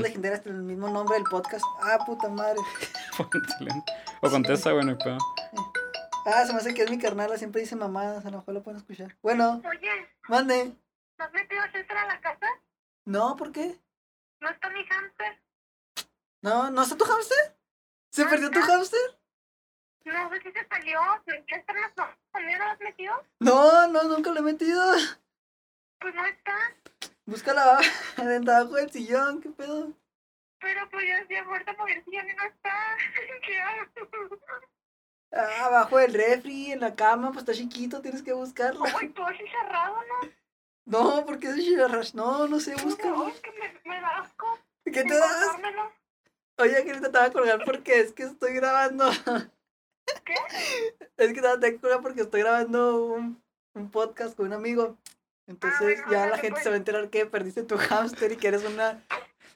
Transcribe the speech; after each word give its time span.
legendarias 0.00 0.42
tienen 0.42 0.62
el 0.62 0.66
mismo 0.66 0.88
nombre 0.88 1.14
del 1.16 1.24
podcast. 1.24 1.64
Ah, 1.82 1.98
puta 2.04 2.28
madre. 2.28 2.60
O 4.20 4.30
contesta, 4.30 4.72
güey, 4.72 4.84
no 4.84 4.92
hay 4.92 4.98
pedo. 4.98 5.18
Ah, 6.26 6.44
se 6.46 6.52
me 6.52 6.58
hace 6.58 6.74
que 6.74 6.82
es 6.82 6.90
mi 6.90 6.98
carnala, 6.98 7.36
siempre 7.36 7.60
dice 7.60 7.76
mamadas, 7.76 8.24
a 8.24 8.30
lo 8.30 8.38
mejor 8.38 8.54
lo 8.54 8.62
pueden 8.62 8.78
escuchar. 8.80 9.14
Bueno, 9.22 9.62
Oye, 9.68 10.08
mande. 10.28 10.74
¿no 11.18 11.24
has 11.24 11.32
metido 11.32 11.62
a 11.62 11.70
César 11.70 11.96
a 11.98 12.06
la 12.06 12.20
casa? 12.20 12.46
No, 13.04 13.36
¿por 13.36 13.52
qué? 13.52 13.78
¿No 14.40 14.48
está 14.48 14.70
mi 14.70 14.84
hamster? 14.84 15.42
No, 16.40 16.70
¿no 16.70 16.82
está 16.82 16.96
tu 16.96 17.04
hamster? 17.04 17.56
¿Se 18.10 18.24
perdió 18.24 18.50
tu 18.50 18.60
hamster? 18.60 19.00
No 20.06 20.30
sé 20.30 20.40
si 20.40 20.52
se 20.52 20.66
salió. 20.68 21.00
¿César 21.26 21.76
no, 21.96 22.06
también 22.32 22.58
lo 22.58 22.64
has 22.64 22.80
metido? 22.80 23.14
No, 23.40 23.86
no, 23.88 24.04
nunca 24.04 24.30
lo 24.32 24.40
he 24.40 24.42
metido. 24.42 24.82
Pues 26.00 26.14
no 26.14 26.24
está. 26.26 26.56
Búscala 27.26 27.62
abajo 27.62 28.74
del 28.76 28.90
sillón, 28.90 29.40
¿qué 29.40 29.50
pedo? 29.50 29.92
Pero 30.60 30.88
pues 30.90 31.06
ya 31.06 31.18
estoy 31.18 31.42
muerta 31.42 31.74
porque 31.76 31.94
el 31.94 32.04
sillón 32.04 32.28
y 32.28 32.34
no 32.34 32.44
está. 32.44 32.96
¿Qué 33.46 33.60
hago? 33.60 34.38
Ah, 35.32 35.66
abajo 35.66 35.98
del 35.98 36.14
refri, 36.14 36.72
en 36.72 36.80
la 36.80 36.94
cama, 36.94 37.28
pues 37.32 37.40
está 37.42 37.52
chiquito, 37.52 38.00
tienes 38.00 38.22
que 38.22 38.32
buscarlo. 38.32 38.82
Uy, 39.00 39.08
todo 39.10 39.26
así 39.26 39.44
cerrado, 39.48 39.96
¿no? 39.96 40.30
No, 40.86 41.24
porque 41.24 41.48
es 41.48 41.56
Shirarash. 41.56 42.12
No, 42.12 42.46
no 42.46 42.60
sé, 42.60 42.74
No, 42.76 42.82
búscalo. 42.84 43.28
es 43.28 43.40
que 43.40 43.50
me, 43.52 43.80
me 43.86 44.00
da 44.02 44.18
asco. 44.18 44.46
¿Qué 44.84 45.02
te 45.02 45.16
das? 45.16 45.56
Oye, 46.58 46.84
que 46.84 46.90
ahorita 46.90 47.10
te 47.10 47.18
voy 47.18 47.26
a 47.26 47.32
colgar 47.32 47.64
porque 47.64 48.00
es 48.00 48.12
que 48.12 48.24
estoy 48.24 48.52
grabando. 48.52 49.10
¿Qué? 50.26 50.34
Es 51.16 51.32
que 51.32 51.40
te 51.40 51.56
voy 51.56 51.74
a 51.74 51.80
colgar 51.80 52.02
porque 52.02 52.20
estoy 52.20 52.42
grabando 52.42 53.02
un, 53.06 53.42
un 53.72 53.90
podcast 53.90 54.36
con 54.36 54.48
un 54.48 54.52
amigo. 54.52 54.98
Entonces 55.46 55.98
bueno, 56.06 56.10
ya 56.12 56.26
la 56.26 56.36
gente 56.38 56.52
pues. 56.52 56.62
se 56.62 56.68
va 56.70 56.74
a 56.74 56.78
enterar 56.78 57.10
que 57.10 57.26
perdiste 57.26 57.62
tu 57.64 57.76
hamster 57.76 58.32
y 58.32 58.36
que 58.36 58.48
eres 58.48 58.64
una 58.64 59.02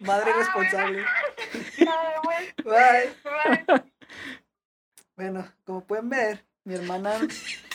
madre 0.01 0.33
Ah, 0.33 0.39
responsable. 0.39 1.05
Ah, 1.87 2.21
bueno, 2.25 2.47
Bye. 2.65 3.65
bye. 3.67 3.93
Bueno, 5.17 5.53
como 5.65 5.85
pueden 5.85 6.09
ver, 6.09 6.45
mi 6.69 6.75
hermana. 6.75 7.15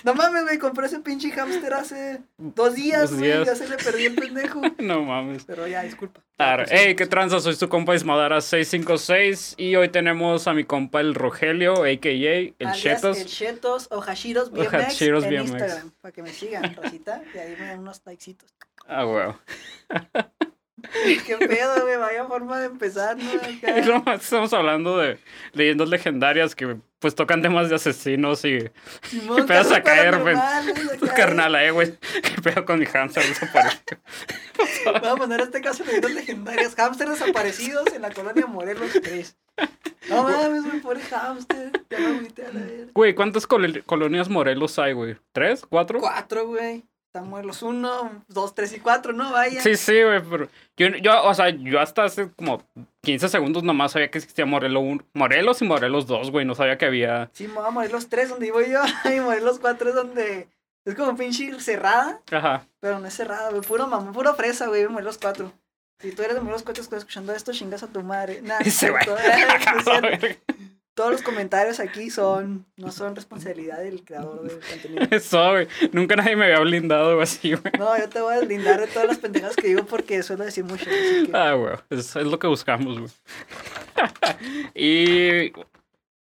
No 0.03 0.13
mames, 0.13 0.43
me 0.43 0.59
compré 0.59 0.85
ese 0.85 0.99
pinche 0.99 1.31
hamster 1.31 1.73
hace 1.73 2.21
dos 2.37 2.75
días, 2.75 3.13
güey. 3.13 3.43
Ya 3.45 3.55
se 3.55 3.67
le 3.67 3.77
perdió 3.77 4.09
el 4.09 4.15
pendejo. 4.15 4.61
No 4.79 5.01
mames. 5.01 5.45
Pero 5.45 5.67
ya, 5.67 5.81
disculpa. 5.81 6.21
Claro. 6.37 6.65
Hey, 6.69 6.95
qué 6.95 7.07
tranza, 7.07 7.39
soy 7.39 7.55
tu 7.55 7.69
compa 7.69 7.95
Ismadara656 7.95 9.55
y 9.57 9.75
hoy 9.75 9.89
tenemos 9.89 10.47
a 10.47 10.53
mi 10.53 10.63
compa 10.63 10.99
el 10.99 11.15
Rogelio, 11.15 11.83
a.k.a. 11.83 12.11
el 12.11 12.53
Alias 12.59 12.79
Chetos. 12.79 13.17
El 13.19 13.25
Chetos 13.27 13.87
o 13.91 14.01
Hashiros 14.01 14.49
O 14.49 14.51
BMX 14.51 14.73
Hashiros 14.73 15.23
en 15.23 15.29
BMX. 15.31 15.49
Instagram. 15.51 15.91
Para 16.01 16.11
que 16.11 16.21
me 16.21 16.29
sigan, 16.29 16.75
Rosita. 16.75 17.23
Y 17.33 17.37
ahí 17.37 17.55
me 17.59 17.65
dan 17.65 17.79
unos 17.79 18.01
likecitos. 18.05 18.53
Ah, 18.87 19.05
weón. 19.05 19.37
Qué 21.25 21.37
pedo, 21.37 21.81
güey. 21.83 21.97
Vaya 21.97 22.25
forma 22.25 22.59
de 22.59 22.65
empezar, 22.67 23.17
¿no? 23.17 23.31
Acá. 23.31 23.79
Y 24.09 24.15
Estamos 24.15 24.53
hablando 24.53 24.97
de 24.97 25.17
leyendas 25.53 25.89
legendarias 25.89 26.55
que 26.55 26.77
pues 26.99 27.15
tocan 27.15 27.41
temas 27.41 27.69
de 27.69 27.75
asesinos 27.75 28.45
y 28.45 28.69
Simón, 29.09 29.39
Empiezas 29.39 29.71
a 29.73 29.83
caer, 29.83 30.19
güey. 30.19 30.35
paranormales, 30.35 31.03
acá. 31.03 31.13
carnal, 31.13 31.55
eh, 31.55 31.71
güey. 31.71 31.93
¿Qué 32.21 32.41
pedo 32.41 32.65
con 32.65 32.79
mi 32.79 32.85
hamster 32.85 33.25
desapareció? 33.27 33.97
Voy 34.85 35.09
a 35.09 35.15
poner 35.15 35.41
este 35.41 35.61
caso 35.61 35.83
de 35.83 35.87
leyendas 35.91 36.13
legendarias. 36.13 36.75
Hamsters 36.77 37.11
desaparecidos 37.19 37.87
en 37.93 38.01
la 38.03 38.11
colonia 38.11 38.45
Morelos 38.45 38.91
3. 39.01 39.37
No 40.09 40.23
mames, 40.23 40.63
güey, 40.65 40.79
pobre 40.81 41.01
hamster. 41.01 41.71
Ya 41.89 41.99
me 41.99 42.05
agüité 42.17 42.45
a 42.45 42.53
la 42.53 42.59
verga. 42.61 42.91
Güey, 42.93 43.13
¿cuántas 43.15 43.47
col- 43.47 43.83
colonias 43.85 44.29
Morelos 44.29 44.77
hay, 44.79 44.93
güey? 44.93 45.15
¿Tres? 45.31 45.63
¿Cuatro? 45.69 45.99
Cuatro, 45.99 46.47
güey. 46.47 46.85
Están 47.13 47.29
Morelos 47.29 47.61
1, 47.61 48.23
2, 48.27 48.55
3 48.55 48.73
y 48.73 48.79
4, 48.79 49.13
¿no? 49.13 49.31
Vaya. 49.31 49.61
Sí, 49.61 49.77
sí, 49.77 50.01
güey, 50.01 50.19
pero 50.27 50.49
yo, 50.75 50.87
yo, 50.97 51.23
o 51.25 51.33
sea, 51.35 51.49
yo 51.49 51.79
hasta 51.79 52.05
hace 52.05 52.31
como 52.31 52.63
15 53.03 53.29
segundos 53.29 53.61
nomás 53.61 53.91
sabía 53.91 54.09
que 54.09 54.17
existía 54.17 54.47
Morelos 54.47 54.81
1, 54.83 55.03
Morelos 55.13 55.61
y 55.61 55.65
Morelos 55.65 56.07
2, 56.07 56.31
güey, 56.31 56.43
no 56.43 56.55
sabía 56.55 56.79
que 56.79 56.87
había... 56.87 57.29
Sí, 57.31 57.47
Morelos 57.47 58.09
3, 58.09 58.29
donde 58.29 58.47
vivo 58.47 58.61
yo. 58.61 58.81
Y 59.15 59.19
Morelos 59.19 59.59
4 59.59 59.89
es 59.89 59.95
donde. 59.95 60.47
Es 60.85 60.95
como 60.95 61.15
pinche 61.15 61.59
cerrada. 61.59 62.19
Ajá. 62.31 62.65
Pero 62.79 62.97
no 62.97 63.05
es 63.05 63.13
cerrada, 63.13 63.51
güey. 63.51 63.61
Puro 63.61 63.85
mamá, 63.85 64.11
puro 64.11 64.33
fresa, 64.33 64.65
güey. 64.65 64.87
Morelos 64.87 65.19
4. 65.21 65.53
Si 65.99 66.13
tú 66.13 66.23
eres 66.23 66.33
de 66.33 66.41
Morelos 66.41 66.63
4 66.63 66.81
estás 66.81 66.97
escuchando 66.97 67.31
esto, 67.31 67.53
chingas 67.53 67.83
a 67.83 67.89
tu 67.89 68.01
madre. 68.01 68.41
Nah, 68.41 68.57
Ese 68.65 68.89
güey. 68.89 69.05
Todos 70.93 71.11
los 71.11 71.21
comentarios 71.23 71.79
aquí 71.79 72.09
son. 72.11 72.65
No 72.77 72.91
son 72.91 73.15
responsabilidad 73.15 73.79
del 73.79 74.03
creador 74.03 74.43
del 74.43 74.59
contenido. 74.59 75.07
Eso, 75.11 75.51
güey. 75.51 75.67
Nunca 75.91 76.15
nadie 76.15 76.35
me 76.35 76.45
había 76.45 76.59
blindado 76.59 77.19
así, 77.19 77.53
güey. 77.53 77.73
No, 77.79 77.97
yo 77.97 78.07
te 78.09 78.21
voy 78.21 78.35
a 78.35 78.39
deslindar 78.39 78.79
de 78.79 78.87
todas 78.87 79.07
las 79.07 79.17
pendejas 79.17 79.55
que 79.55 79.67
digo 79.67 79.85
porque 79.85 80.21
suelo 80.21 80.45
decir 80.45 80.63
mucho. 80.63 80.85
Que... 80.85 81.29
Ah, 81.33 81.53
güey. 81.53 81.75
Es, 81.89 82.15
es 82.15 82.27
lo 82.27 82.37
que 82.37 82.47
buscamos, 82.47 82.99
güey. 82.99 83.11
y... 84.75 85.51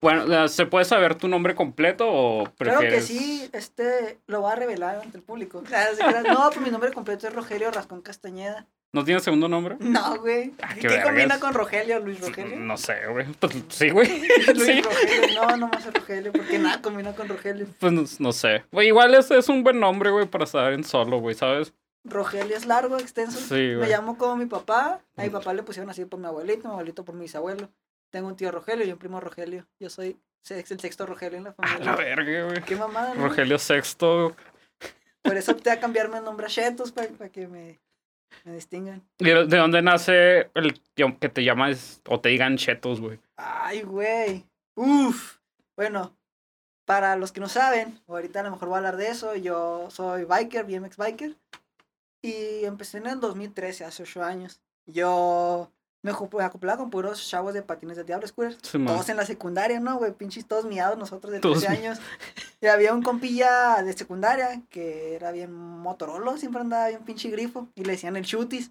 Bueno, 0.01 0.49
¿se 0.49 0.67
puede 0.67 0.85
saber 0.85 1.15
tu 1.15 1.29
nombre 1.29 1.55
completo 1.55 2.07
o 2.07 2.45
Claro 2.45 2.79
prefieres...? 2.79 3.07
que 3.07 3.15
sí, 3.15 3.49
este 3.55 4.19
lo 4.27 4.43
voy 4.43 4.53
a 4.53 4.57
revelar 4.57 5.01
ante 5.03 5.17
el 5.17 5.23
público. 5.23 5.63
Claro, 5.63 5.97
claro. 5.97 6.31
No, 6.31 6.51
pues 6.51 6.61
mi 6.61 6.71
nombre 6.71 6.93
completo 6.93 7.27
es 7.27 7.33
Rogelio 7.33 7.71
Rascón 7.71 8.03
Castañeda. 8.03 8.67
¿No 8.95 9.05
tienes 9.05 9.25
segundo 9.25 9.49
nombre? 9.49 9.77
No, 9.81 10.19
güey. 10.21 10.53
Ah, 10.63 10.71
qué 10.75 10.81
¿Qué, 10.83 10.89
vergas. 10.89 11.07
combina 11.07 11.41
con 11.41 11.53
Rogelio, 11.53 11.99
Luis 11.99 12.21
Rogelio? 12.21 12.57
No 12.61 12.77
sé, 12.77 13.07
güey. 13.09 13.27
Pues 13.41 13.53
sí, 13.69 13.91
güey. 13.91 14.09
Luis 14.55 14.65
sí. 14.67 14.81
Rogelio, 14.83 15.43
no, 15.49 15.57
no 15.57 15.69
más 15.69 15.85
es 15.85 15.93
Rogelio, 15.93 16.33
porque 16.33 16.59
nada 16.59 16.81
combina 16.81 17.13
con 17.15 17.29
Rogelio. 17.29 17.67
Pues 17.81 17.93
no, 17.93 18.05
no 18.21 18.33
sé. 18.33 18.65
Güey, 18.71 18.87
igual 18.89 19.13
ese 19.15 19.37
es 19.37 19.49
un 19.49 19.65
buen 19.65 19.81
nombre, 19.81 20.11
güey, 20.11 20.27
para 20.27 20.45
estar 20.45 20.73
en 20.73 20.85
solo, 20.85 21.19
güey, 21.19 21.35
¿sabes? 21.35 21.75
Rogelio 22.05 22.57
es 22.57 22.67
largo, 22.67 22.97
extenso. 22.99 23.39
Sí, 23.41 23.55
Me 23.55 23.77
güey. 23.79 23.91
llamo 23.91 24.17
como 24.17 24.37
mi 24.37 24.47
papá. 24.47 25.01
A 25.17 25.23
mi 25.23 25.31
papá 25.31 25.53
le 25.55 25.63
pusieron 25.65 25.91
así 25.91 26.05
por 26.05 26.21
mi 26.21 26.27
abuelito, 26.27 26.69
mi 26.69 26.73
abuelito 26.73 27.05
por 27.05 27.15
mi 27.17 27.23
bisabuelo. 27.23 27.69
Tengo 28.11 28.29
un 28.29 28.37
tío 28.37 28.53
Rogelio 28.53 28.87
y 28.87 28.93
un 28.93 28.99
primo 28.99 29.19
Rogelio. 29.19 29.67
Yo 29.81 29.91
soy 29.91 30.17
el 30.51 30.65
sexto 30.79 31.05
Rogelio 31.05 31.39
en 31.39 31.45
la 31.45 31.51
A 31.59 31.63
la 31.63 31.69
familia. 31.69 31.97
verga, 31.97 32.45
güey. 32.45 32.63
Qué 32.63 32.77
mamada, 32.77 33.15
¿no? 33.15 33.25
Rogelio 33.27 33.59
Sexto. 33.59 34.37
Por 35.23 35.37
eso 35.37 35.53
opté 35.53 35.71
a 35.71 35.81
cambiarme 35.81 36.19
el 36.19 36.25
nombre 36.25 36.47
a 36.47 36.49
Chetos 36.51 36.93
para 36.93 37.09
que 37.31 37.49
me, 37.49 37.81
me 38.45 38.53
distingan. 38.53 39.03
¿De 39.19 39.47
de 39.47 39.57
dónde 39.57 39.83
nace 39.83 40.51
el 40.55 40.81
que 41.19 41.29
te 41.29 41.45
llamas 41.45 42.03
o 42.09 42.21
te 42.21 42.31
digan 42.31 42.57
chetos, 42.57 43.01
güey? 43.01 43.21
Ay, 43.37 43.83
güey. 43.83 44.45
Uf. 44.75 45.39
Bueno, 45.77 46.17
para 46.85 47.17
los 47.17 47.33
que 47.33 47.41
no 47.41 47.49
saben, 47.49 48.01
ahorita 48.07 48.41
a 48.41 48.43
lo 48.45 48.51
mejor 48.51 48.69
voy 48.69 48.77
a 48.77 48.79
hablar 48.79 48.97
de 48.97 49.09
eso. 49.09 49.35
Yo 49.37 49.89
soy 49.91 50.25
biker, 50.25 50.65
BMX 50.65 50.97
biker. 50.97 51.37
Y 52.23 52.65
empecé 52.65 52.99
en 52.99 53.07
el 53.07 53.21
2013, 53.21 53.85
hace 53.85 54.03
8 54.03 54.23
años. 54.23 54.61
Yo 54.87 55.71
me 56.05 56.13
me 56.13 56.45
acoplaba 56.45 56.77
con 56.77 56.91
puros 56.91 57.27
chavos 57.27 57.55
de 57.55 57.63
patines 57.63 57.97
de 57.97 58.05
Diablo 58.05 58.29
Scooter. 58.29 58.59
Sí. 58.61 58.79
Todos 58.85 59.09
en 59.09 59.17
la 59.17 59.25
secundaria, 59.25 59.81
¿no, 59.81 59.97
güey? 59.97 60.13
Pinches 60.13 60.47
todos 60.47 60.67
miados 60.67 60.99
nosotros 60.99 61.33
de 61.33 61.41
Todos 61.41 61.61
13 61.61 61.79
años. 61.79 61.99
Y 62.61 62.67
había 62.67 62.93
un 62.93 63.03
compilla 63.03 63.83
de 63.83 63.95
secundaria 63.95 64.61
que 64.69 65.15
era 65.15 65.33
bien 65.33 65.51
motorolo, 65.53 66.37
siempre 66.37 66.61
andaba 66.61 66.89
bien 66.89 67.05
pinche 67.05 67.31
grifo. 67.31 67.69
Y 67.75 67.85
le 67.85 67.93
decían 67.93 68.17
el 68.17 68.27
chutis. 68.27 68.71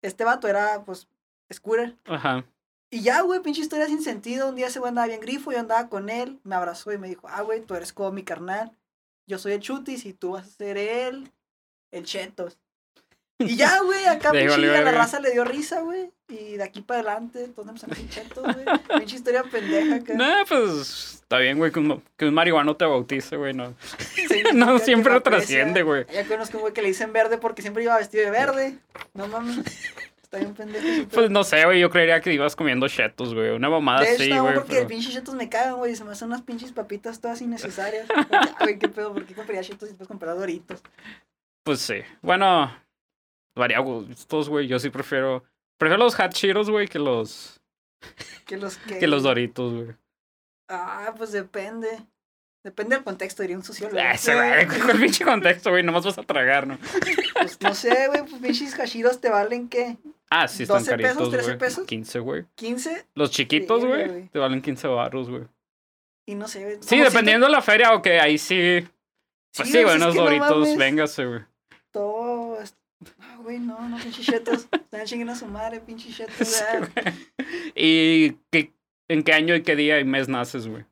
Este 0.00 0.24
vato 0.24 0.48
era, 0.48 0.82
pues, 0.86 1.06
scooter. 1.52 1.98
Ajá. 2.06 2.46
Y 2.88 3.02
ya, 3.02 3.20
güey, 3.20 3.40
pinche 3.40 3.60
historia 3.60 3.86
sin 3.86 4.02
sentido. 4.02 4.48
Un 4.48 4.56
día 4.56 4.68
ese 4.68 4.78
güey 4.78 4.88
andaba 4.88 5.06
bien 5.06 5.20
grifo, 5.20 5.52
yo 5.52 5.60
andaba 5.60 5.90
con 5.90 6.08
él, 6.08 6.40
me 6.44 6.54
abrazó 6.54 6.92
y 6.92 6.98
me 6.98 7.08
dijo, 7.08 7.28
ah, 7.28 7.42
güey, 7.42 7.60
tú 7.60 7.74
eres 7.74 7.92
como 7.92 8.10
mi 8.10 8.24
carnal. 8.24 8.72
Yo 9.26 9.38
soy 9.38 9.52
el 9.52 9.60
chutis 9.60 10.06
y 10.06 10.14
tú 10.14 10.30
vas 10.30 10.46
a 10.46 10.50
ser 10.50 10.78
él, 10.78 11.30
el 11.90 12.04
chetos. 12.06 12.58
Y 13.40 13.56
ya, 13.56 13.80
güey, 13.82 14.04
acá 14.06 14.30
pinche 14.32 14.54
a 14.54 14.82
la 14.82 14.92
raza 14.92 15.18
le 15.20 15.32
dio 15.32 15.44
risa, 15.44 15.80
güey. 15.80 16.10
Y 16.28 16.56
de 16.56 16.62
aquí 16.62 16.82
para 16.82 17.00
adelante, 17.00 17.48
todos 17.48 17.68
empezamos 17.68 17.82
a 17.82 17.86
decir 17.86 18.08
chetos, 18.08 18.44
güey. 18.44 18.66
Pinche 18.98 19.16
historia 19.16 19.42
pendeja 19.42 19.96
acá. 19.96 20.14
Nah, 20.14 20.44
pues 20.48 21.14
está 21.22 21.38
bien, 21.38 21.58
güey, 21.58 21.72
que 21.72 21.80
un, 21.80 22.02
que 22.16 22.26
un 22.26 22.34
marihuano 22.34 22.76
te 22.76 22.84
bautice, 22.84 23.36
güey, 23.36 23.52
no. 23.54 23.74
Sí, 24.14 24.42
No, 24.54 24.78
siempre 24.78 25.12
lo 25.12 25.22
trasciende, 25.22 25.82
güey. 25.82 26.06
Ya 26.12 26.24
conozco 26.26 26.58
un 26.58 26.62
güey 26.62 26.72
que 26.72 26.82
le 26.82 26.88
dicen 26.88 27.12
verde 27.12 27.38
porque 27.38 27.62
siempre 27.62 27.82
iba 27.82 27.96
vestido 27.96 28.24
de 28.24 28.30
verde. 28.30 28.78
No 29.14 29.26
mames. 29.26 29.58
Está 30.22 30.38
bien 30.38 30.54
pendejo. 30.54 31.08
Pues 31.08 31.28
no 31.28 31.42
sé, 31.42 31.64
güey, 31.64 31.80
yo 31.80 31.90
creería 31.90 32.20
que 32.20 32.32
ibas 32.32 32.54
comiendo 32.54 32.86
chetos, 32.86 33.34
güey. 33.34 33.50
Una 33.50 33.68
mamada 33.68 34.02
De 34.02 34.12
hecho, 34.12 34.22
así, 34.22 34.30
no, 34.32 34.42
güey. 34.42 34.54
porque 34.54 34.74
pero- 34.74 34.86
pinches 34.86 35.12
chetos 35.12 35.34
me 35.34 35.48
cagan, 35.48 35.74
güey. 35.78 35.96
Se 35.96 36.04
me 36.04 36.12
hacen 36.12 36.28
unas 36.28 36.42
pinches 36.42 36.70
papitas 36.70 37.20
todas 37.20 37.40
innecesarias. 37.42 38.06
Güey, 38.60 38.78
qué 38.78 38.88
pedo, 38.88 39.12
¿por 39.14 39.24
qué 39.24 39.34
compraría 39.34 39.62
chetos 39.64 39.88
y 39.88 39.92
después 39.92 40.06
comprar 40.06 40.36
doritos? 40.36 40.80
Pues 41.64 41.80
sí. 41.80 41.96
Bueno, 42.22 42.70
varía 43.54 43.78
gustos, 43.80 44.48
güey. 44.48 44.66
Yo 44.66 44.78
sí 44.78 44.90
prefiero. 44.90 45.44
Prefiero 45.78 46.02
los 46.04 46.14
hot 46.14 46.32
Cheetos, 46.32 46.70
güey, 46.70 46.88
que 46.88 46.98
los, 46.98 47.60
Que 48.46 48.56
los 48.56 48.76
que. 48.78 48.98
que 49.00 49.06
los 49.06 49.22
doritos, 49.22 49.72
güey. 49.72 49.96
Ah, 50.68 51.14
pues 51.16 51.32
depende. 51.32 51.88
Depende 52.62 52.94
del 52.94 53.04
contexto, 53.04 53.42
diría 53.42 53.56
un 53.56 53.64
sociólogo. 53.64 53.98
Ah, 53.98 54.12
Ese, 54.12 54.34
güey, 54.34 54.66
con 54.80 54.90
el 54.90 55.00
pinche 55.00 55.24
contexto, 55.24 55.70
güey, 55.70 55.82
nomás 55.82 56.04
vas 56.04 56.18
a 56.18 56.22
tragar, 56.22 56.66
¿no? 56.66 56.78
Pues 57.34 57.58
no 57.62 57.74
sé, 57.74 58.08
güey, 58.08 58.20
pues 58.20 58.34
pinches 58.42 58.74
hashiros 58.78 59.18
te 59.20 59.30
valen, 59.30 59.68
¿qué? 59.70 59.96
Ah, 60.28 60.46
sí, 60.46 60.64
están 60.64 60.80
12 60.84 60.96
pesos, 60.98 61.06
caritos, 61.16 61.30
13 61.30 61.46
güey. 61.46 61.58
pesos. 61.58 61.86
15, 61.86 62.18
güey. 62.18 62.44
¿15? 62.58 63.06
Los 63.14 63.30
chiquitos, 63.30 63.84
güey, 63.84 64.28
te 64.28 64.38
valen 64.38 64.60
15 64.60 64.86
baros, 64.88 65.30
güey. 65.30 65.44
Y 66.26 66.34
no 66.34 66.46
sé, 66.48 66.62
güey. 66.64 66.76
Sí, 66.82 66.98
no, 66.98 67.04
dependiendo 67.04 67.46
de 67.46 67.52
la 67.52 67.62
feria, 67.62 67.94
ok, 67.94 68.06
ahí 68.20 68.36
sí. 68.36 68.86
Pues 69.56 69.68
sí, 69.70 69.82
güey, 69.82 69.96
es 69.96 70.02
unos 70.02 70.14
no 70.14 70.22
doritos, 70.24 70.50
mames. 70.50 70.76
véngase, 70.76 71.24
güey. 71.24 71.40
Todo, 71.90 72.36
No, 72.36 72.39
güey, 73.42 73.58
no, 73.58 73.88
no, 73.88 73.96
pinches 73.98 74.26
chetos. 74.26 74.68
Están 74.72 75.04
chingando 75.06 75.32
a 75.32 75.36
su 75.36 75.46
madre, 75.46 75.80
pinches 75.80 76.16
chetos. 76.16 76.48
Sí. 76.48 76.64
¿Y 77.74 78.32
qué, 78.50 78.72
en 79.08 79.22
qué 79.22 79.32
año 79.32 79.54
y 79.54 79.62
qué 79.62 79.76
día 79.76 79.98
y 80.00 80.04
mes 80.04 80.28
naces, 80.28 80.66
güey? 80.68 80.84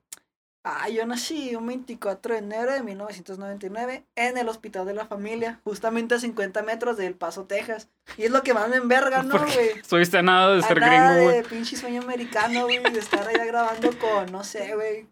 Ah, 0.64 0.88
yo 0.90 1.06
nací 1.06 1.54
un 1.54 1.66
24 1.66 2.34
de 2.34 2.40
enero 2.40 2.72
de 2.72 2.82
1999 2.82 4.04
en 4.16 4.36
el 4.36 4.48
Hospital 4.50 4.84
de 4.84 4.92
la 4.92 5.06
Familia, 5.06 5.60
justamente 5.64 6.14
a 6.16 6.18
50 6.18 6.62
metros 6.62 6.98
de 6.98 7.06
El 7.06 7.14
Paso, 7.14 7.44
Texas. 7.44 7.88
Y 8.18 8.24
es 8.24 8.30
lo 8.30 8.42
que 8.42 8.52
más 8.52 8.68
me 8.68 8.76
enverga, 8.76 9.22
¿no, 9.22 9.38
güey? 9.38 9.68
Estuviste 9.80 10.18
a 10.18 10.22
nada 10.22 10.52
de 10.52 10.58
A 10.58 10.62
ser 10.66 10.80
nada 10.80 11.14
gringo, 11.14 11.30
de 11.30 11.40
güey. 11.40 11.50
pinche 11.50 11.76
sueño 11.76 12.02
americano, 12.02 12.64
güey, 12.64 12.82
de 12.82 12.98
estar 12.98 13.26
allá 13.26 13.46
grabando 13.46 13.98
con, 13.98 14.30
no 14.30 14.44
sé, 14.44 14.74
güey, 14.74 15.06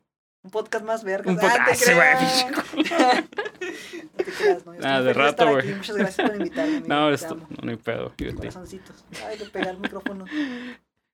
un 0.47 0.51
podcast 0.51 0.85
más 0.85 1.05
verga. 1.05 1.31
Un 1.31 1.37
podcast, 1.39 1.75
sí, 1.75 1.93
güey, 1.93 2.85
no 4.17 4.25
te 4.25 4.25
creas, 4.33 4.65
no. 4.67 4.73
Ah, 4.83 5.01
de 5.03 5.13
rato, 5.13 5.49
güey. 5.51 5.75
Muchas 5.75 5.97
gracias 5.97 6.29
por 6.29 6.37
invitarme. 6.37 6.83
No, 6.87 7.09
te 7.09 7.15
esto, 7.15 7.35
no, 7.35 7.47
no 7.63 7.71
hay 7.71 7.77
pedo. 7.77 8.13
te- 8.17 8.33
Corazoncitos. 8.35 9.05
Ay, 9.27 9.39
le 9.39 9.47
pegué 9.47 9.69
al 9.69 9.79
micrófono. 9.79 10.25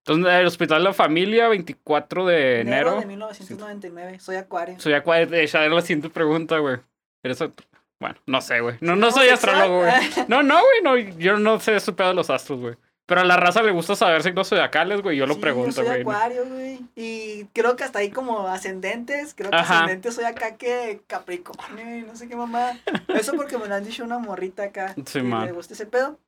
Entonces, 0.04 0.32
el 0.34 0.46
Hospital 0.46 0.78
de 0.78 0.84
la 0.84 0.92
Familia, 0.92 1.48
24 1.48 2.26
de 2.26 2.60
enero. 2.60 3.00
de 3.00 3.06
1999. 3.06 4.18
Soy 4.20 4.36
acuario. 4.36 4.78
Soy 4.80 4.92
acuario. 4.94 5.26
De 5.28 5.44
hecho, 5.44 5.58
era 5.58 5.74
la 5.74 5.80
siguiente 5.80 6.10
pregunta, 6.10 6.58
güey. 6.58 6.76
¿Eres 7.22 7.40
ot- 7.40 7.52
Bueno, 8.00 8.16
no 8.26 8.40
sé, 8.40 8.60
güey. 8.60 8.76
No, 8.80 8.96
no 8.96 9.10
soy 9.12 9.28
astrólogo, 9.28 9.80
güey. 9.80 9.92
No, 10.28 10.42
no, 10.42 10.60
güey. 10.60 10.82
No, 10.82 11.16
yo 11.18 11.38
no 11.38 11.60
sé 11.60 11.76
ese 11.76 11.92
pedo 11.92 12.08
de 12.08 12.14
los 12.14 12.30
astros, 12.30 12.60
güey. 12.60 12.74
Pero 13.06 13.20
a 13.20 13.24
la 13.24 13.36
raza 13.36 13.62
le 13.62 13.72
gusta 13.72 13.96
saber 13.96 14.22
signos 14.22 14.48
zodiacales, 14.48 15.02
güey. 15.02 15.16
Yo 15.16 15.26
lo 15.26 15.34
Sí, 15.34 15.40
pregunto, 15.40 15.70
Yo 15.70 15.72
soy 15.74 15.84
güey. 15.86 16.00
acuario, 16.02 16.46
güey. 16.46 16.80
Y 16.94 17.44
creo 17.52 17.74
que 17.76 17.84
hasta 17.84 17.98
ahí 17.98 18.10
como 18.10 18.46
ascendentes. 18.46 19.34
Creo 19.34 19.50
que 19.50 19.56
Ajá. 19.56 19.74
ascendentes 19.78 20.14
soy 20.14 20.24
acá 20.24 20.56
que 20.56 21.02
Capricornio 21.08 21.96
y 21.98 22.02
no 22.02 22.14
sé 22.16 22.28
qué 22.28 22.36
mamá. 22.36 22.78
Eso 23.08 23.34
porque 23.34 23.58
me 23.58 23.66
lo 23.66 23.74
han 23.74 23.84
dicho 23.84 24.04
una 24.04 24.18
morrita 24.18 24.62
acá. 24.64 24.94
Sí, 24.94 25.18
que 25.18 25.22
man. 25.22 25.46
Le 25.46 25.52
gusta 25.52 25.74
ese 25.74 25.86
pedo. 25.86 26.18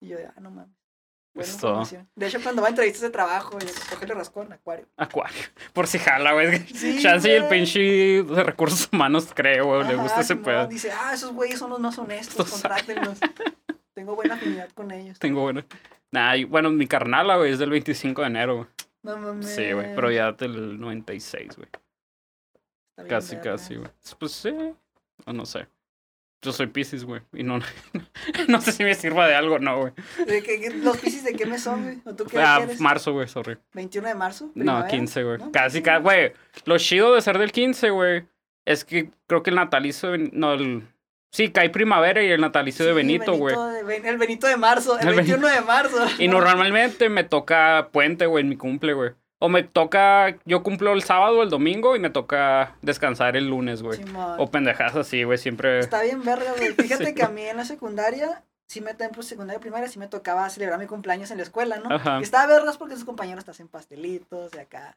Y 0.00 0.08
yo, 0.08 0.18
ah, 0.36 0.40
no 0.40 0.50
mames. 0.50 0.74
Buena 1.34 1.50
información. 1.50 2.08
De 2.14 2.26
hecho, 2.26 2.42
cuando 2.42 2.60
va 2.60 2.68
a 2.68 2.70
entrevistas 2.70 3.00
de 3.02 3.08
trabajo, 3.10 3.58
yo 3.58 3.68
cogerle 3.88 4.14
rascón, 4.14 4.52
acuario. 4.52 4.86
Acuario. 4.98 5.40
Por 5.72 5.86
si 5.86 5.98
jala, 5.98 6.32
güey. 6.34 6.58
Sí, 6.66 7.00
Chance 7.00 7.28
y 7.28 7.32
el 7.32 7.46
pinche 7.48 7.80
de 7.80 8.42
recursos 8.44 8.90
humanos, 8.92 9.28
creo, 9.34 9.66
güey. 9.66 9.86
Le 9.88 9.94
gusta 9.94 10.20
ese 10.20 10.34
Simón, 10.34 10.44
pedo. 10.44 10.66
Dice, 10.66 10.90
ah, 10.92 11.14
esos 11.14 11.32
güeyes 11.32 11.58
son 11.58 11.70
los 11.70 11.80
más 11.80 11.96
honestos, 11.96 12.34
Estos- 12.34 12.50
contrátenlos. 12.50 13.18
Tengo 13.94 14.14
buena 14.14 14.34
afinidad 14.34 14.68
con 14.74 14.90
ellos. 14.90 15.18
Tengo 15.18 15.40
bueno. 15.42 15.62
Nah, 16.12 16.34
bueno, 16.46 16.70
mi 16.70 16.86
carnala, 16.86 17.36
güey, 17.36 17.52
es 17.52 17.58
del 17.58 17.70
25 17.70 18.20
de 18.20 18.26
enero, 18.26 18.54
güey. 18.56 18.66
No 19.02 19.16
mames. 19.16 19.46
Sí, 19.54 19.72
güey. 19.72 19.94
Pero 19.94 20.10
ya 20.10 20.32
del 20.32 20.78
96, 20.80 21.56
güey. 21.56 21.68
Casi, 23.08 23.36
casi, 23.38 23.76
güey. 23.76 23.90
Pues 24.18 24.32
sí. 24.32 24.54
O 25.26 25.32
no 25.32 25.44
sé. 25.46 25.66
Yo 26.44 26.52
soy 26.52 26.66
Pisces, 26.66 27.04
güey. 27.04 27.22
Y 27.32 27.42
no, 27.44 27.60
no 28.48 28.60
sé 28.60 28.72
si 28.72 28.82
me 28.84 28.94
sirva 28.94 29.26
de 29.28 29.34
algo, 29.34 29.58
no, 29.60 29.78
güey. 29.80 29.92
¿De 30.26 30.42
qué- 30.42 30.60
qué- 30.60 30.70
¿Los 30.70 30.98
piscis 30.98 31.22
de 31.24 31.34
qué 31.34 31.46
mes 31.46 31.62
son, 31.62 31.82
güey? 31.84 32.00
¿O 32.04 32.14
tú 32.14 32.24
qué 32.26 32.38
Ah, 32.40 32.66
marzo, 32.80 33.12
güey, 33.12 33.28
sorry. 33.28 33.58
¿21 33.74 34.02
de 34.08 34.14
marzo? 34.14 34.46
No, 34.46 34.52
¿Primavera? 34.54 34.88
15, 34.88 35.22
güey. 35.22 35.38
¿No? 35.38 35.52
Casi, 35.52 35.82
casi, 35.82 36.02
güey. 36.02 36.32
Lo 36.64 36.78
chido 36.78 37.14
de 37.14 37.22
ser 37.22 37.38
del 37.38 37.52
15, 37.52 37.90
güey, 37.90 38.24
es 38.64 38.84
que 38.84 39.10
creo 39.28 39.42
que 39.44 39.50
el 39.50 39.56
natalicio, 39.56 40.10
Ben- 40.10 40.30
no, 40.32 40.54
el... 40.54 40.82
Sí, 41.32 41.50
cae 41.50 41.70
primavera 41.70 42.22
y 42.22 42.30
el 42.30 42.42
natalicio 42.42 42.84
de 42.84 42.92
Benito, 42.92 43.32
güey. 43.34 43.56
el 44.04 44.18
Benito 44.18 44.46
de 44.46 44.58
marzo, 44.58 44.98
el, 44.98 45.08
El 45.08 45.14
21 45.14 45.48
de 45.48 45.60
marzo. 45.62 45.96
Y 46.18 46.28
normalmente 46.28 47.08
me 47.08 47.24
toca 47.24 47.88
puente, 47.90 48.26
güey, 48.26 48.42
en 48.42 48.50
mi 48.50 48.56
cumple, 48.56 48.92
güey. 48.92 49.12
O 49.38 49.48
me 49.48 49.62
toca, 49.62 50.36
yo 50.44 50.62
cumplo 50.62 50.92
el 50.92 51.02
sábado 51.02 51.38
o 51.38 51.42
el 51.42 51.48
domingo 51.48 51.96
y 51.96 51.98
me 52.00 52.10
toca 52.10 52.76
descansar 52.82 53.36
el 53.36 53.48
lunes, 53.48 53.82
güey. 53.82 53.98
O 54.36 54.50
pendejadas 54.50 54.94
así, 54.94 55.24
güey, 55.24 55.38
siempre... 55.38 55.78
Está 55.80 56.02
bien 56.02 56.22
verga, 56.22 56.52
güey. 56.56 56.74
Fíjate 56.78 57.06
Sí. 57.06 57.14
que 57.14 57.22
a 57.24 57.28
mí 57.28 57.42
en 57.42 57.56
la 57.56 57.64
secundaria, 57.64 58.44
sí 58.68 58.82
me 58.82 58.94
pues 58.94 59.26
secundaria 59.26 59.58
primaria, 59.58 59.88
sí 59.88 59.98
me 59.98 60.08
tocaba 60.08 60.48
celebrar 60.50 60.78
mi 60.78 60.86
cumpleaños 60.86 61.30
en 61.30 61.38
la 61.38 61.44
escuela, 61.44 61.78
¿no? 61.78 61.92
Ajá. 61.94 62.18
Y 62.20 62.24
estaba 62.24 62.46
vergas 62.46 62.76
porque 62.76 62.94
sus 62.94 63.04
compañeros 63.04 63.44
te 63.44 63.50
hacen 63.52 63.68
pastelitos 63.68 64.52
y 64.54 64.58
acá. 64.58 64.96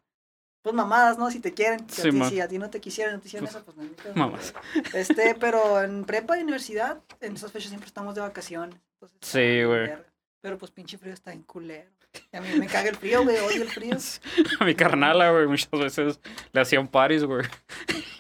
Pues 0.65 0.73
mamadas, 0.73 1.19
¿no? 1.19 1.29
Si 1.29 1.39
te 1.39 1.53
quieren. 1.53 1.87
Si, 1.87 2.01
a, 2.01 2.03
ti, 2.05 2.11
Simón. 2.11 2.27
si 2.31 2.41
a 2.41 2.47
ti 2.47 2.57
no 2.57 2.71
te 2.71 2.81
quisieran, 2.81 3.13
no 3.13 3.19
te 3.21 3.27
hicieron 3.27 3.47
Pues, 3.47 3.55
eso, 3.55 3.63
pues 3.63 3.77
no. 3.77 4.15
Mamás. 4.15 4.51
Este, 4.95 5.35
pero 5.39 5.79
en 5.83 6.05
prepa 6.05 6.39
y 6.39 6.41
universidad, 6.41 7.03
en 7.21 7.35
esas 7.35 7.51
fechas 7.51 7.69
siempre 7.69 7.85
estamos 7.85 8.15
de 8.15 8.21
vacaciones. 8.21 8.75
entonces 8.93 9.15
Sí, 9.21 9.63
güey. 9.63 9.91
Pero 10.41 10.57
pues 10.57 10.71
pinche 10.71 10.97
frío 10.97 11.13
está 11.13 11.33
en 11.33 11.43
culero. 11.43 11.91
Y 12.33 12.37
a 12.37 12.41
mí 12.41 12.47
me 12.57 12.65
caga 12.65 12.89
el 12.89 12.95
frío, 12.95 13.23
güey, 13.23 13.37
odio 13.37 13.61
el 13.61 13.69
frío. 13.69 13.95
A 14.59 14.65
mi 14.65 14.73
carnala, 14.73 15.29
güey, 15.29 15.45
muchas 15.45 15.69
veces 15.69 16.19
le 16.51 16.61
hacían 16.61 16.87
paris, 16.87 17.23
güey. 17.23 17.45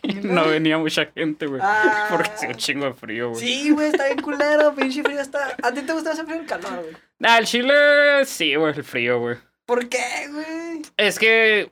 No 0.21 0.47
venía 0.47 0.77
mucha 0.77 1.07
gente, 1.07 1.47
güey. 1.47 1.59
Ah, 1.63 2.09
Porque 2.11 2.29
hacía 2.29 2.49
un 2.49 2.55
chingo 2.57 2.85
de 2.85 2.93
frío, 2.93 3.31
güey. 3.31 3.41
Sí, 3.41 3.71
güey, 3.71 3.87
está 3.87 4.05
bien 4.05 4.21
culero, 4.21 4.75
pinche 4.75 5.01
frío 5.01 5.19
está. 5.19 5.55
¿A 5.63 5.71
ti 5.71 5.81
te 5.81 5.93
gusta 5.93 6.11
o 6.11 6.31
el 6.31 6.45
calor, 6.45 6.83
güey? 6.83 6.95
Ah, 7.23 7.39
el 7.39 7.45
chile, 7.47 8.23
sí, 8.25 8.53
güey, 8.53 8.75
el 8.75 8.83
frío, 8.83 9.19
güey. 9.19 9.37
¿Por 9.65 9.89
qué, 9.89 10.27
güey? 10.29 10.83
Es 10.95 11.17
que, 11.17 11.71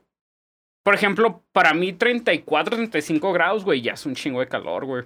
por 0.83 0.94
ejemplo, 0.94 1.44
para 1.51 1.74
mí 1.74 1.94
34, 1.94 2.75
35 2.75 3.33
grados, 3.33 3.63
güey, 3.63 3.81
ya 3.81 3.94
es 3.94 4.06
un 4.06 4.15
chingo 4.15 4.39
de 4.39 4.47
calor, 4.47 4.85
güey. 4.85 5.03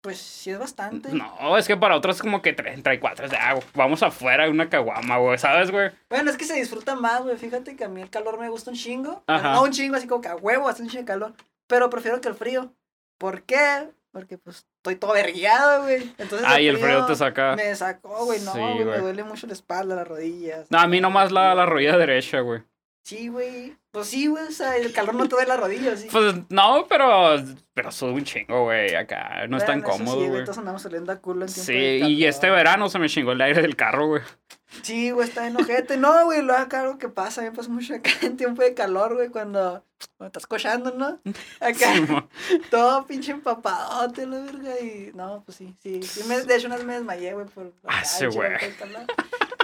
Pues 0.00 0.18
sí 0.18 0.50
es 0.50 0.58
bastante. 0.58 1.12
No, 1.12 1.58
es 1.58 1.66
que 1.66 1.76
para 1.76 1.96
otros 1.96 2.16
es 2.16 2.22
como 2.22 2.40
que 2.40 2.52
34, 2.52 3.26
o 3.26 3.28
sea, 3.28 3.58
vamos 3.74 4.02
afuera 4.02 4.44
de 4.44 4.50
una 4.50 4.68
caguama, 4.68 5.18
güey, 5.18 5.38
¿sabes, 5.38 5.72
güey? 5.72 5.90
Bueno, 6.08 6.30
es 6.30 6.36
que 6.36 6.44
se 6.44 6.54
disfruta 6.54 6.94
más, 6.94 7.22
güey. 7.22 7.36
Fíjate 7.36 7.74
que 7.74 7.84
a 7.84 7.88
mí 7.88 8.00
el 8.00 8.10
calor 8.10 8.38
me 8.38 8.48
gusta 8.48 8.70
un 8.70 8.76
chingo. 8.76 9.24
Ajá. 9.26 9.54
No 9.54 9.64
un 9.64 9.72
chingo, 9.72 9.96
así 9.96 10.06
como 10.06 10.20
que 10.20 10.28
a 10.28 10.36
huevo, 10.36 10.68
hace 10.68 10.82
un 10.82 10.88
chingo 10.88 11.02
de 11.02 11.06
calor. 11.06 11.34
Pero 11.66 11.90
prefiero 11.90 12.20
que 12.20 12.28
el 12.28 12.34
frío. 12.34 12.72
¿Por 13.18 13.42
qué? 13.42 13.90
Porque 14.12 14.38
pues 14.38 14.66
estoy 14.76 14.94
todo 14.96 15.12
vergueado, 15.14 15.82
güey. 15.82 16.14
Entonces 16.16 16.46
Ay, 16.48 16.68
el 16.68 16.78
frío 16.78 17.04
te 17.04 17.16
saca. 17.16 17.56
Me 17.56 17.74
sacó, 17.74 18.24
güey. 18.24 18.40
No, 18.40 18.52
Sí, 18.52 18.58
güey, 18.58 18.84
me 18.84 18.98
duele 18.98 19.24
mucho 19.24 19.48
la 19.48 19.52
espalda, 19.52 19.96
las 19.96 20.06
rodillas. 20.06 20.70
No, 20.70 20.78
a 20.78 20.86
mí 20.86 21.00
nomás 21.00 21.32
la, 21.32 21.54
la 21.56 21.66
rodilla 21.66 21.96
derecha, 21.98 22.40
güey. 22.40 22.62
Sí, 23.04 23.28
güey. 23.28 23.76
Pues 23.98 24.10
sí, 24.10 24.28
güey. 24.28 24.46
O 24.46 24.52
sea, 24.52 24.76
el 24.76 24.92
calor 24.92 25.14
no 25.14 25.24
te 25.28 25.34
duele 25.34 25.48
las 25.48 25.58
rodillas, 25.58 26.00
sí. 26.00 26.08
Pues 26.10 26.34
no, 26.50 26.86
pero, 26.88 27.34
pero 27.74 27.90
sube 27.90 28.12
un 28.12 28.24
chingo, 28.24 28.64
güey, 28.64 28.94
acá. 28.94 29.46
No 29.48 29.56
es 29.56 29.66
tan 29.66 29.82
cómodo, 29.82 30.20
Sí, 30.20 30.28
güey. 30.28 30.44
Todos 30.44 30.58
andamos 30.58 30.82
saliendo 30.82 31.10
a 31.10 31.16
culo 31.16 31.46
en 31.46 31.48
Sí, 31.48 31.72
y 31.72 32.24
este 32.24 32.48
verano 32.48 32.88
se 32.88 33.00
me 33.00 33.08
chingó 33.08 33.32
el 33.32 33.40
aire 33.40 33.60
del 33.60 33.74
carro, 33.74 34.06
güey. 34.06 34.22
Sí, 34.82 35.10
güey, 35.10 35.26
está 35.28 35.48
enojete. 35.48 35.96
No, 35.96 36.26
güey, 36.26 36.42
lo 36.42 36.54
acá 36.54 36.82
algo 36.82 36.98
que 36.98 37.08
pasa, 37.08 37.42
me 37.42 37.50
pasa 37.50 37.68
mucho 37.70 37.94
acá 37.94 38.10
en 38.22 38.36
tiempo 38.36 38.62
de 38.62 38.74
calor, 38.74 39.14
güey, 39.14 39.30
cuando, 39.30 39.84
cuando 40.16 40.26
estás 40.28 40.46
cochando, 40.46 40.92
¿no? 40.92 41.18
Acá, 41.60 41.92
todo 42.70 43.04
pinche 43.04 43.32
empapadote, 43.32 44.26
la 44.26 44.40
verga, 44.40 44.78
y 44.80 45.10
no, 45.14 45.42
pues 45.44 45.58
sí, 45.58 45.74
sí. 45.82 46.02
sí 46.04 46.22
me, 46.28 46.40
de 46.40 46.54
hecho, 46.54 46.68
una 46.68 46.76
vez 46.76 46.84
me 46.84 46.94
desmayé, 46.94 47.34
güey, 47.34 47.46
por... 47.46 47.72
Ah, 47.84 48.04
sí, 48.04 48.26
güey. 48.26 48.52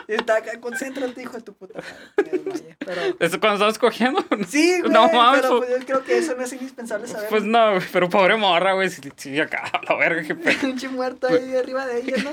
Y 0.08 0.14
está 0.14 0.36
acá, 0.36 0.60
concéntrate, 0.60 1.22
hijo 1.22 1.32
de 1.36 1.42
tu 1.42 1.54
puta 1.54 1.80
madre. 1.80 2.30
Desmayé, 2.30 2.76
pero... 2.78 3.00
¿Eso 3.18 3.40
cuando 3.40 3.54
estabas 3.54 3.78
cogiendo? 3.78 4.24
Sí, 4.48 4.80
güey, 4.80 4.92
No 4.92 5.10
mames, 5.10 5.40
pero 5.42 5.58
pues- 5.58 5.70
yo 5.70 5.86
creo 5.86 6.04
que 6.04 6.18
eso 6.18 6.34
no 6.36 6.42
es 6.42 6.52
indispensable 6.52 7.06
saber. 7.06 7.28
Pues 7.28 7.44
no, 7.44 7.72
güey, 7.74 7.82
pero 7.92 8.08
pobre 8.08 8.36
morra, 8.36 8.72
güey. 8.74 8.90
Sí, 8.90 9.00
sí, 9.16 9.40
acá, 9.40 9.64
a 9.72 9.80
la 9.92 9.98
verga, 9.98 10.22
qué 10.22 10.34
pedo. 10.34 10.58
pinche 10.60 10.88
muerto 10.88 11.28
ahí 11.28 11.56
arriba 11.56 11.86
de 11.86 12.00
ella, 12.00 12.16
¿no? 12.22 12.30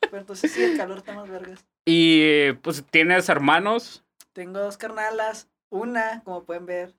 Pero 0.00 0.18
entonces 0.18 0.50
sí, 0.52 0.62
el 0.62 0.76
calor 0.76 0.98
está 0.98 1.14
más 1.14 1.28
vergas. 1.28 1.64
Y 1.84 2.52
pues 2.62 2.82
tienes 2.90 3.28
hermanos. 3.28 4.04
Tengo 4.32 4.58
dos 4.60 4.76
carnalas, 4.76 5.48
una, 5.70 6.22
como 6.24 6.44
pueden 6.44 6.66
ver, 6.66 6.94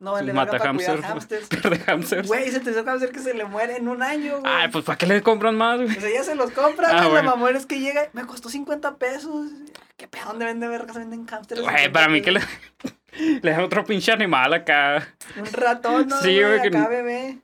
no 0.00 0.12
vale 0.12 0.32
Mata 0.32 0.52
verga 0.52 0.64
para 0.64 0.74
cuidar 0.76 1.02
hamsters. 1.02 1.48
de. 2.10 2.22
Güey, 2.22 2.50
se 2.50 2.60
te 2.60 2.70
hizo 2.70 2.84
hamster 2.84 3.12
que 3.12 3.18
se 3.20 3.34
le 3.34 3.44
muere 3.44 3.76
en 3.76 3.86
un 3.86 4.02
año, 4.02 4.40
güey. 4.40 4.52
Ay, 4.52 4.68
pues 4.68 4.84
¿para 4.84 4.96
qué 4.96 5.06
le 5.06 5.22
compran 5.22 5.56
más, 5.56 5.76
güey? 5.76 5.92
Pues 5.92 6.04
ella 6.04 6.24
se 6.24 6.34
los 6.34 6.50
compra, 6.52 6.88
Ah, 6.90 7.06
bueno. 7.08 7.14
La 7.16 7.22
mamón 7.22 7.54
es 7.54 7.66
que 7.66 7.78
llega, 7.78 8.08
me 8.14 8.26
costó 8.26 8.48
50 8.48 8.96
pesos. 8.96 9.50
¿Qué 9.96 10.08
pedo? 10.08 10.24
¿Dónde 10.28 10.46
vende 10.46 10.66
vergas? 10.68 10.96
Venden 10.96 11.26
hamsters. 11.26 11.60
Güey, 11.60 11.92
para 11.92 12.08
mí 12.08 12.22
que 12.22 12.32
le, 12.32 12.40
le 13.42 13.50
dan 13.50 13.60
otro 13.60 13.84
pinche 13.84 14.10
animal 14.10 14.54
acá. 14.54 15.06
Un 15.36 15.46
ratón, 15.52 16.08
¿no? 16.08 16.20
Sí, 16.22 16.42
güey, 16.42 16.62
que- 16.62 16.68
Acá, 16.68 16.88
bebé. 16.88 17.38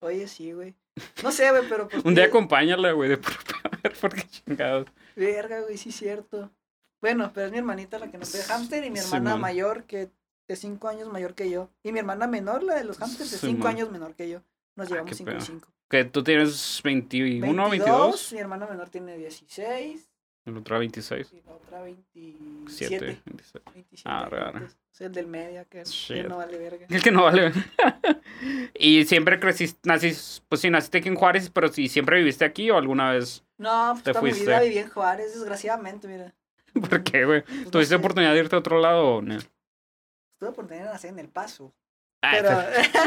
Oye, 0.00 0.28
sí, 0.28 0.52
güey. 0.52 0.74
No 1.22 1.32
sé, 1.32 1.50
güey, 1.50 1.62
pero 1.68 1.88
pues. 1.88 2.02
Un 2.04 2.14
día 2.14 2.26
acompáñala, 2.26 2.92
güey, 2.92 3.08
de 3.10 3.16
puro 3.16 3.36
a 3.64 3.76
ver 3.82 3.94
por 3.94 4.14
qué 4.14 4.22
chingados. 4.28 4.86
Verga, 5.14 5.60
güey, 5.60 5.78
sí, 5.78 5.90
cierto. 5.90 6.50
Bueno, 7.00 7.30
pero 7.34 7.46
es 7.46 7.52
mi 7.52 7.58
hermanita 7.58 7.98
la 7.98 8.10
que 8.10 8.18
nos 8.18 8.30
pide 8.30 8.42
hamster 8.44 8.84
y 8.84 8.90
mi 8.90 8.98
hermana 8.98 9.36
mayor, 9.36 9.84
que 9.84 10.10
es 10.48 10.60
5 10.60 10.88
años 10.88 11.08
mayor 11.12 11.34
que 11.34 11.50
yo. 11.50 11.70
Y 11.82 11.92
mi 11.92 11.98
hermana 11.98 12.26
menor, 12.26 12.62
la 12.62 12.74
de 12.74 12.84
los 12.84 12.98
hamsters, 12.98 13.32
es 13.32 13.40
5 13.40 13.52
Simón. 13.52 13.66
años 13.68 13.90
menor 13.90 14.14
que 14.14 14.28
yo. 14.28 14.42
Nos 14.74 14.88
llevamos 14.88 15.08
qué 15.10 15.14
5 15.16 15.30
y 15.30 15.34
pedo. 15.34 15.44
5. 15.44 15.68
Que 15.88 16.04
tú 16.04 16.22
tienes 16.24 16.80
21, 16.82 17.70
22. 17.70 18.32
Mi 18.32 18.38
hermana 18.38 18.66
menor 18.66 18.88
tiene 18.90 19.16
16 19.16 20.08
El 20.44 20.56
otro 20.56 20.78
26. 20.78 21.32
y 21.32 21.42
la 21.46 21.52
otra 21.52 21.80
27. 21.82 22.66
7. 22.68 23.22
26. 23.24 23.64
27 23.74 24.02
Ah, 24.08 24.28
añitos. 24.54 24.76
Es 24.92 25.00
el 25.02 25.12
del 25.12 25.26
medio, 25.26 25.62
que, 25.68 25.78
que 25.78 25.84
Shit. 25.84 26.26
no 26.26 26.38
vale 26.38 26.56
verga. 26.58 26.86
El 26.90 27.02
que 27.02 27.10
no 27.12 27.22
vale. 27.24 27.52
y 28.74 29.04
siempre 29.04 29.38
creciste, 29.38 29.78
naciste, 29.88 30.42
pues 30.48 30.60
sí, 30.60 30.70
naciste 30.70 30.98
aquí 30.98 31.08
en 31.08 31.14
Juárez, 31.16 31.50
pero 31.50 31.68
si 31.68 31.88
siempre 31.88 32.18
viviste 32.18 32.44
aquí 32.44 32.70
o 32.70 32.76
alguna 32.78 33.12
vez. 33.12 33.44
No, 33.58 33.90
pues 33.92 34.04
Te 34.04 34.12
toda 34.12 34.22
mi 34.22 34.30
fuiste. 34.30 34.46
vida 34.48 34.60
viví 34.60 34.78
en 34.78 34.88
Juárez, 34.88 35.34
desgraciadamente, 35.34 36.08
mira. 36.08 36.34
¿Por 36.90 37.02
qué, 37.04 37.24
güey? 37.24 37.42
Pues 37.42 37.64
no 37.64 37.70
¿Tuviste 37.70 37.90
sé, 37.90 37.94
oportunidad 37.96 38.32
de 38.32 38.38
irte 38.40 38.56
a 38.56 38.58
otro 38.58 38.80
lado 38.80 39.16
o 39.16 39.22
no? 39.22 39.38
Tuve 40.46 40.52
oportunidad 40.52 40.84
de 40.86 40.92
nacer 40.92 41.10
en 41.10 41.18
El 41.18 41.28
Paso. 41.28 41.72
Ay, 42.22 42.38
Pero. 42.42 42.56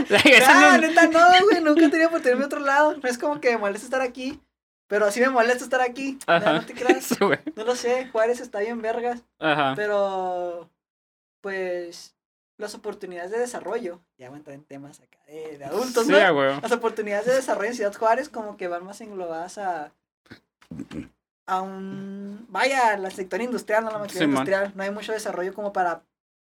pero- 0.08 0.24
Esa 0.38 0.74
Ah, 0.74 0.78
no- 0.78 0.82
neta, 0.88 1.08
no, 1.08 1.20
güey, 1.50 1.64
nunca 1.64 1.86
he 1.86 1.90
tenido 1.90 2.10
oportunidad 2.10 2.40
de 2.40 2.46
otro 2.46 2.60
lado. 2.60 2.96
No 3.02 3.10
es 3.10 3.18
como 3.18 3.40
que 3.40 3.52
me 3.52 3.58
molesta 3.58 3.86
estar 3.86 4.02
aquí. 4.02 4.42
Pero 4.88 5.10
sí 5.12 5.20
me 5.22 5.30
molesta 5.30 5.64
estar 5.64 5.82
aquí. 5.82 6.18
No 6.28 6.66
te 6.66 6.74
creas. 6.74 7.06
Sí, 7.06 7.16
güey. 7.20 7.40
No 7.56 7.64
lo 7.64 7.76
sé, 7.76 8.08
Juárez 8.12 8.40
está 8.42 8.60
bien 8.60 8.82
vergas. 8.82 9.24
Ajá. 9.40 9.74
Pero, 9.76 10.70
pues, 11.42 12.16
las 12.58 12.76
oportunidades 12.76 13.32
de 13.32 13.40
desarrollo, 13.40 14.02
ya 14.18 14.30
voy 14.30 14.36
a 14.36 14.40
entrar 14.40 14.56
en 14.56 14.64
temas 14.66 15.00
acá 15.00 15.20
de, 15.28 15.58
de 15.60 15.66
adultos, 15.66 16.06
Sí, 16.08 16.12
¿no? 16.12 16.18
huevo. 16.18 16.60
Las 16.62 16.72
oportunidades 16.72 17.26
de 17.26 17.36
desarrollo 17.36 17.70
en 17.70 17.76
Ciudad 17.76 17.94
Juárez 17.96 18.30
como 18.30 18.58
que 18.58 18.68
van 18.68 18.84
más 18.84 19.00
englobadas 19.02 19.58
a, 19.60 19.92
a 21.48 21.62
un, 21.62 22.46
vaya, 22.50 22.94
al 22.94 23.12
sector 23.12 23.42
industrial, 23.42 23.86
no 23.86 23.92
la 23.92 24.00
maquinaria 24.00 24.26
industrial. 24.28 24.72
No 24.76 24.84
hay 24.84 24.92
mucho 24.92 25.12
desarrollo 25.14 25.54
como 25.54 25.72
para 25.72 26.02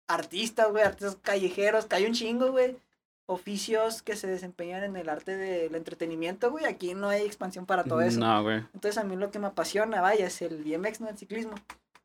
artistas, 0.06 0.70
güey, 0.70 0.84
artistas 0.84 1.16
callejeros, 1.22 1.86
que 1.86 1.96
hay 1.96 2.06
un 2.06 2.12
chingo, 2.14 2.50
güey. 2.52 2.76
Oficios 3.26 4.02
que 4.02 4.16
se 4.16 4.26
desempeñan 4.26 4.84
en 4.84 4.96
el 4.96 5.08
arte 5.08 5.34
del 5.36 5.74
entretenimiento, 5.74 6.50
güey. 6.50 6.66
Aquí 6.66 6.92
no 6.94 7.08
hay 7.08 7.22
expansión 7.22 7.64
para 7.64 7.82
todo 7.84 8.02
eso. 8.02 8.20
No, 8.20 8.42
güey. 8.42 8.58
Entonces 8.74 8.98
a 8.98 9.04
mí 9.04 9.16
lo 9.16 9.30
que 9.30 9.38
me 9.38 9.46
apasiona, 9.46 10.02
vaya, 10.02 10.26
es 10.26 10.42
el 10.42 10.62
BMX, 10.62 11.00
no 11.00 11.08
el 11.08 11.16
ciclismo. 11.16 11.54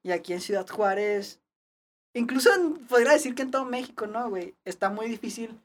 Y 0.01 0.11
aquí 0.11 0.31
en 0.31 0.39
Ciudad 0.39 0.65
Juárez, 0.65 1.39
incluso 2.13 2.53
en- 2.55 2.77
podría 2.87 3.11
decir 3.11 3.35
que 3.35 3.41
en 3.41 3.51
todo 3.51 3.65
México, 3.65 4.07
¿no, 4.07 4.29
güey? 4.29 4.55
Está 4.63 4.89
muy 4.89 5.07
difícil. 5.09 5.59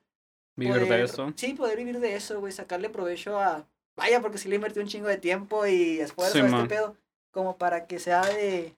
Vivir 0.57 0.89
de 0.89 1.03
eso. 1.05 1.33
Sí, 1.37 1.55
poder 1.55 1.77
vivir 1.79 2.01
de 2.01 2.17
eso, 2.17 2.41
güey, 2.41 2.53
sacarle 2.53 2.89
provecho 2.91 3.39
a... 3.41 3.65
Vaya, 3.97 4.21
porque 4.21 4.39
sí 4.39 4.49
le 4.49 4.57
invertí 4.57 4.81
un 4.81 4.89
chingo 4.89 5.07
de 5.07 5.19
tiempo 5.19 5.67
y 5.67 6.01
esfuerzo 6.01 6.33
Sí, 6.35 6.41
a 6.41 6.45
este 6.47 6.57
man. 6.57 6.67
pedo. 6.67 6.97
Como 7.31 7.57
para 7.59 7.87
que 7.87 8.01
sea 8.01 8.23
de... 8.27 8.75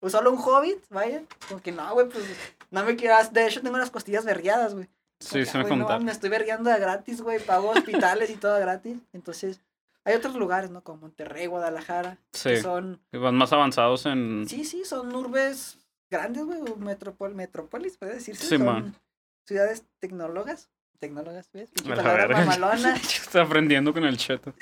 Pues 0.00 0.12
solo 0.12 0.30
un 0.30 0.38
hobbit, 0.38 0.78
vaya. 0.90 1.22
Como 1.48 1.60
que 1.62 1.72
no, 1.72 1.92
güey, 1.94 2.08
pues 2.08 2.24
no 2.70 2.84
me 2.84 2.96
quieras... 2.96 3.32
De 3.32 3.46
hecho, 3.46 3.62
tengo 3.62 3.78
las 3.78 3.90
costillas 3.90 4.24
berriadas, 4.24 4.74
güey. 4.74 4.88
Sí, 5.20 5.44
se 5.46 5.56
me 5.58 5.64
"Ah, 5.64 5.66
güey, 5.66 5.78
no, 5.78 6.00
me 6.00 6.12
estoy 6.12 6.28
vergueando 6.28 6.68
de 6.70 6.78
gratis, 6.78 7.22
güey. 7.22 7.38
Pago 7.40 7.70
hospitales 7.70 8.28
y 8.30 8.36
todo 8.36 8.58
gratis. 8.60 8.98
Entonces, 9.14 9.60
hay 10.04 10.14
otros 10.14 10.34
lugares, 10.36 10.70
¿no? 10.70 10.82
Como 10.82 11.00
Monterrey, 11.02 11.46
Guadalajara. 11.46 12.18
Sí. 12.32 12.50
Que 12.50 12.62
son... 12.62 13.00
que 13.10 13.16
Van 13.18 13.34
más 13.34 13.52
avanzados 13.52 14.04
en. 14.06 14.46
Sí, 14.48 14.64
sí, 14.64 14.84
son 14.84 15.14
urbes 15.16 15.78
grandes, 16.10 16.44
güey. 16.44 16.60
Metropol, 16.76 17.34
metrópolis, 17.34 17.96
puede 17.96 18.14
decirse. 18.14 18.42
Sí, 18.42 18.56
son 18.58 18.66
man. 18.66 18.94
ciudades 19.46 19.84
tecnólogas. 19.98 20.68
Tecnólogas, 20.98 21.50
¿ves? 21.52 21.70
Estoy 21.74 23.40
aprendiendo 23.40 23.92
con 23.94 24.04
el 24.04 24.16
cheto. 24.18 24.52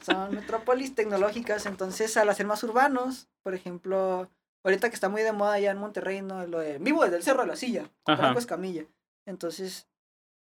Son 0.00 0.34
metrópolis 0.34 0.94
tecnológicas. 0.94 1.66
Entonces, 1.66 2.16
al 2.16 2.28
hacer 2.28 2.46
más 2.46 2.62
urbanos, 2.64 3.28
por 3.42 3.54
ejemplo, 3.54 4.28
ahorita 4.64 4.88
que 4.88 4.94
está 4.94 5.08
muy 5.08 5.22
de 5.22 5.32
moda 5.32 5.54
allá 5.54 5.70
en 5.70 5.78
Monterrey, 5.78 6.22
¿no? 6.22 6.46
Lo 6.46 6.58
de 6.60 6.78
vivo 6.78 7.02
desde 7.04 7.16
el 7.18 7.22
Cerro 7.22 7.42
de 7.42 7.48
la 7.48 7.56
Silla. 7.56 7.90
Franco 8.04 8.38
Escamilla. 8.38 8.84
Entonces, 9.26 9.86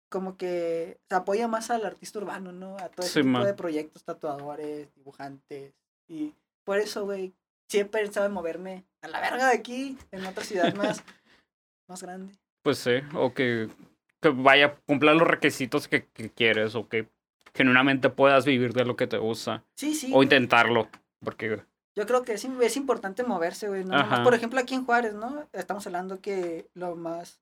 como 0.09 0.37
que 0.37 0.99
se 1.09 1.15
apoya 1.15 1.47
más 1.47 1.69
al 1.71 1.85
artista 1.85 2.19
urbano, 2.19 2.51
¿no? 2.51 2.77
A 2.77 2.89
todo 2.89 3.05
ese 3.05 3.13
Sí, 3.13 3.19
tipo 3.19 3.29
man. 3.29 3.43
de 3.45 3.53
proyectos, 3.53 4.03
tatuadores, 4.03 4.93
dibujantes. 4.95 5.73
Y 6.07 6.33
por 6.63 6.77
eso, 6.79 7.05
güey, 7.05 7.33
siempre 7.69 8.01
he 8.01 8.03
pensado 8.03 8.25
en 8.25 8.33
moverme 8.33 8.85
a 9.01 9.07
la 9.07 9.19
verga 9.21 9.47
de 9.47 9.55
aquí, 9.57 9.97
en 10.11 10.25
otra 10.25 10.43
ciudad 10.43 10.73
más, 10.75 11.03
más 11.87 12.01
grande. 12.03 12.33
Pues 12.63 12.77
sí. 12.77 12.95
O 13.13 13.33
que, 13.33 13.69
que 14.21 14.29
vaya, 14.29 14.75
cumpla 14.85 15.13
los 15.13 15.27
requisitos 15.27 15.87
que, 15.87 16.05
que 16.07 16.29
quieres. 16.29 16.75
O 16.75 16.87
que 16.87 17.07
genuinamente 17.55 18.09
puedas 18.09 18.45
vivir 18.45 18.73
de 18.73 18.85
lo 18.85 18.95
que 18.95 19.07
te 19.07 19.17
gusta. 19.17 19.63
Sí, 19.75 19.95
sí. 19.95 20.11
O 20.13 20.21
intentarlo. 20.21 20.89
Porque. 21.23 21.63
Yo 21.95 22.05
creo 22.05 22.23
que 22.23 22.33
es, 22.33 22.45
es 22.45 22.77
importante 22.77 23.23
moverse, 23.23 23.67
güey. 23.69 23.85
No, 23.85 23.95
Ajá. 23.95 24.03
Nomás, 24.03 24.19
por 24.21 24.33
ejemplo, 24.35 24.59
aquí 24.59 24.75
en 24.75 24.85
Juárez, 24.85 25.13
¿no? 25.13 25.47
Estamos 25.53 25.85
hablando 25.87 26.19
que 26.19 26.67
lo 26.73 26.95
más 26.95 27.39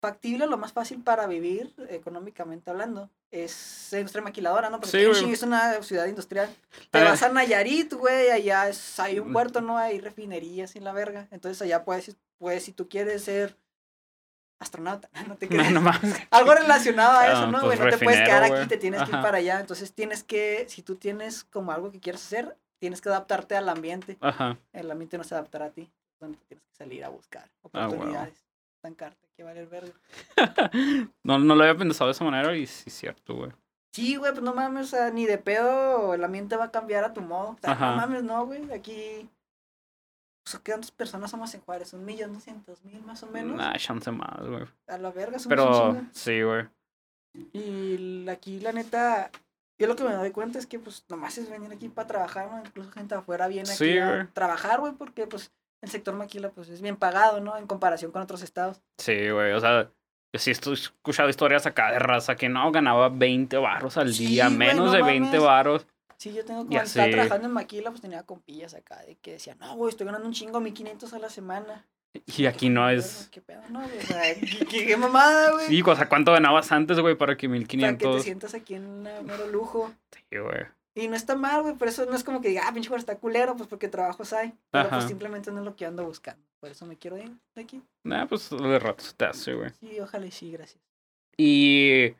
factible, 0.00 0.46
lo 0.46 0.56
más 0.58 0.72
fácil 0.72 1.00
para 1.02 1.26
vivir, 1.28 1.72
económicamente 1.88 2.70
hablando, 2.70 3.08
es 3.30 3.92
industria 3.92 4.22
maquiladora, 4.22 4.68
¿no? 4.68 4.80
Porque 4.80 4.90
Sí, 5.12 5.24
en 5.24 5.32
es 5.32 5.42
una 5.44 5.80
ciudad 5.82 6.06
industrial. 6.06 6.52
Te 6.90 7.02
vas 7.04 7.22
a 7.22 7.28
Nayarit, 7.28 7.92
güey, 7.94 8.30
allá 8.30 8.68
es, 8.68 8.98
hay 8.98 9.20
un 9.20 9.30
Mm. 9.30 9.32
puerto, 9.32 9.60
¿no? 9.60 9.78
Hay 9.78 10.00
refinerías 10.00 10.74
y 10.74 10.80
la 10.80 10.92
verga. 10.92 11.28
Entonces 11.30 11.62
allá 11.62 11.84
puedes, 11.84 12.16
puedes 12.38 12.64
si 12.64 12.72
tú 12.72 12.88
quieres 12.88 13.22
ser 13.22 13.56
astronauta, 14.62 15.08
no 15.28 15.36
te 15.36 15.48
creas. 15.48 15.66
No, 15.68 15.80
nomás. 15.80 16.00
Algo 16.30 16.54
relacionado 16.54 17.18
a 17.18 17.26
eso, 17.28 17.36
Ah, 17.42 17.46
¿no? 17.46 17.60
pues, 17.60 17.78
güey? 17.78 17.90
no 17.90 17.96
te 17.98 18.04
puedes 18.04 18.20
quedar 18.22 18.42
aquí, 18.44 18.66
te 18.68 18.76
tienes 18.78 19.02
que 19.02 19.10
ir 19.14 19.20
para 19.22 19.38
allá. 19.38 19.60
Entonces 19.60 19.92
tienes 19.92 20.24
que, 20.24 20.66
si 20.68 20.82
tú 20.82 20.96
tienes 20.96 21.44
como 21.44 21.72
algo 21.72 21.90
que 21.92 22.00
quieres 22.00 22.24
hacer, 22.24 22.56
tienes 22.78 23.00
que 23.00 23.08
adaptarte 23.10 23.56
al 23.56 23.68
ambiente. 23.68 24.16
Ajá. 24.20 24.56
El 24.72 24.90
ambiente 24.90 25.18
no 25.18 25.24
se 25.24 25.34
adaptará 25.34 25.66
a 25.66 25.70
ti. 25.70 25.90
Donde 26.20 26.38
tienes 26.48 26.64
que 26.64 26.76
salir 26.76 27.04
a 27.04 27.08
buscar 27.08 27.48
Ah, 27.72 27.86
huevo. 27.88 27.94
oportunidades. 27.94 28.44
Estancarte, 28.76 29.28
que 29.36 29.42
vale 29.44 29.60
el 29.60 29.66
verga. 29.66 29.92
No, 31.24 31.38
no 31.38 31.54
lo 31.54 31.62
había 31.62 31.76
pensado 31.76 32.08
de 32.08 32.12
esa 32.12 32.24
manera 32.24 32.54
y 32.56 32.66
sí 32.66 32.84
es 32.86 32.94
cierto, 32.94 33.34
güey. 33.34 33.52
Sí, 33.92 34.16
güey, 34.16 34.32
pues 34.32 34.42
no 34.42 34.54
mames, 34.54 34.86
o 34.86 34.96
sea, 34.96 35.10
ni 35.10 35.26
de 35.26 35.36
pedo 35.38 36.14
el 36.14 36.24
ambiente 36.24 36.56
va 36.56 36.64
a 36.64 36.70
cambiar 36.70 37.04
a 37.04 37.12
tu 37.12 37.20
modo. 37.20 37.50
O 37.50 37.58
sea, 37.60 37.74
no 37.74 37.96
mames, 37.96 38.22
no, 38.22 38.46
güey, 38.46 38.72
aquí... 38.72 39.28
¿Cuántas 40.64 40.90
personas 40.90 41.30
somos 41.30 41.54
en 41.54 41.60
Juárez? 41.60 41.92
¿Un 41.92 42.04
millón 42.04 42.34
doscientos 42.34 42.84
mil 42.84 43.02
más 43.02 43.22
o 43.22 43.26
menos? 43.28 43.56
Nah, 43.56 43.76
chance 43.76 44.10
más, 44.10 44.40
güey. 44.40 44.64
A 44.88 44.98
la 44.98 45.10
verga, 45.10 45.38
somos 45.38 45.46
un 45.46 45.48
Pero 45.48 46.06
sí, 46.12 46.42
güey. 46.42 46.66
Y 47.52 48.28
aquí, 48.28 48.60
la 48.60 48.72
neta, 48.72 49.30
yo 49.78 49.86
lo 49.86 49.96
que 49.96 50.04
me 50.04 50.14
doy 50.14 50.30
cuenta 50.30 50.58
es 50.58 50.66
que, 50.66 50.78
pues, 50.78 51.04
nomás 51.08 51.38
es 51.38 51.48
venir 51.48 51.72
aquí 51.72 51.88
para 51.88 52.08
trabajar, 52.08 52.50
¿no? 52.50 52.58
Incluso 52.58 52.90
gente 52.90 53.14
afuera 53.14 53.48
viene 53.48 53.70
aquí 53.70 53.78
Sí, 53.92 53.98
a 53.98 54.28
trabajar, 54.32 54.80
güey, 54.80 54.92
porque, 54.92 55.26
pues, 55.26 55.52
el 55.80 55.90
sector 55.90 56.14
maquila, 56.14 56.50
pues, 56.50 56.68
es 56.68 56.82
bien 56.82 56.96
pagado, 56.96 57.40
¿no? 57.40 57.56
En 57.56 57.66
comparación 57.66 58.12
con 58.12 58.22
otros 58.22 58.42
estados. 58.42 58.82
Sí, 58.98 59.30
güey. 59.30 59.52
O 59.52 59.60
sea, 59.60 59.84
yo 60.34 60.38
sí 60.38 60.50
estoy 60.50 60.74
escuchado 60.74 61.28
historias 61.28 61.66
acá 61.66 61.90
de 61.92 61.98
raza 61.98 62.36
que 62.36 62.48
no 62.48 62.70
ganaba 62.70 63.08
20 63.08 63.56
barros 63.58 63.96
al 63.96 64.12
Sí, 64.12 64.26
día, 64.26 64.50
menos 64.50 64.86
no 64.86 64.92
de 64.92 65.02
20 65.02 65.38
mames. 65.40 65.86
Sí, 66.22 66.32
yo 66.32 66.44
tengo 66.44 66.62
Ya 66.62 66.68
cuando 66.68 66.82
estaba 66.84 67.10
trabajando 67.10 67.48
en 67.48 67.54
Maquila, 67.54 67.90
pues 67.90 68.00
tenía 68.00 68.22
compillas 68.22 68.74
acá 68.74 69.02
de 69.02 69.16
que 69.16 69.32
decían, 69.32 69.58
no, 69.58 69.74
güey, 69.74 69.90
estoy 69.90 70.06
ganando 70.06 70.26
un 70.28 70.32
chingo, 70.32 70.60
1500 70.60 71.12
a 71.14 71.18
la 71.18 71.28
semana. 71.28 71.84
Y 72.36 72.46
aquí 72.46 72.68
no 72.68 72.88
es. 72.88 73.28
¿Qué 73.32 73.40
pedo? 73.40 73.62
No, 73.70 73.80
güey, 73.80 73.98
o 73.98 74.02
sea, 74.02 74.22
¿qué, 74.40 74.66
qué- 74.66 74.86
qué 74.86 74.96
mamada, 74.96 75.50
güey. 75.52 75.66
Sí, 75.66 75.82
o 75.84 75.96
sea, 75.96 76.08
¿cuánto 76.08 76.30
ganabas 76.30 76.70
antes, 76.70 77.00
güey, 77.00 77.16
para 77.16 77.36
que 77.36 77.48
Para 77.48 77.60
que 77.60 77.66
te 77.66 77.76
1500? 77.76 78.22
sientas 78.22 78.54
aquí 78.54 78.74
en 78.74 78.84
un 78.86 79.02
mero 79.02 79.48
lujo. 79.48 79.92
Sí, 80.30 80.38
güey. 80.38 80.66
Y 80.94 81.08
no 81.08 81.16
está 81.16 81.34
mal, 81.34 81.62
güey, 81.62 81.74
por 81.74 81.88
eso 81.88 82.06
no 82.06 82.14
es 82.14 82.22
como 82.22 82.40
que 82.40 82.48
diga, 82.50 82.62
ah, 82.68 82.72
pinche 82.72 82.88
Juárez 82.88 83.02
está 83.02 83.18
culero, 83.18 83.56
pues 83.56 83.68
porque 83.68 83.88
trabajos 83.88 84.32
hay. 84.32 84.52
Pero 84.70 84.90
pues 84.90 85.04
simplemente 85.06 85.50
no 85.50 85.58
es 85.60 85.64
lo 85.64 85.74
que 85.74 85.86
ando 85.86 86.04
buscando. 86.04 86.44
Por 86.60 86.70
eso 86.70 86.86
me 86.86 86.96
quiero 86.98 87.16
ir 87.18 87.32
de 87.56 87.62
aquí. 87.62 87.82
Nah, 88.04 88.26
pues 88.26 88.48
de 88.50 88.78
rato 88.78 89.02
se 89.02 89.14
te 89.14 89.24
hace, 89.24 89.54
güey. 89.54 89.70
Sí, 89.80 89.98
ojalá 89.98 90.26
y 90.26 90.30
sí, 90.30 90.52
gracias. 90.52 90.80
Y. 91.36 92.14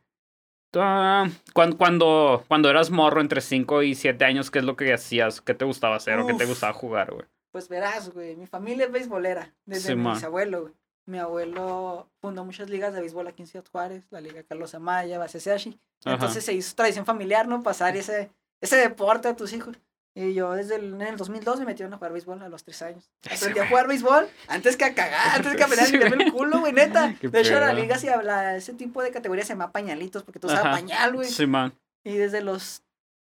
ah, 0.77 1.29
cuan- 1.55 1.73
cuando, 1.73 2.45
cuando 2.49 2.71
eras 2.71 2.91
morro 2.91 3.21
entre 3.21 3.41
5 3.41 3.83
y 3.83 3.95
7 3.95 4.25
años, 4.25 4.51
¿qué 4.51 4.61
es 4.61 4.65
lo 4.65 4.77
que 4.77 4.93
hacías? 4.93 5.41
¿Qué 5.41 5.55
te 5.55 5.65
gustaba 5.65 5.97
hacer 5.97 6.19
o 6.19 6.27
qué 6.27 6.35
te 6.35 6.47
gustaba 6.47 6.73
jugar, 6.73 7.13
güey? 7.13 7.27
Pues 7.51 7.69
verás, 7.69 8.11
güey, 8.15 8.35
mi 8.37 8.47
familia 8.47 8.87
es 8.87 8.93
beisbolera, 8.93 9.53
desde 9.67 9.91
Sí, 9.91 9.95
mi 9.95 10.11
bisabuelo, 10.11 10.63
güey. 10.63 10.75
Mi 11.05 11.19
abuelo 11.19 12.09
fundó 12.21 12.45
muchas 12.45 12.71
ligas 12.71 12.95
de 12.95 13.01
béisbol 13.01 13.27
aquí 13.27 13.43
en 13.43 13.49
Ciudad 13.49 13.67
Juárez, 13.71 14.05
la 14.11 14.21
Liga 14.21 14.43
Carlos 14.45 14.75
Amaya, 14.75 15.19
Baseseashi. 15.19 15.79
Ajá. 16.05 16.15
Entonces 16.15 16.45
se 16.45 16.53
hizo 16.55 16.75
tradición 16.77 17.05
familiar, 17.05 17.49
¿no? 17.49 17.63
Pasar 17.63 17.97
ese, 17.97 18.31
ese 18.61 18.77
deporte 18.77 19.29
a 19.29 19.37
tus 19.37 19.53
hijos. 19.53 19.77
Y 20.15 20.35
yo 20.35 20.53
desde 20.53 20.77
el, 20.77 20.95
en 20.95 21.03
el 21.03 21.17
2002 21.17 21.61
me 21.61 21.67
metieron 21.67 21.95
a 21.95 21.97
jugar 21.97 22.13
béisbol 22.13 22.43
a 22.43 22.49
los 22.49 22.65
3 22.65 22.83
años. 22.83 23.11
Aprendí 23.35 23.61
a 23.61 23.69
jugar 23.69 23.89
béisbol 23.89 24.29
antes 24.49 24.77
que 24.77 24.85
a 24.85 24.95
cagar, 24.95 25.37
antes 25.37 25.57
que 25.57 25.63
a 25.63 25.67
pelear 25.67 25.87
Sí, 25.87 25.97
el 25.97 26.33
culo, 26.33 26.61
güey, 26.61 26.73
neta. 26.73 27.15
Qué 27.21 27.29
De 27.29 27.41
hecho, 27.41 27.59
la 27.59 27.73
liga 27.73 27.97
habla, 28.15 28.57
ese 28.57 28.75
tipo 28.75 29.03
de 29.03 29.11
categoría 29.11 29.45
se 29.45 29.51
llama 29.51 29.73
pañalitos, 29.73 30.23
porque 30.23 30.39
tú 30.39 30.51
Ajá. 30.51 30.71
pañal, 30.71 31.15
güey. 31.15 31.29
Sí, 31.29 31.47
man. 31.47 31.73
Y 32.05 32.17
desde 32.17 32.43
los 32.43 32.83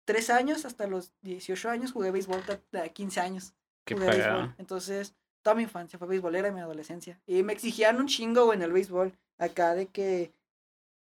3 0.05 0.29
años 0.29 0.65
hasta 0.65 0.87
los 0.87 1.11
18 1.21 1.69
años 1.69 1.91
jugué 1.91 2.11
béisbol 2.11 2.43
de 2.45 2.61
de 2.71 2.89
15 2.91 3.19
años. 3.19 3.53
Qué 3.85 3.95
jugué 3.95 4.09
béisbol. 4.09 4.55
Entonces, 4.57 5.15
toda 5.41 5.55
mi 5.55 5.63
infancia 5.63 5.99
fue 5.99 6.07
beisbolera 6.07 6.47
y 6.47 6.51
mi 6.51 6.61
adolescencia. 6.61 7.19
Y 7.25 7.43
me 7.43 7.53
exigían 7.53 7.97
un 7.97 8.07
chingo, 8.07 8.45
güey, 8.45 8.57
en 8.57 8.63
el 8.63 8.71
béisbol. 8.71 9.13
Acá 9.37 9.73
de 9.73 9.87
que... 9.87 10.33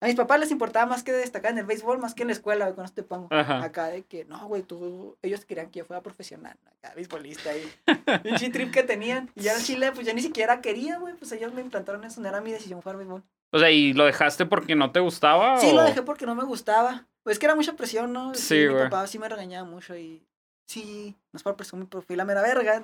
A 0.04 0.08
mis 0.08 0.16
papás 0.16 0.38
les 0.40 0.52
importaba 0.52 0.86
más 0.86 1.02
que 1.02 1.14
destacar 1.14 1.52
en 1.54 1.60
el 1.60 1.66
béisbol, 1.66 1.98
más 1.98 2.14
que 2.14 2.24
en 2.24 2.28
la 2.28 2.34
escuela, 2.34 2.66
güey, 2.66 2.76
con 2.76 2.84
esto 2.84 2.96
te 2.96 3.04
pongo. 3.08 3.28
Ajá. 3.32 3.64
Acá 3.64 3.88
de 3.88 4.04
que, 4.04 4.26
no, 4.26 4.48
güey, 4.48 4.62
tú... 4.62 5.18
Ellos 5.22 5.46
querían 5.46 5.70
que 5.72 5.80
yo 5.80 5.86
fuera 5.86 6.04
profesional, 6.04 6.58
acá, 6.78 6.94
beisbolista. 6.96 7.52
Y 7.56 7.72
pinche 8.24 8.50
trip 8.50 8.72
que 8.72 8.84
tenían. 8.84 9.32
Y 9.36 9.44
ya 9.44 9.54
en 9.56 9.64
Chile, 9.64 9.92
pues 9.94 10.06
yo 10.06 10.14
ni 10.14 10.22
siquiera 10.22 10.60
quería, 10.62 10.98
güey. 11.00 11.14
Pues 11.16 11.32
ellos 11.32 11.54
me 11.54 11.62
implantaron 11.62 12.04
eso, 12.04 12.20
no 12.20 12.28
era 12.28 12.42
mi 12.42 12.52
decisión 12.52 12.82
jugar 12.82 12.98
béisbol. 12.98 13.24
O 13.52 13.60
sea, 13.60 13.72
¿y 13.72 13.94
lo 13.94 14.04
dejaste 14.06 14.46
porque 14.46 14.76
no 14.76 14.92
te 14.92 15.00
gustaba? 15.00 15.58
Sí, 15.60 15.68
o- 15.72 15.74
lo 15.76 15.84
dejé 15.84 16.02
porque 16.02 16.26
no 16.26 16.36
me 16.36 16.44
gustaba. 16.44 17.06
Pues 17.24 17.36
es 17.36 17.40
que 17.40 17.46
era 17.46 17.56
mucha 17.56 17.74
presión, 17.78 18.12
¿no? 18.12 18.34
Sí, 18.36 18.56
mi 18.56 18.68
güey. 18.68 18.84
papá 18.84 19.08
sí 19.08 19.20
me 19.20 19.30
regañaba 19.30 19.66
mucho 19.70 19.96
y 19.96 20.22
sí, 20.66 21.16
no 21.32 21.38
es 21.38 21.44
por 21.44 21.56
presumir, 21.56 21.88
pero 21.90 22.02
fui 22.02 22.16
la 22.16 22.26
mera 22.26 22.42
verga. 22.42 22.82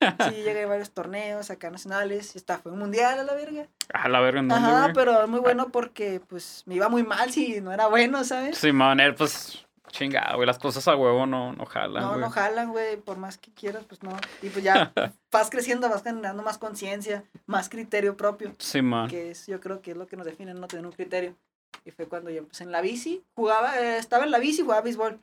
Sí, 0.28 0.34
llegué 0.42 0.64
a 0.64 0.66
varios 0.66 0.90
torneos 0.90 1.50
acá 1.50 1.70
nacionales, 1.70 2.34
y 2.34 2.38
hasta 2.38 2.58
fue 2.58 2.72
un 2.72 2.78
mundial 2.78 3.18
a 3.20 3.22
la 3.24 3.34
verga. 3.34 3.66
A 3.92 4.08
la 4.08 4.20
verga, 4.20 4.40
¿en 4.40 4.48
dónde, 4.48 4.66
Ajá, 4.68 4.82
güey? 4.82 4.92
pero 4.94 5.26
muy 5.28 5.40
bueno 5.40 5.68
porque 5.70 6.20
pues 6.28 6.62
me 6.66 6.74
iba 6.74 6.88
muy 6.90 7.02
mal 7.04 7.30
si 7.32 7.60
no 7.60 7.72
era 7.72 7.86
bueno, 7.86 8.22
¿sabes? 8.24 8.58
Sí, 8.58 8.70
man, 8.72 9.00
eh, 9.00 9.12
pues 9.14 9.64
chingado, 9.90 10.36
güey. 10.36 10.46
Las 10.46 10.58
cosas 10.58 10.86
a 10.88 10.96
huevo 10.96 11.24
no, 11.24 11.52
no 11.54 11.64
jalan, 11.66 12.02
No, 12.02 12.08
güey. 12.10 12.20
no 12.20 12.30
jalan, 12.30 12.70
güey, 12.72 12.96
por 12.98 13.16
más 13.16 13.38
que 13.38 13.52
quieras, 13.52 13.84
pues 13.88 14.02
no. 14.02 14.14
Y 14.42 14.48
pues 14.50 14.62
ya 14.64 14.92
vas 15.32 15.48
creciendo, 15.50 15.88
vas 15.88 16.02
generando 16.02 16.42
más 16.42 16.58
conciencia, 16.58 17.24
más 17.46 17.68
criterio 17.70 18.16
propio. 18.16 18.54
Sí, 18.58 18.82
man. 18.82 19.08
que 19.08 19.30
es, 19.30 19.46
yo 19.46 19.60
creo 19.60 19.80
que 19.80 19.92
es 19.92 19.96
lo 19.96 20.06
que 20.06 20.16
nos 20.16 20.26
define, 20.26 20.52
no 20.52 20.66
tener 20.66 20.84
un 20.84 20.92
criterio. 20.92 21.36
Y 21.84 21.90
fue 21.92 22.06
cuando 22.06 22.28
yo 22.30 22.38
empecé 22.38 22.64
en 22.64 22.72
la 22.72 22.80
bici, 22.80 23.22
jugaba, 23.34 23.78
eh, 23.80 23.98
estaba 23.98 24.24
en 24.24 24.30
la 24.32 24.38
bici 24.38 24.60
y 24.60 24.64
jugaba 24.64 24.82
béisbol. 24.82 25.18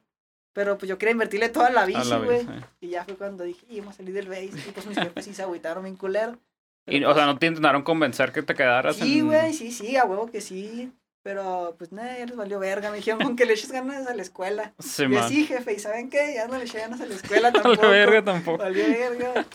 Pero 0.54 0.78
pues 0.78 0.90
yo 0.90 0.98
quería 0.98 1.12
invertirle 1.14 1.50
toda 1.50 1.70
la 1.70 1.86
bici, 1.86 2.14
güey. 2.26 2.40
eh. 2.42 2.62
Y 2.82 2.90
ya 2.90 3.06
fue 3.06 3.16
cuando 3.16 3.44
dije, 3.44 3.66
y 3.70 3.80
vamos 3.80 3.96
a 3.96 3.98
salir 3.98 4.14
del 4.14 4.28
base. 4.28 4.48
Y 4.68 4.72
pues 4.74 4.86
mis 4.86 4.98
jefes 4.98 5.24
sí 5.26 5.34
se 5.34 5.44
agüitaron 5.44 5.84
bien 5.84 5.96
culero. 5.96 6.38
Y, 6.88 6.98
o 7.04 7.08
sea, 7.14 7.14
pues, 7.14 7.26
no 7.28 7.38
te 7.40 7.46
intentaron 7.46 7.84
convencer 7.84 8.32
que 8.32 8.42
te 8.42 8.54
quedaras 8.56 8.96
Sí, 8.98 9.20
en- 9.20 9.28
güey, 9.28 9.54
sí, 9.54 9.72
sí, 9.72 9.96
a 9.98 10.04
huevo 10.06 10.30
que 10.30 10.42
sí. 10.42 10.92
Pero 11.24 11.76
pues 11.78 11.92
nada, 11.92 12.18
ya 12.18 12.26
les 12.26 12.36
valió 12.36 12.58
verga. 12.58 12.90
Me 12.90 12.98
dijeron 12.98 13.22
con 13.22 13.36
que 13.36 13.46
le 13.46 13.54
eches 13.54 13.72
ganas 13.72 14.08
a 14.08 14.16
la 14.16 14.24
escuela. 14.24 14.74
Sí, 14.80 15.06
y 15.08 15.16
así, 15.16 15.46
jefe, 15.46 15.74
¿y 15.74 15.80
saben 15.80 16.10
qué? 16.10 16.34
Ya 16.34 16.48
no 16.48 16.58
le 16.58 16.64
eché 16.64 16.80
ganas 16.80 17.00
a 17.00 17.06
la 17.06 17.14
escuela 17.22 17.52
tampoco. 17.54 17.84
la 17.84 17.90
verga 17.90 18.24
tampoco. 18.24 18.58
Valió 18.58 18.84
verga. 18.88 19.46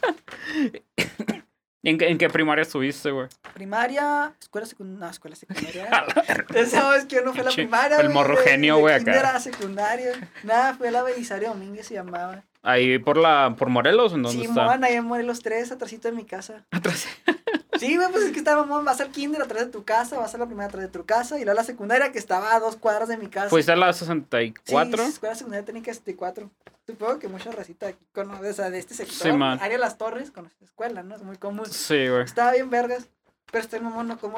¿En 1.87 1.99
qué, 1.99 2.09
en 2.09 2.19
qué 2.19 2.29
primaria 2.29 2.63
estuviste, 2.63 3.13
güey? 3.13 3.29
Primaria, 3.55 4.35
escuela 4.41 4.67
secundaria. 4.67 5.07
No, 5.07 5.11
escuela 5.13 5.37
secundaria. 5.37 5.89
Vez 6.51 6.75
que 7.09 7.23
no 7.23 7.33
fue 7.33 7.45
la 7.45 7.53
primaria, 7.53 7.99
el 7.99 8.11
morro 8.11 8.37
genio, 8.39 8.79
güey, 8.79 8.97
acá. 8.97 9.37
a 9.37 9.39
secundaria. 9.39 10.11
Nada, 10.43 10.75
fue 10.75 10.91
la 10.91 11.05
Belisario 11.05 11.51
Domínguez 11.51 11.87
se 11.87 11.95
llamaba. 11.95 12.43
Ahí 12.65 12.99
por 12.99 13.17
la 13.17 13.55
por 13.57 13.69
Morelos, 13.69 14.13
¿en 14.13 14.25
dónde 14.25 14.41
Sí, 14.41 14.49
está? 14.49 14.63
Simón, 14.63 14.83
ahí 14.83 14.95
en 14.95 15.05
Morelos 15.05 15.43
3, 15.43 15.71
atrásito 15.71 16.09
de 16.09 16.17
mi 16.17 16.25
casa. 16.25 16.65
Atrás. 16.73 17.07
Sí, 17.79 17.97
güey, 17.97 18.11
pues 18.11 18.25
es 18.25 18.33
que 18.33 18.39
estaba, 18.39 18.63
mamón, 18.63 18.85
vas 18.85 19.01
al 19.01 19.11
kinder 19.11 19.43
atrás 19.43 19.67
de 19.67 19.71
tu 19.71 19.85
casa, 19.85 20.19
vas 20.19 20.35
a 20.35 20.39
la 20.39 20.47
primaria 20.47 20.69
atrás 20.69 20.83
de 20.85 20.89
tu 20.89 21.05
casa, 21.05 21.39
y 21.39 21.45
luego 21.45 21.57
la 21.57 21.65
secundaria 21.65 22.13
que 22.13 22.19
estaba 22.19 22.55
a 22.55 22.61
dos 22.61 22.77
cuadras 22.77 23.09
de 23.09 23.17
mi 23.17 23.29
casa. 23.29 23.49
¿Fuiste 23.49 23.73
a 23.73 23.77
la 23.77 23.93
64? 23.93 25.03
Sí, 25.05 25.11
escuela 25.11 25.35
secundaria 25.35 25.65
técnica 25.65 25.93
64. 25.93 26.51
Supongo 26.87 27.19
que 27.19 27.29
mucha 27.29 27.51
racita 27.51 27.89
aquí 27.89 28.07
conoce, 28.13 28.51
o 28.51 28.53
sea, 28.53 28.71
de 28.71 28.79
este 28.79 28.95
sector. 28.95 29.17
Sí, 29.17 29.33
man. 29.33 29.59
Área 29.61 29.79
Las 29.79 29.99
Torres, 29.99 30.31
conoce 30.31 30.55
la 30.61 30.67
escuela, 30.67 31.03
¿no? 31.03 31.17
Es 31.17 31.23
muy 31.23 31.37
común. 31.37 31.67
Sí, 31.67 32.09
güey. 32.09 32.23
Estaba 32.23 32.53
bien 32.53 32.71
vergas, 32.71 33.09
pero 33.51 33.63
está 33.63 33.81
mamón, 33.81 34.09
¿no? 34.09 34.19
Como 34.19 34.37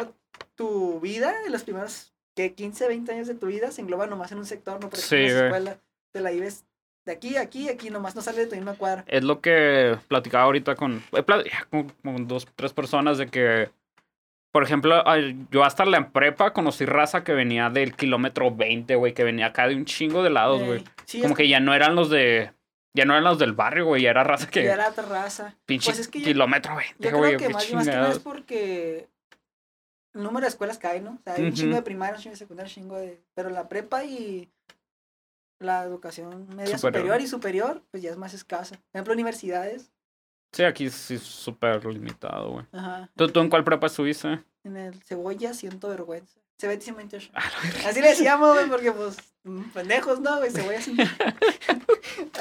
tu 0.55 1.01
vida, 1.01 1.35
en 1.45 1.53
los 1.53 1.63
primeros, 1.63 2.15
que 2.35 2.55
15, 2.55 2.89
20 2.89 3.13
años 3.13 3.27
de 3.27 3.35
tu 3.35 3.47
vida, 3.47 3.71
se 3.71 3.81
engloba 3.81 4.07
nomás 4.07 4.33
en 4.33 4.39
un 4.39 4.47
sector, 4.47 4.81
¿no? 4.81 4.89
Por 4.89 4.99
Sí, 4.99 5.17
en 5.17 5.35
la 5.35 5.45
escuela, 5.45 5.79
te 6.13 6.21
la 6.21 6.31
vives 6.31 6.65
de 7.05 7.13
aquí 7.13 7.37
a 7.37 7.43
aquí, 7.43 7.69
aquí, 7.69 7.91
nomás 7.91 8.15
no 8.15 8.23
sale 8.23 8.41
de 8.41 8.47
tu 8.49 8.57
misma 8.57 8.75
cuadra. 8.75 9.05
Es 9.07 9.25
lo 9.25 9.41
que 9.41 9.97
platicaba 10.09 10.45
ahorita 10.45 10.75
con, 10.75 11.03
plat- 11.11 11.45
ya 11.51 11.65
con, 11.71 11.89
con 12.03 12.29
dos, 12.29 12.47
tres 12.55 12.73
personas 12.73 13.17
de 13.19 13.29
que, 13.29 13.71
por 14.53 14.63
ejemplo, 14.63 15.03
yo 15.51 15.65
hasta 15.65 15.85
la 15.87 16.11
prepa 16.11 16.53
conocí 16.53 16.85
raza 16.85 17.25
que 17.25 17.33
venía 17.33 17.71
del 17.71 17.95
kilómetro 17.95 18.55
20, 18.55 18.95
güey, 18.97 19.15
que 19.15 19.25
venía 19.25 19.47
acá 19.47 19.69
de 19.69 19.77
un 19.77 19.85
chingo 19.87 20.23
de 20.23 20.31
lados, 20.31 20.63
güey. 20.63 20.79
Ey, 20.81 20.85
sí, 21.07 21.21
Como 21.23 21.33
es 21.33 21.39
que 21.39 21.49
ya 21.49 21.61
no 21.61 21.75
eran 21.75 21.95
los 21.95 22.11
de, 22.11 22.53
ya 22.95 23.05
no 23.07 23.15
eran 23.15 23.25
los 23.25 23.39
del 23.39 23.53
barrio, 23.53 23.87
güey, 23.87 24.03
ya 24.03 24.11
era 24.11 24.25
raza 24.25 24.49
que, 24.51 24.65
ya 24.65 24.75
era 24.75 24.89
otra 24.91 25.07
raza. 25.07 25.55
pinche 25.65 25.87
Pues 25.91 26.01
es 26.01 26.09
que 26.09 26.21
kilómetro 26.23 26.77
20, 26.77 26.95
Yo 27.11 27.17
güey, 27.17 27.37
creo 27.37 27.39
que 27.49 27.55
más, 27.55 27.73
más 27.73 27.89
que 27.89 27.95
nada 27.95 28.11
es 28.13 28.19
porque 28.19 29.09
el 30.15 30.23
número 30.23 30.45
de 30.45 30.49
escuelas 30.49 30.77
cae, 30.79 31.01
¿no? 31.01 31.13
O 31.13 31.23
sea, 31.23 31.35
hay 31.35 31.43
un 31.43 31.49
Ujú. 31.49 31.57
chingo 31.57 31.77
de 31.77 31.83
primaria, 31.83 32.17
un 32.17 32.21
chingo 32.21 32.33
de 32.33 32.39
secundaria, 32.39 32.69
un 32.71 32.75
chingo 32.75 32.97
de... 32.99 33.23
Pero 33.35 33.51
la 33.51 33.69
prepa 33.69 34.05
y 34.05 34.51
la 35.59 35.83
educación 35.85 36.47
media 36.55 36.79
Superior. 36.79 37.03
superior. 37.03 37.21
y 37.21 37.27
superior, 37.27 37.83
pues 37.91 38.03
ya 38.03 38.11
es 38.11 38.17
más 38.17 38.35
escasa. 38.35 38.77
Por 38.77 38.85
ejemplo, 38.95 39.15
universidades. 39.15 39.91
Sí, 40.53 40.65
aquí 40.65 40.89
sí 40.89 41.15
es 41.15 41.23
súper 41.23 41.85
limitado, 41.85 42.51
güey. 42.53 42.67
Ajá. 42.73 43.11
¿Tú, 43.17 43.29
¿Tú 43.29 43.41
en 43.41 43.51
cuál 43.51 43.65
prepa 43.65 43.87
estuviste? 43.89 44.41
En 44.65 44.77
el 44.77 45.03
cebolla 45.03 45.53
siento 45.55 45.89
vergüenza. 45.89 46.39
128. 46.59 47.31
Ah. 47.35 47.43
Así 47.87 48.01
le 48.01 48.09
decíamos, 48.09 48.55
güey, 48.55 48.69
porque 48.69 48.91
pues 48.93 49.17
mm, 49.45 49.63
pendejos, 49.75 50.21
¿no? 50.21 50.39
Güey, 50.39 50.51
cebolla 50.51 50.81
128. 50.81 51.37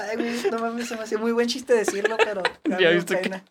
Ay, 0.02 0.16
güey, 0.16 0.52
no 0.52 0.60
mames, 0.60 0.88
se 0.88 0.96
me 0.96 1.04
hacía 1.04 1.18
muy 1.18 1.32
buen 1.32 1.48
chiste 1.48 1.74
decirlo, 1.74 2.18
pero... 2.18 2.42
Ya 2.80 2.90
viste 2.90 3.18
pena. 3.18 3.44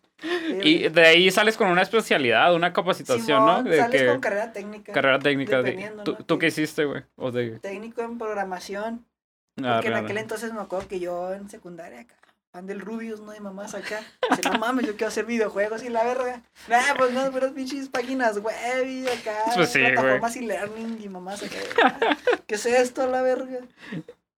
Y 0.63 0.89
de 0.89 1.05
ahí 1.05 1.29
sales 1.31 1.55
con 1.55 1.67
una 1.69 1.83
especialidad, 1.83 2.53
una 2.55 2.73
capacitación, 2.73 3.45
¿no? 3.45 3.63
De 3.63 3.77
sales 3.77 4.01
que 4.01 4.07
con 4.07 4.19
carrera 4.19 4.51
técnica. 4.51 4.91
carrera 4.91 5.19
técnica. 5.19 5.61
de- 5.61 5.91
¿Tú, 6.03 6.11
¿no? 6.13 6.17
¿Tú 6.25 6.35
Que- 6.35 6.39
qué 6.39 6.47
hiciste, 6.47 6.85
güey? 6.85 7.03
O 7.15 7.31
de... 7.31 7.59
técnico 7.59 8.01
en 8.01 8.17
programación. 8.17 9.05
Ah, 9.63 9.75
Porque 9.75 9.87
en 9.89 9.95
aquel 9.95 10.17
entonces 10.17 10.53
me 10.53 10.61
acuerdo 10.61 10.87
que 10.87 10.99
yo 10.99 11.33
en 11.33 11.49
secundaria 11.49 12.01
acá, 12.01 12.15
fan 12.51 12.65
del 12.67 12.79
Rubius, 12.79 13.19
¿no? 13.21 13.31
De 13.31 13.39
mamás 13.39 13.73
acá. 13.75 13.99
Dice, 14.29 14.43
no 14.49 14.59
mames, 14.59 14.85
yo 14.85 14.93
quiero 14.95 15.07
hacer 15.07 15.25
videojuegos 15.25 15.83
y 15.83 15.89
la 15.89 16.03
verga. 16.03 16.41
Nah, 16.67 16.95
pues 16.97 17.11
no, 17.11 17.31
pero 17.31 17.53
pinches 17.53 17.89
páginas 17.89 18.37
web 18.39 18.85
y 18.87 19.07
acá. 19.07 19.35
Pues 19.55 19.69
sí, 19.69 19.79
plataformas 19.79 20.35
y 20.35 20.41
learning 20.45 20.99
y 21.01 21.09
mamás 21.09 21.43
acá. 21.43 21.57
ah, 21.83 22.17
¿Qué 22.45 22.55
es 22.55 22.65
esto, 22.65 23.07
la 23.07 23.21
verga? 23.21 23.59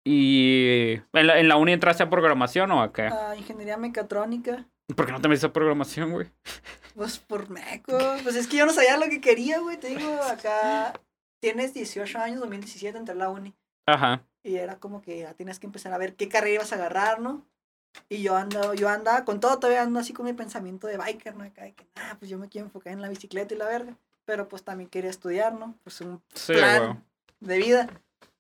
¿Y 0.04 1.02
en 1.14 1.28
la, 1.28 1.40
en 1.40 1.48
la 1.50 1.58
uni 1.58 1.74
entraste 1.74 2.04
a 2.04 2.10
programación 2.10 2.72
o 2.72 2.82
acá? 2.82 3.10
Ah, 3.32 3.36
ingeniería 3.36 3.76
mecatrónica. 3.78 4.66
¿Por 4.96 5.06
qué 5.06 5.12
no 5.12 5.20
te 5.20 5.28
metiste 5.28 5.48
a 5.48 5.54
programación, 5.54 6.12
güey? 6.12 6.28
Pues 6.96 7.20
por 7.20 7.48
meco. 7.52 7.96
Pues 8.24 8.36
es 8.36 8.48
que 8.48 8.58
yo 8.58 8.66
no 8.66 8.74
sabía 8.74 8.98
lo 8.98 9.08
que 9.08 9.22
quería, 9.22 9.60
güey. 9.60 9.78
Te 9.78 9.90
digo, 9.90 10.20
acá 10.24 10.94
tienes 11.40 11.76
18 11.76 12.18
años, 12.18 12.40
2017, 12.40 12.98
entré 12.98 13.14
a 13.14 13.18
la 13.20 13.30
uni. 13.30 13.54
Ajá. 13.86 14.24
Y 14.48 14.56
era 14.58 14.78
como 14.78 15.02
que 15.02 15.20
ya 15.20 15.34
tienes 15.34 15.60
que 15.60 15.66
empezar 15.66 15.92
a 15.94 15.98
ver 15.98 16.16
qué 16.16 16.30
carrera 16.30 16.56
ibas 16.56 16.72
a 16.72 16.76
agarrar, 16.76 17.20
¿no? 17.20 17.46
Y 18.10 18.22
yo 18.22 18.36
ando, 18.36 18.74
yo 18.76 18.88
andaba 18.90 19.26
con 19.26 19.40
todo, 19.40 19.60
todavía 19.60 19.82
ando 19.82 20.00
así 20.00 20.14
con 20.14 20.26
mi 20.26 20.34
pensamiento 20.34 20.88
de 20.88 20.98
biker, 20.98 21.36
¿no? 21.36 21.44
Acá 21.44 21.64
de 21.64 21.74
que, 21.74 21.86
nah, 21.96 22.16
pues 22.18 22.30
yo 22.30 22.38
me 22.38 22.48
quiero 22.48 22.68
enfocar 22.68 22.94
en 22.94 23.02
la 23.02 23.10
bicicleta 23.10 23.54
y 23.54 23.58
la 23.58 23.66
verga. 23.66 23.98
Pero 24.26 24.48
pues 24.48 24.64
también 24.64 24.90
quería 24.90 25.10
estudiar, 25.10 25.54
¿no? 25.54 25.76
Pues 25.84 26.00
un 26.02 26.22
Sí, 26.34 26.54
plan 26.54 27.04
de 27.40 27.58
vida. 27.58 27.90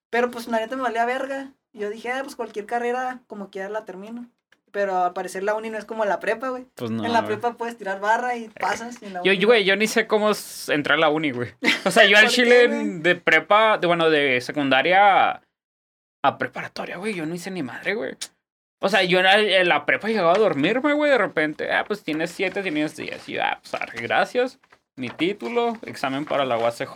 Pero 0.09 0.31
pues 0.31 0.47
la 0.47 0.59
neta 0.59 0.75
me 0.75 0.83
valía 0.83 1.05
verga. 1.05 1.51
Y 1.73 1.79
yo 1.79 1.89
dije, 1.89 2.11
ah, 2.11 2.21
pues 2.23 2.35
cualquier 2.35 2.65
carrera, 2.65 3.21
como 3.27 3.49
quiera 3.49 3.67
la 3.69 3.83
termino. 3.85 4.29
Pero 4.71 5.03
al 5.05 5.13
parecer 5.13 5.43
la 5.43 5.55
uni 5.55 5.69
no 5.69 5.77
es 5.77 5.85
como 5.85 6.05
la 6.05 6.19
prepa, 6.19 6.49
güey. 6.49 6.65
Pues 6.75 6.91
no. 6.91 7.03
en 7.05 7.11
la 7.13 7.25
prepa 7.25 7.53
puedes 7.57 7.77
tirar 7.77 7.99
barra 7.99 8.35
y 8.35 8.49
pasas. 8.49 9.01
y 9.01 9.05
en 9.05 9.13
la 9.13 9.23
Yo, 9.23 9.31
uni 9.31 9.39
yo, 9.39 9.41
no. 9.41 9.47
güey, 9.47 9.63
yo 9.65 9.75
ni 9.75 9.87
sé 9.87 10.07
cómo 10.07 10.31
entrar 10.69 10.97
a 10.97 11.01
la 11.01 11.09
uni, 11.09 11.31
güey. 11.31 11.49
O 11.85 11.91
sea, 11.91 12.05
yo 12.09 12.17
al 12.17 12.25
¿Por 12.25 12.29
qué, 12.31 12.35
chile 12.35 12.67
güey? 12.67 12.99
de 12.99 13.15
prepa, 13.15 13.77
de, 13.77 13.87
bueno, 13.87 14.09
de 14.09 14.39
secundaria 14.41 15.41
a, 16.23 16.37
preparatoria, 16.37 16.97
güey, 16.97 17.13
yo 17.13 17.25
no 17.25 17.35
hice 17.35 17.51
ni 17.51 17.63
madre, 17.63 17.95
güey. 17.95 18.15
O 18.79 18.89
sea, 18.89 19.03
yo 19.03 19.19
en 19.19 19.23
la, 19.25 19.39
en 19.39 19.67
la 19.69 19.85
prepa 19.85 20.07
llegaba 20.07 20.33
a 20.33 20.37
dormirme, 20.37 20.93
güey, 20.93 21.11
de 21.11 21.17
repente, 21.17 21.71
ah, 21.71 21.83
pues 21.85 22.03
tienes 22.03 22.31
siete, 22.31 22.61
tienes 22.61 22.95
diez. 22.95 23.27
Y 23.27 23.33
yo, 23.33 23.43
ah, 23.43 23.59
pues 23.61 23.73
arre, 23.73 24.01
gracias. 24.01 24.59
Mi 24.95 25.09
título, 25.09 25.77
examen 25.83 26.25
para 26.25 26.45
la 26.45 26.57
UACJ. 26.57 26.93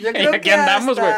Yo 0.00 0.10
Y 0.14 0.26
aquí 0.26 0.50
andamos, 0.50 0.98
güey. 0.98 1.12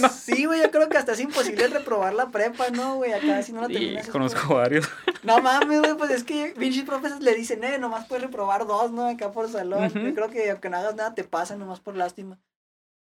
no. 0.00 0.08
Sí, 0.08 0.44
güey, 0.44 0.60
yo 0.60 0.70
creo 0.70 0.88
que 0.88 0.98
hasta 0.98 1.12
es 1.12 1.20
imposible 1.20 1.66
reprobar 1.68 2.14
la 2.14 2.30
prepa, 2.30 2.70
¿no, 2.70 2.96
güey? 2.96 3.12
Acá 3.12 3.42
si 3.42 3.52
no 3.52 3.62
la 3.62 3.70
Y 3.70 3.74
terminas. 3.74 4.08
conozco 4.08 4.48
por- 4.48 4.56
varios. 4.58 4.88
No 5.22 5.40
mames, 5.40 5.80
güey, 5.80 5.94
pues 5.94 6.10
es 6.10 6.22
que 6.22 6.54
pinches 6.58 6.84
profesores 6.84 7.22
le 7.24 7.34
dicen, 7.34 7.64
eh, 7.64 7.78
nomás 7.78 8.06
puedes 8.06 8.22
reprobar 8.24 8.66
dos, 8.66 8.90
¿no? 8.92 9.08
Acá 9.08 9.32
por 9.32 9.48
salón. 9.50 9.88
Yo 9.90 10.14
creo 10.14 10.28
que 10.28 10.50
aunque 10.50 10.68
no 10.68 10.76
hagas 10.76 10.94
nada 10.96 11.14
te 11.14 11.24
pasa, 11.24 11.56
nomás 11.56 11.80
por 11.80 11.96
lástima. 11.96 12.38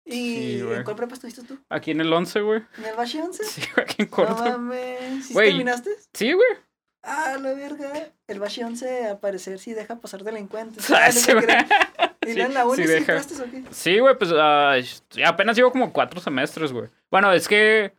¿Y 0.05 0.11
Sí, 0.13 0.59
en 0.61 0.83
cuál 0.83 0.95
prepa 0.97 1.13
estuviste 1.13 1.43
tú? 1.43 1.57
Aquí 1.69 1.91
en 1.91 2.01
el 2.01 2.11
11, 2.11 2.41
güey. 2.41 2.61
¿En 2.77 2.85
el 2.85 2.95
Bashi 2.95 3.19
11? 3.19 3.43
Sí, 3.45 3.61
güey, 3.73 3.85
aquí 3.85 3.95
en 4.03 4.09
No 4.09 4.15
corto. 4.15 4.35
mames. 4.43 5.25
¿Sí 5.27 5.33
Güey. 5.33 5.49
terminaste? 5.49 5.89
Sí, 6.13 6.33
güey. 6.33 6.47
Ah, 7.03 7.37
la 7.41 7.53
verga. 7.53 8.11
El 8.27 8.39
Bashi 8.39 8.63
11 8.63 9.07
al 9.07 9.19
parecer 9.19 9.59
sí 9.59 9.73
deja 9.73 9.99
pasar 9.99 10.23
delincuentes. 10.23 10.89
Ah, 10.91 11.07
no 11.07 11.11
sí, 11.11 11.31
güey. 11.33 11.45
¿Y 12.25 12.33
Sí, 12.33 12.39
en 12.41 12.53
la 12.53 12.65
uni 12.65 12.77
sí 12.77 12.83
sí, 12.83 12.89
deja. 12.89 13.13
entraste 13.17 13.41
o 13.43 13.51
qué? 13.51 13.63
Sí, 13.71 13.99
güey, 13.99 14.17
pues 14.17 14.31
ah, 14.33 14.75
apenas 15.25 15.55
llevo 15.57 15.71
como 15.71 15.91
cuatro 15.91 16.19
semestres, 16.21 16.71
güey. 16.71 16.89
Bueno, 17.11 17.31
es 17.33 17.47
que 17.47 17.93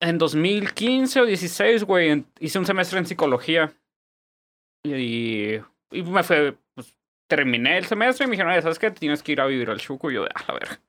en 0.00 0.18
2015 0.18 1.20
o 1.20 1.24
16, 1.26 1.84
güey, 1.84 2.24
hice 2.40 2.58
un 2.58 2.66
semestre 2.66 2.98
en 2.98 3.06
psicología. 3.06 3.72
Y, 4.84 5.54
y 5.90 6.02
me 6.04 6.22
fue, 6.22 6.56
pues, 6.74 6.96
terminé 7.28 7.78
el 7.78 7.84
semestre 7.86 8.24
y 8.24 8.28
me 8.28 8.32
dijeron, 8.32 8.50
"Oye, 8.52 8.62
¿sabes 8.62 8.78
qué? 8.80 8.90
Tienes 8.90 9.22
que 9.22 9.32
ir 9.32 9.40
a 9.40 9.46
vivir 9.46 9.70
al 9.70 9.78
Chuco. 9.78 10.10
Y 10.10 10.14
yo, 10.14 10.24
de, 10.24 10.30
a 10.46 10.52
ver. 10.52 10.80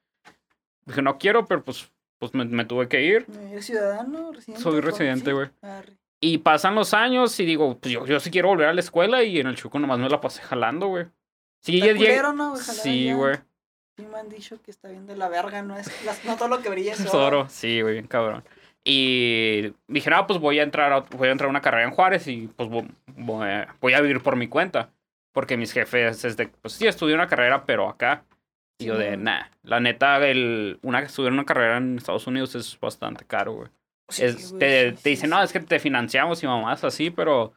Dije, 0.85 1.01
no 1.03 1.19
quiero, 1.19 1.45
pero 1.45 1.63
pues, 1.63 1.91
pues 2.17 2.33
me, 2.33 2.43
me 2.45 2.65
tuve 2.65 2.87
que 2.87 3.01
ir. 3.03 3.27
¿Eres 3.51 3.65
ciudadano? 3.65 4.31
¿Residente? 4.31 4.63
Soy 4.63 4.81
residente, 4.81 5.31
güey. 5.33 5.49
Y 6.21 6.39
pasan 6.39 6.75
los 6.75 6.93
años 6.93 7.39
y 7.39 7.45
digo, 7.45 7.77
pues 7.79 7.93
yo, 7.93 8.05
yo 8.05 8.19
sí 8.19 8.31
quiero 8.31 8.47
volver 8.49 8.67
a 8.67 8.73
la 8.73 8.79
escuela 8.81 9.23
y 9.23 9.39
en 9.39 9.47
el 9.47 9.55
Chuco 9.55 9.77
nomás 9.79 9.99
me 9.99 10.09
la 10.09 10.19
pasé 10.19 10.41
jalando, 10.41 10.87
güey. 10.87 11.05
Sí, 11.61 11.79
ya 11.79 11.93
culero, 11.95 12.33
¿no, 12.33 12.51
güey? 12.51 12.61
Sí, 12.63 13.13
güey. 13.13 13.35
Sí 13.97 14.05
me 14.05 14.17
han 14.17 14.29
dicho 14.29 14.61
que 14.61 14.71
está 14.71 14.87
bien 14.89 15.05
de 15.07 15.15
la 15.17 15.27
verga, 15.29 15.61
no 15.61 15.77
es 15.77 15.87
las- 16.05 16.23
no 16.25 16.35
todo 16.37 16.47
lo 16.47 16.61
que 16.61 16.69
brilla 16.69 16.93
es 17.07 17.13
oro. 17.13 17.27
oro, 17.41 17.49
sí, 17.49 17.81
güey, 17.81 17.93
bien 17.95 18.07
cabrón. 18.07 18.43
Y 18.83 19.73
dije, 19.87 20.09
no, 20.09 20.25
pues 20.25 20.39
voy 20.39 20.59
a 20.59 20.63
entrar 20.63 20.91
a, 20.93 20.99
voy 21.01 21.27
a 21.27 21.31
entrar 21.31 21.47
a 21.47 21.51
una 21.51 21.61
carrera 21.61 21.83
en 21.87 21.91
Juárez 21.93 22.27
y 22.27 22.47
pues 22.47 22.69
vo- 22.69 22.89
voy, 23.07 23.47
voy 23.81 23.93
a 23.93 24.01
vivir 24.01 24.21
por 24.21 24.35
mi 24.35 24.47
cuenta. 24.47 24.89
Porque 25.33 25.57
mis 25.57 25.71
jefes 25.71 26.25
es 26.25 26.37
de, 26.37 26.47
pues 26.47 26.73
sí, 26.73 26.87
estudié 26.87 27.15
una 27.15 27.27
carrera, 27.27 27.65
pero 27.65 27.87
acá. 27.89 28.25
Y 28.81 28.85
yo 28.85 28.97
de, 28.97 29.17
nah, 29.17 29.43
la 29.63 29.79
neta, 29.79 30.25
el, 30.27 30.79
una, 30.83 30.99
estudiar 31.01 31.33
una 31.33 31.45
carrera 31.45 31.77
en 31.77 31.97
Estados 31.97 32.27
Unidos 32.27 32.55
es 32.55 32.79
bastante 32.79 33.25
caro, 33.25 33.53
güey. 33.53 33.67
Sí, 34.09 34.23
Es- 34.23 34.49
güey, 34.51 34.59
te, 34.59 34.95
sí, 34.95 35.03
te 35.03 35.09
dicen, 35.09 35.29
no, 35.29 35.43
es 35.43 35.51
que 35.51 35.59
te 35.59 35.79
financiamos 35.79 36.41
y 36.41 36.47
mamás 36.47 36.83
así, 36.83 37.09
pero 37.11 37.53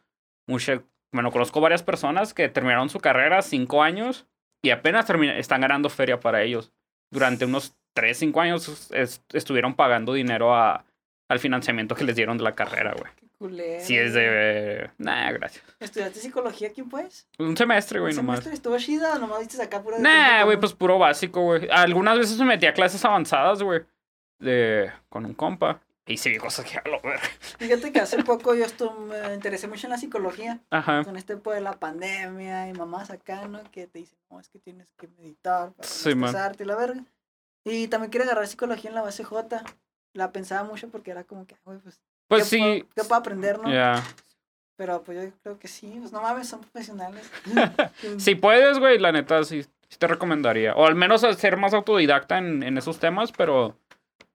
mucha, 0.49 0.83
bueno, 1.13 1.31
conozco 1.31 1.61
varias 1.61 1.83
personas 1.83 2.35
que 2.35 2.49
terminaron 2.49 2.89
su 2.91 2.99
carrera 3.01 3.41
cinco 3.43 3.83
años 3.83 4.27
y 4.63 4.71
apenas 4.71 5.07
termina- 5.07 5.39
están 5.39 5.61
ganando 5.61 5.89
feria 5.89 6.19
para 6.21 6.43
ellos. 6.43 6.73
Durante 7.11 7.45
unos 7.45 7.75
tres, 7.95 8.19
cinco 8.19 8.41
años 8.41 8.91
es- 8.93 9.23
estuvieron 9.33 9.75
pagando 9.75 10.13
dinero 10.15 10.55
a, 10.55 10.85
al 11.31 11.39
financiamiento 11.39 11.95
que 11.95 12.05
les 12.05 12.17
dieron 12.17 12.37
de 12.37 12.45
la 12.45 12.55
carrera, 12.55 12.95
güey. 12.99 13.11
Culero. 13.43 13.85
Si 13.85 13.99
es 13.99 14.15
de... 14.15 14.89
Nah, 14.99 15.33
gracias. 15.33 15.65
¿Estudiaste 15.81 16.21
psicología 16.21 16.69
aquí, 16.69 16.85
pues? 16.85 17.27
Un 17.41 17.57
semestre, 17.57 17.99
güey, 17.99 18.13
¿Un 18.13 18.19
nomás. 18.19 18.37
semestre 18.37 18.55
estuvo 18.55 18.79
chida 18.79 19.17
o 19.17 19.19
nomás 19.19 19.41
viste 19.41 19.61
acá 19.61 19.83
pura 19.83 19.97
de 19.97 20.03
Nah, 20.05 20.45
güey, 20.45 20.61
pues 20.61 20.75
puro 20.75 20.97
básico, 20.97 21.43
güey. 21.43 21.69
Algunas 21.69 22.17
veces 22.19 22.39
me 22.39 22.45
metí 22.45 22.67
a 22.67 22.73
clases 22.73 23.05
avanzadas, 23.05 23.61
güey. 23.61 23.81
De... 24.39 24.93
Con 25.09 25.27
un 25.27 25.35
compa. 25.35 25.81
Y 26.07 26.19
sí, 26.19 26.37
cosas 26.37 26.71
que 26.71 26.79
a 26.79 26.83
lo 26.89 27.01
ver. 27.01 27.19
Fíjate 27.59 27.91
que 27.91 27.99
hace 27.99 28.23
poco 28.23 28.55
yo 28.55 28.65
estuve, 28.65 29.27
me 29.27 29.35
interesé 29.35 29.67
mucho 29.67 29.89
en 29.89 29.91
la 29.91 29.99
psicología. 29.99 30.61
Ajá. 30.71 31.03
Con 31.03 31.17
este 31.17 31.37
pues 31.37 31.57
de 31.57 31.63
la 31.63 31.73
pandemia 31.73 32.69
y 32.69 32.75
mamás 32.75 33.11
acá, 33.11 33.49
¿no? 33.49 33.61
Que 33.73 33.89
te 33.89 33.99
dicen, 33.99 34.19
no, 34.31 34.39
es 34.39 34.49
que 34.51 34.61
tienes 34.61 34.87
que 34.97 35.09
meditar 35.19 35.73
para 35.73 35.89
Sí, 35.89 36.15
no 36.15 36.29
y 36.29 36.65
la 36.65 36.77
verga. 36.77 37.05
Y 37.65 37.89
también 37.89 38.13
quiero 38.13 38.23
agarrar 38.25 38.47
psicología 38.47 38.91
en 38.91 38.95
la 38.95 39.03
base 39.03 39.25
J. 39.25 39.65
La 40.13 40.31
pensaba 40.31 40.63
mucho 40.63 40.89
porque 40.91 41.11
era 41.11 41.25
como 41.25 41.45
que, 41.45 41.57
güey, 41.65 41.79
pues, 41.79 42.01
Pues 42.33 42.45
¿qué 42.45 42.49
sí. 42.49 42.59
puedo, 42.59 42.95
¿qué 42.95 43.03
puedo 43.03 43.15
aprender, 43.15 43.59
no? 43.59 43.71
Ya. 43.71 44.03
Pero 44.77 45.03
pues 45.03 45.23
yo 45.23 45.31
creo 45.43 45.59
que 45.59 45.69
sí, 45.69 45.97
pues 46.01 46.13
no 46.13 46.23
mames, 46.23 46.49
son 46.49 46.61
profesionales. 46.61 47.31
Si 48.19 48.35
puedes, 48.35 48.79
güey, 48.79 48.99
la 48.99 49.13
neta, 49.13 49.45
sí, 49.45 49.63
sí 49.63 49.99
te 49.99 50.07
recomendaría. 50.07 50.75
O 50.75 50.87
al 50.87 50.95
menos 50.95 51.21
ser 51.21 51.57
más 51.59 51.75
autodidacta 51.75 52.39
en, 52.39 52.63
en 52.63 52.79
esos 52.79 52.99
temas, 52.99 53.33
pero 53.33 53.77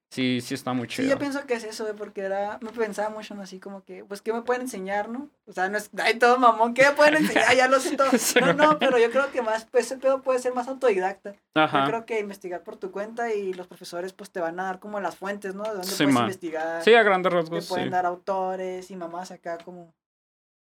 sí, 0.10 0.42
sí 0.42 0.54
está 0.54 0.74
muy 0.74 0.88
Sí, 0.88 0.96
chido. 0.98 1.10
yo 1.10 1.20
pienso 1.20 1.46
que 1.46 1.54
es 1.56 1.64
eso, 1.64 1.86
porque 1.98 2.22
era, 2.22 2.58
me 2.62 2.72
pensaba 2.72 3.10
mucho 3.10 3.34
así 3.42 3.60
como 3.60 3.84
que, 3.84 4.04
pues, 4.06 4.22
¿qué 4.22 4.34
me 4.34 4.42
pueden 4.42 4.64
enseñar, 4.64 5.10
no? 5.10 5.30
O 5.46 5.52
sea, 5.54 5.70
no 5.70 5.78
es, 5.78 5.90
ay, 6.02 6.16
todo 6.20 6.38
mamón, 6.40 6.74
¿qué 6.74 6.84
me 6.84 6.92
pueden 6.94 7.16
enseñar? 7.16 7.56
Ya 7.56 7.68
lo 7.68 7.80
siento. 7.80 8.04
Sí, 8.18 8.40
No, 8.40 8.54
no, 8.54 8.80
pero 8.80 8.98
yo 8.98 9.12
creo 9.12 9.32
que 9.32 9.42
más, 9.42 9.66
pues, 9.66 9.86
ese 9.88 9.98
pedo 9.98 10.22
puede 10.22 10.40
ser 10.40 10.54
más 10.54 10.68
autodidacta. 10.68 11.34
Yo 11.56 11.62
Ajá. 11.62 11.86
creo 11.88 12.06
que 12.06 12.20
investigar 12.20 12.64
por 12.64 12.78
tu 12.78 12.92
cuenta 12.92 13.34
y 13.34 13.54
los 13.54 13.68
profesores, 13.68 14.14
pues, 14.14 14.32
te 14.32 14.40
van 14.40 14.60
a 14.60 14.64
dar 14.64 14.80
como 14.80 15.00
las 15.00 15.16
fuentes, 15.16 15.56
¿no? 15.56 15.64
De 15.64 15.70
dónde 15.72 15.88
Sí, 15.88 15.98
puedes 16.04 16.14
man. 16.14 16.24
investigar. 16.24 16.84
Sí, 16.84 16.94
a 16.94 17.04
grandes 17.04 17.32
te 17.32 17.36
rasgos, 17.38 17.68
pueden 17.68 17.86
sí. 17.88 17.92
dar 17.92 18.06
autores 18.06 18.90
y 18.92 18.96
mamás 18.96 19.32
acá 19.32 19.58
como... 19.64 19.94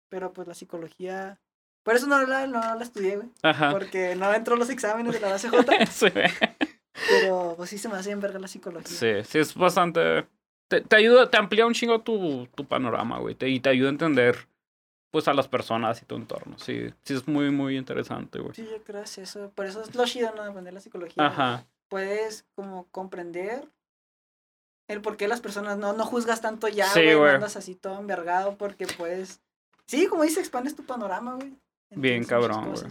Pero, 0.10 0.34
pues, 0.34 0.48
la 0.48 0.54
psicología... 0.54 1.39
Por 1.84 1.95
eso 1.95 2.08
no 2.08 2.19
la, 2.26 2.48
no 2.48 2.60
la 2.76 2.84
estudié, 2.84 3.17
güey. 3.17 3.30
Ajá. 3.43 3.69
Porque 3.71 4.15
no 4.15 4.34
entró 4.34 4.56
los 4.56 4.71
exámenes 4.71 5.13
de 5.13 5.19
la 5.19 5.30
base 5.34 5.50
J. 5.50 5.86
Sí, 5.86 6.08
pero, 7.10 7.53
pues, 7.58 7.69
sí 7.69 7.77
se 7.77 7.89
me 7.89 7.95
hace 7.95 8.12
en 8.12 8.21
verga 8.21 8.39
la 8.39 8.47
psicología. 8.47 8.88
sí, 8.97 9.23
sí, 9.29 9.39
es 9.39 9.53
bastante... 9.55 10.27
Te, 10.67 10.81
te 10.81 10.95
ayuda, 10.95 11.29
te 11.29 11.38
amplía 11.38 11.65
un 11.67 11.73
chingo 11.73 12.01
tu, 12.01 12.47
tu 12.55 12.65
panorama, 12.65 13.19
güey. 13.19 13.36
te- 13.36 13.49
y 13.49 13.60
te 13.60 13.69
ayuda 13.69 13.89
a 13.89 13.91
entender, 13.91 14.47
pues, 15.12 15.27
a 15.27 15.34
las 15.34 15.47
personas 15.47 16.01
y 16.01 16.05
tu 16.05 16.15
entorno. 16.15 16.58
Sí, 16.58 16.89
sí 17.03 17.13
es 17.13 17.27
muy, 17.27 17.51
muy 17.51 17.77
interesante, 17.77 18.39
güey. 18.39 18.55
Sí, 18.55 18.63
yo 18.69 18.81
creo 18.84 19.01
que 19.01 19.05
es 19.05 19.17
eso. 19.19 19.51
Por 19.53 19.65
eso 19.67 19.81
es 19.84 19.93
lo 19.93 20.05
chido, 20.05 20.34
¿no? 20.36 20.41
Aprender 20.41 20.73
la 20.73 20.79
psicología. 20.79 21.23
Ajá. 21.27 21.65
Puedes 21.88 22.45
como 22.55 22.88
comprender 22.89 23.69
el 24.88 25.01
por 25.01 25.17
qué 25.17 25.27
las 25.27 25.41
personas 25.41 25.77
no, 25.77 25.93
no 25.93 26.03
juzgas 26.05 26.41
tanto 26.41 26.67
ya, 26.67 26.88
Sí, 26.88 27.01
güey. 27.01 27.13
no 27.13 27.19
güey. 27.19 27.36
andas 27.36 27.55
así 27.58 27.75
todo 27.75 27.99
envergado 27.99 28.58
porque 28.58 28.88
puedes... 28.88 29.41
Sí, 29.88 30.08
como 30.08 30.23
dice, 30.23 30.39
expandes 30.39 30.75
tu 30.75 30.84
panorama, 30.84 31.36
güey. 31.36 31.53
Bien 31.91 32.23
cabrón, 32.23 32.71
güey. 32.71 32.86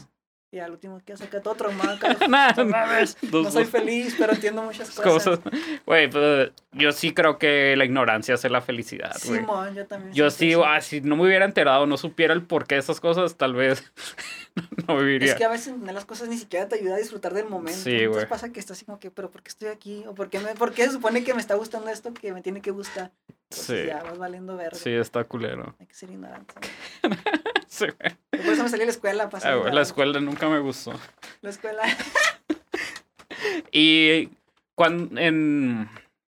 Y 0.54 0.60
al 0.60 0.70
último 0.70 1.00
que 1.04 1.14
acá 1.14 1.40
todo 1.42 1.56
traumado. 1.56 1.98
no 3.32 3.50
soy 3.50 3.64
feliz, 3.64 4.14
pero 4.16 4.34
entiendo 4.34 4.62
muchas 4.62 4.88
cosas. 4.92 5.40
Güey, 5.84 6.08
pues, 6.08 6.52
yo 6.70 6.92
sí 6.92 7.12
creo 7.12 7.38
que 7.38 7.74
la 7.76 7.84
ignorancia 7.84 8.36
hace 8.36 8.48
la 8.48 8.60
felicidad. 8.60 9.16
Simón, 9.16 9.74
yo 9.74 9.84
también. 9.84 10.14
Yo 10.14 10.30
sí, 10.30 10.54
ah, 10.64 10.80
si 10.80 11.00
no 11.00 11.16
me 11.16 11.24
hubiera 11.24 11.44
enterado, 11.44 11.86
no 11.86 11.96
supiera 11.96 12.32
el 12.32 12.42
porqué 12.44 12.76
de 12.76 12.82
esas 12.82 13.00
cosas, 13.00 13.36
tal 13.36 13.54
vez 13.54 13.92
no 14.88 14.96
viviría. 14.98 15.32
Es 15.32 15.34
que 15.36 15.44
a 15.44 15.48
veces 15.48 15.68
entender 15.68 15.94
las 15.94 16.04
cosas 16.04 16.28
ni 16.28 16.36
siquiera 16.38 16.68
te 16.68 16.76
ayuda 16.76 16.94
a 16.94 16.98
disfrutar 16.98 17.34
del 17.34 17.46
momento. 17.48 17.80
Sí, 17.80 17.94
Entonces 17.96 18.26
pasa 18.28 18.52
que 18.52 18.60
estás 18.60 18.76
así 18.76 18.84
como 18.84 18.98
que, 19.00 19.10
pero 19.10 19.30
¿por 19.30 19.42
qué 19.42 19.48
estoy 19.48 19.68
aquí? 19.68 20.04
¿O 20.06 20.14
por 20.14 20.30
qué, 20.30 20.38
me, 20.40 20.54
por 20.54 20.72
qué 20.72 20.84
se 20.84 20.92
supone 20.92 21.24
que 21.24 21.34
me 21.34 21.40
está 21.40 21.54
gustando 21.54 21.90
esto 21.90 22.12
que 22.14 22.32
me 22.32 22.42
tiene 22.42 22.60
que 22.60 22.70
gustar? 22.70 23.10
Pues 23.48 23.62
Sí. 23.62 23.84
Ya 23.86 24.02
vas 24.02 24.18
valiendo 24.18 24.56
verde. 24.56 24.76
Sí, 24.78 24.90
está 24.90 25.24
culero. 25.24 25.74
Hay 25.80 25.86
que 25.86 25.94
ser 25.94 26.10
ignorante. 26.10 26.54
Sí, 27.66 27.86
güey. 27.86 28.44
Por 28.44 28.52
eso 28.52 28.62
me 28.62 28.68
salí 28.68 28.80
de 28.82 28.86
la 28.86 28.92
escuela. 28.92 29.28
Ser 29.40 29.50
Ah, 29.50 29.70
la 29.72 29.80
escuela 29.82 30.20
nunca 30.20 30.48
me 30.48 30.60
gustó. 30.60 30.92
La 31.42 31.50
escuela. 31.50 31.82
Y 33.72 34.30
cuando, 34.76 35.18
en, 35.20 35.88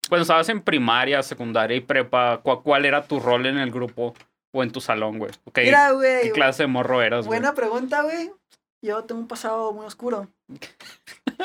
cuando 0.09 0.22
estabas 0.22 0.48
en 0.50 0.61
primaria, 0.61 1.22
secundaria 1.22 1.76
y 1.76 1.80
prepa, 1.80 2.40
¿cu- 2.42 2.62
¿cuál 2.62 2.85
era 2.85 3.02
tu 3.06 3.20
rol 3.20 3.46
en 3.46 3.56
el 3.59 3.70
grupo 3.70 4.14
o 4.53 4.63
en 4.63 4.73
tu 4.73 4.81
salón, 4.81 5.19
güey? 5.19 5.31
Ok, 5.45 5.59
Mira, 5.59 5.91
güey. 5.93 6.23
¿Qué 6.23 6.33
clase 6.33 6.65
de 6.65 6.67
morro 6.69 7.03
eras, 7.03 7.27
güey? 7.27 7.39
Buena 7.39 7.55
pregunta, 7.55 8.03
güey. 8.03 8.33
Yo 8.83 9.05
tengo 9.05 9.21
un 9.21 9.29
pasado 9.29 9.73
muy 9.73 9.87
oscuro. 9.87 10.29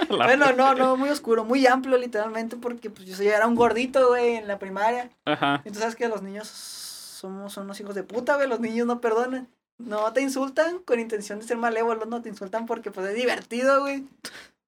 Bueno, 0.10 0.52
no, 0.52 0.76
no, 0.76 0.98
muy 0.98 1.08
oscuro, 1.10 1.46
muy 1.46 1.65
amplio 1.68 1.98
literalmente, 1.98 2.58
porque 2.58 2.89
pues 2.89 3.08
yo 3.08 3.24
era 3.24 3.48
un 3.48 3.56
gordito, 3.56 4.10
güey, 4.10 4.36
en 4.36 4.48
la 4.48 4.60
primaria. 4.60 5.10
Ajá. 5.24 5.56
Entonces 5.58 5.80
sabes 5.80 5.96
que 5.96 6.10
los 6.10 6.22
niños 6.22 6.48
somos 6.50 7.54
son 7.54 7.63
unos 7.63 7.80
hijos 7.80 7.96
de 7.96 8.04
puta, 8.04 8.36
güey, 8.36 8.48
los 8.50 8.60
niños 8.60 8.86
no 8.88 9.00
perdonan. 9.00 9.48
No 9.78 10.12
te 10.12 10.20
insultan 10.22 10.80
con 10.80 11.00
intención 11.00 11.39
de 11.39 11.46
ser 11.48 11.56
malévolos, 11.58 12.08
no 12.08 12.22
te 12.22 12.28
insultan 12.28 12.65
porque 12.65 12.91
pues 12.91 13.08
es 13.08 13.15
divertido, 13.15 13.82
güey. 13.82 14.04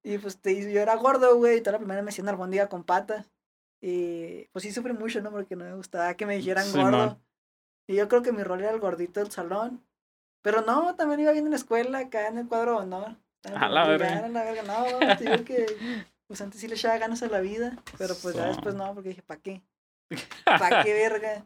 Y 0.03 0.17
pues 0.17 0.37
te, 0.37 0.71
yo 0.71 0.79
era 0.79 0.95
gordo, 0.95 1.35
güey, 1.35 1.57
y 1.57 1.61
toda 1.61 1.73
la 1.73 1.79
primaria 1.79 2.03
me 2.03 2.09
hacían 2.09 2.29
albóndiga 2.29 2.69
con 2.69 2.83
patas. 2.85 3.29
Y 3.81 4.45
pues 4.53 4.63
sí 4.63 4.71
sufrí 4.71 4.93
mucho, 4.93 5.21
¿no? 5.21 5.31
Porque 5.31 5.55
no 5.57 5.65
me 5.65 5.75
gustaba 5.75 6.13
que 6.15 6.25
me 6.25 6.37
dijeran 6.37 6.65
Sí, 6.65 6.71
gordo. 6.77 6.97
man. 6.97 7.17
Y 7.87 7.95
yo 7.95 8.07
creo 8.07 8.21
que 8.21 8.31
mi 8.31 8.43
rol 8.43 8.61
era 8.61 8.71
el 8.71 8.79
gordito 8.79 9.19
del 9.19 9.31
salón. 9.31 9.83
Pero 10.41 10.61
no, 10.61 10.95
también 10.95 11.21
iba 11.21 11.31
bien 11.31 11.45
en 11.45 11.51
la 11.51 11.57
escuela, 11.57 11.99
acá 11.99 12.27
en 12.27 12.37
el 12.37 12.47
cuadro 12.47 12.73
de 12.73 12.77
honor. 12.79 13.15
A 13.55 13.69
la 13.69 13.83
en 13.83 13.97
verga. 13.97 14.27
la 14.27 14.43
verga. 14.43 14.63
No, 14.63 15.15
digo 15.15 15.43
que 15.45 15.65
pues 16.27 16.41
antes 16.41 16.59
sí 16.59 16.67
le 16.67 16.75
echaba 16.75 16.97
ganas 16.97 17.23
a 17.23 17.27
la 17.27 17.39
vida. 17.39 17.77
Pero 17.97 18.13
pues 18.21 18.35
ya 18.35 18.47
después 18.47 18.75
no, 18.75 18.93
porque 18.93 19.09
dije, 19.09 19.23
¿para 19.23 19.41
qué? 19.41 19.61
¿Para 20.45 20.83
qué 20.83 20.93
verga? 20.93 21.45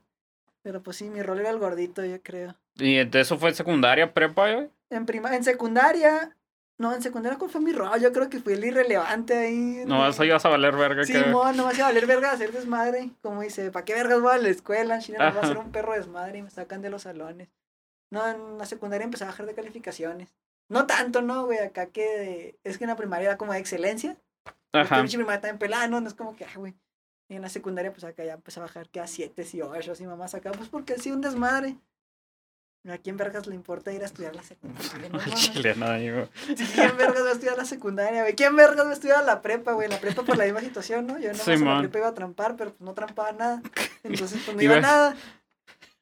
Pero 0.63 0.83
pues 0.83 0.97
sí, 0.97 1.09
mi 1.09 1.21
rol 1.21 1.39
era 1.39 1.49
el 1.49 1.59
gordito, 1.59 2.03
yo 2.03 2.21
creo. 2.21 2.55
¿Y 2.75 2.97
entonces 2.97 3.27
eso 3.27 3.37
fue 3.37 3.53
secundaria, 3.53 4.13
prepa, 4.13 4.51
güey? 4.51 4.69
En 4.89 5.05
prima, 5.05 5.35
en 5.35 5.43
secundaria, 5.43 6.35
no, 6.77 6.93
en 6.95 7.01
secundaria, 7.01 7.37
¿cuál 7.37 7.51
fue 7.51 7.61
mi 7.61 7.73
rol? 7.73 7.99
Yo 7.99 8.11
creo 8.11 8.29
que 8.29 8.39
fui 8.39 8.53
el 8.53 8.65
irrelevante 8.65 9.37
ahí. 9.37 9.83
No 9.85 9.99
vas 9.99 10.19
a 10.19 10.25
ibas 10.25 10.43
a 10.45 10.49
valer 10.49 10.75
verga 10.75 11.03
Sí, 11.03 11.13
que... 11.13 11.25
mo, 11.25 11.51
no 11.53 11.65
me 11.65 11.71
hacía 11.71 11.85
valer 11.85 12.07
verga 12.07 12.31
hacer 12.31 12.51
desmadre. 12.51 13.11
Como 13.21 13.41
dice, 13.41 13.69
¿para 13.71 13.85
qué 13.85 13.93
vergas 13.93 14.19
voy 14.19 14.33
a 14.33 14.37
la 14.37 14.49
escuela? 14.49 14.95
En 14.95 15.01
China 15.01 15.19
me 15.19 15.29
voy 15.29 15.39
a 15.39 15.41
hacer 15.41 15.57
un 15.57 15.71
perro 15.71 15.93
desmadre 15.93 16.39
y 16.39 16.41
me 16.41 16.49
sacan 16.49 16.81
de 16.81 16.89
los 16.89 17.03
salones. 17.03 17.49
No, 18.09 18.27
en 18.27 18.57
la 18.57 18.65
secundaria 18.65 19.05
empecé 19.05 19.23
a 19.23 19.27
bajar 19.27 19.45
de 19.45 19.53
calificaciones. 19.53 20.33
No 20.69 20.87
tanto, 20.87 21.21
no, 21.21 21.45
güey, 21.45 21.59
acá 21.59 21.87
que 21.87 22.57
es 22.63 22.77
que 22.77 22.85
en 22.85 22.89
la 22.89 22.95
primaria 22.95 23.27
era 23.29 23.37
como 23.37 23.53
de 23.53 23.59
excelencia. 23.59 24.17
Ajá. 24.73 24.95
Ajá. 24.95 25.01
pinche 25.01 25.17
primaria 25.17 25.41
también 25.41 25.59
pelada, 25.59 25.87
no, 25.87 26.01
no 26.01 26.07
es 26.07 26.13
como 26.13 26.35
que, 26.35 26.45
ah, 26.45 26.53
güey. 26.55 26.75
Y 27.29 27.35
en 27.35 27.41
la 27.41 27.49
secundaria, 27.49 27.91
pues 27.91 28.03
acá 28.03 28.25
ya 28.25 28.33
empecé 28.33 28.59
a 28.59 28.63
bajar 28.63 28.89
que 28.89 28.99
a 28.99 29.07
7 29.07 29.45
y 29.53 29.61
8 29.61 29.93
y 29.99 30.03
mamás 30.05 30.33
acá, 30.33 30.51
pues 30.51 30.67
porque 30.67 30.97
sí, 30.97 31.11
un 31.11 31.21
desmadre. 31.21 31.77
¿A 32.89 32.97
quién 32.97 33.15
vergas 33.15 33.45
le 33.45 33.53
importa 33.53 33.91
ir 33.93 34.01
a 34.01 34.05
estudiar 34.05 34.35
la 34.35 34.41
secundaria? 34.43 35.09
No, 35.11 35.19
chile, 35.35 35.75
no, 35.75 35.93
digo. 35.99 36.27
¿Quién 36.73 36.97
vergas 36.97 37.23
va 37.23 37.29
a 37.29 37.33
estudiar 37.33 37.57
la 37.57 37.65
secundaria, 37.65 38.21
güey? 38.23 38.33
¿Quién 38.35 38.55
vergas 38.55 38.85
va 38.85 38.89
a 38.89 38.93
estudiar 38.93 39.23
la 39.23 39.41
prepa, 39.41 39.73
güey? 39.73 39.87
La 39.87 39.99
prepa 39.99 40.23
por 40.23 40.35
la 40.37 40.45
misma 40.45 40.61
situación, 40.61 41.05
¿no? 41.05 41.19
Yo 41.19 41.31
no 41.31 41.37
Sí, 41.37 41.57
la 41.57 41.79
prepa 41.79 41.97
iba 41.99 42.07
a 42.07 42.13
trampar, 42.15 42.55
pero 42.55 42.71
pues 42.71 42.81
no 42.81 42.93
trampaba 42.93 43.31
nada. 43.33 43.61
Entonces, 44.03 44.41
pues 44.43 44.57
no 44.57 44.63
Iba- 44.63 44.77
a 44.77 44.81
nada. 44.81 45.15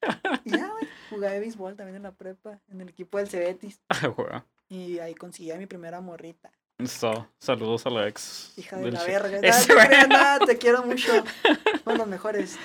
Y 0.44 0.50
ya, 0.52 0.68
güey, 0.70 0.88
jugaba 1.10 1.38
béisbol 1.38 1.76
también 1.76 1.96
en 1.96 2.02
la 2.04 2.12
prepa, 2.12 2.58
en 2.70 2.80
el 2.80 2.88
equipo 2.88 3.18
del 3.18 3.28
Cebetis. 3.28 3.78
Ah, 3.90 4.06
güey. 4.06 4.28
Y 4.70 4.98
ahí 5.00 5.14
conseguí 5.14 5.50
a 5.50 5.56
mi 5.58 5.66
primera 5.66 6.00
morrita. 6.00 6.50
So, 6.86 7.28
saludos 7.38 7.84
a 7.84 7.90
la 7.90 8.08
ex. 8.08 8.54
Hija 8.56 8.78
de 8.78 8.90
la 8.92 9.04
verga. 9.04 9.38
Nada, 10.08 10.46
te 10.46 10.56
quiero 10.56 10.82
mucho. 10.84 11.12
Fueron 11.84 11.98
los 11.98 12.06
mejores. 12.08 12.58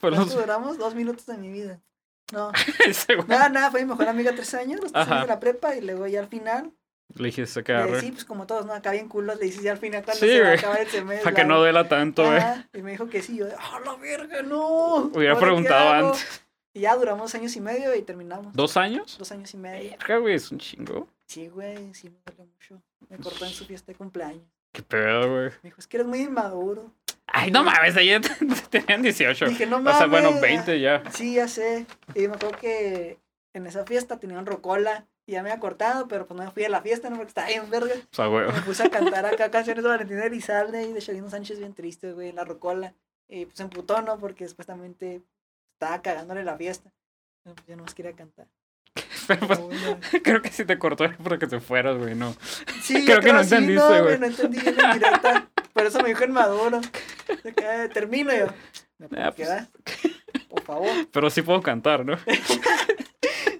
¿Cuánto 0.00 0.24
duramos? 0.24 0.76
Dos 0.78 0.96
minutos 0.96 1.26
de 1.26 1.36
mi 1.36 1.52
vida. 1.52 1.78
No, 2.32 2.52
nada, 3.28 3.48
nada, 3.48 3.70
fue 3.70 3.80
mi 3.84 3.90
mejor 3.90 4.08
amiga 4.08 4.32
tres 4.34 4.54
años, 4.54 4.80
los 4.80 4.92
tres 4.92 5.06
años 5.08 5.22
de 5.22 5.26
la 5.28 5.40
prepa, 5.40 5.74
y 5.76 5.80
luego 5.80 6.06
ya 6.06 6.20
al 6.20 6.28
final, 6.28 6.72
Le 7.14 7.26
dijiste 7.26 7.62
le- 7.62 8.00
sí, 8.00 8.12
pues 8.12 8.24
como 8.24 8.46
todos, 8.46 8.66
¿no? 8.66 8.72
Acá 8.72 8.92
bien 8.92 9.08
culos, 9.08 9.38
le 9.38 9.46
dices 9.46 9.62
ya 9.62 9.72
al 9.72 9.78
final 9.78 10.04
cuando 10.04 10.20
Sí, 10.24 10.30
se 10.32 10.40
va 10.40 10.50
a 10.50 10.52
acabar 10.54 10.80
el 10.80 10.88
semestre. 10.88 11.24
Para 11.24 11.36
que 11.36 11.44
no 11.44 11.58
duela 11.58 11.88
tanto, 11.88 12.24
güey. 12.24 12.40
Y 12.72 12.82
me 12.82 12.92
dijo 12.92 13.08
que 13.08 13.20
sí, 13.22 13.36
yo, 13.36 13.46
de, 13.46 13.54
¡ah, 13.58 13.80
la 13.84 13.94
verga, 13.96 14.42
no! 14.42 14.96
Hubiera 15.12 15.32
¿ahora 15.32 15.40
qué 15.40 15.46
preguntado 15.46 15.88
hago?". 15.90 16.08
antes. 16.08 16.42
Y 16.72 16.80
ya 16.82 16.94
duramos 16.94 17.34
años 17.34 17.56
y 17.56 17.60
medio 17.60 17.94
y 17.96 18.02
terminamos. 18.02 18.52
¿Dos 18.54 18.76
años? 18.76 19.16
Dos 19.18 19.32
años 19.32 19.52
y 19.52 19.56
medio. 19.56 19.90
Verga, 19.98 20.18
güey, 20.18 20.34
es 20.36 20.52
un 20.52 20.58
chingo. 20.58 21.08
Sí, 21.26 21.48
güey, 21.48 21.92
sí, 21.94 22.10
me 22.10 22.18
dolió 22.24 22.44
mucho. 22.44 22.80
Me 23.08 23.16
cortó 23.18 23.44
en 23.44 23.50
su 23.50 23.64
fiesta 23.64 23.90
de 23.90 23.98
cumpleaños. 23.98 24.44
Qué 24.72 24.82
pedo, 24.82 25.28
güey. 25.28 25.46
Me 25.62 25.70
dijo, 25.70 25.80
es 25.80 25.88
que 25.88 25.96
eres 25.96 26.06
muy 26.06 26.20
inmaduro. 26.20 26.92
Ay, 27.32 27.50
no 27.50 27.62
mames, 27.64 27.96
ayer 27.96 28.20
tenían 28.70 29.02
18. 29.02 29.46
Dije, 29.46 29.66
no 29.66 29.76
O 29.76 29.80
mames. 29.80 29.98
sea, 29.98 30.06
bueno, 30.06 30.40
20 30.40 30.80
ya. 30.80 31.02
Sí, 31.12 31.34
ya 31.34 31.48
sé. 31.48 31.86
Y 32.14 32.28
me 32.28 32.34
acuerdo 32.34 32.56
que 32.58 33.18
en 33.54 33.66
esa 33.66 33.84
fiesta 33.84 34.18
tenían 34.18 34.46
rocola 34.46 35.06
y 35.26 35.32
ya 35.32 35.42
me 35.42 35.50
había 35.50 35.60
cortado, 35.60 36.08
pero 36.08 36.26
pues 36.26 36.36
no 36.38 36.44
me 36.44 36.50
fui 36.50 36.64
a 36.64 36.68
la 36.68 36.82
fiesta, 36.82 37.08
¿no? 37.08 37.16
Porque 37.16 37.28
estaba 37.28 37.46
bien 37.48 37.70
verga. 37.70 37.94
O 37.94 38.14
sea, 38.14 38.26
güey. 38.26 38.46
Me 38.46 38.60
puse 38.62 38.82
a 38.82 38.90
cantar 38.90 39.26
acá 39.26 39.50
canciones 39.50 39.84
de 39.84 39.90
Valentina 39.90 40.24
Elizalde 40.24 40.82
y 40.82 40.92
de 40.92 41.00
Shalino 41.00 41.30
Sánchez 41.30 41.58
bien 41.58 41.74
tristes, 41.74 42.14
güey, 42.14 42.30
en 42.30 42.36
la 42.36 42.44
rocola. 42.44 42.94
Y 43.28 43.44
pues 43.44 43.56
se 43.58 43.62
emputó, 43.62 44.02
¿no? 44.02 44.18
Porque 44.18 44.48
supuestamente 44.48 45.22
estaba 45.74 46.02
cagándole 46.02 46.42
la 46.42 46.56
fiesta. 46.56 46.90
Pero, 47.44 47.54
pues, 47.54 47.66
yo 47.68 47.76
no 47.76 47.84
más 47.84 47.94
quería 47.94 48.12
cantar. 48.14 48.48
Pero, 49.28 49.46
pues, 49.46 49.60
creo 50.24 50.42
que 50.42 50.48
si 50.50 50.64
te 50.64 50.78
cortó 50.78 51.04
para 51.22 51.38
que 51.38 51.46
te 51.46 51.60
fueras, 51.60 51.96
güey, 51.96 52.16
no. 52.16 52.34
Sí, 52.82 52.94
Creo 53.04 53.18
yo 53.20 53.22
que 53.22 53.32
no 53.32 53.44
sí, 53.44 53.54
entendiste, 53.54 53.88
no, 53.88 54.02
güey. 54.02 54.18
No 54.18 54.26
entendí 54.26 54.58
en 54.58 54.74
directa. 54.74 55.48
Por 55.80 55.86
eso 55.86 56.02
me 56.02 56.08
dijo 56.10 56.24
en 56.24 56.32
Maduro. 56.32 56.80
Eh, 57.44 57.88
Termino 57.92 58.34
yo. 58.34 58.46
¿Me 58.98 59.08
puedo 59.08 59.22
Ah, 59.24 59.32
pues. 59.34 59.48
Por 60.48 60.62
favor. 60.62 60.88
Pero 61.12 61.30
sí 61.30 61.42
puedo 61.42 61.62
cantar, 61.62 62.04
¿no? 62.04 62.16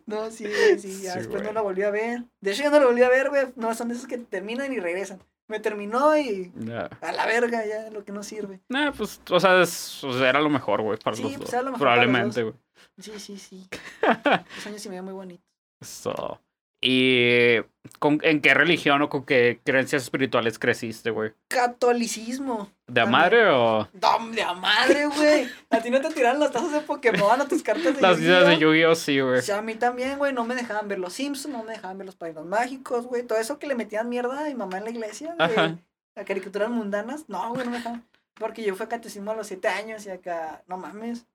No, 0.07 0.29
sí, 0.33 0.45
sí, 0.79 1.03
ya 1.03 1.13
Sí, 1.13 1.19
después 1.21 1.43
no 1.45 1.53
la 1.53 1.61
volví 1.61 1.83
a 1.85 1.91
ver. 1.91 2.25
De 2.41 2.51
hecho, 2.51 2.65
yo 2.65 2.71
no 2.71 2.81
la 2.81 2.87
volví 2.87 3.03
a 3.05 3.09
ver, 3.09 3.29
güey. 3.29 3.47
No, 3.55 3.73
son 3.77 3.89
de 3.89 3.95
esos 3.95 4.09
que 4.09 4.19
terminan 4.19 4.73
y 4.73 4.81
regresan. 4.81 5.23
Me 5.47 5.61
terminó 5.61 6.17
y 6.17 6.53
Ya. 6.57 6.87
a 7.01 7.13
la 7.13 7.27
verga 7.27 7.65
ya, 7.65 7.91
lo 7.91 8.05
que 8.05 8.11
no 8.11 8.25
sirve. 8.25 8.61
Nah, 8.69 8.91
pues, 8.91 9.21
o 9.31 9.39
sea, 9.39 9.63
es- 9.63 10.03
o 10.03 10.13
sea, 10.19 10.29
era 10.29 10.41
lo 10.41 10.49
mejor, 10.51 10.83
güey, 10.83 10.99
para 10.99 11.17
Sí, 11.17 11.23
los 11.23 11.33
pues, 11.33 11.45
dos. 11.45 11.53
era 11.53 11.63
lo 11.63 11.71
mejor 11.71 11.87
para 11.87 11.97
los 11.97 12.05
Probablemente, 12.07 12.43
dos. 12.43 12.53
güey. 12.53 12.65
Sí, 12.99 13.21
sí, 13.21 13.39
sí. 13.39 13.69
Los 14.57 14.67
años 14.67 14.85
y 14.85 14.89
medio 14.89 15.03
muy 15.05 15.13
bonitos. 15.13 15.45
So, 15.81 16.41
¿Y 16.83 17.59
con, 17.99 18.19
en 18.23 18.41
qué 18.41 18.55
religión 18.55 19.03
o 19.03 19.11
con 19.11 19.25
qué 19.25 19.61
creencias 19.65 20.03
espirituales 20.03 20.59
creciste, 20.59 21.11
güey? 21.11 21.33
Catolicismo. 21.49 22.71
¿De 22.87 23.03
a 23.03 23.07
madre 23.07 23.49
o 23.51 23.89
¡Dom 23.93 24.33
de 24.33 24.43
a 24.43 24.55
madre, 24.55 25.07
güey! 25.07 25.47
A 25.69 25.81
ti 25.81 25.91
no 25.91 26.01
te 26.01 26.09
tiraron 26.11 26.41
las 26.41 26.51
tazas 26.51 26.73
de 26.73 26.81
Pokémon 26.81 27.41
a 27.41 27.47
tus 27.47 27.63
cartas 27.63 27.95
de 27.95 28.01
las 28.01 28.19
islas 28.19 28.47
de 28.47 28.59
Yu-Gi-Oh? 28.59 28.95
Sí, 28.95 29.21
güey. 29.21 29.39
O 29.39 29.43
sea, 29.43 29.59
a 29.59 29.63
mí 29.63 29.75
también, 29.75 30.19
güey, 30.19 30.33
no 30.33 30.45
me 30.45 30.55
dejaban 30.55 30.89
ver 30.89 30.99
los 30.99 31.13
Simpsons, 31.13 31.55
no 31.55 31.63
me 31.63 31.73
dejaban 31.73 31.99
ver 31.99 32.07
los 32.07 32.17
Padrinos 32.17 32.47
Mágicos, 32.47 33.07
güey. 33.07 33.23
Todo 33.25 33.39
eso 33.39 33.59
que 33.59 33.67
le 33.67 33.75
metían 33.75 34.09
mierda 34.09 34.41
a 34.41 34.49
mi 34.49 34.55
mamá 34.55 34.79
en 34.79 34.85
la 34.85 34.91
iglesia, 34.91 35.37
güey. 35.39 35.79
A 36.17 36.25
caricaturas 36.25 36.71
mundanas. 36.71 37.29
No, 37.29 37.51
güey, 37.51 37.65
no 37.65 37.71
me 37.71 37.77
dejaban. 37.79 38.05
Porque 38.35 38.63
yo 38.63 38.75
fui 38.75 38.87
a 38.87 38.89
catecismo 38.89 39.33
a 39.33 39.37
los 39.37 39.47
siete 39.47 39.69
años 39.69 40.07
y 40.07 40.11
acá, 40.11 40.63
no 40.67 40.79
mames. 40.79 41.27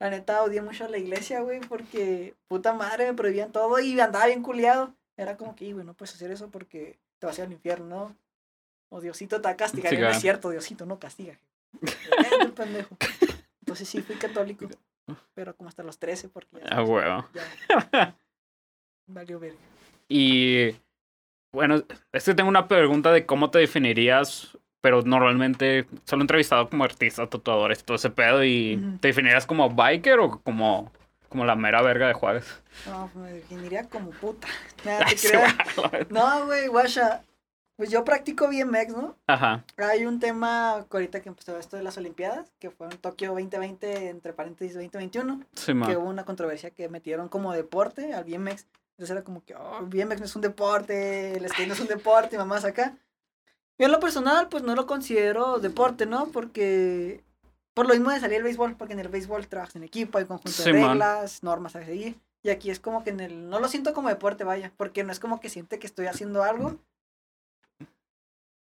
La 0.00 0.10
neta 0.10 0.42
odié 0.42 0.62
mucho 0.62 0.84
a 0.84 0.88
la 0.88 0.98
iglesia, 0.98 1.40
güey, 1.40 1.60
porque 1.60 2.34
puta 2.46 2.72
madre 2.72 3.06
me 3.06 3.14
prohibían 3.14 3.50
todo 3.52 3.78
y 3.80 3.98
andaba 3.98 4.26
bien 4.26 4.42
culiado. 4.42 4.94
Era 5.16 5.36
como 5.36 5.56
que, 5.56 5.64
"Ey, 5.66 5.72
güey, 5.72 5.84
no 5.84 5.94
puedes 5.94 6.14
hacer 6.14 6.30
eso 6.30 6.48
porque 6.50 6.98
te 7.18 7.26
vas 7.26 7.36
a 7.38 7.42
ir 7.42 7.46
al 7.46 7.52
infierno, 7.52 7.86
¿no? 7.86 8.16
O 8.90 9.00
Diosito 9.00 9.40
te 9.40 9.48
va 9.48 9.50
a 9.50 9.56
castigar. 9.56 9.90
Sí, 9.90 9.96
Y 9.96 9.98
no 9.98 10.04
es 10.06 10.10
claro. 10.10 10.20
cierto, 10.20 10.50
Diosito 10.50 10.86
no 10.86 10.98
castiga. 10.98 11.38
Pendejo. 12.54 12.96
Entonces 13.60 13.88
sí, 13.88 14.00
fui 14.02 14.16
católico. 14.16 14.66
Pero 15.34 15.54
como 15.56 15.68
hasta 15.68 15.82
los 15.82 15.98
13, 15.98 16.28
porque 16.28 16.58
ya, 16.60 16.66
Ah, 16.70 16.82
huevo. 16.84 17.28
ya 17.34 18.16
valió 19.06 19.38
verga. 19.40 19.58
Y 20.08 20.74
bueno, 21.52 21.82
es 22.12 22.24
que 22.24 22.34
tengo 22.34 22.48
una 22.48 22.68
pregunta 22.68 23.10
de 23.12 23.26
cómo 23.26 23.50
te 23.50 23.58
definirías, 23.58 24.56
pero 24.80 25.02
normalmente 25.02 25.86
solo 26.04 26.22
he 26.22 26.24
entrevistado 26.24 26.68
como 26.68 26.84
artista, 26.84 27.26
tatuadores, 27.26 27.84
todo 27.84 27.96
ese 27.96 28.10
pedo, 28.10 28.44
y. 28.44 28.76
¿te 29.00 29.08
definirías 29.08 29.46
como 29.46 29.70
biker 29.70 30.18
o 30.20 30.40
como, 30.40 30.92
como 31.28 31.44
la 31.44 31.56
mera 31.56 31.82
verga 31.82 32.08
de 32.08 32.14
Juárez? 32.14 32.62
No, 32.86 33.10
pues 33.12 33.24
me 33.24 33.32
definiría 33.32 33.88
como 33.88 34.10
puta. 34.10 34.48
Nada, 34.84 35.06
te. 35.06 36.06
No, 36.12 36.46
güey, 36.46 36.68
guacha. 36.68 37.22
Pues 37.76 37.90
yo 37.90 38.04
practico 38.04 38.48
BMX, 38.48 38.88
¿no? 38.88 39.16
Ajá, 39.28 39.64
Hay 39.76 40.04
un 40.04 40.18
tema 40.18 40.84
que 40.90 40.96
ahorita 40.96 41.22
que 41.22 41.28
empezó 41.28 41.56
esto 41.56 41.76
de 41.76 41.84
las 41.84 41.96
Olimpiadas, 41.96 42.52
que 42.58 42.70
fue 42.70 42.88
en 42.88 42.98
Tokio 42.98 43.28
2020, 43.28 44.08
entre 44.08 44.32
paréntesis 44.32 44.74
2021, 44.74 45.44
sí, 45.54 45.72
que 45.86 45.96
hubo 45.96 46.08
una 46.08 46.24
controversia 46.24 46.70
que 46.72 46.88
metieron 46.88 47.28
como 47.28 47.52
deporte 47.52 48.14
al 48.14 48.24
BMX. 48.24 48.66
Entonces 48.96 49.10
era 49.10 49.22
como 49.22 49.44
que, 49.44 49.54
oh, 49.54 49.86
BMX 49.86 50.18
no 50.18 50.24
es 50.24 50.34
un 50.34 50.42
deporte, 50.42 51.36
el 51.36 51.48
skate 51.48 51.68
no 51.68 51.74
es 51.74 51.80
un 51.80 51.86
deporte, 51.86 52.34
y 52.34 52.38
mamás 52.38 52.64
acá. 52.64 52.96
Yo 53.78 53.86
en 53.86 53.92
lo 53.92 54.00
personal, 54.00 54.48
pues 54.48 54.62
no 54.64 54.74
lo 54.74 54.86
considero 54.86 55.58
deporte, 55.60 56.04
¿no? 56.06 56.26
Porque, 56.28 57.22
por 57.74 57.86
lo 57.86 57.94
mismo 57.94 58.10
de 58.10 58.18
salir 58.20 58.38
el 58.38 58.42
béisbol, 58.42 58.76
porque 58.76 58.94
en 58.94 59.00
el 59.00 59.08
béisbol 59.08 59.46
trabajas 59.46 59.76
en 59.76 59.84
equipo, 59.84 60.18
hay 60.18 60.24
conjunto 60.24 60.50
Sí, 60.50 60.72
de 60.72 60.80
man. 60.80 60.90
reglas, 60.90 61.42
normas 61.42 61.76
a 61.76 61.84
seguir. 61.84 62.18
Y 62.42 62.50
aquí 62.50 62.70
es 62.70 62.80
como 62.80 63.04
que 63.04 63.10
en 63.10 63.20
el, 63.20 63.48
no 63.48 63.60
lo 63.60 63.68
siento 63.68 63.92
como 63.94 64.08
deporte, 64.08 64.44
vaya, 64.44 64.72
porque 64.76 65.04
no 65.04 65.12
es 65.12 65.20
como 65.20 65.40
que 65.40 65.48
siente 65.48 65.78
que 65.78 65.86
estoy 65.86 66.06
haciendo 66.06 66.42
algo. 66.42 66.76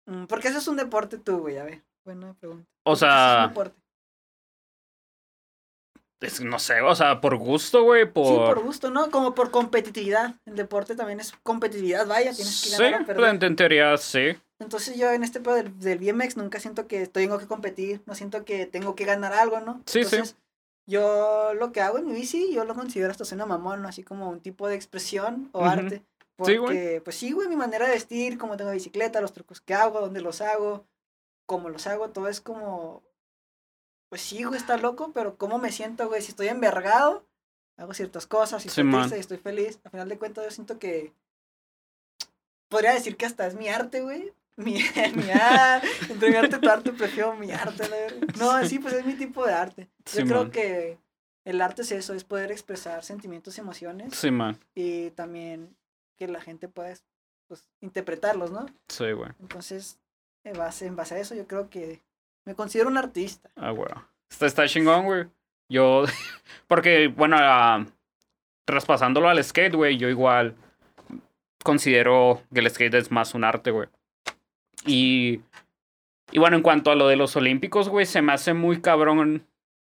Mm, 0.07 0.25
Porque 0.27 0.49
eso 0.49 0.59
es 0.59 0.69
un 0.69 0.77
deporte 0.77 1.19
tú, 1.19 1.39
güey, 1.41 1.59
a 1.59 1.65
ver. 1.65 1.83
Buena 2.05 2.35
pregunta. 2.35 2.69
O 2.85 2.93
¿Por 2.93 2.99
qué 2.99 3.05
eso 3.05 3.07
es 3.07 3.13
un 3.13 3.19
sea, 3.19 3.49
deporte? 3.49 3.80
Es- 6.21 6.41
no 6.41 6.59
sé, 6.59 6.81
o 6.83 6.95
sea, 6.95 7.21
por 7.21 7.37
gusto, 7.37 7.83
güey, 7.85 8.11
por... 8.11 8.27
Sí, 8.27 8.35
por 8.55 8.63
gusto, 8.63 8.91
¿no? 8.91 9.11
Como 9.11 9.35
por 9.35 9.51
competitividad. 9.51 10.35
El 10.47 10.57
deporte 10.57 10.95
también 10.97 11.21
es 11.21 11.33
competitividad, 11.43 12.07
vaya, 12.07 12.33
tienes 12.33 12.63
que 12.63 12.69
Sí, 12.71 12.83
ganar 12.83 13.05
pues, 13.05 13.17
perder. 13.17 13.35
en, 13.37 13.43
en 13.45 13.57
teoría 13.57 13.97
sí. 13.97 14.37
Entonces 14.59 14.97
yo 14.97 15.11
en 15.11 15.25
este 15.25 15.41
pedo 15.41 15.55
del, 15.55 15.79
del 15.81 15.99
BMX 15.99 16.37
nunca 16.37 16.61
siento 16.61 16.87
que 16.87 17.07
tengo 17.07 17.39
que 17.39 17.47
competir, 17.47 18.03
no 18.07 18.15
siento 18.15 18.45
que 18.45 18.67
tengo 18.67 18.95
que 18.95 19.07
ganar 19.07 19.33
algo, 19.33 19.61
¿no? 19.61 19.83
Sí, 19.87 20.05
sí. 20.05 20.17
Entonces, 20.17 20.37
Yo 20.87 21.55
lo 21.55 21.73
que 21.73 21.81
hago 21.81 21.99
en 21.99 22.07
mi 22.07 22.13
bici, 22.15 22.53
yo 22.53 22.65
lo 22.65 22.75
considero 22.75 23.11
hasta 23.13 23.35
una 23.35 23.47
mamón, 23.47 23.81
¿no? 23.83 23.89
así 23.89 24.03
como 24.03 24.29
un 24.29 24.41
tipo 24.41 24.69
de 24.69 24.75
expresión 24.75 25.49
o 25.53 25.65
arte. 25.65 25.99
Sí, 25.99 26.05
Porque, 26.37 26.59
güey. 26.59 27.01
pues 27.01 27.17
sí, 27.17 27.33
güey, 27.33 27.49
mi 27.49 27.57
manera 27.57 27.87
de 27.87 27.93
vestir, 27.93 28.39
cómo 28.39 28.57
tengo 28.57 28.71
bicicleta, 28.73 29.21
los 29.21 29.33
trucos 29.33 29.61
que 29.61 29.75
hago, 29.75 30.01
dónde 30.01 30.21
los 30.21 30.41
hago, 30.41 30.85
cómo 31.47 31.69
los 31.69 31.87
hago, 31.87 32.11
todo 32.11 32.29
es 32.29 32.41
como, 32.41 33.03
pues 34.11 34.21
sí, 34.21 34.43
güey, 34.45 34.59
está 34.61 34.77
loco, 34.77 35.13
pero 35.15 35.37
cómo 35.39 35.57
me 35.59 35.73
siento, 35.73 36.07
güey, 36.09 36.21
si 36.21 36.33
estoy 36.33 36.49
envergado, 36.49 37.25
hago 37.79 37.95
ciertas 37.95 38.27
cosas, 38.27 38.61
si 38.63 38.69
estoy 38.69 38.85
Sí, 38.85 38.89
man. 38.91 39.01
triste 39.03 39.17
y 39.17 39.21
estoy 39.21 39.39
feliz, 39.39 39.81
al 39.85 39.91
final 39.93 40.09
de 40.11 40.19
cuentas 40.19 40.45
yo 40.45 40.51
siento 40.51 40.79
que, 40.79 41.15
podría 42.69 42.93
decir 42.93 43.17
que 43.17 43.27
hasta 43.27 43.47
es 43.47 43.55
mi 43.55 43.69
arte, 43.69 44.01
güey. 44.03 44.33
Mi, 44.61 44.75
mi 45.15 45.31
arte, 45.31 45.89
entre 46.11 46.29
mi 46.31 46.37
arte 46.37 46.57
y 46.57 46.61
tu 46.61 46.69
arte 46.69 46.93
prefiero 46.93 47.35
mi 47.35 47.51
arte. 47.51 47.89
No, 48.39 48.63
sí, 48.67 48.79
pues 48.79 48.93
es 48.93 49.07
mi 49.07 49.15
tipo 49.15 49.47
de 49.47 49.55
arte. 49.55 49.89
Yo 50.13 50.21
Sí, 50.21 50.25
creo 50.25 50.43
man. 50.43 50.51
que 50.51 50.99
el 51.47 51.63
arte 51.63 51.81
es 51.81 51.93
eso, 51.93 52.13
es 52.13 52.25
poder 52.25 52.53
expresar 52.53 53.03
sentimientos 53.03 53.57
y 53.57 53.61
emociones 53.63 54.15
Sí, 54.15 54.31
man. 54.31 54.59
y 54.75 55.11
también 55.13 55.75
que 56.19 56.29
la 56.29 56.43
gente 56.43 56.69
pueda 56.69 56.93
pues, 57.47 57.65
interpretarlos, 57.81 58.51
¿no? 58.51 58.67
Sí, 58.89 59.13
güey. 59.13 59.31
Entonces, 59.41 59.99
en 60.45 60.59
base, 60.59 60.85
en 60.85 60.97
base 60.97 61.15
a 61.15 61.21
eso, 61.21 61.35
yo 61.35 61.47
creo 61.47 61.71
que 61.71 62.03
me 62.45 62.55
considero 62.55 62.89
un 62.89 62.99
artista. 62.99 63.51
Ah, 63.57 63.71
güey. 63.71 63.89
Está, 64.31 64.47
está 64.47 64.67
chingón, 64.67 65.05
güey. 65.05 65.27
Yo, 65.69 66.05
porque, 66.67 67.09
bueno, 67.09 67.37
ah, 67.39 67.87
traspasándolo 68.65 69.29
al 69.29 69.43
skate, 69.43 69.75
güey, 69.75 69.97
yo 69.97 70.09
igual 70.09 70.57
considero 71.63 72.43
que 72.53 72.61
el 72.61 72.71
skate 72.71 72.95
es 72.95 73.11
más 73.11 73.35
un 73.35 73.45
arte, 73.45 73.71
güey. 73.71 73.89
Y, 74.87 75.41
y 76.33 76.39
bueno, 76.39 76.57
en 76.57 76.63
cuanto 76.63 76.91
a 76.91 76.95
lo 76.95 77.09
de 77.09 77.17
los 77.17 77.37
olímpicos, 77.37 77.89
güey, 77.89 78.07
se 78.07 78.23
me 78.23 78.33
hace 78.33 78.55
muy 78.55 78.81
cabrón 78.81 79.47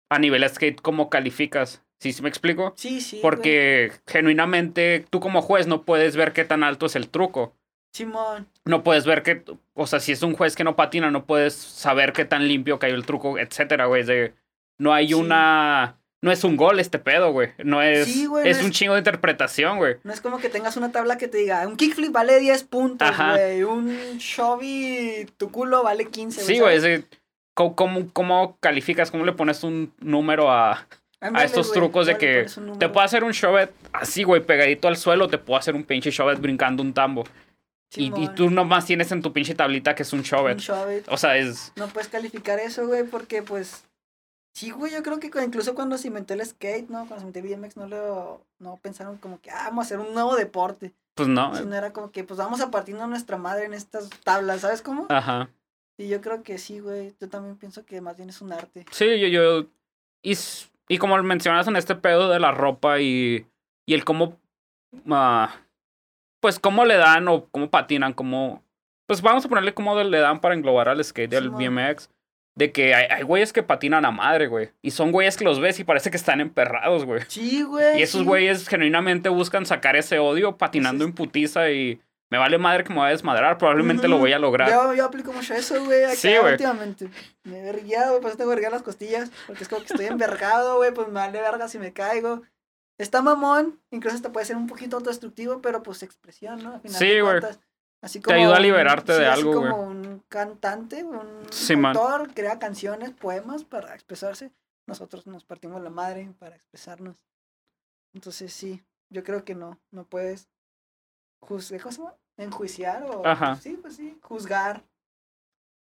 a 0.08 0.18
nivel 0.18 0.48
skate 0.48 0.80
cómo 0.80 1.10
calificas. 1.10 1.82
¿Sí, 2.00 2.12
sí 2.12 2.22
me 2.22 2.28
explico? 2.28 2.72
Sí, 2.76 3.00
sí. 3.00 3.16
güey. 3.16 3.22
Porque 3.22 3.92
genuinamente 4.06 5.04
tú 5.10 5.20
como 5.20 5.42
juez 5.42 5.66
no 5.66 5.82
puedes 5.84 6.16
ver 6.16 6.32
qué 6.32 6.44
tan 6.44 6.64
alto 6.64 6.86
es 6.86 6.96
el 6.96 7.08
truco. 7.08 7.54
Simón, 7.92 8.46
No 8.64 8.82
puedes 8.84 9.04
ver 9.04 9.22
que, 9.22 9.42
o 9.74 9.86
sea, 9.86 9.98
si 10.00 10.12
es 10.12 10.22
un 10.22 10.34
juez 10.34 10.54
que 10.54 10.64
no 10.64 10.76
patina, 10.76 11.10
no 11.10 11.24
puedes 11.24 11.54
saber 11.54 12.12
qué 12.12 12.24
tan 12.24 12.46
limpio 12.46 12.78
cayó 12.78 12.94
el 12.94 13.04
truco, 13.04 13.38
etcétera, 13.38 13.86
güey. 13.86 14.04
De, 14.04 14.32
no 14.78 14.92
hay 14.94 15.08
Sí. 15.08 15.14
una, 15.14 15.96
no 16.22 16.30
es 16.30 16.44
un 16.44 16.56
gol 16.56 16.78
este 16.78 16.98
pedo, 17.00 17.32
güey. 17.32 17.48
No 17.64 17.82
es, 17.82 18.06
Sí, 18.06 18.26
güey, 18.26 18.48
es 18.48 18.58
no 18.58 18.64
un 18.66 18.70
es- 18.70 18.76
chingo 18.76 18.92
de 18.94 19.00
interpretación, 19.00 19.78
güey. 19.78 19.96
no 20.04 20.12
es 20.12 20.20
como 20.20 20.38
que 20.38 20.48
tengas 20.48 20.76
una 20.76 20.92
tabla 20.92 21.18
que 21.18 21.26
te 21.28 21.38
diga, 21.38 21.66
un 21.66 21.76
kickflip 21.76 22.12
vale 22.12 22.38
10 22.38 22.62
puntos, 22.64 23.08
Ajá. 23.08 23.32
güey, 23.32 23.62
un 23.64 23.88
shovey, 24.18 25.26
tu 25.36 25.50
culo 25.50 25.82
vale 25.82 26.06
15, 26.08 26.42
Sí, 26.42 26.58
güey. 26.60 26.76
es 26.76 26.82
¿sabes? 26.82 27.00
de, 27.10 27.18
¿cómo, 27.54 27.74
cómo, 27.74 28.08
cómo 28.12 28.56
calificas? 28.60 29.10
¿Cómo 29.10 29.24
le 29.24 29.32
pones 29.32 29.64
un 29.64 29.92
número 29.98 30.50
a, 30.50 30.86
a 31.20 31.44
estos 31.44 31.68
güey, 31.68 31.80
trucos 31.80 32.06
de 32.06 32.12
¿cómo 32.14 32.24
le 32.26 32.44
que 32.44 32.78
te 32.78 32.88
puedo 32.88 33.04
hacer 33.04 33.24
un 33.24 33.32
shovet 33.32 33.72
así, 33.92 34.22
güey, 34.22 34.42
pegadito 34.42 34.86
al 34.88 34.96
suelo, 34.96 35.26
te 35.28 35.38
puedo 35.38 35.58
hacer 35.58 35.74
un 35.74 35.82
pinche 35.84 36.10
shovet 36.12 36.40
brincando 36.40 36.82
un 36.84 36.92
tambo. 36.94 37.24
Y, 37.96 38.12
y 38.22 38.28
tú 38.28 38.50
nomás 38.50 38.86
tienes 38.86 39.10
en 39.10 39.20
tu 39.20 39.32
pinche 39.32 39.54
tablita 39.54 39.94
que 39.94 40.04
es 40.04 40.12
un 40.12 40.22
shove. 40.22 40.56
O 41.08 41.16
sea, 41.16 41.36
es... 41.36 41.72
No 41.76 41.88
puedes 41.88 42.08
calificar 42.08 42.58
eso, 42.60 42.86
güey, 42.86 43.04
porque 43.04 43.42
pues. 43.42 43.84
Sí, 44.52 44.70
güey, 44.70 44.92
yo 44.92 45.02
creo 45.02 45.20
que 45.20 45.30
incluso 45.44 45.74
cuando 45.74 45.96
se 45.96 46.08
inventó 46.08 46.34
el 46.34 46.44
skate, 46.44 46.88
¿no? 46.88 47.06
Cuando 47.06 47.16
se 47.20 47.26
inventó 47.26 47.40
el 47.40 47.56
BMX, 47.56 47.76
no 47.76 47.88
lo. 47.88 48.46
No 48.58 48.76
pensaron 48.82 49.16
como 49.18 49.40
que, 49.40 49.50
ah, 49.50 49.64
vamos 49.66 49.84
a 49.84 49.86
hacer 49.86 49.98
un 49.98 50.12
nuevo 50.12 50.36
deporte. 50.36 50.92
Pues 51.14 51.28
no. 51.28 51.54
Sino 51.54 51.74
era 51.74 51.92
como 51.92 52.10
que, 52.10 52.24
pues 52.24 52.38
vamos 52.38 52.60
a 52.60 52.70
partirnos 52.70 53.08
nuestra 53.08 53.36
madre 53.36 53.64
en 53.64 53.74
estas 53.74 54.08
tablas, 54.24 54.60
¿sabes 54.60 54.82
cómo? 54.82 55.06
Ajá. 55.08 55.50
Y 55.98 56.08
yo 56.08 56.20
creo 56.20 56.42
que 56.42 56.58
sí, 56.58 56.80
güey. 56.80 57.14
Yo 57.20 57.28
también 57.28 57.56
pienso 57.56 57.84
que 57.84 58.00
más 58.00 58.16
bien 58.16 58.28
es 58.28 58.40
un 58.40 58.52
arte. 58.52 58.86
Sí, 58.90 59.20
yo, 59.20 59.26
yo, 59.28 59.66
y, 60.22 60.36
y 60.88 60.98
como 60.98 61.20
mencionas 61.22 61.66
en 61.68 61.76
este 61.76 61.94
pedo 61.94 62.28
de 62.28 62.40
la 62.40 62.52
ropa 62.52 63.00
y, 63.00 63.46
y 63.86 63.94
el 63.94 64.04
cómo, 64.04 64.38
ah, 65.10 65.54
pues 66.40 66.58
cómo 66.58 66.84
le 66.84 66.96
dan 66.96 67.28
o 67.28 67.46
cómo 67.50 67.70
patinan, 67.70 68.12
cómo, 68.12 68.64
pues 69.06 69.22
vamos 69.22 69.44
a 69.44 69.48
ponerle 69.48 69.74
cómo 69.74 70.00
le 70.02 70.18
dan 70.18 70.40
para 70.40 70.54
englobar 70.54 70.88
al 70.88 71.04
skate, 71.04 71.34
al 71.34 71.44
Simón. 71.44 71.76
BMX, 71.76 72.10
de 72.56 72.72
que 72.72 72.94
hay, 72.94 73.06
hay 73.10 73.22
güeyes 73.22 73.52
que 73.52 73.62
patinan 73.62 74.04
a 74.04 74.10
madre, 74.10 74.46
güey, 74.46 74.70
y 74.82 74.90
son 74.90 75.12
güeyes 75.12 75.36
que 75.36 75.44
los 75.44 75.60
ves 75.60 75.78
y 75.78 75.84
parece 75.84 76.10
que 76.10 76.16
están 76.16 76.40
emperrados, 76.40 77.04
güey. 77.04 77.22
Sí, 77.28 77.62
güey. 77.62 77.98
Y 77.98 78.02
esos 78.02 78.20
sí. 78.22 78.26
güeyes 78.26 78.68
genuinamente 78.68 79.28
buscan 79.28 79.66
sacar 79.66 79.96
ese 79.96 80.18
odio 80.18 80.56
patinando 80.56 81.04
en 81.04 81.12
putiza 81.12 81.70
y 81.70 82.00
me 82.30 82.38
vale 82.38 82.58
madre 82.58 82.84
que 82.84 82.90
me 82.90 83.00
voy 83.00 83.08
a 83.08 83.10
desmadrar, 83.10 83.58
probablemente 83.58 84.06
lo 84.06 84.18
voy 84.18 84.32
a 84.32 84.38
lograr. 84.38 84.70
Yo, 84.70 84.94
yo 84.94 85.04
aplico 85.04 85.32
mucho 85.32 85.52
eso, 85.52 85.84
güey. 85.84 86.04
acá 86.04 86.14
Sí, 86.14 86.32
güey. 86.40 86.52
Últimamente. 86.52 87.08
Me 87.42 87.58
he 87.58 87.62
vergueado, 87.62 88.10
güey. 88.10 88.20
Por 88.20 88.28
eso 88.30 88.38
tengo 88.38 88.50
vergueado 88.50 88.76
las 88.76 88.84
costillas. 88.84 89.32
Porque 89.48 89.64
es 89.64 89.68
como 89.68 89.82
que 89.82 89.92
estoy 89.92 90.06
envergado, 90.10 90.76
güey. 90.76 90.94
Pues 90.94 91.08
me 91.08 91.14
vale 91.14 91.40
verga 91.40 91.66
si 91.66 91.80
me 91.80 91.92
caigo. 91.92 92.42
Está 93.00 93.22
mamón. 93.22 93.80
Incluso 93.90 94.16
hasta 94.16 94.30
puede 94.32 94.46
ser 94.46 94.56
un 94.56 94.66
poquito 94.66 94.96
autodestructivo, 94.96 95.60
pero 95.62 95.82
pues 95.82 96.02
expresión, 96.02 96.62
¿no? 96.62 96.74
Al 96.74 96.80
final 96.80 96.98
Sí, 96.98 97.20
güey. 97.20 97.40
Así 98.02 98.20
Te 98.20 98.32
ayuda 98.32 98.54
a 98.54 98.56
un- 98.56 98.62
liberarte 98.62 99.12
de 99.12 99.18
sí, 99.18 99.24
algo, 99.24 99.58
güey. 99.58 99.70
como 99.70 99.82
un 99.84 100.22
cantante, 100.28 101.04
un 101.04 101.46
Sí, 101.50 101.76
man. 101.76 101.96
autor, 101.96 102.32
crea 102.34 102.58
canciones, 102.58 103.10
poemas 103.10 103.64
para 103.64 103.94
expresarse. 103.94 104.50
Nosotros 104.86 105.26
nos 105.26 105.44
partimos 105.44 105.82
la 105.82 105.90
madre 105.90 106.32
para 106.38 106.56
expresarnos. 106.56 107.16
Entonces 108.14 108.52
sí. 108.52 108.82
yo 109.12 109.22
creo 109.24 109.44
que 109.44 109.54
no, 109.54 109.78
no 109.92 110.04
puedes 110.04 110.48
juzgar, 111.42 111.80
¿cómo 111.80 111.92
se 111.92 111.98
llama? 111.98 112.14
Enjuiciar 112.36 113.02
o, 113.04 113.26
Ajá. 113.26 113.56
sí, 113.56 113.76
pues 113.80 113.96
sí, 113.96 114.16
juzgar 114.22 114.82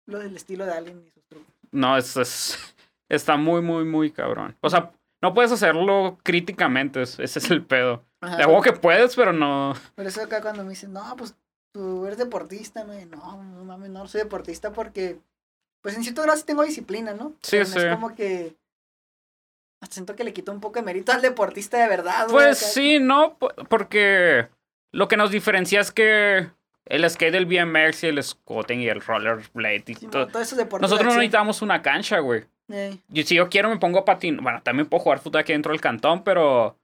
lo 0.07 0.19
del 0.19 0.35
estilo 0.37 0.65
de 0.67 0.73
alguien 0.73 1.05
y 1.07 1.11
sus 1.11 1.25
trucos. 1.27 1.53
No, 1.71 1.97
es, 1.97 2.17
es- 2.17 2.75
está 3.09 3.37
muy, 3.37 3.61
muy, 3.63 3.85
muy 3.85 4.11
cabrón. 4.11 4.57
O 4.61 4.69
sea, 4.71 4.93
no 5.23 5.33
puedes 5.35 5.53
hacerlo 5.53 6.19
críticamente, 6.23 7.03
es- 7.03 7.19
ese 7.19 7.39
es 7.39 7.51
el 7.51 7.65
pedo. 7.65 8.05
Ajá, 8.21 8.37
De 8.37 8.47
huevo 8.47 8.61
que 8.63 8.73
puedes, 8.73 9.17
pero 9.17 9.33
no. 9.33 9.75
Por 9.95 10.07
eso 10.07 10.23
acá 10.23 10.41
cuando 10.43 10.63
me 10.65 10.71
dicen, 10.71 10.93
no, 10.93 11.17
pues 11.17 11.35
tú 11.73 12.05
eres 12.07 12.19
deportista, 12.19 12.85
¿no? 12.85 12.99
Y 12.99 13.05
no, 13.07 13.43
no 13.43 13.65
mames, 13.65 13.91
no 13.91 14.07
soy 14.07 14.21
deportista 14.23 14.73
porque, 14.73 15.19
pues 15.81 15.97
en 15.97 16.03
cierto 16.03 16.23
grado 16.23 16.37
sí 16.37 16.45
tengo 16.45 16.63
disciplina, 16.65 17.15
¿no? 17.15 17.31
Sí, 17.43 17.53
Pero 17.59 17.65
no 17.65 17.71
sí. 17.71 17.79
Es 17.79 17.95
como 17.95 18.15
que 18.15 18.57
siento 19.91 20.15
que 20.15 20.25
le 20.25 20.33
quito 20.33 20.53
un 20.53 20.61
poco 20.61 20.79
de 20.79 20.83
mérito 20.85 21.13
al 21.13 21.23
deportista 21.23 21.79
de 21.79 21.89
verdad, 21.89 22.27
Pues 22.31 22.59
sí, 22.59 22.99
no, 23.01 23.37
po- 23.39 23.53
porque 23.69 24.49
lo 24.93 25.09
que 25.09 25.17
nos 25.17 25.31
diferencia 25.31 25.81
es 25.81 25.91
que 25.91 26.49
el 26.87 27.09
skate 27.11 27.33
del 27.33 27.47
BMX 27.47 28.05
y 28.05 28.07
el 28.09 28.23
scooting 28.23 28.81
y 28.81 28.89
el 28.89 29.01
rollerblade 29.01 29.85
y 29.89 29.95
Sí, 29.95 30.07
todo. 30.07 30.27
todos 30.29 30.47
esos 30.47 30.59
deportes. 30.59 30.83
Nosotros 30.83 31.09
no 31.15 31.19
necesitamos 31.19 31.63
una 31.63 31.83
cancha, 31.83 32.19
güey. 32.21 32.45
Ey, 32.73 33.01
Y 33.13 33.23
si 33.25 33.35
yo 33.37 33.49
quiero 33.49 33.69
me 33.69 33.77
pongo 33.79 33.99
a 34.01 34.05
patinar. 34.05 34.43
Bueno, 34.43 34.63
también 34.63 34.89
puedo 34.89 35.03
jugar 35.05 35.19
fútbol 35.21 35.43
aquí 35.43 35.53
dentro 35.53 35.73
del 35.73 35.81
cantón, 35.81 36.25
pero 36.25 36.77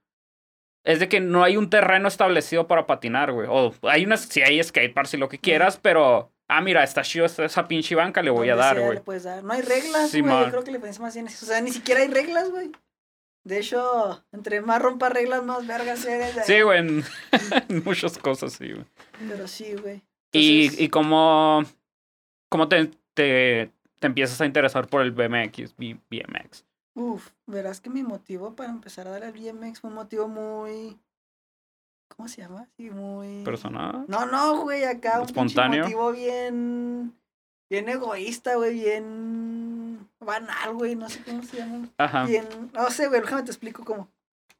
es 0.85 0.99
de 0.99 1.09
que 1.09 1.19
no 1.19 1.43
hay 1.43 1.57
un 1.57 1.69
terreno 1.69 2.07
establecido 2.07 2.67
para 2.67 2.85
patinar, 2.87 3.31
güey. 3.31 3.47
O 3.49 3.73
hay 3.83 4.05
unas, 4.05 4.21
si 4.21 4.41
hay 4.41 4.63
skateparks 4.63 5.15
y 5.15 5.17
lo 5.17 5.27
que 5.29 5.39
quieras, 5.39 5.77
pero 5.81 6.31
ah, 6.47 6.61
mira, 6.61 6.83
está 6.83 7.01
chido 7.01 7.25
esa 7.25 7.67
pinche 7.67 7.95
banca, 7.95 8.21
le 8.21 8.29
voy 8.29 8.49
a 8.49 8.55
dar, 8.55 8.79
güey. 8.79 8.99
le. 8.99 9.43
No 9.43 9.53
hay 9.53 9.61
reglas, 9.61 10.09
Sí, 10.11 10.21
güey. 10.21 10.31
man. 10.33 10.45
Yo 10.45 10.51
creo 10.51 10.63
que 10.63 10.71
la 10.71 10.77
diferencia 10.77 11.01
más 11.03 11.13
bien 11.15 11.27
es 11.27 11.33
eso. 11.35 11.45
O 11.45 11.49
sea, 11.49 11.61
ni 11.61 11.71
siquiera 11.71 12.01
hay 12.01 12.07
reglas, 12.07 12.49
güey. 12.49 12.71
De 13.43 13.59
hecho, 13.59 14.23
entre 14.31 14.61
más 14.61 14.81
rompa 14.81 15.09
reglas, 15.09 15.43
más 15.43 15.65
vergas 15.65 16.05
eres. 16.05 16.45
Sí, 16.45 16.61
güey, 16.61 16.79
en, 16.79 17.03
en 17.69 17.83
muchas 17.83 18.17
cosas, 18.17 18.53
sí, 18.53 18.71
güey. 18.73 18.85
Pero 19.27 19.47
sí, 19.47 19.73
güey. 19.73 20.01
Y, 20.31 20.65
Entonces- 20.65 20.81
y 20.81 20.89
cómo, 20.89 21.63
cómo 22.49 22.67
te, 22.67 22.91
te, 23.15 23.71
te 23.99 24.07
empiezas 24.07 24.39
a 24.41 24.45
interesar 24.45 24.87
por 24.87 25.01
el 25.01 25.11
BMX, 25.11 25.75
B- 25.77 25.99
BMX. 26.09 26.65
Uf, 26.95 27.29
verás 27.45 27.79
que 27.81 27.89
mi 27.89 28.03
motivo 28.03 28.55
para 28.55 28.69
empezar 28.69 29.07
a 29.07 29.11
dar 29.11 29.23
al 29.23 29.33
BMX 29.33 29.79
fue 29.81 29.89
un 29.89 29.95
motivo 29.95 30.27
muy. 30.27 30.97
¿Cómo 32.15 32.27
se 32.27 32.41
llama? 32.41 32.67
Sí, 32.77 32.89
muy. 32.89 33.43
¿Persona? 33.43 34.03
No, 34.07 34.25
no, 34.25 34.61
güey, 34.63 34.83
acá 34.83 35.19
un 35.19 35.25
Espontáneo. 35.27 35.83
motivo 35.83 36.11
bien. 36.11 37.15
Bien 37.69 37.87
egoísta, 37.87 38.55
güey, 38.55 38.73
bien. 38.73 40.09
banal, 40.19 40.73
güey, 40.73 40.95
no 40.95 41.07
sé 41.09 41.23
cómo 41.23 41.43
se 41.43 41.57
llama. 41.57 41.87
Ajá. 41.97 42.25
Bien. 42.25 42.47
No 42.73 42.89
sé, 42.89 43.07
güey, 43.07 43.21
déjame 43.21 43.43
te 43.43 43.51
explico 43.51 43.85
cómo. 43.85 44.09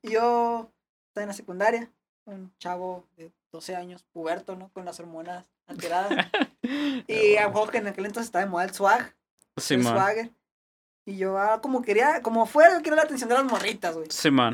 Yo 0.04 0.70
estaba 1.10 1.24
en 1.24 1.28
la 1.30 1.34
secundaria, 1.34 1.92
un 2.26 2.54
chavo 2.60 3.06
de 3.18 3.32
12 3.52 3.76
años, 3.76 4.06
puberto, 4.14 4.56
¿no? 4.56 4.70
Con 4.70 4.86
las 4.86 5.00
hormonas 5.00 5.50
alteradas. 5.68 6.28
y 7.08 7.36
a 7.38 7.52
que 7.72 7.78
en 7.80 7.88
aquel 7.88 8.06
entonces 8.06 8.28
estaba 8.28 8.46
de 8.46 8.52
moda 8.52 8.64
el 8.66 8.74
swag, 8.74 9.16
el 9.72 9.84
swagger. 9.84 10.32
Y 11.06 11.18
yo, 11.18 11.40
ah, 11.40 11.60
como 11.62 11.82
quería, 11.82 12.22
como 12.22 12.46
fuera, 12.46 12.74
yo 12.74 12.84
quería 12.84 12.98
la 12.98 13.02
atención 13.04 13.30
de 13.30 13.36
las 13.36 13.44
morritas, 13.44 13.96
güey. 13.96 14.08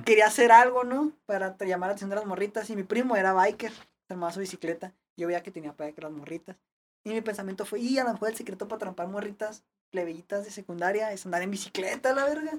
Quería 0.04 0.28
hacer 0.28 0.52
algo, 0.52 0.84
¿no? 0.84 1.12
Para 1.26 1.58
llamar 1.58 1.90
la 1.90 1.94
atención 1.94 2.10
de 2.10 2.16
las 2.16 2.26
morritas. 2.26 2.70
Y 2.70 2.76
mi 2.76 2.84
primo 2.84 3.16
era 3.16 3.34
biker, 3.34 3.74
armaba 4.10 4.32
su 4.32 4.40
bicicleta. 4.40 4.94
Yo 5.18 5.28
veía 5.28 5.44
que 5.44 5.52
tenía 5.52 5.74
para 5.74 5.92
que 5.92 6.02
las 6.02 6.12
morritas. 6.12 6.56
Y 7.04 7.12
mi 7.12 7.22
pensamiento 7.22 7.66
fue, 7.66 7.80
y 7.80 7.98
a 8.00 8.04
lo 8.04 8.14
mejor 8.14 8.30
el 8.30 8.36
secreto 8.36 8.68
para 8.68 8.80
trampar 8.80 9.08
morritas 9.08 9.64
plebeyitas 9.92 10.44
de 10.44 10.52
secundaria 10.52 11.12
es 11.12 11.26
andar 11.26 11.42
en 11.42 11.52
bicicleta, 11.52 12.14
la 12.14 12.26
verga. 12.26 12.54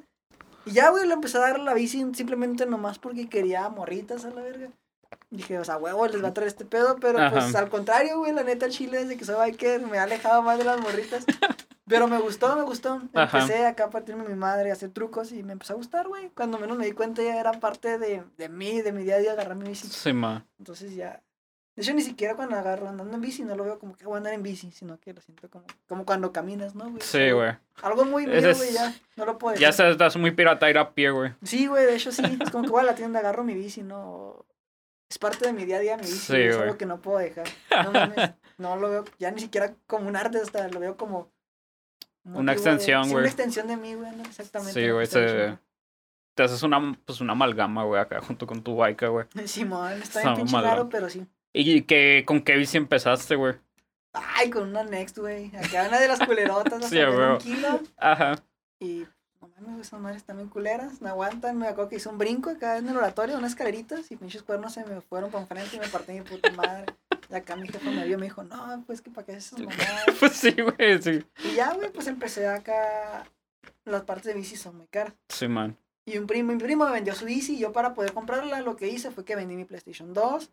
Y 0.65 0.73
ya, 0.73 0.91
güey, 0.91 1.07
le 1.07 1.15
empecé 1.15 1.39
a 1.39 1.41
dar 1.41 1.59
la 1.59 1.75
bici 1.75 2.05
simplemente 2.15 2.67
nomás 2.67 2.99
porque 2.99 3.29
quería 3.29 3.69
morritas 3.69 4.25
a 4.25 4.31
la 4.31 4.43
verga. 4.43 4.71
Dije, 5.31 5.59
o 5.59 5.65
sea, 5.65 5.77
huevo, 5.77 6.07
les 6.07 6.23
va 6.23 6.29
a 6.29 6.35
traer 6.35 6.49
este 6.49 6.65
pedo, 6.65 6.97
pero 7.01 7.19
pues 7.31 7.55
al 7.55 7.69
contrario, 7.69 8.19
güey, 8.19 8.33
la 8.33 8.45
neta, 8.45 8.67
el 8.67 8.73
chile 8.73 8.99
desde 8.99 9.17
que 9.17 9.25
soy 9.25 9.35
biker 9.37 9.81
me 9.83 9.99
ha 9.99 10.05
alejado 10.05 10.41
más 10.43 10.57
de 10.59 10.65
las 10.65 10.81
morritas. 10.81 11.25
Pero 11.89 12.09
me 12.09 12.19
gustó, 12.19 12.55
me 12.57 12.63
gustó. 12.63 13.01
Ajá. 13.15 13.39
Empecé 13.41 13.65
acá 13.65 13.85
a 13.85 13.91
partirme 13.91 14.25
mi 14.25 14.35
madre 14.35 14.71
a 14.71 14.73
hacer 14.73 14.91
trucos 14.91 15.31
y 15.33 15.43
me 15.45 15.53
empezó 15.53 15.75
a 15.75 15.77
gustar, 15.77 16.09
güey. 16.09 16.31
Cuando 16.31 16.59
menos 16.59 16.77
me 16.77 16.85
di 16.85 16.93
cuenta 16.93 17.23
ya 17.23 17.39
era 17.39 17.53
parte 17.53 17.99
de, 17.99 18.25
de 18.37 18.49
mí, 18.49 18.83
de 18.83 18.93
mi 18.93 19.05
día 19.05 19.17
a 19.17 19.19
día 19.19 19.33
agarrar 19.33 19.57
mi 19.57 19.69
bici. 19.69 19.87
Simón. 19.89 20.45
Entonces 20.59 20.95
ya. 20.97 21.23
De 21.77 21.83
hecho, 21.83 21.93
ni 21.93 22.03
siquiera 22.03 22.35
cuando 22.35 22.57
agarro 22.57 22.89
andando 22.89 23.15
en 23.15 23.21
bici 23.21 23.45
no 23.45 23.55
lo 23.55 23.63
veo 23.63 23.79
como 23.79 23.95
que 23.95 24.05
voy 24.07 24.15
a 24.15 24.17
andar 24.19 24.33
en 24.33 24.43
bici, 24.43 24.73
sino 24.73 24.99
que 24.99 25.13
lo 25.13 25.21
siento 25.21 25.49
como, 25.51 25.67
como 25.87 26.05
cuando 26.07 26.33
caminas, 26.33 26.75
¿no, 26.75 26.89
güey? 26.91 27.03
Sí, 27.03 27.31
güey. 27.33 27.53
Algo 27.83 28.05
muy 28.05 28.27
mío, 28.27 28.55
güey, 28.57 28.73
ya. 28.73 28.95
No 29.17 29.25
lo 29.27 29.39
puedo 29.39 29.55
Ya 29.57 29.69
dejar. 29.69 29.87
se 29.87 29.91
estás 29.93 30.17
muy 30.17 30.31
pirata 30.31 30.71
ir 30.71 30.79
a 30.79 30.95
pie, 30.95 31.11
güey. 31.11 31.35
Sí, 31.45 31.67
güey, 31.67 31.85
de 31.85 31.95
hecho 31.97 32.11
sí. 32.13 32.23
Es 32.41 32.51
como 32.51 32.65
que 32.65 32.71
voy 32.71 32.81
a 32.81 32.85
la 32.87 32.95
tienda, 32.95 33.19
agarro 33.21 33.45
mi 33.45 33.55
bici, 33.55 33.83
¿no? 33.83 34.45
Es 35.09 35.19
parte 35.19 35.47
de 35.47 35.53
mi 35.53 35.65
día 35.65 35.77
a 35.77 35.81
día 35.81 35.97
mi 35.97 36.03
bici, 36.03 36.19
Sí, 36.19 36.37
es 36.37 36.57
algo 36.57 36.77
que 36.77 36.87
no 36.87 37.01
puedo 37.01 37.19
dejar. 37.19 37.47
No 37.85 37.93
mames, 37.93 38.31
no 38.59 38.77
lo 38.77 38.91
veo, 38.91 39.05
ya 39.19 39.31
ni 39.31 39.41
siquiera 39.41 39.75
como 39.87 40.09
un 40.09 40.17
arte, 40.17 40.39
hasta 40.39 40.69
lo 40.69 40.81
veo 40.81 40.97
como... 40.97 41.31
un 42.25 42.37
Una 42.37 42.53
extensión, 42.53 43.05
sí, 43.05 43.11
güey. 43.11 43.23
Una 43.23 43.29
extensión 43.29 43.69
de 43.69 43.77
mí, 43.77 43.95
güey, 43.95 44.11
¿no? 44.17 44.25
Exactamente. 44.25 44.73
Sí, 44.73 44.91
güey, 44.91 45.07
se-. 45.07 45.59
Te 46.35 46.43
haces 46.43 46.63
una, 46.63 46.99
pues 47.05 47.21
una 47.21 47.33
amalgama, 47.33 47.85
güey, 47.85 48.01
acá 48.01 48.21
junto 48.21 48.47
con 48.47 48.63
tu 48.63 48.77
bike, 48.77 49.09
güey. 49.09 49.27
Simón, 49.47 49.93
está 49.93 50.21
Está 50.21 50.35
bien 50.35 50.47
pinche 50.47 50.61
raro, 50.61 50.89
pero 50.89 51.09
sí. 51.09 51.27
¿Y 51.53 51.83
que, 51.83 52.25
con 52.27 52.43
qué 52.43 52.57
bici 52.57 52.77
empezaste, 52.77 53.37
güey? 53.37 53.55
Ay, 54.13 54.51
con 54.51 54.69
una 54.69 54.83
Next, 54.83 55.19
güey. 55.19 55.51
Acá 55.57 55.87
una 55.89 55.99
de 56.01 56.09
las 56.09 56.21
culerotas, 56.21 56.85
Sí, 56.91 56.99
hasta 57.01 57.33
un 57.33 57.39
kilo. 57.39 57.81
Ajá. 57.97 58.37
Y 58.81 59.07
mames, 59.61 59.87
esas 59.87 60.01
madres 60.01 60.25
también 60.25 60.49
culeras, 60.49 61.01
no 61.01 61.09
aguantan. 61.09 61.59
Me 61.59 61.69
acuerdo 61.69 61.89
que 61.91 61.97
hice 61.97 62.09
un 62.09 62.19
brinco 62.19 62.51
acá 62.51 62.79
en 62.79 62.89
el 62.89 62.97
oratorio, 62.97 63.37
unas 63.39 63.53
escaleritas, 63.53 64.11
y 64.11 64.17
pinches 64.17 64.43
cuernos 64.43 64.73
se 64.75 64.85
me 64.85 65.01
fueron 65.01 65.31
para 65.31 65.43
enfrente 65.43 65.77
y 65.77 65.81
me 65.81 65.89
partí 65.89 66.13
mi 66.13 66.23
puta 66.23 66.51
madre. 66.53 66.87
Y 67.29 67.35
acá 67.35 67.57
mi 67.57 67.67
jefe 67.69 67.91
me 67.91 68.05
vio 68.05 68.15
y 68.15 68.21
me 68.21 68.27
dijo, 68.27 68.45
no, 68.45 68.85
pues 68.87 69.01
que 69.01 69.11
para 69.11 69.27
qué 69.27 69.33
haces 69.33 69.47
esas 69.53 69.61
mamadas. 69.61 70.05
Pues 70.21 70.33
sí, 70.33 70.53
güey, 70.53 71.03
sí. 71.03 71.25
Y 71.45 71.55
ya, 71.55 71.75
güey, 71.75 71.91
pues 71.93 72.07
empecé 72.07 72.47
acá. 72.47 73.25
Las 73.85 74.03
partes 74.03 74.27
de 74.27 74.35
bici 74.35 74.57
son 74.57 74.77
muy 74.77 74.87
caras. 74.89 75.15
Sí, 75.29 75.49
man. 75.49 75.77
Y 76.05 76.19
un 76.19 76.27
primo, 76.27 76.53
mi 76.53 76.59
primo 76.59 76.85
me 76.85 76.93
vendió 76.93 77.15
su 77.15 77.25
bici 77.25 77.55
y 77.55 77.59
yo 77.59 77.73
para 77.73 77.95
poder 77.95 78.13
comprarla 78.13 78.61
lo 78.61 78.77
que 78.77 78.89
hice 78.89 79.11
fue 79.11 79.25
que 79.25 79.35
vendí 79.37 79.57
mi 79.57 79.65
PlayStation 79.65 80.13
2. 80.13 80.51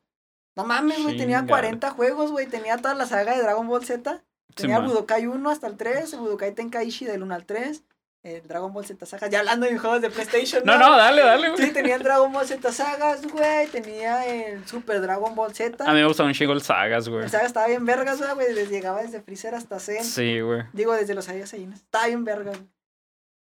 No 0.56 0.66
mames, 0.66 1.02
güey, 1.02 1.18
tenía 1.18 1.40
Chinga. 1.40 1.50
40 1.50 1.90
juegos, 1.92 2.32
güey, 2.32 2.48
tenía 2.48 2.78
toda 2.78 2.94
la 2.96 3.06
saga 3.06 3.36
de 3.36 3.42
Dragon 3.42 3.68
Ball 3.68 3.86
Z. 3.86 4.18
Sí, 4.18 4.24
Tenía 4.56 4.80
man. 4.80 4.88
Budokai 4.88 5.26
1 5.26 5.50
hasta 5.50 5.68
el 5.68 5.78
3, 5.78 6.14
el 6.14 6.20
Budokai 6.20 6.54
Tenkaichi 6.54 7.06
del 7.06 7.24
1 7.24 7.34
al 7.34 7.46
3, 7.46 7.84
el 8.24 8.48
Dragon 8.48 8.72
Ball 8.74 8.86
Z 8.86 9.06
Saga, 9.06 9.28
ya 9.28 9.40
hablando 9.40 9.66
de 9.66 9.78
juegos 9.78 10.02
de 10.02 10.10
PlayStation. 10.10 10.64
No, 10.66 10.78
no, 10.78 10.96
dale, 10.98 11.22
dale, 11.22 11.50
güey. 11.52 11.62
Sí, 11.62 11.74
tenía 11.74 11.96
el 11.96 12.04
Dragon 12.04 12.32
Ball 12.32 12.48
Z 12.48 12.72
Sagas, 12.72 13.22
güey, 13.28 13.68
tenía 13.68 14.26
el 14.26 14.66
Super 14.66 15.02
Dragon 15.02 15.36
Ball 15.36 15.54
Z. 15.54 15.84
A 15.84 15.94
mí 15.94 16.00
me 16.00 16.08
gustan 16.08 16.28
un 16.28 16.34
chingo 16.34 16.54
el 16.54 16.62
sagas, 16.62 17.10
güey. 17.10 17.24
El 17.24 17.30
Saga 17.30 17.46
estaba 17.46 17.68
bien 17.68 17.86
vergas, 17.86 18.20
güey, 18.36 18.54
les 18.54 18.70
llegaba 18.70 19.02
desde 19.02 19.22
Freezer 19.22 19.56
hasta 19.56 19.80
Zen. 19.80 20.04
Sí, 20.04 20.40
güey. 20.40 20.64
Digo, 20.74 20.94
desde 20.94 21.14
los 21.14 21.26
Saiyajines. 21.26 21.80
Estaba 21.80 22.08
bien 22.08 22.24
vergas, 22.24 22.58
güey. 22.58 22.70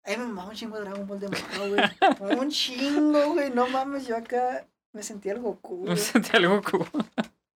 A 0.05 0.11
mí 0.11 0.17
me 0.19 0.25
mamaba 0.27 0.49
un 0.51 0.55
chingo 0.55 0.77
de 0.77 0.83
Dragon 0.85 1.07
Ball 1.07 1.21
de 1.21 1.29
morro, 1.29 1.69
güey. 1.69 2.39
Un 2.39 2.51
chingo, 2.51 3.33
güey. 3.35 3.51
No 3.51 3.67
mames, 3.67 4.07
yo 4.07 4.17
acá 4.17 4.65
me 4.93 5.03
sentía 5.03 5.33
el 5.33 5.41
Goku, 5.41 5.81
Me 5.81 5.87
güey. 5.87 5.97
sentí 5.99 6.35
algo 6.37 6.63
cool. 6.63 6.87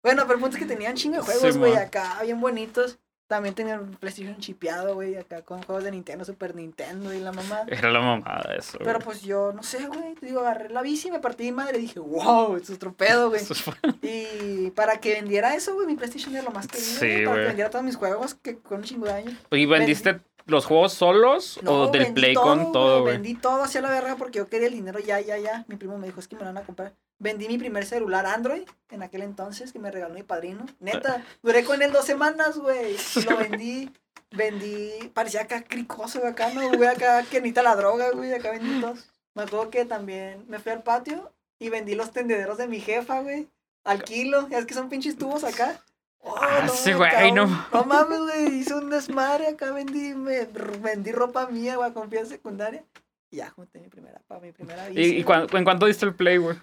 Bueno, 0.02 0.22
pero 0.24 0.34
el 0.34 0.40
punto 0.40 0.56
es 0.56 0.62
que 0.62 0.68
tenían 0.68 0.94
chingo 0.96 1.16
de 1.16 1.22
juegos, 1.22 1.52
Sí, 1.54 1.58
güey, 1.58 1.76
acá 1.76 2.18
bien 2.22 2.40
bonitos. 2.40 2.98
También 3.26 3.54
tenían 3.54 3.80
un 3.80 3.94
PlayStation 3.94 4.36
chipeado, 4.38 4.94
güey, 4.94 5.16
acá 5.16 5.42
con 5.42 5.62
juegos 5.62 5.84
de 5.84 5.90
Nintendo, 5.90 6.24
Super 6.24 6.54
Nintendo 6.54 7.14
y 7.14 7.20
la 7.20 7.32
mamá. 7.32 7.62
Era 7.66 7.90
la 7.90 8.00
mamada 8.00 8.54
eso, 8.58 8.78
güey. 8.78 8.86
Pero 8.86 8.98
pues 8.98 9.22
yo, 9.22 9.52
no 9.52 9.62
sé, 9.62 9.86
güey, 9.86 10.14
te 10.14 10.26
digo, 10.26 10.40
agarré 10.40 10.68
la 10.68 10.82
bici, 10.82 11.10
me 11.10 11.20
partí 11.20 11.44
mi 11.44 11.52
madre 11.52 11.78
y 11.78 11.82
dije, 11.82 11.98
wow, 11.98 12.56
es 12.56 12.68
otro 12.68 12.92
pedo, 12.92 13.30
güey. 13.30 13.40
Eso 13.40 13.54
Y 14.02 14.70
para 14.72 15.00
que 15.00 15.14
vendiera 15.14 15.54
eso, 15.54 15.74
güey, 15.74 15.86
mi 15.86 15.96
PlayStation 15.96 16.34
era 16.34 16.44
lo 16.44 16.50
más 16.50 16.66
querido, 16.68 17.00
Sí, 17.00 17.06
güey, 17.06 17.24
para 17.24 17.40
que 17.40 17.46
vendiera 17.46 17.70
todos 17.70 17.84
mis 17.84 17.96
juegos 17.96 18.34
que 18.34 18.58
con 18.58 18.78
un 18.78 18.84
chingo 18.84 19.06
de 19.06 19.12
años. 19.12 19.34
¿Y 19.50 19.66
vendiste 19.66 20.20
los 20.46 20.66
juegos 20.66 20.92
solos 20.92 21.60
o 21.66 21.88
del 21.88 22.12
Play 22.12 22.34
con 22.34 22.72
todo, 22.72 23.02
güey? 23.02 23.14
Vendí 23.14 23.34
todo 23.34 23.62
hacia 23.62 23.80
la 23.80 23.90
verga 23.90 24.16
porque 24.16 24.38
yo 24.38 24.48
quería 24.48 24.68
el 24.68 24.74
dinero 24.74 24.98
ya, 24.98 25.20
ya, 25.20 25.38
ya. 25.38 25.64
Mi 25.68 25.76
primo 25.76 25.98
me 25.98 26.06
dijo, 26.06 26.20
es 26.20 26.28
que 26.28 26.36
me 26.36 26.40
lo 26.40 26.46
van 26.46 26.58
a 26.58 26.66
comprar. 26.66 26.94
Vendí 27.18 27.46
mi 27.46 27.58
primer 27.58 27.84
celular 27.84 28.26
Android 28.26 28.62
en 28.90 29.02
aquel 29.02 29.22
entonces 29.22 29.72
que 29.72 29.78
me 29.78 29.90
regaló 29.90 30.14
mi 30.14 30.22
padrino. 30.22 30.66
Neta, 30.80 31.24
duré 31.42 31.64
con 31.64 31.80
él 31.82 31.92
dos 31.92 32.04
semanas, 32.04 32.58
güey. 32.58 32.96
Lo 33.28 33.36
vendí, 33.36 33.90
vendí, 34.32 35.10
parecía 35.14 35.42
acá 35.42 35.62
cricoso, 35.62 36.20
güey, 36.20 36.32
acá, 36.32 36.50
no, 36.52 36.68
güey, 36.70 36.88
acá 36.88 37.22
que 37.22 37.38
necesita 37.38 37.62
la 37.62 37.76
droga, 37.76 38.10
güey, 38.10 38.32
acá 38.32 38.50
vendí 38.50 38.80
todo. 38.80 38.94
Me 39.34 39.44
acuerdo 39.44 39.70
que 39.70 39.84
también 39.84 40.44
me 40.48 40.58
fui 40.58 40.72
al 40.72 40.82
patio 40.82 41.32
y 41.58 41.68
vendí 41.68 41.94
los 41.94 42.10
tendederos 42.10 42.58
de 42.58 42.66
mi 42.66 42.80
jefa, 42.80 43.20
güey. 43.20 43.48
Al 43.84 44.02
kilo, 44.02 44.48
es 44.50 44.66
que 44.66 44.74
son 44.74 44.88
pinches 44.88 45.16
tubos 45.16 45.44
acá. 45.44 45.80
Oh, 46.22 46.36
Ah, 46.38 46.68
sí, 46.68 46.92
güey, 46.92 47.32
no. 47.32 47.46
No 47.72 47.84
mames, 47.84 48.20
güey, 48.20 48.54
hice 48.60 48.74
un 48.74 48.90
desmadre 48.90 49.48
acá, 49.48 49.72
vendí, 49.72 50.14
me, 50.14 50.44
vendí 50.80 51.10
ropa 51.12 51.46
mía, 51.48 51.76
güey, 51.76 51.92
con 51.92 52.12
en 52.14 52.26
secundaria. 52.26 52.84
Y 53.30 53.36
ya 53.38 53.50
junté 53.50 53.80
mi 53.80 53.88
primera, 53.88 54.20
para 54.28 54.40
mi 54.40 54.52
primera 54.52 54.88
bici. 54.88 55.00
¿Y, 55.00 55.20
y 55.20 55.24
en 55.26 55.64
cuánto 55.64 55.86
diste 55.86 56.06
el 56.06 56.14
Play, 56.14 56.36
güey? 56.36 56.56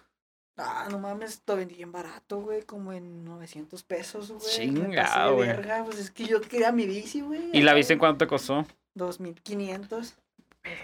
Ah, 0.55 0.87
no 0.91 0.99
mames, 0.99 1.41
lo 1.47 1.55
vendí 1.55 1.75
bien 1.75 1.91
barato, 1.91 2.41
güey, 2.41 2.63
como 2.63 2.91
en 2.93 3.23
900 3.23 3.81
pesos, 3.83 4.29
güey. 4.31 4.41
Chinga, 4.51 5.29
güey. 5.29 5.55
Pues 5.85 5.99
es 5.99 6.11
que 6.11 6.25
yo 6.25 6.41
quería 6.41 6.71
mi 6.71 6.85
bici, 6.85 7.21
güey. 7.21 7.49
¿Y 7.53 7.61
la 7.61 7.73
viste 7.73 7.93
en 7.93 7.99
cuánto 7.99 8.17
te 8.19 8.27
costó? 8.27 8.65
2500. 8.95 10.17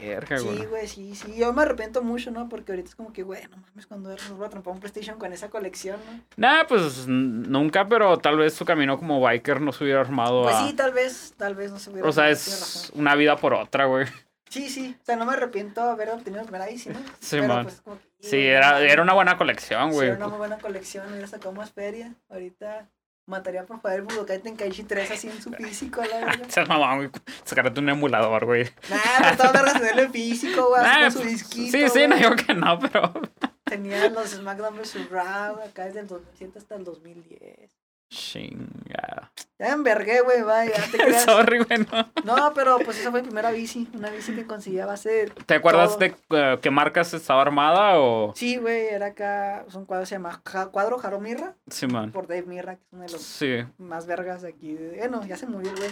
Verga, 0.02 0.40
güey. 0.40 0.58
Sí, 0.58 0.66
güey, 0.66 0.88
sí, 0.88 1.16
sí. 1.16 1.36
Yo 1.38 1.52
me 1.54 1.62
arrepiento 1.64 2.02
mucho, 2.02 2.32
¿no? 2.32 2.48
Porque 2.50 2.72
ahorita 2.72 2.90
es 2.90 2.96
como 2.96 3.12
que, 3.12 3.24
güey, 3.24 3.44
no 3.50 3.58
mames, 3.58 3.86
cuando 3.88 4.10
nos 4.10 4.30
voy 4.38 4.48
a 4.52 4.70
un 4.70 4.80
PlayStation 4.80 5.20
con 5.20 5.34
esa 5.34 5.50
colección, 5.50 6.00
¿no? 6.06 6.22
Nah, 6.38 6.64
pues 6.68 7.08
nunca, 7.08 7.88
pero 7.88 8.18
tal 8.18 8.38
vez 8.38 8.54
su 8.54 8.66
camino 8.66 8.98
como 8.98 9.20
biker 9.22 9.62
no 9.62 9.72
se 9.74 9.84
hubiera 9.84 10.02
armado 10.02 10.44
Pues 10.44 10.56
a... 10.56 10.68
sí, 10.68 10.74
tal 10.74 10.94
vez, 10.94 11.34
tal 11.38 11.56
vez 11.56 11.72
no 11.72 11.80
se 11.80 11.90
hubiera. 11.92 12.08
O 12.08 12.12
sea, 12.12 12.30
es 12.30 12.92
una 12.96 13.16
vida 13.16 13.36
por 13.36 13.54
otra, 13.54 13.86
güey. 13.86 14.08
Sí, 14.50 14.70
sí. 14.70 14.96
O 15.02 15.06
sea, 15.06 15.18
no 15.18 15.26
me 15.26 15.34
arrepiento 15.34 15.84
de 15.84 15.92
haber 15.92 16.10
obtenido 16.10 16.42
la 16.42 16.48
primera 16.48 16.68
bici, 16.68 16.90
¿no? 16.90 17.00
Sí, 17.20 17.32
Pero, 17.42 17.48
man. 17.48 17.64
pues, 17.66 17.82
como 17.82 17.98
que, 17.98 18.06
Sí, 18.20 18.38
era, 18.38 18.80
era 18.82 19.02
una 19.02 19.14
buena 19.14 19.38
colección, 19.38 19.90
Sí, 19.90 19.96
güey. 19.96 20.08
era 20.08 20.18
una 20.18 20.28
muy 20.30 20.38
buena 20.38 20.58
colección, 20.58 21.12
hubiera 21.12 21.28
sacado 21.28 21.52
más 21.54 21.72
feria. 21.74 22.14
Ahorita 22.30 22.88
mataría 23.26 23.66
por 23.66 23.78
jugar 23.78 23.96
el 23.98 24.02
Budokai 24.04 24.40
Tenkaichi 24.40 24.84
3 24.84 25.12
así 25.12 25.28
en 25.30 25.42
su 25.42 25.52
físico, 25.54 26.02
a 26.02 26.06
la 26.08 26.18
verdad. 26.26 26.46
Seas 26.50 26.68
mamá, 26.68 26.96
güey. 26.96 27.10
Sacarte 27.44 27.80
un 27.80 27.90
emulador, 27.90 28.46
güey. 28.46 28.64
Nah, 28.90 28.98
pero 29.18 29.30
estaba 29.32 29.64
de 29.64 29.80
tenerlo 29.80 30.02
en 30.04 30.12
físico, 30.12 30.70
güey, 30.70 30.82
así 30.84 30.90
Nah, 31.00 31.02
con 31.04 31.12
su 31.12 31.20
pues, 31.20 31.32
disquito. 31.32 31.78
sí, 31.78 31.84
sí, 31.90 31.90
güey. 31.90 32.08
no 32.08 32.16
digo 32.18 32.36
que 32.36 32.54
no, 32.54 32.80
pero... 32.80 33.14
Tenía 33.66 34.10
los 34.10 34.30
SmackDown 34.30 34.78
vs. 34.78 35.10
Raw 35.10 35.60
acá 35.64 35.86
desde 35.86 36.02
el 36.02 36.08
2007 36.08 36.60
hasta 36.60 36.76
el 36.76 36.84
2010. 36.84 37.72
Chinga. 38.10 39.32
Ya 39.58 39.70
envergué, 39.74 40.22
güey, 40.22 40.42
vaya, 40.42 40.74
te 40.92 40.98
creas. 40.98 41.24
Sorry, 41.24 41.60
güey, 41.64 41.80
no. 41.92 42.10
No, 42.24 42.54
pero 42.54 42.78
pues 42.80 43.00
esa 43.00 43.10
fue 43.12 43.22
mi 43.22 43.28
primera 43.28 43.52
bici, 43.52 43.88
una 43.94 44.10
bici 44.10 44.34
que 44.36 44.46
conseguí 44.46 44.80
a 44.80 44.86
base. 44.86 45.32
¿Te 45.46 45.54
acuerdas 45.56 45.92
Todo. 45.98 46.00
de 46.00 46.16
eh, 46.32 46.60
qué 46.62 46.70
marcas 46.72 47.14
estaba 47.14 47.42
armada 47.42 48.00
o...? 48.00 48.34
Sí, 48.36 48.58
güey, 48.58 48.88
era 48.88 49.08
acá, 49.08 49.64
es 49.68 49.76
un 49.76 49.86
cuadro, 49.86 50.06
se 50.06 50.16
llama 50.16 50.42
Ja- 50.46 50.68
Cuadro 50.68 50.98
Jaro 50.98 51.20
Mirra, 51.20 51.56
Sí, 51.70 51.88
man. 51.88 52.12
por 52.12 52.28
Dave 52.28 52.44
Mirra, 52.44 52.76
que 52.76 52.82
es 52.84 52.88
uno 52.92 53.04
de 53.04 53.12
los 53.12 53.22
Sí. 53.22 53.64
más 53.78 54.06
vergas 54.06 54.42
de 54.42 54.50
aquí. 54.50 54.78
Bueno, 54.98 55.26
ya 55.26 55.38
se 55.38 55.48
murió 55.48 55.72
el 55.72 55.78
güey. 55.78 55.90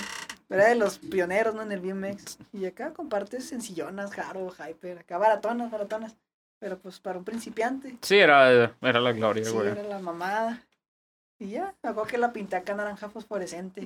Pero 0.49 0.61
era 0.61 0.69
de 0.69 0.75
los 0.75 0.99
pioneros, 0.99 1.55
¿no? 1.55 1.61
En 1.61 1.71
el 1.71 1.79
BMX. 1.79 2.37
Y 2.51 2.65
acá 2.65 2.91
compartes 2.93 3.47
sencillonas, 3.47 4.11
Jaro, 4.11 4.51
Hyper, 4.51 4.99
acá 4.99 5.17
baratonas, 5.17 5.71
baratonas. 5.71 6.15
Pero 6.59 6.77
pues 6.79 6.99
para 6.99 7.17
un 7.17 7.25
principiante, 7.25 7.97
Sí, 8.01 8.17
era, 8.19 8.71
era 8.81 8.99
la 9.01 9.11
gloria, 9.13 9.43
sí, 9.45 9.51
güey. 9.51 9.69
era 9.69 9.83
la 9.83 9.99
mamada. 9.99 10.61
Y 11.43 11.49
ya, 11.49 11.75
me 11.83 11.89
acuerdo 11.89 12.09
que 12.09 12.17
la 12.17 12.31
pinté 12.31 12.55
acá 12.55 12.73
naranja 12.73 13.09
fosforescente. 13.09 13.85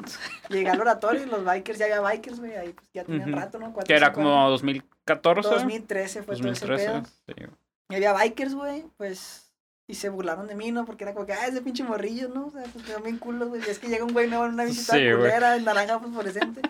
Llegué 0.49 0.69
al 0.69 0.79
oratorio 0.79 1.23
y 1.23 1.25
los 1.25 1.43
bikers, 1.43 1.79
ya 1.79 1.85
había 1.85 2.01
bikers, 2.01 2.39
güey, 2.39 2.55
ahí 2.55 2.71
pues 2.71 2.87
ya 2.93 3.03
tenían 3.03 3.33
rato, 3.33 3.57
¿no? 3.57 3.73
Que 3.73 3.95
era 3.95 4.13
como 4.13 4.29
años. 4.29 4.61
2014. 4.61 5.49
2013 5.49 6.21
fue 6.21 6.35
todo 6.35 6.51
ese 6.51 6.67
2013. 6.67 6.85
pedo. 6.85 7.03
Sí. 7.25 7.55
Y 7.89 7.95
había 7.95 8.13
bikers, 8.13 8.53
güey, 8.53 8.85
pues. 8.97 9.51
Y 9.87 9.95
se 9.95 10.09
burlaron 10.09 10.45
de 10.45 10.53
mí, 10.53 10.71
¿no? 10.71 10.85
Porque 10.85 11.03
era 11.03 11.15
como 11.15 11.25
que, 11.25 11.33
ah, 11.33 11.47
ese 11.47 11.63
pinche 11.63 11.83
morrillo, 11.83 12.29
¿no? 12.29 12.47
O 12.47 12.51
sea, 12.51 12.61
pues 12.71 12.85
quedó 12.85 12.99
bien 12.99 13.17
culo, 13.17 13.47
güey. 13.47 13.63
Y 13.65 13.69
es 13.71 13.79
que 13.79 13.87
llega 13.87 14.05
un 14.05 14.13
güey 14.13 14.27
nuevo 14.27 14.45
en 14.45 14.53
una 14.53 14.65
visita 14.65 14.93
Sí, 14.93 15.11
culera, 15.11 15.55
en 15.55 15.63
naranja 15.63 15.99
fosforescente. 15.99 16.61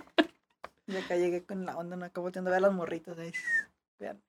Y 0.86 0.96
acá 0.96 1.18
llegué 1.18 1.44
con 1.44 1.66
la 1.66 1.76
onda, 1.76 1.98
¿no? 1.98 2.06
Acá 2.06 2.22
volteando 2.22 2.50
a 2.50 2.54
ver 2.54 2.64
a 2.64 2.68
los 2.68 2.74
morritos 2.74 3.20
ahí. 3.20 3.34
Vean. 4.00 4.22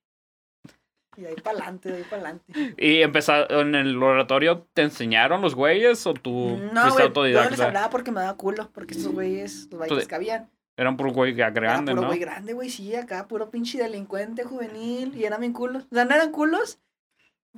Y 1.18 1.22
de 1.22 1.28
ahí 1.30 1.34
para 1.34 1.56
adelante, 1.56 1.90
de 1.90 1.96
ahí 1.96 2.04
para 2.04 2.22
adelante. 2.22 2.74
¿Y 2.78 3.02
empezar 3.02 3.50
en 3.50 3.74
el 3.74 4.00
oratorio 4.00 4.68
te 4.72 4.82
enseñaron 4.82 5.42
los 5.42 5.56
güeyes 5.56 6.06
o 6.06 6.14
tú 6.14 6.56
No, 6.72 6.82
fuiste 6.82 7.08
güey, 7.08 7.32
yo 7.32 7.42
no 7.42 7.50
les 7.50 7.58
autodidacta? 7.58 7.66
hablaba 7.66 7.90
porque 7.90 8.12
me 8.12 8.20
daba 8.20 8.36
culo. 8.36 8.70
Porque 8.72 8.94
esos 8.94 9.12
güeyes, 9.12 9.68
los 9.72 10.06
que 10.06 10.14
habían. 10.14 10.48
Eran 10.76 10.96
por 10.96 11.10
güey 11.12 11.34
ya 11.34 11.46
Era 11.46 11.50
grande, 11.54 11.90
puro 11.90 12.02
¿no? 12.02 12.08
güey 12.08 12.20
grande, 12.20 12.52
güey, 12.52 12.70
sí, 12.70 12.94
acá, 12.94 13.26
puro 13.26 13.50
pinche 13.50 13.78
delincuente 13.78 14.44
juvenil. 14.44 15.12
Y 15.16 15.24
eran 15.24 15.40
bien 15.40 15.52
culos. 15.52 15.86
O 15.90 15.94
sea, 15.94 16.04
no 16.04 16.14
eran 16.14 16.30
culos. 16.30 16.78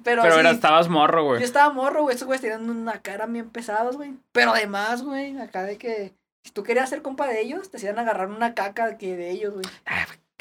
Pero, 0.02 0.22
Pero 0.22 0.38
era, 0.38 0.50
estabas 0.52 0.88
morro, 0.88 1.20
Yo 1.20 1.28
güey. 1.28 1.42
estaba 1.42 1.70
morro, 1.70 2.04
güey. 2.04 2.16
Esos 2.16 2.24
güeyes 2.24 2.40
tenían 2.40 2.70
una 2.70 3.02
cara 3.02 3.26
bien 3.26 3.50
pesados, 3.50 3.98
güey. 3.98 4.14
Pero 4.32 4.52
además, 4.54 5.02
güey, 5.02 5.38
acá 5.38 5.64
de 5.64 5.76
que 5.76 6.14
si 6.44 6.52
tú 6.52 6.62
querías 6.62 6.88
ser 6.88 7.02
compa 7.02 7.26
de 7.26 7.42
ellos, 7.42 7.70
te 7.70 7.76
hacían 7.76 7.98
agarrar 7.98 8.28
una 8.30 8.54
caca 8.54 8.96
que 8.96 9.14
de 9.18 9.30
ellos, 9.30 9.52
güey. 9.52 9.66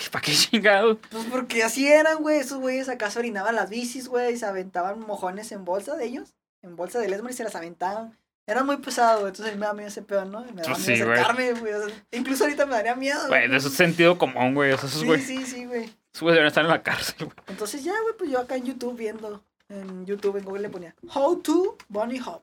¿Para 0.12 0.22
qué 0.22 0.34
chingado? 0.34 0.98
Pues 1.12 1.26
porque 1.32 1.64
así 1.64 1.88
eran, 1.88 2.18
güey. 2.20 2.40
Esos 2.40 2.60
güeyes 2.60 2.90
acá 2.90 3.10
se 3.12 3.20
orinaban 3.20 3.56
las 3.56 3.70
bicis, 3.70 4.08
güey. 4.08 4.34
y 4.34 4.38
Se 4.38 4.46
aventaban 4.46 5.00
mojones 5.02 5.52
en 5.52 5.66
bolsa 5.66 5.96
de 5.96 6.06
ellos. 6.06 6.34
En 6.62 6.76
bolsa 6.76 7.00
de 7.00 7.08
lesmo 7.10 7.30
y 7.30 7.34
se 7.34 7.44
las 7.44 7.56
aventaban. 7.56 8.18
Eran 8.48 8.66
muy 8.66 8.78
pesados, 8.78 9.20
güey. 9.22 9.32
Entonces 9.32 9.56
me 9.56 9.62
daba 9.62 9.74
miedo 9.76 9.88
ese 9.90 10.02
pedo, 10.02 10.26
¿no? 10.26 10.42
Y 10.48 10.52
me 10.54 10.62
daba 10.64 10.74
Pues 10.76 10.88
miedo 10.88 10.98
sí, 10.98 11.04
güey. 11.04 11.20
acercarme, 11.20 11.54
güey. 11.54 11.74
o 11.74 11.88
sea, 11.88 11.96
incluso 12.12 12.44
ahorita 12.46 12.66
me 12.66 12.72
daría 12.74 12.96
miedo, 12.96 13.28
Güey, 13.28 13.48
de 13.48 13.56
eso 13.58 13.68
es 13.68 13.76
sentido 13.76 14.18
común, 14.18 14.56
güey. 14.56 14.72
Esos 14.74 14.92
Sí, 14.92 15.06
güey 15.06 15.22
sí, 15.22 15.46
sí, 15.46 15.66
güey. 15.66 15.84
esos 15.84 16.22
güeyes 16.22 16.36
deben 16.38 16.48
estar 16.48 16.64
en 16.66 16.72
la 16.72 16.82
cárcel, 16.82 17.16
güey. 17.26 17.38
Entonces 17.48 17.84
ya, 17.84 17.94
güey, 18.02 18.16
pues 18.18 18.32
yo 18.32 18.40
acá 18.40 18.56
en 18.56 18.66
YouTube 18.66 18.98
viendo. 18.98 19.44
En 19.70 20.06
YouTube, 20.08 20.38
en 20.38 20.46
Google 20.46 20.64
le 20.64 20.70
ponía 20.70 20.96
How 21.14 21.36
to 21.42 21.78
Bunny 21.90 22.20
Hop. 22.22 22.42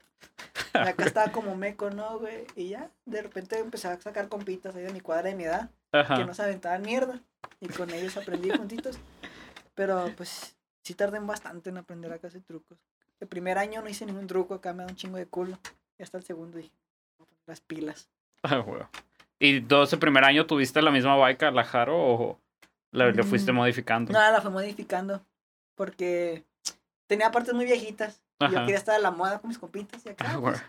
Y 0.75 0.79
acá 0.79 1.05
estaba 1.07 1.33
como 1.33 1.57
meco, 1.57 1.91
¿no, 1.91 2.21
güey? 2.21 2.47
Y 2.55 2.69
ya, 2.69 2.89
de 3.05 3.23
repente 3.23 3.59
empecé 3.59 3.89
a 3.89 4.01
sacar 4.01 4.29
compitas 4.29 4.77
ahí 4.77 4.83
de 4.85 4.93
mi 4.93 5.01
cuadra 5.01 5.29
de 5.31 5.35
mi 5.35 5.43
edad, 5.45 5.71
Ajá. 5.93 6.25
no 6.25 6.35
se 6.35 6.43
aventaban 6.43 6.83
mierda. 6.83 7.21
Y 7.61 7.69
con 7.69 7.91
ellos 7.91 8.17
aprendí 8.17 8.51
juntitos. 8.51 8.99
Pero 9.75 10.11
pues 10.17 10.57
sí 10.83 10.95
tardé 10.95 11.19
bastante 11.21 11.71
en 11.71 11.79
aprender 11.79 12.13
acá 12.13 12.29
hacer 12.29 12.43
trucos. 12.43 12.79
El 13.21 13.29
primer 13.29 13.59
año 13.59 13.81
no 13.83 13.89
hice 13.89 14.05
ningún 14.07 14.27
truco, 14.27 14.55
acá 14.55 14.73
me 14.73 14.85
da 14.85 14.91
un 14.91 14.97
chingo 14.97 15.17
de 15.17 15.27
culo. 15.27 15.59
Y 15.99 16.03
hasta 16.03 16.19
el 16.19 16.25
segundo 16.25 16.59
dije, 16.59 16.71
poner 17.17 17.35
las 17.47 17.61
pilas. 17.61 18.09
Ah. 18.43 18.65
¿Y 19.39 19.61
todo 19.63 19.85
ese 19.85 19.97
primer 19.97 20.25
año 20.25 20.47
tuviste 20.47 20.81
la 20.83 20.91
misma 20.91 21.17
bike 21.17 21.51
la 21.53 21.65
Jaro 21.65 21.97
o 21.97 22.41
la, 22.93 23.13
fuiste 23.25 23.53
Mm, 23.53 23.57
modificando? 23.57 24.13
Nada, 24.13 24.33
la 24.33 24.41
fui 24.41 24.51
modificando. 24.51 25.25
Porque 25.75 26.45
tenía 27.07 27.31
partes 27.31 27.55
muy 27.55 27.65
viejitas. 27.65 28.23
Y 28.41 28.45
yo 28.53 28.61
quería 28.61 28.77
estar 28.77 28.95
a 28.95 28.99
la 28.99 29.11
moda 29.11 29.39
con 29.41 29.49
mis 29.49 29.59
compitas. 29.59 30.05
Y 30.05 30.11
acá, 30.11 30.25
Ah, 30.29 30.39
pues. 30.41 30.63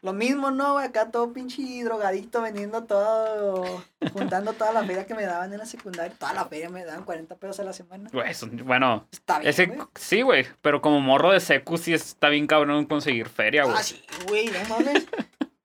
Lo 0.00 0.12
mismo, 0.12 0.52
¿no? 0.52 0.74
güey? 0.74 0.86
Acá 0.86 1.10
todo 1.10 1.32
pinche 1.32 1.62
drogadicto 1.82 2.40
vendiendo 2.40 2.84
todo, 2.84 3.84
juntando 4.12 4.52
toda 4.52 4.72
la 4.72 4.84
feria 4.84 5.06
que 5.06 5.14
me 5.14 5.24
daban 5.24 5.52
en 5.52 5.58
la 5.58 5.66
secundaria. 5.66 6.14
Toda 6.16 6.34
la 6.34 6.44
feria 6.44 6.70
me 6.70 6.84
daban 6.84 7.04
40 7.04 7.34
pesos 7.36 7.58
a 7.58 7.64
la 7.64 7.72
semana. 7.72 8.08
Güey, 8.12 8.32
bueno, 8.64 9.08
Está 9.10 9.40
bien, 9.40 9.50
ese, 9.50 9.66
güey. 9.66 9.80
sí, 9.96 10.22
güey, 10.22 10.46
pero 10.62 10.80
como 10.80 11.00
morro 11.00 11.32
de 11.32 11.40
secu 11.40 11.76
sí 11.78 11.92
está 11.92 12.28
bien 12.28 12.46
cabrón 12.46 12.86
conseguir 12.86 13.28
feria, 13.28 13.64
güey. 13.64 13.76
Ah, 13.76 13.82
sí, 13.82 14.00
güey, 14.28 14.46
no 14.46 14.68
mames. 14.68 15.06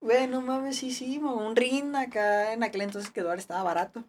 Güey, 0.01 0.27
no 0.27 0.41
mames, 0.41 0.77
sí, 0.77 0.91
sí, 0.91 1.17
un 1.19 1.55
ring 1.55 1.95
acá 1.95 2.51
en 2.51 2.63
aquel 2.63 2.81
entonces 2.81 3.09
que 3.11 3.21
dólar 3.21 3.37
estaba 3.39 3.63
barato. 3.63 4.03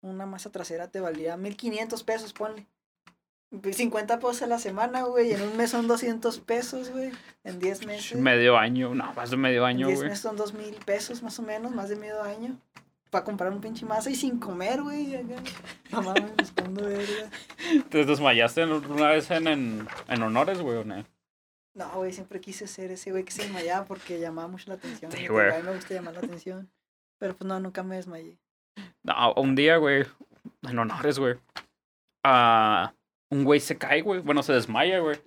Una 0.00 0.26
masa 0.26 0.50
trasera 0.50 0.88
te 0.88 1.00
valía 1.00 1.36
1500 1.36 2.02
pesos, 2.02 2.32
ponle. 2.32 2.66
50 3.50 4.18
pesos 4.18 4.42
a 4.42 4.46
la 4.46 4.58
semana, 4.58 5.02
güey. 5.04 5.30
y 5.30 5.32
En 5.34 5.42
un 5.42 5.56
mes 5.56 5.70
son 5.70 5.88
200 5.88 6.40
pesos, 6.40 6.90
güey. 6.90 7.10
En 7.44 7.58
10 7.58 7.86
meses. 7.86 8.20
Medio 8.20 8.58
año, 8.58 8.94
no, 8.94 9.12
más 9.14 9.30
de 9.30 9.36
medio 9.36 9.62
En 9.62 9.76
año, 9.76 9.86
10 9.86 9.98
güey. 10.00 10.08
meses 10.10 10.22
son 10.22 10.36
2 10.36 10.52
mil 10.54 10.74
pesos 10.84 11.22
más 11.22 11.38
o 11.38 11.42
menos, 11.42 11.72
más 11.74 11.88
de 11.88 11.96
medio 11.96 12.22
año. 12.22 12.58
Para 13.10 13.24
comprar 13.24 13.50
un 13.50 13.60
pinche 13.62 13.86
masa 13.86 14.10
y 14.10 14.14
sin 14.16 14.38
comer, 14.38 14.82
güey. 14.82 15.06
mames, 15.90 16.22
me 16.36 16.42
escondo 16.42 16.84
verga. 16.84 17.30
¿Te 17.88 18.04
desmayaste 18.04 18.62
en- 18.62 18.72
una 18.72 19.08
vez 19.08 19.30
en, 19.30 19.46
en, 19.46 19.88
en 20.08 20.22
honores, 20.22 20.60
güey, 20.60 20.76
o 20.76 20.84
no? 20.84 21.02
No, 21.74 21.88
güey, 21.94 22.12
siempre 22.12 22.40
quise 22.40 22.66
ser 22.66 22.90
ese 22.90 23.10
güey 23.12 23.24
que 23.24 23.32
se 23.32 23.42
desmayaba 23.44 23.86
porque 23.86 24.20
llamaba 24.20 24.48
mucho 24.48 24.64
la 24.68 24.74
atención. 24.74 25.10
Sí, 25.12 25.26
güey. 25.26 25.48
A 25.50 25.58
mí 25.58 25.62
me 25.62 25.74
gusta 25.74 25.94
llamar 25.94 26.12
la 26.14 26.20
atención. 26.20 26.70
Pero 27.18 27.34
pues 27.34 27.48
no, 27.48 27.58
nunca 27.60 27.82
me 27.82 27.96
desmayé. 27.96 28.36
No, 29.02 29.32
un 29.34 29.54
día, 29.54 29.76
güey, 29.78 30.04
en 30.68 30.78
honores, 30.78 31.18
güey. 31.18 31.36
ah, 32.24 32.92
un 33.30 33.44
güey 33.44 33.60
se 33.60 33.78
cae, 33.78 34.02
güey. 34.02 34.20
Bueno, 34.20 34.42
se 34.42 34.52
desmaya, 34.52 34.98
güey. 35.00 35.18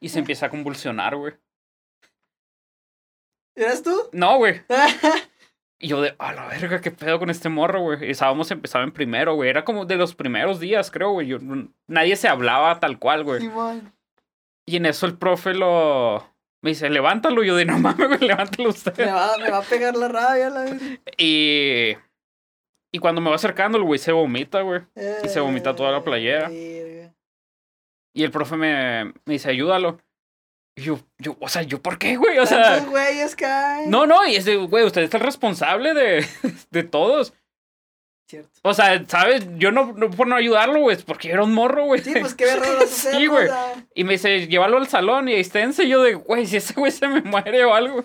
Y 0.00 0.08
se 0.08 0.18
empieza 0.20 0.46
a 0.46 0.50
convulsionar, 0.50 1.16
güey. 1.16 1.34
¿Eras 3.56 3.82
tú? 3.82 4.08
No, 4.12 4.36
güey. 4.38 4.62
Y 5.80 5.86
yo 5.86 6.00
de, 6.00 6.16
a 6.18 6.32
la 6.32 6.48
verga, 6.48 6.80
qué 6.80 6.90
pedo 6.90 7.20
con 7.20 7.30
este 7.30 7.48
morro, 7.48 7.80
güey. 7.80 8.10
Estábamos 8.10 8.50
empezando 8.50 8.84
en 8.88 8.92
primero, 8.92 9.36
güey. 9.36 9.48
Era 9.48 9.64
como 9.64 9.84
de 9.86 9.94
los 9.94 10.12
primeros 10.12 10.58
días, 10.58 10.90
creo, 10.90 11.12
güey. 11.12 11.28
Yo, 11.28 11.38
nadie 11.86 12.16
se 12.16 12.26
hablaba 12.26 12.80
tal 12.80 12.98
cual, 12.98 13.22
güey. 13.22 13.48
Y 14.66 14.74
en 14.76 14.86
eso 14.86 15.06
el 15.06 15.16
profe 15.16 15.54
lo... 15.54 16.34
Me 16.64 16.70
dice, 16.70 16.90
levántalo. 16.90 17.44
Y 17.44 17.46
yo 17.46 17.54
de, 17.54 17.64
no 17.64 17.78
mames, 17.78 18.08
güey, 18.08 18.18
levántalo 18.18 18.64
Me 18.64 18.70
usted. 18.70 19.06
va, 19.06 19.38
me 19.38 19.50
va 19.50 19.58
a 19.58 19.62
pegar 19.62 19.94
la 19.94 20.08
rabia, 20.08 20.50
la 20.50 20.60
verga. 20.62 20.80
Y... 21.16 21.96
Y 22.90 22.98
cuando 22.98 23.20
me 23.20 23.30
va 23.30 23.36
acercando, 23.36 23.78
el 23.78 23.84
güey 23.84 24.00
se 24.00 24.10
vomita, 24.10 24.62
güey. 24.62 24.80
Y 25.22 25.28
se 25.28 25.38
vomita 25.38 25.76
toda 25.76 25.92
la 25.92 26.02
playera. 26.02 26.48
Verga. 26.48 27.14
Y 28.14 28.24
el 28.24 28.30
profe 28.30 28.56
me, 28.56 29.04
me 29.04 29.34
dice, 29.34 29.50
ayúdalo. 29.50 29.98
Y 30.76 30.82
yo, 30.82 31.00
yo, 31.18 31.36
o 31.40 31.48
sea, 31.48 31.62
¿yo 31.62 31.82
por 31.82 31.98
qué, 31.98 32.16
güey? 32.16 32.38
O 32.38 32.46
sea, 32.46 32.78
güeyes 32.80 33.34
caen. 33.34 33.90
no, 33.90 34.06
no, 34.06 34.26
y 34.26 34.36
es 34.36 34.44
de, 34.44 34.56
güey, 34.56 34.84
usted 34.84 35.02
es 35.02 35.14
el 35.14 35.20
responsable 35.20 35.92
de, 35.94 36.26
de 36.70 36.82
todos. 36.84 37.32
Cierto. 38.28 38.60
O 38.62 38.74
sea, 38.74 39.02
¿sabes? 39.08 39.46
Yo 39.56 39.72
no, 39.72 39.94
no 39.94 40.10
por 40.10 40.26
no 40.26 40.36
ayudarlo, 40.36 40.80
güey, 40.80 40.96
es 40.96 41.02
porque 41.02 41.30
era 41.30 41.42
un 41.42 41.54
morro, 41.54 41.84
güey. 41.84 42.02
Sí, 42.02 42.12
pues 42.20 42.34
qué 42.34 42.44
hacer. 42.44 42.86
Sí, 42.88 43.26
güey. 43.26 43.48
Y 43.94 44.04
me 44.04 44.12
dice, 44.12 44.46
llévalo 44.46 44.76
al 44.76 44.86
salón 44.86 45.28
y 45.28 45.34
esténse. 45.34 45.84
Y 45.84 45.88
yo 45.88 46.02
de, 46.02 46.14
güey, 46.14 46.46
si 46.46 46.58
ese 46.58 46.74
güey 46.74 46.92
se 46.92 47.08
me 47.08 47.22
muere 47.22 47.64
o 47.64 47.74
algo. 47.74 48.04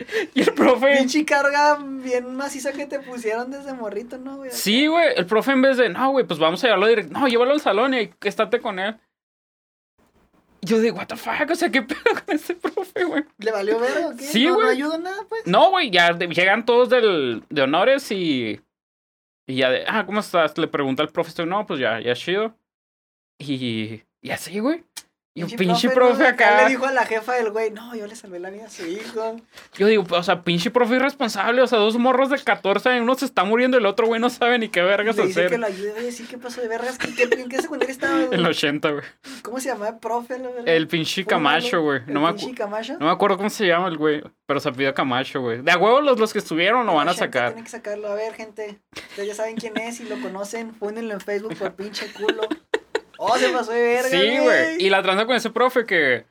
y 0.34 0.42
el 0.42 0.52
profe, 0.52 0.96
Pinche 0.98 1.24
carga 1.24 1.78
bien 1.82 2.34
maciza 2.34 2.72
que 2.72 2.86
te 2.86 3.00
pusieron 3.00 3.50
desde 3.50 3.72
morrito, 3.72 4.18
¿no, 4.18 4.36
güey? 4.36 4.50
sí, 4.52 4.86
güey, 4.86 5.08
el 5.16 5.26
profe 5.26 5.52
en 5.52 5.62
vez 5.62 5.76
de, 5.76 5.88
no, 5.88 6.10
güey, 6.10 6.26
pues 6.26 6.38
vamos 6.38 6.62
a 6.62 6.66
llevarlo 6.66 6.86
directo. 6.86 7.18
No, 7.18 7.28
llévalo 7.28 7.52
al 7.52 7.60
salón 7.60 7.94
y 7.94 8.10
estate 8.22 8.60
con 8.60 8.78
él. 8.78 8.96
Yo 10.62 10.78
de, 10.78 10.90
what 10.90 11.06
the 11.06 11.16
fuck, 11.16 11.50
o 11.50 11.54
sea, 11.54 11.70
¿qué 11.70 11.82
pedo 11.82 12.00
con 12.24 12.34
ese 12.34 12.54
profe, 12.54 13.04
güey? 13.04 13.24
¿Le 13.38 13.50
valió 13.50 13.78
verga 13.78 14.08
o 14.08 14.16
qué? 14.16 14.24
Sí, 14.24 14.44
no, 14.44 14.54
güey. 14.54 14.66
No 14.66 14.72
ayuda 14.72 14.96
en 14.96 15.02
nada, 15.02 15.24
pues. 15.28 15.46
No, 15.46 15.70
güey, 15.70 15.90
ya 15.90 16.12
llegan 16.18 16.66
todos 16.66 16.90
del, 16.90 17.42
de 17.48 17.62
honores 17.62 18.10
y. 18.10 18.60
Y 19.46 19.56
ya 19.56 19.70
de, 19.70 19.84
ah, 19.88 20.04
¿cómo 20.04 20.20
estás? 20.20 20.56
Le 20.58 20.68
pregunta 20.68 21.02
al 21.02 21.08
profesor, 21.08 21.46
no, 21.46 21.66
pues 21.66 21.80
ya, 21.80 21.98
ya 22.00 22.14
chido. 22.14 22.54
Y, 23.38 24.02
y 24.20 24.30
así, 24.30 24.58
güey. 24.58 24.84
Y 25.32 25.44
un 25.44 25.50
pinche 25.50 25.86
¿no? 25.88 25.94
profe 25.94 26.26
acá. 26.26 26.64
Le 26.64 26.70
dijo 26.70 26.86
a 26.86 26.92
la 26.92 27.06
jefa 27.06 27.34
del 27.34 27.50
güey, 27.52 27.70
no, 27.70 27.94
yo 27.94 28.06
le 28.08 28.16
salvé 28.16 28.40
la 28.40 28.50
vida 28.50 28.66
a 28.66 28.68
su 28.68 28.84
hijo. 28.84 29.36
Yo 29.78 29.86
digo, 29.86 30.04
o 30.10 30.22
sea, 30.24 30.42
pinche 30.42 30.72
profe 30.72 30.96
irresponsable. 30.96 31.62
O 31.62 31.66
sea, 31.68 31.78
dos 31.78 31.96
morros 31.98 32.30
de 32.30 32.38
14 32.38 32.88
años, 32.88 33.02
uno 33.04 33.14
se 33.14 33.26
está 33.26 33.44
muriendo, 33.44 33.78
el 33.78 33.86
otro 33.86 34.08
güey 34.08 34.20
no 34.20 34.28
sabe 34.28 34.58
ni 34.58 34.68
qué 34.68 34.82
vergas 34.82 35.16
Le 35.16 35.26
dice 35.26 35.40
hacer. 35.40 35.52
que 35.52 35.58
lo 35.58 35.66
ayude, 35.66 35.92
oye, 35.96 36.10
sí, 36.10 36.26
¿qué 36.28 36.36
pasó 36.36 36.60
de 36.60 36.66
vergas? 36.66 36.98
¿Qué, 36.98 37.14
qué, 37.14 37.40
¿En 37.40 37.48
qué 37.48 37.62
secundaria 37.62 37.92
estaba, 37.92 38.16
güey? 38.24 38.28
El 38.40 38.44
80, 38.44 38.90
güey. 38.90 39.04
¿Cómo 39.42 39.60
se 39.60 39.68
llamaba 39.68 39.90
el 39.90 39.98
profe? 39.98 40.38
la 40.38 40.48
verdad? 40.48 40.68
El 40.68 40.88
pinche. 40.88 41.24
Camacho, 41.24 41.80
güey. 41.80 42.00
¿El 42.06 42.12
No, 42.12 42.22
me 42.22 42.32
pinche 42.34 42.54
Camacho? 42.54 42.94
no 42.98 43.06
me 43.06 43.12
acuerdo 43.12 43.36
cómo 43.36 43.50
se 43.50 43.66
llama 43.66 43.86
el 43.86 43.98
güey, 43.98 44.22
pero 44.46 44.58
se 44.58 44.72
pidió 44.72 44.92
Camacho, 44.94 45.40
güey. 45.40 45.62
De 45.62 45.70
a 45.70 45.78
huevo 45.78 46.00
los, 46.00 46.18
los 46.18 46.32
que 46.32 46.40
estuvieron 46.40 46.84
lo 46.86 46.94
van 46.94 47.08
a 47.08 47.14
sacar. 47.14 47.50
Tienen 47.50 47.64
que 47.64 47.70
sacarlo. 47.70 48.08
A 48.08 48.14
ver, 48.14 48.34
gente. 48.34 48.80
Ustedes 49.10 49.28
ya 49.28 49.34
saben 49.36 49.56
quién 49.56 49.76
es 49.76 50.00
y 50.00 50.04
lo 50.06 50.20
conocen. 50.20 50.72
Pónenlo 50.74 51.14
en 51.14 51.20
Facebook 51.20 51.56
por 51.56 51.72
pinche 51.74 52.12
culo. 52.12 52.42
Oh, 53.22 53.36
se 53.36 53.50
pasó 53.50 53.72
de 53.72 53.82
verga. 53.82 54.08
Sí, 54.08 54.38
güey. 54.38 54.82
Y 54.82 54.88
la 54.90 55.02
tranza 55.02 55.26
con 55.26 55.36
ese 55.36 55.50
profe 55.50 55.84
que. 55.84 56.24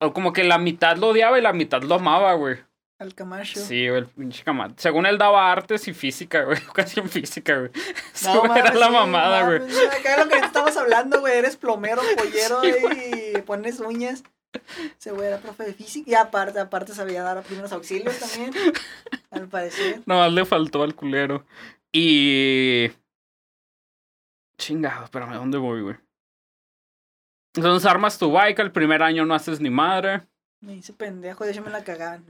o 0.00 0.12
Como 0.12 0.32
que 0.32 0.42
la 0.44 0.58
mitad 0.58 0.96
lo 0.96 1.08
odiaba 1.08 1.38
y 1.38 1.42
la 1.42 1.52
mitad 1.52 1.82
lo 1.82 1.96
amaba, 1.96 2.32
güey. 2.34 2.56
Al 2.98 3.14
Camacho. 3.14 3.60
Sí, 3.60 3.86
güey, 3.88 4.00
el 4.00 4.06
pinche 4.06 4.42
Camacho. 4.42 4.74
Según 4.78 5.06
él 5.06 5.18
daba 5.18 5.52
artes 5.52 5.86
y 5.86 5.92
física, 5.94 6.42
güey. 6.44 6.56
Educación 6.64 7.08
física, 7.08 7.58
güey. 7.58 7.70
Sí, 8.12 8.26
No, 8.26 8.40
güey, 8.40 8.52
era 8.58 8.64
mames, 8.70 8.80
la 8.80 8.90
mamada, 8.90 9.42
güey. 9.46 9.60
mames, 9.60 9.78
Acá 9.98 10.14
es 10.16 10.24
lo 10.24 10.28
que 10.30 10.38
estamos 10.38 10.76
hablando, 10.76 11.20
güey. 11.20 11.38
Eres 11.38 11.56
plomero, 11.56 12.00
pollero 12.16 12.60
Sí, 12.62 13.32
y 13.36 13.42
pones 13.42 13.78
uñas. 13.80 14.24
Ese 14.98 15.12
güey 15.12 15.28
era 15.28 15.38
profe 15.38 15.64
de 15.64 15.74
física. 15.74 16.10
Y 16.10 16.14
aparte, 16.14 16.58
aparte 16.58 16.94
sabía 16.94 17.22
dar 17.22 17.42
primeros 17.42 17.70
auxilios 17.72 18.18
también. 18.18 18.52
Al 19.30 19.46
parecer. 19.46 20.00
Nomás 20.06 20.32
le 20.32 20.44
faltó 20.46 20.82
al 20.82 20.94
culero. 20.94 21.44
Y. 21.92 22.90
Chingado, 24.58 25.04
espérame, 25.04 25.34
¿dónde 25.34 25.58
voy, 25.58 25.82
güey? 25.82 25.96
Entonces 27.54 27.88
armas 27.88 28.18
tu 28.18 28.30
bike, 28.30 28.58
el 28.58 28.72
primer 28.72 29.02
año 29.02 29.24
no 29.24 29.34
haces 29.34 29.60
ni 29.60 29.70
madre. 29.70 30.22
Me 30.60 30.74
hice 30.74 30.92
pendejo. 30.92 31.44
De 31.44 31.52
hecho, 31.52 31.62
me 31.62 31.70
la 31.70 31.84
cagaban. 31.84 32.24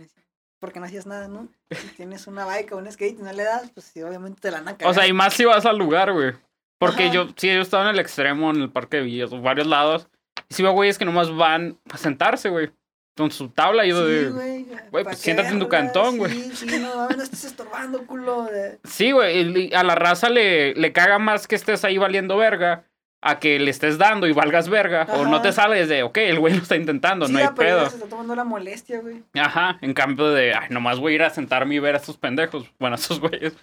Porque 0.61 0.81
no 0.81 0.87
hacías 0.87 1.07
nada, 1.07 1.29
¿no? 1.29 1.49
Si 1.71 1.89
tienes 1.97 2.27
una 2.27 2.45
bike 2.45 2.73
o 2.73 2.79
un 2.79 2.91
skate 2.91 3.19
y 3.19 3.23
no 3.23 3.33
le 3.33 3.45
das, 3.45 3.71
pues 3.71 3.87
sí, 3.87 4.03
obviamente 4.03 4.41
te 4.41 4.51
la 4.51 4.59
van 4.59 4.69
a 4.69 4.77
cagar. 4.77 4.91
O 4.91 4.95
sea, 4.95 5.07
y 5.07 5.13
más 5.13 5.35
si 5.35 5.45
vas 5.45 5.65
al 5.67 5.79
lugar, 5.79 6.13
güey. 6.13 6.35
Porque 6.79 7.05
Ajá. 7.05 7.13
yo, 7.13 7.29
sí, 7.37 7.49
yo 7.49 7.61
estaba 7.61 7.85
en 7.85 7.91
el 7.91 8.01
extremo, 8.01 8.51
en 8.51 8.63
el 8.63 8.71
parque 8.71 8.99
de 8.99 9.05
Villas, 9.05 9.33
o 9.33 9.41
varios 9.41 9.67
lados. 9.67 10.09
Y 10.49 10.55
sí 10.55 10.63
veo 10.63 10.73
güeyes 10.73 10.99
que 10.99 11.05
nomás 11.05 11.35
van 11.35 11.79
a 11.91 11.97
sentarse, 11.97 12.49
güey. 12.49 12.71
Con 13.19 13.31
su 13.31 13.51
tabla 13.51 13.85
y 13.85 13.91
yo 13.91 14.07
Sí, 14.07 14.13
de. 14.13 14.31
güey. 14.31 14.65
güey, 14.91 15.05
¿pa' 15.05 15.11
pues 15.11 15.19
siéntate 15.19 15.51
en 15.51 15.59
tu 15.59 15.69
cantón, 15.69 16.17
güey. 16.17 16.33
Sí, 16.55 16.67
no 16.81 17.09
no 17.11 17.23
estés 17.23 17.45
estorbando, 17.45 18.07
culo. 18.07 18.45
De... 18.45 18.79
Sí, 18.85 19.11
güey. 19.13 19.75
A 19.75 19.83
la 19.85 19.95
raza 19.95 20.31
le, 20.31 20.73
le 20.75 20.93
caga 20.93 21.19
más 21.19 21.47
que 21.47 21.57
estés 21.57 21.85
ahí 21.85 21.99
valiendo 21.99 22.37
verga 22.39 22.85
a 23.21 23.41
que 23.41 23.59
le 23.59 23.71
estés 23.73 23.99
dando 23.99 24.29
y 24.29 24.33
valgas 24.33 24.69
verga. 24.69 25.05
O 25.15 25.27
no 25.27 25.43
te 25.43 25.51
sales 25.53 25.89
de, 25.89 26.05
ok, 26.05 26.17
el 26.19 26.39
güey 26.39 26.55
lo 26.55 26.63
está 26.63 26.77
intentando, 26.77 27.27
sí, 27.27 27.33
no 27.33 27.41
hay 27.41 27.49
pero 27.57 27.69
ya 27.71 27.75
pedo. 27.81 27.91
se 27.91 27.97
está 27.97 28.09
tomando 28.09 28.37
la 28.37 28.45
molestia, 28.45 29.01
güey. 29.01 29.25
Ajá, 29.35 29.77
en 29.83 29.93
cambio 29.93 30.31
de, 30.31 30.55
ay, 30.55 30.69
nomás 30.71 31.01
voy 31.01 31.13
a 31.13 31.15
ir 31.17 31.23
a 31.25 31.31
sentarme 31.31 31.75
y 31.75 31.79
ver 31.81 31.97
a 31.97 31.99
estos 31.99 32.17
pendejos. 32.17 32.71
Bueno, 32.79 32.95
a 32.97 32.99
esos 32.99 33.19
güeyes. 33.21 33.55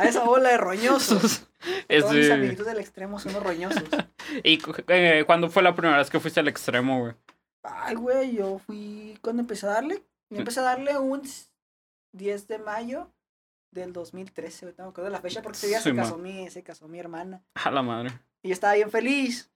a 0.00 0.04
esa 0.04 0.24
bola 0.24 0.50
de 0.50 0.56
roñosos. 0.58 1.46
Es 1.88 2.02
Todos 2.02 2.16
mis 2.16 2.28
amiguitos 2.28 2.66
del 2.66 2.78
extremo 2.80 3.20
son 3.20 3.34
los 3.34 3.42
roñosos. 3.44 3.84
¿Y 4.42 4.60
eh, 4.88 5.22
cuándo 5.26 5.48
fue 5.48 5.62
la 5.62 5.76
primera 5.76 5.98
vez 5.98 6.10
que 6.10 6.18
fuiste 6.18 6.40
al 6.40 6.48
extremo, 6.48 6.98
güey? 6.98 7.12
Ay, 7.62 7.94
güey, 7.94 8.36
yo 8.36 8.58
fui 8.58 9.18
cuando 9.22 9.42
empecé 9.42 9.66
a 9.66 9.70
darle. 9.70 10.04
Yo 10.30 10.38
empecé 10.38 10.60
a 10.60 10.64
darle 10.64 10.98
un 10.98 11.22
10 12.12 12.48
de 12.48 12.58
mayo 12.58 13.12
del 13.70 13.92
2013, 13.92 14.66
güey. 14.66 14.74
No 14.78 14.84
me 14.84 14.90
acuerdo 14.90 15.10
de 15.10 15.16
la 15.16 15.20
fecha 15.20 15.42
porque 15.42 15.58
ese 15.58 15.66
día 15.68 15.80
Sí, 15.80 15.90
se, 15.90 15.96
casó 15.96 16.18
mi, 16.18 16.50
se 16.50 16.62
casó 16.62 16.88
mi 16.88 16.98
hermana. 16.98 17.44
A 17.54 17.70
la 17.70 17.82
madre. 17.82 18.10
Y 18.42 18.48
yo 18.48 18.54
estaba 18.54 18.74
bien 18.74 18.90
feliz 18.90 19.50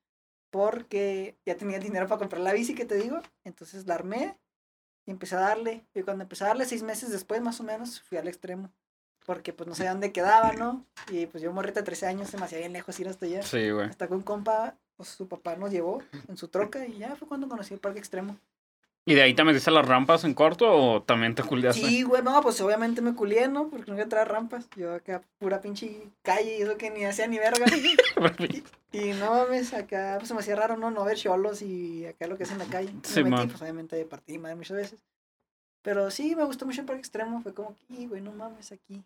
porque 0.51 1.37
ya 1.45 1.57
tenía 1.57 1.77
el 1.77 1.83
dinero 1.83 2.07
para 2.09 2.19
comprar 2.19 2.43
la 2.43 2.53
bici 2.53 2.75
que 2.75 2.85
te 2.85 2.97
digo. 2.97 3.21
Entonces 3.45 3.87
la 3.87 3.95
armé 3.95 4.39
y 5.07 5.11
empecé 5.11 5.37
a 5.37 5.41
darle. 5.41 5.85
Y 5.95 6.03
cuando 6.03 6.23
empecé 6.23 6.45
a 6.45 6.49
darle, 6.49 6.65
seis 6.67 6.83
meses 6.83 7.11
después 7.11 7.41
más 7.41 7.61
o 7.61 7.65
menos, 7.65 8.01
fui 8.03 8.19
al 8.19 8.29
extremo. 8.29 8.71
Porque 9.25 9.53
pues 9.53 9.69
no 9.69 9.75
sabía 9.75 9.91
dónde 9.91 10.13
quedaba, 10.13 10.53
¿no? 10.53 10.85
Y 11.11 11.27
pues 11.27 11.43
yo 11.43 11.53
morrita 11.53 11.81
de 11.81 11.87
13 11.87 12.07
años, 12.07 12.31
se 12.31 12.39
me 12.39 12.45
hacía 12.45 12.59
bien 12.59 12.73
lejos 12.73 12.99
ir 13.01 13.09
hasta 13.09 13.27
allá. 13.27 13.43
Sí, 13.43 13.71
güey. 13.71 13.89
Hasta 13.89 14.07
que 14.07 14.15
un 14.15 14.23
compa, 14.23 14.77
pues 14.97 15.09
su 15.11 15.29
papá 15.29 15.57
nos 15.57 15.71
llevó 15.71 16.03
en 16.29 16.37
su 16.37 16.49
troca 16.49 16.87
y 16.87 16.99
ya 16.99 17.17
fue 17.17 17.29
cuando 17.29 17.49
conocí 17.49 17.75
el 17.75 17.81
parque 17.81 17.99
extremo. 17.99 18.37
¿Y 19.09 19.15
de 19.15 19.23
ahí 19.23 19.35
te 19.35 19.45
metiste 19.45 19.71
a 19.71 19.73
las 19.73 19.87
rampas 19.87 20.25
en 20.25 20.35
corto 20.35 20.67
o 20.69 21.01
también 21.03 21.37
te 21.37 21.45
culiaste? 21.45 21.81
Sí, 21.81 22.03
güey, 22.03 22.23
no, 22.25 22.41
pues 22.43 22.61
obviamente 22.61 23.01
me 23.03 23.15
culié, 23.15 23.47
¿no? 23.47 23.69
Porque 23.69 23.89
no 23.89 23.97
iba 23.97 24.05
a 24.05 24.09
traer 24.09 24.27
rampas. 24.27 24.69
Yo 24.75 24.93
acá, 24.95 25.23
pura 25.39 25.61
pinche 25.61 26.09
calle, 26.23 26.59
y 26.59 26.63
eso 26.63 26.77
que 26.77 26.91
ni 26.91 27.05
hacía 27.05 27.29
ni 27.29 27.39
verga. 27.39 27.67
Y 28.93 29.11
no 29.13 29.31
mames, 29.31 29.75
acá 29.75 30.15
pues 30.19 30.29
se 30.29 30.35
me 30.35 30.41
hacía 30.41 30.57
raro, 30.57 30.77
¿no? 30.79 30.91
No 30.91 31.05
ver 31.05 31.19
cholos 31.19 31.61
y 31.61 32.07
acá 32.07 32.27
lo 32.27 32.37
que 32.39 32.45
es 32.45 32.51
en 32.51 32.59
la 32.59 32.65
calle. 32.65 32.91
Me 32.93 33.01
Sí, 33.05 33.19
metí, 33.23 33.31
man. 33.31 33.49
pues 33.49 33.61
obviamente 33.61 34.03
partí 34.07 34.39
madre 34.39 34.57
muchas 34.57 34.77
veces. 34.77 35.01
Pero 35.83 36.11
sí, 36.11 36.35
me 36.35 36.45
gustó 36.45 36.65
mucho 36.67 36.81
el 36.81 36.87
parque 36.87 37.01
extremo. 37.01 37.43
Fue 37.43 37.53
como, 37.53 37.77
"Y, 37.91 38.07
güey, 38.07 38.23
no 38.23 38.33
mames, 38.33 38.73
aquí. 38.73 39.05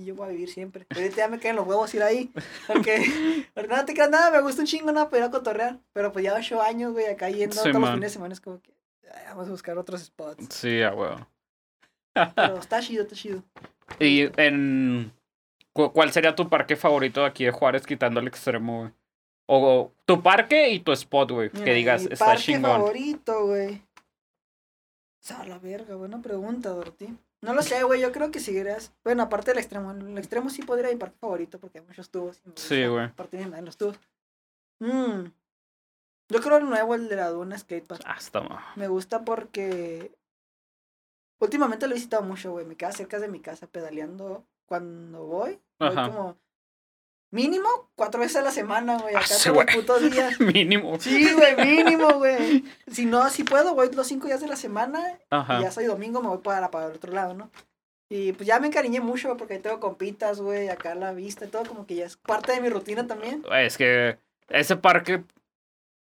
Aquí 0.00 0.06
yo 0.06 0.14
voy 0.14 0.28
a 0.28 0.30
vivir 0.30 0.48
siempre. 0.50 0.86
Ahorita 0.94 1.16
ya 1.16 1.28
me 1.28 1.38
caen 1.38 1.56
los 1.56 1.66
huevos 1.66 1.92
ir 1.94 2.02
ahí. 2.02 2.32
Porque, 2.66 3.04
porque 3.54 3.68
no 3.68 3.84
te 3.84 3.92
creas 3.92 4.08
nada, 4.10 4.30
me 4.30 4.40
gusta 4.40 4.62
un 4.62 4.66
chingo, 4.66 4.92
no, 4.92 5.10
pero 5.10 5.26
a 5.26 5.30
cotorrear. 5.30 5.78
Pero 5.92 6.10
pues 6.12 6.24
ya 6.24 6.34
ocho 6.34 6.62
años, 6.62 6.92
güey, 6.92 7.06
acá 7.06 7.28
yendo 7.28 7.54
Sí, 7.54 7.60
todos 7.70 7.74
los 7.80 7.90
fines 7.90 8.00
de 8.00 8.14
semana. 8.14 8.32
Es 8.32 8.40
como 8.40 8.60
que, 8.62 8.72
"Ay, 9.12 9.24
vamos 9.28 9.48
a 9.48 9.50
buscar 9.50 9.76
otros 9.76 10.02
spots. 10.02 10.46
Sí, 10.54 10.80
a 10.82 10.94
huevo. 10.94 11.26
Pero 12.34 12.56
está 12.58 12.80
chido, 12.80 13.02
está 13.02 13.14
chido. 13.14 13.42
¿Y 13.98 14.30
en 14.40 15.12
cu- 15.74 15.92
cuál 15.92 16.12
sería 16.12 16.34
tu 16.34 16.48
parque 16.48 16.76
favorito 16.76 17.20
de 17.20 17.26
aquí 17.26 17.44
de 17.44 17.50
Juárez 17.50 17.86
quitando 17.86 18.20
el 18.20 18.28
extremo, 18.28 18.80
güey? 18.80 18.92
O 19.52 19.92
tu 20.06 20.22
parque 20.22 20.70
y 20.70 20.80
tu 20.80 20.92
spot, 20.92 21.30
güey. 21.32 21.50
Que 21.50 21.74
digas, 21.74 22.04
mi 22.04 22.12
está 22.12 22.24
parque 22.26 22.42
chingón. 22.42 22.70
favorito, 22.70 23.46
güey. 23.46 23.82
A 25.36 25.44
la 25.46 25.58
verga, 25.58 25.94
buena 25.96 26.22
pregunta, 26.22 26.70
Dorothy. 26.70 27.16
No 27.42 27.54
lo 27.54 27.62
sé, 27.62 27.82
güey, 27.84 28.00
yo 28.00 28.12
creo 28.12 28.30
que 28.30 28.38
seguirás. 28.40 28.92
Bueno, 29.02 29.22
aparte 29.22 29.50
del 29.52 29.58
extremo, 29.58 29.92
el 29.92 30.18
extremo 30.18 30.50
sí 30.50 30.62
podría 30.62 30.88
ser 30.88 30.96
mi 30.96 31.00
parque 31.00 31.16
favorito 31.18 31.58
porque 31.58 31.78
hay 31.78 31.86
muchos 31.86 32.10
tubos. 32.10 32.42
Sí, 32.56 32.86
güey. 32.86 33.12
partirme 33.14 33.58
en 33.58 33.64
los 33.64 33.76
tubos. 33.78 33.98
Mm. 34.80 35.24
Yo 36.28 36.40
creo 36.40 36.58
el 36.58 36.68
nuevo, 36.68 36.94
el 36.94 37.08
de 37.08 37.16
la 37.16 37.30
Duna 37.30 37.58
Skatepark. 37.58 38.02
Ah, 38.06 38.16
está 38.18 38.40
ma- 38.42 38.72
Me 38.76 38.88
gusta 38.88 39.24
porque 39.24 40.14
últimamente 41.40 41.86
lo 41.86 41.92
he 41.92 41.96
visitado 41.96 42.22
mucho, 42.22 42.52
güey. 42.52 42.66
Me 42.66 42.76
queda 42.76 42.92
cerca 42.92 43.18
de 43.18 43.28
mi 43.28 43.40
casa 43.40 43.66
pedaleando 43.66 44.44
cuando 44.66 45.24
voy. 45.24 45.58
Voy 45.78 45.88
Ajá. 45.88 46.06
como 46.08 46.36
mínimo 47.30 47.68
cuatro 47.94 48.20
veces 48.20 48.36
a 48.36 48.42
la 48.42 48.50
semana, 48.50 48.98
güey. 48.98 49.14
Ah, 49.14 49.20
Acá 49.20 49.34
todos 49.42 49.56
los 49.56 49.74
putos 49.74 50.10
días. 50.10 50.40
Mínimo. 50.40 50.98
Sí, 51.00 51.32
güey, 51.32 51.56
mínimo, 51.56 52.14
güey. 52.14 52.64
Si 52.90 53.06
no, 53.06 53.28
si 53.30 53.44
puedo, 53.44 53.74
voy 53.74 53.90
los 53.92 54.06
cinco 54.06 54.26
días 54.26 54.40
de 54.40 54.48
la 54.48 54.56
semana 54.56 55.00
y 55.12 55.24
Ajá. 55.30 55.60
ya 55.60 55.70
soy 55.70 55.84
domingo, 55.84 56.20
me 56.20 56.28
voy 56.28 56.38
para, 56.38 56.70
para 56.70 56.86
el 56.86 56.92
otro 56.94 57.12
lado, 57.12 57.34
¿no? 57.34 57.50
Y 58.08 58.32
pues 58.32 58.46
ya 58.46 58.58
me 58.58 58.66
encariñé 58.66 59.00
mucho 59.00 59.28
güey, 59.28 59.38
porque 59.38 59.54
ahí 59.54 59.60
tengo 59.60 59.78
compitas, 59.78 60.40
güey, 60.40 60.68
acá 60.68 60.96
la 60.96 61.12
vista 61.12 61.44
y 61.44 61.48
todo, 61.48 61.64
como 61.64 61.86
que 61.86 61.94
ya 61.94 62.06
es 62.06 62.16
parte 62.16 62.52
de 62.52 62.60
mi 62.60 62.68
rutina 62.68 63.06
también. 63.06 63.44
Es 63.52 63.76
que 63.76 64.18
ese 64.48 64.76
parque 64.76 65.22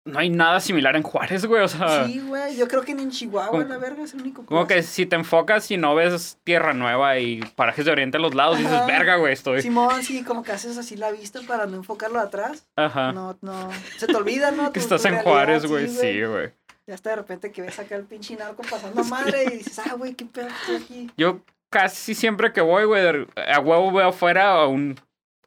no 0.04 0.18
hay 0.18 0.30
nada 0.30 0.58
similar 0.60 0.96
en 0.96 1.02
Juárez, 1.02 1.46
güey. 1.46 1.62
O 1.62 1.68
sea, 1.68 2.06
Sí, 2.06 2.20
güey, 2.20 2.56
yo 2.56 2.66
creo 2.68 2.82
que 2.82 2.94
ni 2.94 3.02
en 3.04 3.10
Chihuahua, 3.10 3.50
Como- 3.50 3.62
la 3.64 3.78
verga, 3.78 4.02
es 4.02 4.14
el 4.14 4.20
único. 4.22 4.44
como 4.44 4.66
que 4.66 4.82
si 4.82 5.06
te 5.06 5.16
enfocas 5.16 5.70
y 5.70 5.76
no 5.76 5.94
ves 5.94 6.38
Tierra 6.44 6.72
Nueva 6.74 7.18
y 7.18 7.40
parajes 7.56 7.84
de 7.84 7.92
Oriente 7.92 8.16
a 8.16 8.20
los 8.20 8.34
lados, 8.34 8.58
dices, 8.58 8.72
Ajá. 8.72 8.86
verga, 8.86 9.16
güey, 9.16 9.32
estoy. 9.32 9.62
Simón, 9.62 10.02
sí, 10.02 10.24
como 10.24 10.42
que 10.42 10.52
haces 10.52 10.76
así 10.78 10.96
la 10.96 11.10
vista 11.12 11.40
para 11.46 11.66
no 11.66 11.76
enfocarlo 11.76 12.18
atrás. 12.20 12.66
Ajá. 12.76 13.12
No, 13.12 13.38
no, 13.42 13.68
se 13.98 14.06
te 14.06 14.16
olvida, 14.16 14.50
¿no? 14.50 14.72
que 14.72 14.80
Tu- 14.80 14.84
estás 14.84 15.02
tu 15.02 15.08
en 15.08 15.14
realidad, 15.14 15.32
Juárez, 15.32 15.66
güey. 15.66 15.88
Sí, 15.88 16.22
güey. 16.24 16.50
Ya 16.86 16.94
hasta 16.94 17.10
de 17.10 17.16
repente 17.16 17.52
que 17.52 17.62
ves 17.62 17.78
acá 17.78 17.94
el 17.94 18.04
pinche 18.04 18.34
narco 18.36 18.62
pasando 18.68 19.04
madre 19.04 19.44
y 19.44 19.58
dices, 19.58 19.78
ah, 19.78 19.94
güey, 19.96 20.14
qué 20.14 20.24
pedo 20.26 20.48
estoy 20.48 20.76
aquí. 20.76 21.10
Yo 21.16 21.40
casi 21.70 22.14
siempre 22.16 22.52
que 22.52 22.60
voy, 22.60 22.84
güey, 22.86 23.06
a 23.36 23.60
huevo 23.60 23.92
veo 23.92 24.08
afuera 24.08 24.50
a 24.52 24.66
un, 24.66 24.98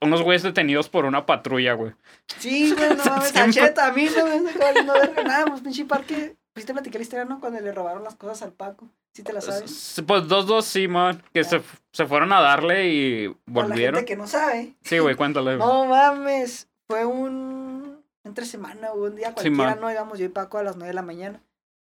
unos 0.02 0.22
güeyes 0.22 0.44
detenidos 0.44 0.90
por 0.90 1.06
una 1.06 1.26
patrulla, 1.26 1.74
güey. 1.74 1.94
Sí, 2.40 2.74
güey, 2.74 2.96
no 2.96 3.04
mames. 3.06 3.30
Sancheta, 3.30 3.88
a 3.88 3.92
mí 3.92 4.08
no 4.16 4.26
me 4.26 4.42
verga 4.54 5.24
nada, 5.24 5.46
pues 5.46 5.62
pinche 5.62 5.86
parque. 5.86 6.36
Pues 6.54 6.66
te 6.66 6.72
platiqué 6.74 6.98
la 6.98 7.02
historia, 7.04 7.26
¿no? 7.26 7.40
Cuando 7.42 7.60
le 7.60 7.72
robaron 7.74 8.04
las 8.04 8.16
cosas 8.16 8.42
al 8.44 8.54
Paco. 8.54 8.88
Sí 9.14 9.24
te 9.24 9.34
la 9.34 9.42
sabes. 9.42 10.02
Pues 10.08 10.28
dos, 10.28 10.48
dos, 10.48 10.66
sí, 10.66 10.88
man. 10.88 11.22
Que 11.34 11.44
se, 11.44 11.62
se 11.92 12.06
fueron 12.06 12.32
a 12.32 12.40
darle 12.40 12.88
y 12.88 13.28
Para 13.30 13.40
la 13.46 13.68
volvieron. 13.68 13.96
gente 13.96 14.06
que 14.06 14.16
no 14.16 14.26
sabe. 14.26 14.74
Sí, 14.82 15.00
güey, 15.00 15.16
cuéntale. 15.16 15.58
No 15.58 15.86
mames, 15.86 16.70
fue 16.88 17.06
un... 17.06 18.02
Entre 18.24 18.46
semana 18.46 18.92
o 18.94 19.04
un 19.04 19.16
día 19.16 19.34
cualquiera, 19.34 19.72
man. 19.72 19.80
¿no? 19.82 19.92
Íbamos 19.92 20.18
yo 20.18 20.26
y 20.26 20.30
Paco 20.30 20.58
a 20.58 20.64
las 20.64 20.78
9 20.78 20.88
de 20.88 20.94
la 20.94 21.02
mañana. 21.02 21.42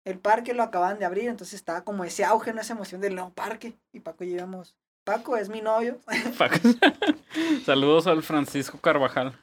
El 0.06 0.18
parque 0.20 0.54
lo 0.54 0.64
acaban 0.64 0.98
de 1.00 1.06
abrir, 1.06 1.28
entonces 1.28 1.56
estaba 1.56 1.84
como 1.84 2.04
ese 2.06 2.24
auge, 2.24 2.54
¿no? 2.54 2.62
Esa 2.62 2.74
emoción 2.74 3.02
del 3.02 3.16
nuevo 3.16 3.32
parque. 3.32 3.74
Y 3.94 4.00
Paco 4.00 4.24
y 4.24 4.30
íbamos... 4.34 4.76
Paco 5.04 5.38
es 5.38 5.50
mi 5.50 5.62
novio. 5.62 6.00
Fuck. 6.34 6.54
Saludos 7.66 8.08
al 8.08 8.24
Francisco 8.24 8.80
Carvajal. 8.80 9.38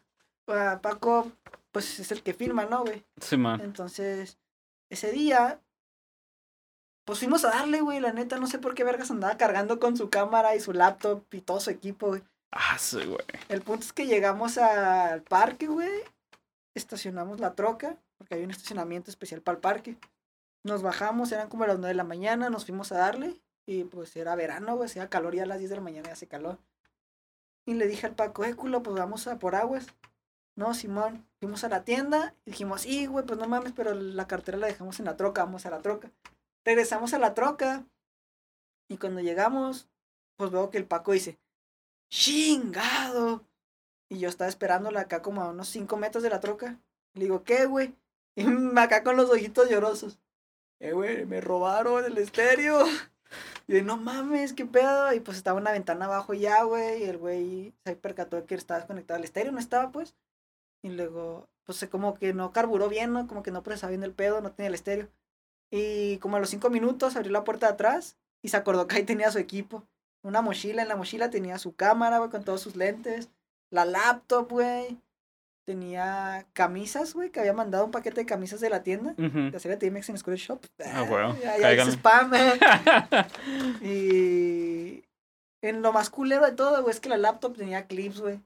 Paco, 0.46 1.30
pues 1.72 2.00
es 2.00 2.10
el 2.10 2.22
que 2.22 2.32
firma, 2.32 2.64
¿no, 2.64 2.82
güey? 2.82 3.04
Sí, 3.20 3.36
man. 3.36 3.60
Entonces, 3.60 4.38
ese 4.88 5.12
día, 5.12 5.60
pues 7.04 7.18
fuimos 7.18 7.44
a 7.44 7.50
darle, 7.50 7.82
güey, 7.82 8.00
la 8.00 8.12
neta, 8.12 8.38
no 8.38 8.46
sé 8.46 8.58
por 8.58 8.74
qué 8.74 8.84
vergas 8.84 9.10
andaba 9.10 9.36
cargando 9.36 9.78
con 9.78 9.96
su 9.96 10.08
cámara 10.08 10.56
y 10.56 10.60
su 10.60 10.72
laptop 10.72 11.22
y 11.32 11.42
todo 11.42 11.60
su 11.60 11.70
equipo, 11.70 12.08
güey. 12.08 12.22
Ah, 12.50 12.78
sí, 12.78 13.04
güey. 13.04 13.26
El 13.50 13.60
punto 13.60 13.84
es 13.84 13.92
que 13.92 14.06
llegamos 14.06 14.56
al 14.56 15.22
parque, 15.22 15.66
güey. 15.66 16.02
Estacionamos 16.74 17.40
la 17.40 17.54
troca, 17.54 17.96
porque 18.16 18.36
hay 18.36 18.44
un 18.44 18.50
estacionamiento 18.50 19.10
especial 19.10 19.42
para 19.42 19.56
el 19.56 19.60
parque. 19.60 19.98
Nos 20.64 20.82
bajamos, 20.82 21.30
eran 21.32 21.48
como 21.48 21.66
las 21.66 21.78
9 21.78 21.88
de 21.88 21.94
la 21.94 22.04
mañana, 22.04 22.48
nos 22.48 22.64
fuimos 22.64 22.90
a 22.92 22.98
darle. 22.98 23.38
Y 23.68 23.84
pues 23.84 24.16
era 24.16 24.34
verano, 24.34 24.76
güey, 24.76 24.86
hacía 24.86 25.10
calor 25.10 25.34
ya 25.34 25.42
a 25.42 25.46
las 25.46 25.58
10 25.58 25.68
de 25.68 25.76
la 25.76 25.82
mañana, 25.82 26.12
hace 26.12 26.26
calor. 26.26 26.58
Y 27.66 27.74
le 27.74 27.86
dije 27.86 28.06
al 28.06 28.14
Paco, 28.14 28.46
eh, 28.46 28.56
culo, 28.56 28.82
pues 28.82 28.96
vamos 28.96 29.26
a 29.26 29.38
por 29.38 29.54
aguas. 29.54 29.88
No, 30.56 30.72
Simón. 30.72 31.28
Fuimos 31.38 31.64
a 31.64 31.68
la 31.68 31.84
tienda 31.84 32.34
y 32.46 32.52
dijimos, 32.52 32.80
sí, 32.80 33.04
güey, 33.04 33.26
pues 33.26 33.38
no 33.38 33.46
mames, 33.46 33.74
pero 33.76 33.92
la 33.92 34.26
cartera 34.26 34.56
la 34.56 34.68
dejamos 34.68 35.00
en 35.00 35.04
la 35.04 35.18
troca, 35.18 35.44
vamos 35.44 35.66
a 35.66 35.70
la 35.70 35.82
troca. 35.82 36.10
Regresamos 36.64 37.12
a 37.12 37.18
la 37.18 37.34
troca. 37.34 37.84
Y 38.88 38.96
cuando 38.96 39.20
llegamos, 39.20 39.90
pues 40.36 40.50
veo 40.50 40.70
que 40.70 40.78
el 40.78 40.86
Paco 40.86 41.12
dice, 41.12 41.38
chingado. 42.08 43.44
Y 44.08 44.18
yo 44.18 44.30
estaba 44.30 44.48
esperándola 44.48 45.00
acá 45.00 45.20
como 45.20 45.42
a 45.42 45.50
unos 45.50 45.68
5 45.68 45.94
metros 45.98 46.22
de 46.22 46.30
la 46.30 46.40
troca. 46.40 46.80
Le 47.12 47.24
digo, 47.24 47.44
¿qué, 47.44 47.66
güey? 47.66 47.94
Y 48.34 48.46
acá 48.78 49.04
con 49.04 49.18
los 49.18 49.28
ojitos 49.28 49.68
llorosos. 49.68 50.18
Eh, 50.80 50.92
güey, 50.92 51.26
me 51.26 51.42
robaron 51.42 52.02
el 52.06 52.16
estéreo. 52.16 52.86
Y 53.66 53.74
yo, 53.74 53.82
no 53.84 53.96
mames, 53.96 54.52
qué 54.52 54.66
pedo. 54.66 55.12
Y 55.12 55.20
pues 55.20 55.36
estaba 55.36 55.58
una 55.58 55.72
ventana 55.72 56.06
abajo 56.06 56.34
ya, 56.34 56.62
güey. 56.64 57.02
Y 57.02 57.04
el 57.04 57.18
güey 57.18 57.74
se 57.84 57.96
percató 57.96 58.36
de 58.36 58.44
que 58.44 58.54
estaba 58.54 58.80
desconectado 58.80 59.18
al 59.18 59.24
estéreo, 59.24 59.52
no 59.52 59.58
estaba, 59.58 59.92
pues. 59.92 60.14
Y 60.82 60.90
luego, 60.90 61.48
pues 61.64 61.86
como 61.90 62.14
que 62.14 62.32
no 62.32 62.52
carburó 62.52 62.88
bien, 62.88 63.12
¿no? 63.12 63.26
Como 63.26 63.42
que 63.42 63.50
no 63.50 63.62
procesaba 63.62 63.90
bien 63.90 64.04
el 64.04 64.14
pedo, 64.14 64.40
no 64.40 64.52
tenía 64.52 64.68
el 64.68 64.74
estéreo. 64.74 65.08
Y 65.70 66.18
como 66.18 66.36
a 66.36 66.40
los 66.40 66.50
cinco 66.50 66.70
minutos 66.70 67.16
abrió 67.16 67.32
la 67.32 67.44
puerta 67.44 67.66
de 67.66 67.74
atrás 67.74 68.16
y 68.42 68.48
se 68.48 68.56
acordó 68.56 68.86
que 68.86 68.96
ahí 68.96 69.04
tenía 69.04 69.30
su 69.30 69.38
equipo. 69.38 69.84
Una 70.22 70.42
mochila, 70.42 70.82
en 70.82 70.88
la 70.88 70.96
mochila 70.96 71.30
tenía 71.30 71.58
su 71.58 71.74
cámara, 71.74 72.18
güey, 72.18 72.30
con 72.30 72.44
todos 72.44 72.60
sus 72.60 72.76
lentes. 72.76 73.30
La 73.70 73.84
laptop, 73.84 74.50
güey. 74.50 74.98
Tenía 75.68 76.46
camisas, 76.54 77.12
güey, 77.12 77.28
que 77.28 77.40
había 77.40 77.52
mandado 77.52 77.84
un 77.84 77.90
paquete 77.90 78.20
de 78.22 78.26
camisas 78.26 78.58
de 78.58 78.70
la 78.70 78.82
tienda. 78.82 79.14
Ujú. 79.18 79.50
De 79.50 79.60
serie 79.60 79.76
TMX 79.76 80.08
en 80.08 80.16
School 80.16 80.36
Shop. 80.36 80.64
Ah, 80.82 81.02
bueno, 81.02 81.36
spam, 81.90 82.32
eh. 82.34 82.58
Y 83.82 85.04
en 85.60 85.82
lo 85.82 85.92
más 85.92 86.08
culero 86.08 86.46
de 86.46 86.52
todo, 86.52 86.80
güey, 86.80 86.94
es 86.94 87.00
que 87.00 87.10
la 87.10 87.18
laptop 87.18 87.54
tenía 87.54 87.86
clips, 87.86 88.18
güey. 88.18 88.40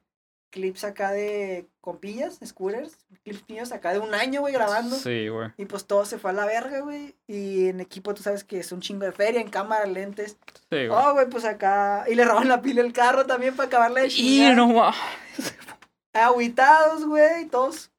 Clips 0.51 0.83
acá 0.83 1.13
de 1.13 1.69
compillas, 1.81 2.41
scooters. 2.45 2.99
Clips 3.23 3.49
míos 3.49 3.71
acá 3.71 3.93
de 3.93 4.01
un 4.01 4.15
año, 4.15 4.41
güey, 4.41 4.53
grabando. 4.53 4.97
Sí, 4.97 5.29
güey. 5.29 5.51
Y 5.59 5.67
pues 5.67 5.85
todo 5.87 6.05
se 6.05 6.19
fue 6.19 6.33
a 6.33 6.35
la 6.35 6.45
verga, 6.45 6.81
güey. 6.81 7.15
Y 7.29 7.69
en 7.69 7.81
equipo, 7.81 8.15
tú 8.15 8.25
sabes 8.25 8.43
que 8.43 8.59
es 8.59 8.73
un 8.73 8.81
chingo 8.81 9.05
de 9.05 9.13
feria, 9.13 9.41
en 9.41 9.49
cámara, 9.49 9.87
lentes. 9.87 10.39
Sí, 10.73 10.89
güey. 10.89 10.91
Oh, 10.91 11.13
güey, 11.13 11.29
pues 11.29 11.45
acá. 11.45 12.05
Y 12.09 12.17
le 12.17 12.25
roban 12.25 12.49
la 12.49 12.61
pila 12.63 12.81
el 12.81 12.93
carro 12.93 13.27
también 13.27 13.55
para 13.55 13.69
acabarle 13.69 14.01
de 14.01 14.07
y 14.09 14.11
chingar. 14.11 14.57
no 14.57 14.93
Agüitados, 16.13 17.05
güey, 17.07 17.47
todos. 17.47 17.91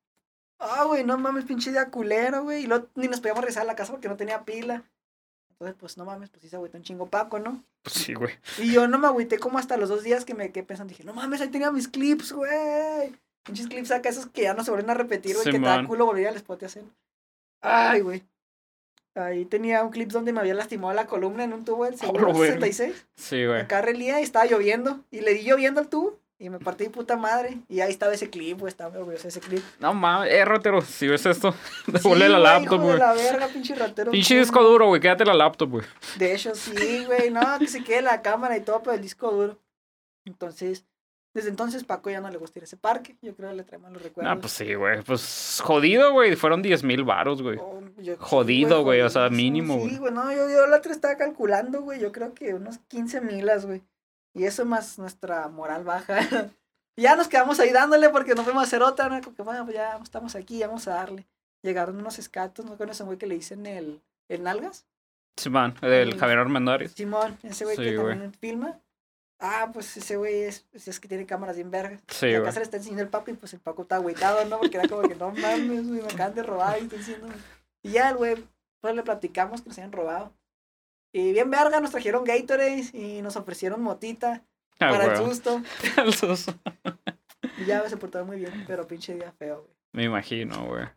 Ah, 0.59 0.85
güey, 0.85 1.03
no 1.03 1.17
mames, 1.17 1.45
pinche 1.45 1.71
día 1.71 1.89
culero, 1.89 2.43
güey. 2.43 2.63
Y 2.63 2.67
luego 2.67 2.87
ni 2.95 3.07
nos 3.07 3.19
podíamos 3.19 3.41
regresar 3.41 3.63
a 3.63 3.65
la 3.67 3.75
casa 3.75 3.91
porque 3.91 4.07
no 4.07 4.17
tenía 4.17 4.43
pila. 4.45 4.83
Entonces, 5.51 5.75
pues 5.79 5.97
no 5.97 6.05
mames, 6.05 6.29
pues 6.29 6.41
sí 6.41 6.49
se 6.49 6.55
agüitó 6.55 6.77
un 6.77 6.83
chingo 6.83 7.07
Paco, 7.09 7.39
¿no? 7.39 7.63
Pues 7.83 7.95
sí, 7.95 8.13
güey. 8.13 8.33
Y 8.57 8.71
yo 8.71 8.87
no 8.87 8.97
me 8.97 9.07
agüité 9.07 9.39
como 9.39 9.59
hasta 9.59 9.77
los 9.77 9.89
dos 9.89 10.03
días 10.03 10.25
que 10.25 10.33
me 10.33 10.51
quedé 10.51 10.63
pensando. 10.63 10.89
Dije, 10.91 11.03
no 11.03 11.13
mames, 11.13 11.41
ahí 11.41 11.49
tenía 11.49 11.71
mis 11.71 11.87
clips, 11.87 12.31
güey. 12.33 13.13
Pinches 13.43 13.67
clips 13.67 13.91
acá, 13.91 14.09
esos 14.09 14.27
que 14.27 14.43
ya 14.43 14.53
no 14.53 14.63
se 14.63 14.71
vuelven 14.71 14.89
a 14.91 14.93
repetir, 14.93 15.33
güey, 15.35 15.45
que 15.45 15.51
Simón. 15.51 15.85
culo 15.87 16.05
volver 16.05 16.27
al 16.27 16.35
spot 16.37 16.61
y 16.61 16.65
hacer. 16.65 16.83
Ay, 17.61 18.01
güey. 18.01 18.23
Ahí 19.15 19.45
tenía 19.45 19.83
un 19.83 19.91
clip 19.91 20.09
donde 20.11 20.33
me 20.33 20.39
había 20.39 20.53
lastimado 20.55 20.93
la 20.93 21.05
columna 21.07 21.43
en 21.43 21.53
un 21.53 21.65
tubo 21.65 21.85
del 21.85 21.97
seguro 21.99 22.29
Oh, 22.29 22.39
verga. 22.39 22.65
66. 22.65 23.05
Sí, 23.15 23.45
güey. 23.45 23.61
Acá 23.61 23.81
relía 23.81 24.19
y 24.21 24.23
estaba 24.23 24.45
lloviendo. 24.45 25.03
Y 25.11 25.21
le 25.21 25.33
di 25.33 25.43
lloviendo 25.43 25.81
al 25.81 25.87
tubo. 25.89 26.19
Y 26.43 26.49
me 26.49 26.59
partí 26.59 26.89
puta 26.89 27.15
madre. 27.15 27.59
Y 27.69 27.79
ahí 27.79 27.89
estaba 27.89 28.13
ese 28.13 28.29
clip, 28.29 28.59
güey. 28.59 28.69
Estaba 28.69 28.99
orgulloso 28.99 29.29
ese 29.29 29.39
clip. 29.39 29.63
No 29.79 29.93
mames, 29.93 30.29
eh, 30.29 30.43
ratero, 30.43 30.81
si 30.81 31.07
ves 31.07 31.25
esto, 31.25 31.53
Sí, 31.85 31.91
devuelve 31.93 32.27
la 32.27 32.37
laptop, 32.37 32.81
güey. 32.81 32.97
la 32.97 33.13
verga, 33.13 33.47
pinche 33.47 33.73
ratero. 33.75 34.11
Pinche 34.11 34.27
Sí, 34.33 34.39
disco 34.39 34.61
duro, 34.61 34.87
güey, 34.87 34.99
quédate 34.99 35.23
la 35.23 35.33
laptop, 35.33 35.69
güey. 35.69 35.85
De 36.17 36.33
hecho, 36.35 36.53
sí, 36.53 37.05
güey. 37.05 37.29
No, 37.29 37.59
que 37.59 37.67
se 37.69 37.81
quede 37.81 38.01
la 38.01 38.21
cámara 38.21 38.57
y 38.57 38.61
todo, 38.61 38.83
pero 38.83 38.93
el 38.93 39.01
disco 39.01 39.31
duro. 39.31 39.57
Entonces, 40.25 40.85
desde 41.33 41.47
entonces 41.49 41.85
Paco 41.85 42.09
ya 42.09 42.19
no 42.19 42.29
le 42.29 42.37
gusta 42.37 42.59
ir 42.59 42.63
a 42.63 42.65
ese 42.65 42.75
parque. 42.75 43.15
Yo 43.21 43.33
creo 43.37 43.51
que 43.51 43.55
le 43.55 43.63
trae 43.63 43.79
malos 43.79 44.03
recuerdos. 44.03 44.33
Ah, 44.35 44.37
pues 44.37 44.51
sí, 44.51 44.73
güey. 44.73 45.01
Pues 45.01 45.61
jodido, 45.63 46.11
güey. 46.11 46.35
Fueron 46.35 46.61
10 46.61 46.83
mil 46.83 47.05
varos, 47.05 47.41
güey. 47.41 47.57
Oh, 47.57 47.81
Jodido, 48.19 48.83
güey, 48.83 48.99
o 48.99 49.09
sea, 49.09 49.29
mínimo, 49.29 49.77
güey. 49.77 49.91
Sí, 49.91 49.97
güey, 49.97 50.11
no, 50.13 50.29
yo, 50.29 50.49
yo 50.49 50.67
la 50.67 50.75
otra 50.75 50.91
estaba 50.91 51.15
calculando, 51.15 51.81
güey. 51.83 52.01
Yo 52.01 52.11
creo 52.11 52.33
que 52.33 52.53
unos 52.53 52.79
15 52.89 53.21
milas, 53.21 53.65
güey. 53.65 53.81
Y 54.33 54.45
eso 54.45 54.65
más 54.65 54.97
nuestra 54.99 55.47
moral 55.49 55.83
baja. 55.83 56.17
Ya 56.95 57.15
nos 57.15 57.27
quedamos 57.27 57.59
ahí 57.59 57.71
dándole 57.71 58.09
porque 58.09 58.35
no 58.35 58.43
podemos 58.43 58.65
hacer 58.65 58.83
otra, 58.83 59.09
¿no? 59.09 59.19
Como 59.19 59.35
que, 59.35 59.41
bueno, 59.41 59.63
pues 59.65 59.75
ya 59.75 59.97
estamos 60.03 60.35
aquí, 60.35 60.61
vamos 60.61 60.87
a 60.87 60.93
darle. 60.93 61.25
Llegaron 61.63 61.97
unos 61.97 62.19
escatos, 62.19 62.63
¿no 62.65 62.77
conocen, 62.77 63.07
güey, 63.07 63.17
que 63.17 63.25
le 63.25 63.33
dicen 63.33 63.65
el, 63.65 63.99
el 64.29 64.43
nalgas? 64.43 64.85
Simón, 65.35 65.73
el. 65.81 66.15
Javier 66.19 66.37
Armendáriz. 66.37 66.91
Simón, 66.91 67.35
ese 67.41 67.63
güey 67.65 67.77
Sí, 67.77 67.81
que 67.81 67.97
güey. 67.97 68.09
también 68.09 68.33
filma. 68.35 68.79
Ah, 69.39 69.71
pues 69.73 69.97
ese 69.97 70.17
güey 70.17 70.43
es, 70.43 70.67
es 70.71 70.87
es 70.87 70.99
que 70.99 71.07
tiene 71.07 71.25
cámaras 71.25 71.55
bien 71.55 71.71
vergas. 71.71 71.99
Sí, 72.09 72.27
y 72.27 72.33
acá 72.35 72.41
güey. 72.41 72.51
se 72.53 72.59
le 72.59 72.63
está 72.65 72.77
enseñando 72.77 73.01
el 73.01 73.09
papi, 73.09 73.31
y 73.31 73.35
pues 73.37 73.51
el 73.55 73.59
Paco 73.59 73.81
está 73.81 73.95
agüitado, 73.95 74.45
¿no? 74.45 74.59
Porque 74.59 74.77
era 74.77 74.87
como 74.87 75.01
que 75.07 75.15
no 75.15 75.31
mames, 75.31 75.85
me 75.85 75.99
acaban 76.03 76.35
de 76.35 76.43
robar 76.43 76.77
y 76.77 76.83
estoy 76.83 76.99
diciendo. 76.99 77.27
Y 77.81 77.89
ya 77.93 78.11
el 78.11 78.17
güey, 78.17 78.35
pues 78.81 78.93
le 78.95 79.01
platicamos 79.01 79.63
que 79.63 79.69
nos 79.69 79.79
habían 79.79 79.93
robado. 79.93 80.31
Y 81.13 81.31
bien 81.31 81.49
verga, 81.51 81.79
nos 81.79 81.91
trajeron 81.91 82.23
Gatorade 82.23 82.83
y 82.93 83.21
nos 83.21 83.35
ofrecieron 83.35 83.81
motita 83.81 84.43
Ah, 84.79 84.89
para 84.89 85.05
el 85.05 85.19
güey. 85.21 85.29
susto. 85.29 85.61
El 86.03 86.13
susto. 86.13 86.53
Y 87.59 87.65
ya 87.65 87.87
se 87.87 87.95
portaron 87.97 88.27
muy 88.27 88.37
bien, 88.37 88.63
pero 88.67 88.87
pinche 88.87 89.13
día 89.13 89.31
feo, 89.31 89.61
güey. 89.61 89.73
Me 89.91 90.03
imagino, 90.05 90.65
güey. 90.65 90.87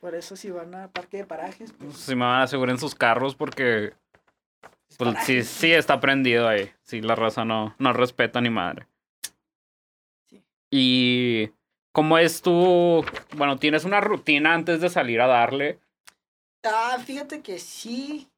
Por 0.00 0.14
eso 0.14 0.34
si 0.36 0.50
van 0.50 0.74
a 0.74 0.88
parque 0.88 1.18
de 1.18 1.24
parajes, 1.26 1.72
pues. 1.72 1.94
Si 1.96 2.14
me 2.14 2.24
van 2.24 2.40
a 2.40 2.42
asegurar 2.44 2.72
en 2.72 2.78
sus 2.80 2.94
carros 2.94 3.34
porque 3.34 3.92
es 4.88 4.96
pues, 4.96 5.46
sí 5.46 5.72
está 5.72 6.00
prendido 6.00 6.48
ahí. 6.48 6.70
Sí, 6.82 7.02
la 7.02 7.14
raza 7.14 7.44
no, 7.44 7.74
no 7.78 7.92
respeta 7.92 8.40
ni 8.40 8.48
madre. 8.50 8.86
Sí. 10.28 10.42
Y 10.70 11.50
¿cómo 11.92 12.16
es 12.18 12.40
tu... 12.40 13.04
Bueno, 13.36 13.58
tienes 13.58 13.84
una 13.84 14.00
rutina 14.00 14.54
antes 14.54 14.80
de 14.80 14.88
salir 14.88 15.20
a 15.20 15.26
darle? 15.26 15.80
Ah, 16.64 16.96
fíjate 17.04 17.42
que 17.42 17.58
sí. 17.58 18.28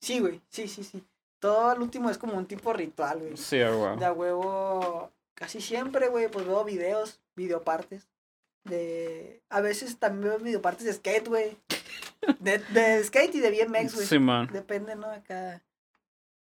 Sí, 0.00 0.20
güey, 0.20 0.40
sí, 0.48 0.68
sí, 0.68 0.84
sí. 0.84 1.02
Todo 1.40 1.72
el 1.72 1.80
último 1.80 2.10
es 2.10 2.18
como 2.18 2.34
un 2.36 2.46
tipo 2.46 2.72
ritual, 2.72 3.18
güey. 3.20 3.36
Sí, 3.36 3.58
güey. 3.62 3.96
De 3.98 4.04
a 4.04 4.12
huevo, 4.12 5.10
casi 5.34 5.60
siempre, 5.60 6.08
güey, 6.08 6.28
pues 6.30 6.46
veo 6.46 6.64
videos, 6.64 7.20
videopartes. 7.36 8.08
De. 8.64 9.40
A 9.48 9.60
veces 9.60 9.98
también 9.98 10.30
veo 10.30 10.38
videopartes 10.38 10.84
de 10.84 10.92
skate, 10.92 11.28
güey. 11.28 11.56
De, 12.40 12.58
de 12.58 13.02
skate 13.04 13.36
y 13.36 13.40
de 13.40 13.50
BMX, 13.50 13.94
güey. 13.94 14.06
Sí, 14.06 14.18
man. 14.18 14.48
Depende, 14.52 14.96
¿no? 14.96 15.06
Acá. 15.08 15.62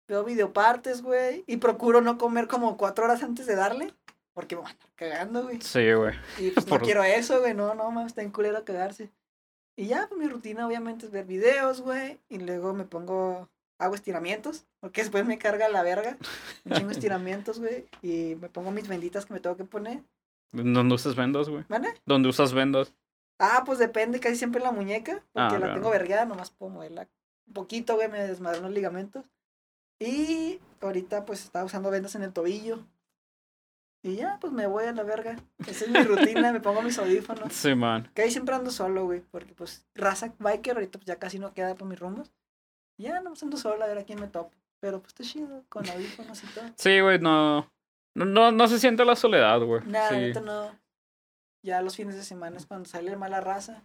Veo 0.08 0.24
videopartes, 0.24 1.02
güey. 1.02 1.44
Y 1.48 1.58
procuro 1.58 2.00
no 2.00 2.18
comer 2.20 2.48
como 2.48 2.78
cuatro 2.78 3.06
horas 3.06 3.24
antes 3.24 3.48
de 3.48 3.56
darle. 3.56 3.92
Porque 4.34 4.56
me 4.56 4.62
van 4.62 4.70
a 4.72 4.74
estar 4.74 4.90
cagando, 4.96 5.44
güey. 5.44 5.60
Sí, 5.62 5.92
güey. 5.94 6.14
Y 6.38 6.52
pues 6.52 6.66
no 6.68 6.70
Por- 6.70 6.84
quiero 6.84 7.04
eso, 7.04 7.40
güey. 7.40 7.54
No, 7.56 7.74
no, 7.74 7.90
mames, 7.92 8.12
está 8.12 8.22
en 8.22 8.32
culero 8.32 8.64
cagarse. 8.64 9.10
Y 9.76 9.88
ya, 9.88 10.08
pues 10.08 10.20
mi 10.20 10.28
rutina 10.28 10.68
obviamente 10.68 11.06
es 11.06 11.12
ver 11.12 11.26
videos, 11.26 11.82
güey. 11.82 12.20
Y 12.30 12.40
luego 12.40 12.74
me 12.74 12.86
pongo. 12.86 13.50
Hago 13.80 13.96
estiramientos. 13.96 14.66
Porque 14.80 15.02
después 15.02 15.26
me 15.26 15.38
carga 15.38 15.68
la 15.70 15.82
verga. 15.84 16.18
Chingo 16.72 16.88
de 16.90 16.94
estiramientos, 17.00 17.60
güey. 17.60 17.86
Y 18.02 18.36
me 18.36 18.50
pongo 18.50 18.72
mis 18.72 18.88
benditas 18.88 19.26
que 19.26 19.34
me 19.34 19.40
tengo 19.40 19.58
que 19.58 19.66
poner. 19.66 20.04
¿Dónde 20.52 20.94
usas 20.96 21.16
vendas, 21.16 21.50
güey? 21.50 21.66
¿Vale? 21.70 21.94
¿Dónde 22.06 22.30
usas 22.30 22.54
vendas? 22.54 22.94
Ah, 23.40 23.64
pues 23.66 23.80
depende 23.80 24.20
casi 24.20 24.36
siempre 24.36 24.62
la 24.62 24.72
muñeca. 24.72 25.14
Porque 25.34 25.40
Ah, 25.42 25.50
la 25.54 25.58
claro. 25.58 25.74
tengo 25.74 25.90
vergueada, 25.90 26.26
nomás 26.26 26.52
puedo 26.52 26.72
moverla 26.72 27.08
un 27.48 27.54
poquito, 27.54 27.96
güey. 27.96 28.08
Me 28.10 28.20
desmadran 28.28 28.62
los 28.64 28.72
ligamentos. 28.72 29.26
Y 30.00 30.60
ahorita, 30.82 31.26
pues 31.26 31.44
estaba 31.44 31.66
usando 31.66 31.90
vendas 31.90 32.14
en 32.16 32.24
el 32.24 32.32
tobillo. 32.34 32.86
Y 34.06 34.16
ya, 34.18 34.38
pues 34.42 34.52
me 34.52 34.68
voy 34.68 34.84
a 34.84 34.92
la 34.92 35.04
verga. 35.04 35.38
Esa 35.66 35.86
es 35.86 35.90
mi 35.92 36.04
rutina. 36.04 36.52
me 36.52 36.60
pongo 36.60 36.82
mis 36.82 36.98
audífonos. 37.00 37.44
Sí, 37.54 37.74
man. 37.74 38.10
Que 38.14 38.24
ahí 38.24 38.32
siempre 38.32 38.54
ando 38.54 38.70
solo, 38.70 39.06
güey. 39.06 39.22
Porque 39.32 39.54
pues 39.54 39.86
raza 39.96 40.34
biker 40.40 40.76
ahorita 40.76 41.00
pues 41.00 41.06
ya 41.06 41.16
casi 41.18 41.40
no 41.40 41.54
queda 41.54 41.76
por 41.76 41.88
mis 41.88 42.00
rumbos. 42.00 42.32
Y 42.98 43.04
Ya 43.04 43.22
no 43.22 43.34
ando 43.42 43.58
solo 43.58 43.84
a 43.84 43.88
ver 43.88 43.98
a 43.98 44.04
quién 44.04 44.20
me 44.20 44.28
topo. 44.28 44.52
Pero 44.82 45.00
pues 45.00 45.14
está 45.18 45.24
chido, 45.24 45.64
con 45.70 45.90
audífonos 45.90 46.44
y 46.44 46.48
todo. 46.48 46.66
Sí, 46.76 47.00
güey, 47.00 47.18
no... 47.20 47.72
No, 48.16 48.26
no, 48.26 48.52
no 48.52 48.68
se 48.68 48.78
siente 48.80 49.06
la 49.06 49.16
soledad, 49.16 49.60
güey. 49.62 49.82
Nada, 49.88 50.10
Sí. 50.10 50.16
ahorita 50.16 50.42
no. 50.42 50.78
Ya 51.64 51.82
los 51.82 51.96
fines 51.96 52.16
de 52.16 52.24
semana 52.24 52.58
es 52.58 52.66
cuando 52.66 52.88
sale 52.90 53.16
mala 53.16 53.40
raza. 53.40 53.82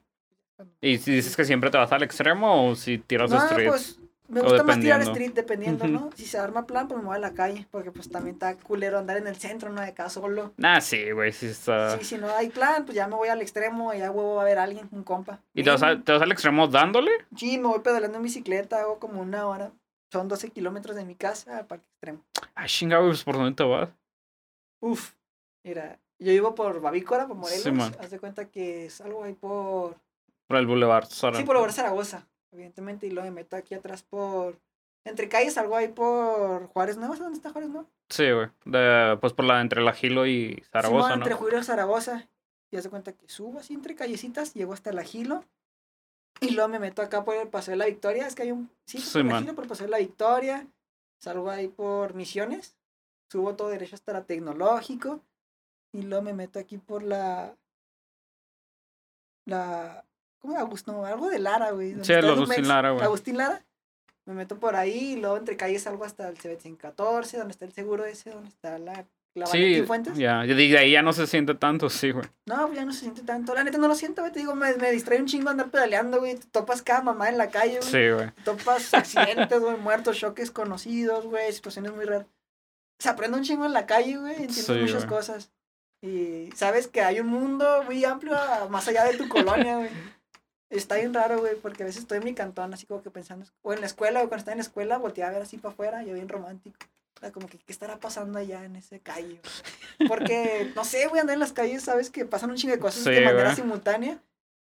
¿Y 0.81 0.99
si 0.99 1.13
dices 1.13 1.37
que 1.37 1.45
siempre 1.45 1.71
te 1.71 1.79
vas 1.79 1.93
al 1.93 2.03
extremo 2.03 2.69
o 2.69 2.75
si 2.75 2.99
tiras 2.99 3.31
No, 3.31 3.37
street? 3.39 3.69
pues 3.69 4.01
me 4.29 4.41
gusta 4.43 4.63
más 4.63 4.79
tirar 4.81 5.01
street 5.03 5.33
dependiendo. 5.35 5.87
¿no? 5.87 6.11
Si 6.15 6.25
se 6.27 6.39
arma 6.39 6.67
plan, 6.67 6.87
pues 6.89 7.01
me 7.01 7.07
voy 7.07 7.17
a 7.17 7.19
la 7.19 7.33
calle. 7.35 7.67
Porque 7.71 7.91
pues 7.91 8.11
también 8.11 8.35
está 8.35 8.55
culero 8.57 8.99
andar 8.99 9.17
en 9.17 9.27
el 9.27 9.37
centro, 9.37 9.71
¿no? 9.71 9.81
De 9.81 9.89
acá 9.89 10.09
solo. 10.11 10.53
Nah, 10.57 10.81
sí, 10.81 11.11
güey, 11.13 11.33
sí 11.33 11.47
está... 11.47 11.99
Sí, 11.99 12.05
si 12.05 12.19
no 12.19 12.29
hay 12.31 12.49
plan, 12.51 12.85
pues 12.85 12.95
ya 12.95 13.09
me 13.09 13.17
voy 13.17 13.29
al 13.29 13.41
extremo 13.43 13.93
y 13.95 13.99
ya 13.99 14.11
huevo 14.11 14.35
va 14.37 14.43
a 14.43 14.45
haber 14.45 14.59
alguien, 14.59 14.89
un 14.93 15.03
compa. 15.03 15.41
¿Y 15.55 15.65
te 15.65 15.71
vas, 15.71 15.83
a- 15.83 16.01
te 16.01 16.13
vas 16.13 16.23
al 16.23 16.31
extremo 16.33 16.69
dándole? 16.69 17.11
Sí, 17.37 17.59
me 17.59 17.69
voy 17.69 17.81
pedaleando 17.81 18.19
en 18.19 18.25
bicicleta, 18.25 18.81
hago 18.81 18.99
como 18.99 19.21
una 19.21 19.47
hora. 19.47 19.73
Son 20.13 20.29
12 20.29 20.51
kilómetros 20.51 20.97
de 20.97 21.05
mi 21.05 21.15
casa 21.15 21.59
al 21.59 21.67
parque 21.67 21.87
extremo. 21.93 22.25
Ay, 22.55 22.69
chinga, 22.69 22.97
güey, 22.99 23.11
pues 23.11 23.25
¿por 23.25 23.37
dónde 23.37 23.53
te 23.55 23.63
vas? 23.63 23.91
Uf. 24.81 25.13
Mira, 25.65 25.99
yo 26.19 26.33
vivo 26.33 26.55
por 26.55 26.81
Babícora, 26.81 27.27
por 27.27 27.37
Morelos. 27.37 27.63
Simón. 27.63 27.95
Haz 28.01 28.11
de 28.11 28.19
cuenta 28.19 28.47
que 28.47 28.87
es 28.87 29.01
algo 29.01 29.25
ahí 29.25 29.35
por... 29.35 29.97
Por 30.47 30.57
el 30.57 30.67
Boulevard. 30.67 31.07
Zara. 31.07 31.37
Sí, 31.37 31.45
por 31.45 31.57
Obrar 31.57 31.73
Zaragoza, 31.73 32.27
evidentemente. 32.53 33.07
Y 33.07 33.11
luego 33.11 33.29
me 33.29 33.35
meto 33.35 33.57
aquí 33.57 33.75
atrás 33.75 34.03
por... 34.03 34.59
Entre 35.05 35.29
calles, 35.29 35.57
algo 35.57 35.77
ahí 35.77 35.89
por 35.89 36.67
Juárez 36.67 36.97
Nuevo. 36.97 37.15
¿Sabes 37.15 37.25
dónde 37.25 37.37
está 37.37 37.51
Juárez 37.51 37.71
Nuevo? 37.71 37.89
Sí, 38.11 38.25
güey. 38.31 38.49
Pues 39.21 39.33
por 39.33 39.45
la 39.45 39.61
entre 39.61 39.81
la 39.81 39.93
Gilo 39.93 40.27
y 40.27 40.63
Zaragoza, 40.71 41.09
¿no? 41.11 41.15
entre 41.15 41.35
Julio 41.35 41.59
y 41.59 41.65
Zaragoza. 41.65 42.29
Y 42.71 42.77
haz 42.77 42.85
de 42.85 42.91
cuenta 42.91 43.13
que 43.13 43.29
subo 43.29 43.61
así 43.61 43.73
entre 43.73 43.95
callecitas, 43.95 44.53
llego 44.53 44.75
hasta 44.75 44.93
la 44.93 45.03
Gilo. 45.03 45.45
Y 46.41 46.51
luego 46.51 46.69
me 46.69 46.79
meto 46.79 47.03
acá 47.03 47.25
por 47.25 47.35
el 47.37 47.49
Paseo 47.49 47.73
de 47.73 47.79
la 47.79 47.87
Victoria. 47.87 48.27
Es 48.27 48.35
que 48.35 48.43
hay 48.43 48.53
un. 48.53 48.71
Sí, 48.85 48.99
por 48.99 49.07
la 49.07 49.11
Simón. 49.11 49.41
Gilo, 49.41 49.55
por 49.55 49.65
el 49.65 49.69
Paseo 49.69 49.87
de 49.87 49.91
la 49.91 49.99
Victoria. 49.99 50.67
Salgo 51.19 51.51
ahí 51.51 51.69
por 51.69 52.15
Misiones. 52.15 52.77
Subo 53.31 53.57
todo 53.57 53.69
derecho 53.69 53.95
hasta 53.95 54.13
la 54.13 54.25
Tecnológico. 54.25 55.21
Y 55.93 56.03
luego 56.03 56.23
me 56.23 56.35
meto 56.35 56.59
aquí 56.59 56.79
por 56.79 57.03
la. 57.03 57.57
La. 59.47 60.05
¿Cómo? 60.41 60.55
No, 60.87 61.05
algo 61.05 61.29
de 61.29 61.39
Lara, 61.39 61.71
güey. 61.73 61.97
Sí, 62.03 62.13
el. 62.13 62.29
Agustín 62.29 62.69
Lara, 62.69 62.91
güey. 62.93 63.05
Agustín 63.05 63.37
Lara. 63.37 63.63
Me 64.27 64.35
meto 64.35 64.59
por 64.59 64.77
ahí. 64.77 65.15
Y 65.15 65.17
luego 65.17 65.37
entre 65.37 65.57
calles 65.57 65.83
salgo 65.83 66.05
hasta 66.05 66.29
el 66.29 66.37
CB114, 66.39 67.39
donde 67.39 67.53
está 67.53 67.65
el 67.65 67.73
seguro 67.73 68.05
ese, 68.05 68.31
donde 68.31 68.49
está 68.49 68.79
la. 68.79 69.07
Sí, 69.47 69.85
ya. 70.17 70.45
Yo 70.45 70.57
digo, 70.57 70.79
ahí 70.79 70.91
ya 70.93 71.03
no 71.03 71.13
se 71.13 71.27
siente 71.29 71.55
tanto, 71.55 71.89
sí, 71.91 72.11
güey. 72.11 72.27
No, 72.47 72.67
pues 72.67 72.77
ya 72.79 72.85
no 72.85 72.93
se 72.93 73.01
siente 73.01 73.23
tanto. 73.23 73.55
La 73.55 73.63
neta 73.63 73.79
no 73.79 73.87
lo 73.87 73.95
siento, 73.95 74.23
güey. 74.23 74.33
Te 74.33 74.41
digo, 74.41 74.57
me, 74.57 74.75
me 74.75 74.91
distrae 74.91 75.21
un 75.21 75.27
chingo 75.27 75.51
andar 75.51 75.71
pedaleando, 75.71 76.19
güey. 76.19 76.35
Te 76.35 76.47
topas 76.49 76.83
cada 76.83 77.03
mamá 77.03 77.29
en 77.29 77.39
la 77.39 77.49
calle, 77.49 77.79
güey. 77.79 77.91
Sí, 77.91 78.11
güey. 78.11 78.31
Topas 78.45 78.93
accidentes, 78.95 79.61
güey, 79.61 79.77
muertos, 79.77 80.17
choques 80.19 80.51
conocidos, 80.51 81.27
güey, 81.27 81.53
situaciones 81.53 81.93
muy 81.93 82.05
raras. 82.05 82.27
Se 82.99 83.09
aprende 83.09 83.39
un 83.39 83.45
chingo 83.45 83.65
en 83.65 83.73
la 83.75 83.87
calle, 83.87 84.17
güey. 84.17 84.33
Entiendes 84.33 84.67
Sí, 84.67 84.73
muchas 84.73 85.07
güey. 85.07 85.19
cosas. 85.19 85.53
Y 86.03 86.51
sabes 86.57 86.89
que 86.89 87.03
hay 87.03 87.21
un 87.21 87.29
mundo 87.29 87.85
muy 87.85 88.05
amplio 88.05 88.37
más 88.71 88.89
allá 88.89 89.05
de 89.05 89.17
tu 89.19 89.29
colonia, 89.29 89.77
güey. 89.77 89.91
Está 90.71 90.97
bien 90.97 91.15
raro, 91.15 91.39
güey, 91.39 91.55
porque 91.57 91.83
a 91.83 91.87
veces 91.87 92.03
estoy 92.03 92.19
en 92.19 92.25
mi 92.25 92.35
cantón 92.35 92.73
así 92.75 92.87
como 92.87 93.03
que 93.03 93.11
pensando, 93.11 93.47
o 93.63 93.73
en 93.73 93.81
la 93.81 93.87
escuela, 93.87 94.21
o 94.21 94.29
cuando 94.29 94.37
estaba 94.37 94.53
en 94.53 94.59
la 94.59 94.63
escuela, 94.65 94.99
volteaba 94.99 95.31
a 95.31 95.33
ver 95.35 95.43
así 95.43 95.57
para 95.59 95.73
afuera, 95.73 96.03
yo 96.03 96.15
bien 96.15 96.29
romántico. 96.29 96.77
O 97.17 97.21
sea, 97.21 97.33
como 97.33 97.49
que, 97.49 97.59
¿qué 97.59 97.73
estará 97.73 97.97
pasando 97.99 98.39
allá 98.39 98.65
en 98.65 98.77
ese 98.77 99.01
calle? 99.01 99.41
güey? 99.99 100.09
Porque, 100.09 100.71
no 100.77 100.85
sé, 100.85 101.07
güey, 101.09 101.21
andar 101.21 101.35
en 101.35 101.41
las 101.41 101.53
calles, 101.53 101.83
sabes 101.83 102.11
que 102.11 102.25
pasan 102.27 102.51
un 102.51 102.57
chingo 102.57 102.75
de 102.75 102.81
cosas 102.81 103.03
Sí, 103.03 103.11
de 103.11 103.23
manera 103.23 103.45
güey. 103.45 103.57
simultánea 103.57 104.19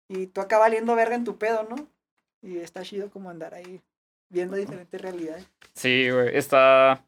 y 0.10 0.28
tú 0.28 0.42
acabas 0.42 0.66
valiendo 0.66 0.94
verga 0.96 1.16
en 1.16 1.24
tu 1.24 1.38
pedo, 1.38 1.66
¿no? 1.70 1.88
Y 2.42 2.58
está 2.58 2.84
chido 2.84 3.10
como 3.10 3.30
andar 3.30 3.54
ahí 3.54 3.82
viendo 4.30 4.58
diferentes 4.58 5.02
realidades. 5.02 5.48
Sí, 5.74 6.10
güey. 6.12 6.36
Está. 6.38 7.04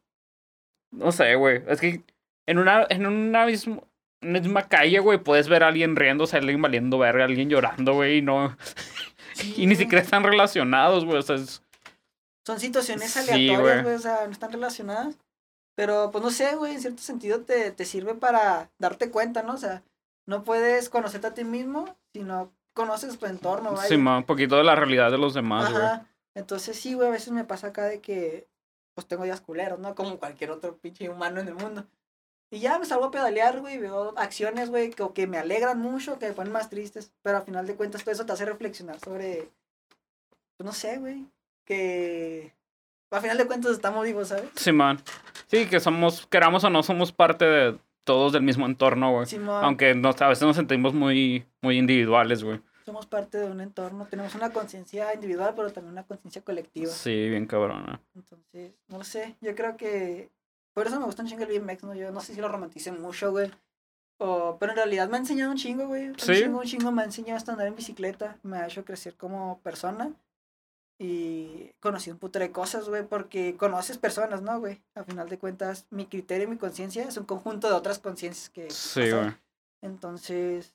No 0.90 1.12
sé, 1.12 1.34
güey. 1.34 1.62
Es 1.68 1.80
que 1.80 2.02
en 2.46 2.58
una, 2.58 2.86
en 2.88 3.04
una 3.06 3.44
misma, 3.44 3.82
misma 4.26 4.68
calle, 4.68 4.98
güey, 5.00 5.18
puedes 5.18 5.48
ver 5.48 5.62
a 5.64 5.68
alguien 5.68 5.96
riéndose, 5.96 6.36
a 6.36 6.40
alguien 6.40 6.60
valiendo 6.62 6.98
verga, 6.98 7.22
a 7.24 7.26
alguien 7.26 7.48
llorando, 7.48 7.94
güey, 7.94 8.18
y 8.18 8.22
no. 8.22 8.56
y 9.56 9.66
ni 9.66 9.76
siquiera 9.76 10.02
están 10.02 10.22
relacionados, 10.24 11.04
güey. 11.04 11.18
O 11.18 11.22
sea, 11.22 11.36
es- 11.36 11.62
Son 12.46 12.60
situaciones 12.60 13.10
Sí, 13.12 13.18
aleatorias, 13.18 13.60
güey. 13.60 13.82
güey, 13.82 13.94
o 13.94 13.98
sea, 13.98 14.24
no 14.26 14.32
están 14.32 14.52
relacionadas. 14.52 15.16
Pero, 15.76 16.10
pues 16.10 16.24
no 16.24 16.30
sé, 16.30 16.56
güey, 16.56 16.74
en 16.74 16.80
cierto 16.80 17.02
sentido 17.02 17.42
te, 17.42 17.70
te 17.70 17.84
sirve 17.84 18.14
para 18.14 18.70
darte 18.78 19.10
cuenta, 19.10 19.42
¿no? 19.42 19.52
O 19.54 19.58
sea, 19.58 19.82
no 20.26 20.42
puedes 20.42 20.88
conocerte 20.88 21.26
a 21.26 21.34
ti 21.34 21.44
mismo, 21.44 21.96
sino 22.14 22.50
conoces 22.72 23.18
tu 23.18 23.26
entorno, 23.26 23.72
vaya. 23.72 23.88
sí, 23.88 23.94
un 23.96 24.24
poquito 24.24 24.56
de 24.56 24.64
la 24.64 24.74
realidad 24.74 25.10
de 25.10 25.18
los 25.18 25.34
demás, 25.34 25.70
güey. 25.70 25.84
Entonces 26.34 26.78
sí, 26.78 26.94
güey, 26.94 27.08
a 27.08 27.12
veces 27.12 27.32
me 27.32 27.44
pasa 27.44 27.68
acá 27.68 27.84
de 27.84 28.00
que 28.00 28.46
pues 28.94 29.06
tengo 29.06 29.24
días 29.24 29.40
culeros, 29.42 29.78
¿no? 29.78 29.94
Como 29.94 30.18
cualquier 30.18 30.50
otro 30.50 30.76
pinche 30.78 31.08
humano 31.10 31.40
en 31.40 31.48
el 31.48 31.54
mundo. 31.54 31.86
Y 32.50 32.60
ya 32.60 32.78
me 32.78 32.86
salgo 32.86 33.06
a 33.06 33.10
pedalear, 33.10 33.60
güey, 33.60 33.78
veo 33.78 34.14
acciones, 34.16 34.70
güey, 34.70 34.90
que, 34.90 35.04
que 35.12 35.26
me 35.26 35.38
alegran 35.38 35.78
mucho, 35.80 36.18
que 36.18 36.28
me 36.28 36.32
ponen 36.32 36.52
más 36.52 36.70
tristes, 36.70 37.12
pero 37.22 37.38
al 37.38 37.44
final 37.44 37.66
de 37.66 37.74
cuentas 37.74 38.02
todo 38.04 38.12
eso 38.12 38.24
te 38.26 38.32
hace 38.32 38.44
reflexionar 38.44 39.00
sobre, 39.00 39.50
pues 40.56 40.64
no 40.64 40.72
sé, 40.72 40.98
güey, 40.98 41.26
que 41.64 42.54
al 43.10 43.20
final 43.20 43.36
de 43.38 43.46
cuentas 43.46 43.72
estamos 43.72 44.04
vivos, 44.04 44.28
¿sabes? 44.28 44.48
Sí, 44.54 44.70
man. 44.72 45.00
Sí, 45.48 45.66
que 45.66 45.80
somos, 45.80 46.26
queramos 46.26 46.62
o 46.64 46.70
no, 46.70 46.82
somos 46.82 47.12
parte 47.12 47.44
de 47.44 47.78
todos 48.04 48.32
del 48.32 48.42
mismo 48.42 48.66
entorno, 48.66 49.12
güey. 49.12 49.26
Simón, 49.26 49.64
Aunque 49.64 49.94
nos, 49.94 50.20
a 50.22 50.28
veces 50.28 50.44
nos 50.44 50.54
sentimos 50.56 50.94
muy, 50.94 51.44
muy 51.60 51.78
individuales, 51.78 52.44
güey. 52.44 52.60
somos 52.84 53.06
parte 53.06 53.38
de 53.38 53.50
un 53.50 53.60
entorno, 53.60 54.06
tenemos 54.06 54.36
una 54.36 54.50
conciencia 54.52 55.12
individual, 55.12 55.54
pero 55.56 55.72
también 55.72 55.92
una 55.92 56.04
conciencia 56.04 56.42
colectiva. 56.42 56.92
Sí, 56.92 57.28
bien 57.28 57.46
cabrona. 57.46 58.00
Entonces, 58.14 58.74
no 58.86 59.02
sé, 59.02 59.34
yo 59.40 59.56
creo 59.56 59.76
que 59.76 60.30
por 60.76 60.86
eso 60.86 61.00
me 61.00 61.06
gusta 61.06 61.22
un 61.22 61.28
chingo 61.30 61.44
el 61.44 61.58
BMX, 61.58 61.84
¿no? 61.84 61.94
Yo 61.94 62.12
no 62.12 62.20
sé 62.20 62.34
si 62.34 62.40
lo 62.42 62.48
romanticé 62.48 62.92
mucho, 62.92 63.30
güey. 63.30 63.50
O, 64.18 64.58
pero 64.60 64.72
en 64.72 64.76
realidad 64.76 65.08
me 65.08 65.16
ha 65.16 65.20
enseñado 65.20 65.50
un 65.50 65.56
chingo, 65.56 65.86
güey. 65.86 66.08
Un 66.08 66.18
Sí. 66.18 66.34
chingo, 66.34 66.58
un 66.58 66.66
chingo 66.66 66.92
me 66.92 67.00
ha 67.00 67.06
enseñado 67.06 67.38
hasta 67.38 67.52
andar 67.52 67.66
en 67.66 67.76
bicicleta. 67.76 68.36
Me 68.42 68.58
ha 68.58 68.66
hecho 68.66 68.84
crecer 68.84 69.14
como 69.14 69.58
persona. 69.62 70.12
Y 70.98 71.72
conocí 71.80 72.10
un 72.10 72.18
puto 72.18 72.38
de 72.38 72.52
cosas, 72.52 72.90
güey, 72.90 73.06
porque 73.06 73.56
conoces 73.56 73.96
personas, 73.96 74.42
¿no, 74.42 74.60
güey? 74.60 74.82
A 74.94 75.04
final 75.04 75.30
de 75.30 75.38
cuentas, 75.38 75.86
mi 75.88 76.04
criterio 76.04 76.44
y 76.46 76.50
mi 76.50 76.58
conciencia 76.58 77.04
es 77.08 77.16
un 77.16 77.24
conjunto 77.24 77.68
de 77.68 77.74
otras 77.74 77.98
conciencias 77.98 78.50
que... 78.50 78.70
Sí, 78.70 79.10
güey. 79.10 79.34
Entonces, 79.82 80.74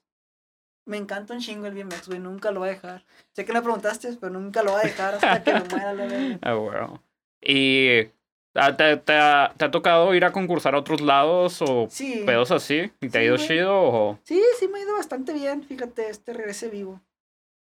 me 0.86 0.97
encanta 0.97 1.34
un 1.36 1.41
chingo 1.41 1.68
el 1.68 1.76
BMX, 1.76 2.08
güey, 2.08 2.20
nunca 2.20 2.52
lo 2.52 2.60
voy 2.62 2.70
a 2.70 2.74
dejar. 2.74 3.04
Sé 3.34 3.45
que 3.45 3.54
me 3.54 3.62
preguntaste, 3.62 4.14
pero 4.20 4.32
nunca 4.34 4.64
lo 4.64 4.72
voy 4.72 4.82
a 4.82 4.88
dejar 4.88 5.16
hasta 5.16 5.43
que 5.43 5.54
me 5.54 5.64
muera, 5.70 5.93
la. 5.93 6.39
Ah, 6.41 6.54
güey. 6.54 6.99
Y 7.43 8.12
ah, 8.56 8.76
¿te, 8.76 8.97
te, 8.97 9.14
ha, 9.14 9.54
te 9.58 9.66
ha 9.66 9.72
tocado 9.72 10.14
ir 10.16 10.26
a 10.26 10.32
concursar 10.32 10.76
a 10.76 10.80
otros 10.80 11.02
lados 11.02 11.62
o 11.62 11.88
Sí. 11.89 12.24
pedos 12.26 12.52
así? 12.52 12.91
¿Y 13.02 13.10
te 13.10 13.18
ha 13.18 13.22
Sí, 13.22 13.26
ido 13.28 13.36
güey. 13.36 13.47
chido 13.47 13.74
o...? 13.74 14.20
Sí, 14.24 14.41
sí 14.60 14.68
me 14.68 14.80
ha 14.80 14.84
ido 14.84 14.93
bastante 14.95 15.34
bien, 15.34 15.64
fíjate, 15.64 16.10
este 16.10 16.34
regrese 16.34 16.70
vivo. 16.70 17.02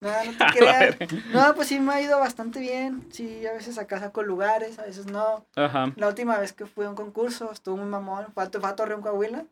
No, 0.01 0.09
no 0.25 0.31
te 0.37 0.45
creas. 0.45 0.97
No, 1.31 1.53
pues 1.55 1.67
sí 1.67 1.79
me 1.79 1.93
ha 1.93 2.01
ido 2.01 2.17
bastante 2.19 2.59
bien. 2.59 3.07
Sí, 3.11 3.45
a 3.45 3.53
veces 3.53 3.77
acá 3.77 3.99
saco 3.99 4.23
lugares, 4.23 4.79
a 4.79 4.83
veces 4.83 5.05
no. 5.05 5.45
Ajá. 5.55 5.91
La 5.95 6.07
última 6.07 6.37
vez 6.39 6.53
que 6.53 6.65
fui 6.65 6.85
a 6.85 6.89
un 6.89 6.95
concurso 6.95 7.51
estuvo 7.51 7.77
muy 7.77 7.85
mamón, 7.85 8.25
fue 8.33 8.43
a, 8.43 8.49
fue 8.49 8.69
a 8.69 8.75
Torreón, 8.75 9.01
Coahuila. 9.01 9.45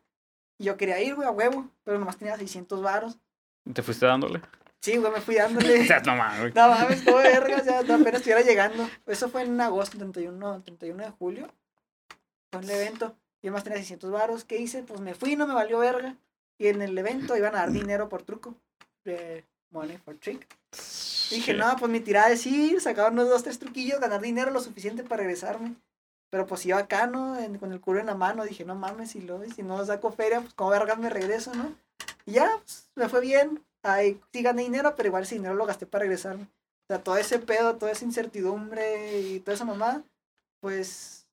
Y 0.58 0.64
yo 0.64 0.76
quería 0.76 1.00
ir, 1.00 1.14
güey, 1.14 1.26
a 1.28 1.30
huevo, 1.30 1.66
pero 1.84 1.98
nomás 1.98 2.16
tenía 2.18 2.36
600 2.36 2.82
varos. 2.82 3.16
¿Te 3.72 3.82
fuiste 3.82 4.06
dándole? 4.06 4.40
Sí, 4.80 4.96
güey, 4.96 5.12
me 5.12 5.20
fui 5.20 5.34
dándole. 5.36 5.80
O 5.82 5.84
sea, 5.84 6.00
no 6.00 6.16
mames. 6.16 6.54
No 6.54 6.68
mames, 6.68 7.04
todo 7.04 7.16
verga, 7.16 7.62
ya 7.62 7.82
no, 7.82 7.94
apenas 7.94 8.14
estuviera 8.20 8.40
llegando. 8.42 8.88
Eso 9.06 9.28
fue 9.28 9.42
en 9.42 9.60
agosto, 9.60 9.98
31, 9.98 10.62
31 10.62 11.04
de 11.04 11.10
julio. 11.10 11.48
Fue 12.52 12.62
el 12.62 12.70
evento. 12.70 13.14
Yo 13.42 13.52
más 13.52 13.62
tenía 13.64 13.78
600 13.78 14.10
varos. 14.10 14.44
¿Qué 14.44 14.56
hice? 14.58 14.82
Pues 14.82 15.00
me 15.00 15.14
fui, 15.14 15.36
no 15.36 15.46
me 15.46 15.54
valió 15.54 15.78
verga. 15.78 16.16
Y 16.58 16.68
en 16.68 16.82
el 16.82 16.96
evento 16.96 17.36
iban 17.36 17.54
a 17.54 17.58
dar 17.60 17.72
dinero 17.72 18.08
por 18.08 18.22
truco. 18.22 18.54
De 19.04 19.44
money 19.70 19.96
for 19.98 20.16
trick. 20.16 20.46
Dije, 21.30 21.52
Shit. 21.52 21.56
no, 21.56 21.76
pues 21.76 21.90
mi 21.90 22.00
tirada 22.00 22.30
es 22.30 22.44
ir, 22.46 22.80
sacar 22.80 23.12
unos 23.12 23.28
dos, 23.28 23.42
tres 23.44 23.58
truquillos, 23.58 24.00
ganar 24.00 24.20
dinero 24.20 24.50
lo 24.50 24.60
suficiente 24.60 25.04
para 25.04 25.22
regresarme. 25.22 25.74
Pero 26.30 26.46
pues 26.46 26.64
iba 26.66 26.78
acá, 26.78 27.06
¿no? 27.06 27.38
En- 27.38 27.58
con 27.58 27.72
el 27.72 27.80
culo 27.80 28.00
en 28.00 28.06
la 28.06 28.14
mano, 28.14 28.44
dije, 28.44 28.64
no 28.64 28.74
mames, 28.74 29.10
si, 29.12 29.20
lo, 29.20 29.42
si 29.48 29.62
no 29.62 29.84
saco 29.86 30.12
feria, 30.12 30.40
pues 30.40 30.54
como 30.54 30.70
vergas 30.70 30.98
me 30.98 31.08
regreso, 31.10 31.54
¿no? 31.54 31.74
Y 32.26 32.32
ya, 32.32 32.50
pues, 32.58 32.90
me 32.94 33.08
fue 33.08 33.20
bien. 33.20 33.62
Ahí 33.82 34.20
sí 34.32 34.42
gané 34.42 34.62
dinero, 34.62 34.94
pero 34.96 35.08
igual 35.08 35.22
ese 35.22 35.36
dinero 35.36 35.54
lo 35.54 35.66
gasté 35.66 35.86
para 35.86 36.02
regresarme. 36.02 36.44
O 36.44 36.86
sea, 36.88 37.02
todo 37.02 37.16
ese 37.16 37.38
pedo, 37.38 37.76
toda 37.76 37.92
esa 37.92 38.04
incertidumbre 38.04 39.20
y 39.20 39.40
toda 39.40 39.54
esa 39.54 39.64
mamá, 39.64 40.02
pues 40.60 41.26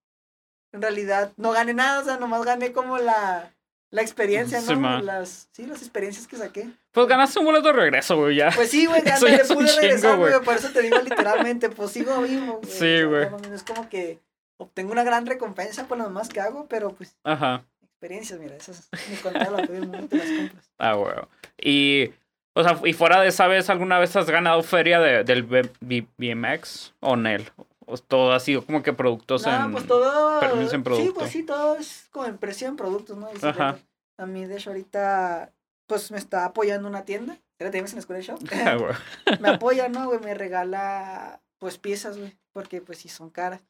en 0.71 0.81
realidad 0.81 1.33
no 1.37 1.51
gané 1.51 1.73
nada, 1.73 2.01
o 2.01 2.03
sea, 2.03 2.17
nomás 2.17 2.43
gané 2.45 2.71
como 2.71 2.97
la, 2.99 3.53
la 3.89 4.01
experiencia, 4.01 4.61
Sí, 4.61 4.73
¿no? 4.73 4.79
ma. 4.79 5.01
las, 5.01 5.49
sí, 5.51 5.65
las 5.65 5.81
experiencias 5.81 6.27
que 6.27 6.37
saqué. 6.37 6.69
Pues 6.91 7.07
ganaste 7.07 7.39
un 7.39 7.45
boleto 7.45 7.67
de 7.67 7.73
regreso, 7.73 8.17
güey, 8.17 8.35
ya. 8.37 8.51
Pues 8.53 8.69
sí, 8.69 8.85
güey, 8.85 9.01
ya 9.05 9.19
me 9.19 9.31
le 9.31 9.43
pude 9.45 9.75
regresar, 9.75 10.17
güey. 10.17 10.33
Por 10.43 10.55
eso 10.55 10.69
te 10.71 10.81
digo 10.81 10.99
literalmente, 10.99 11.69
pues 11.69 11.91
sigo 11.91 12.21
vivo, 12.21 12.59
güey. 12.61 12.71
Sí, 12.71 12.75
o 12.75 12.77
sea, 12.97 13.05
güey. 13.07 13.25
no 13.25 13.31
mames, 13.31 13.51
Es 13.51 13.63
como 13.63 13.89
que 13.89 14.19
obtengo 14.57 14.91
una 14.91 15.03
gran 15.03 15.25
recompensa 15.25 15.87
por 15.87 15.97
lo 15.97 16.03
demás 16.05 16.29
que 16.29 16.39
hago, 16.39 16.67
pero 16.67 16.93
pues 16.93 17.15
Ajá. 17.23 17.65
experiencias, 17.83 18.39
mira, 18.39 18.55
esas 18.55 18.89
ni 19.09 19.15
contar 19.17 19.51
la 19.51 19.65
del 19.65 19.87
mundo 19.87 20.07
te 20.07 20.17
las 20.17 20.27
compras. 20.27 20.71
Ah, 20.77 20.93
güey. 20.93 21.13
Y, 21.59 22.13
o 22.59 22.63
sea, 22.63 22.79
y 22.83 22.93
fuera 22.93 23.21
de 23.21 23.27
esa 23.29 23.47
vez, 23.47 23.69
¿alguna 23.69 23.99
vez 23.99 24.15
has 24.15 24.29
ganado 24.29 24.61
feria 24.63 24.99
de, 24.99 25.23
del 25.23 25.43
B- 25.43 25.69
B- 25.79 26.07
BMX 26.17 26.93
o 26.99 27.15
NEL? 27.15 27.49
¿O 27.85 27.97
todo 27.97 28.33
ha 28.33 28.39
sido 28.39 28.65
como 28.65 28.83
que 28.83 28.91
productos 28.93 29.45
No, 29.45 29.65
en... 29.65 29.71
pues 29.71 29.87
todo. 29.87 30.39
permiso 30.41 30.75
en 30.75 30.81
Sí, 30.81 30.83
producto. 30.83 31.13
pues 31.13 31.31
sí, 31.31 31.43
todo 31.43 31.75
es 31.77 32.07
como 32.11 32.25
en 32.25 32.37
precio 32.37 32.67
en 32.67 32.75
productos, 32.75 33.15
¿no? 33.17 33.27
Bicicletas. 33.27 33.79
A 34.17 34.25
mí, 34.25 34.45
de 34.45 34.55
hecho, 34.57 34.71
ahorita, 34.71 35.53
pues 35.85 36.11
me 36.11 36.17
está 36.17 36.43
apoyando 36.45 36.87
una 36.89 37.05
tienda. 37.05 37.37
¿Era 37.59 37.69
en 37.75 37.83
la 37.85 37.99
escuela 37.99 38.17
de 38.19 38.25
shop? 38.25 38.39
Ah, 38.65 38.77
me 39.39 39.49
apoya, 39.49 39.87
¿no, 39.89 40.05
güey? 40.07 40.19
Me 40.19 40.33
regala, 40.33 41.41
pues, 41.59 41.77
piezas, 41.77 42.17
güey, 42.17 42.37
porque, 42.51 42.81
pues, 42.81 42.97
sí 42.97 43.09
son 43.09 43.29
caras. 43.29 43.61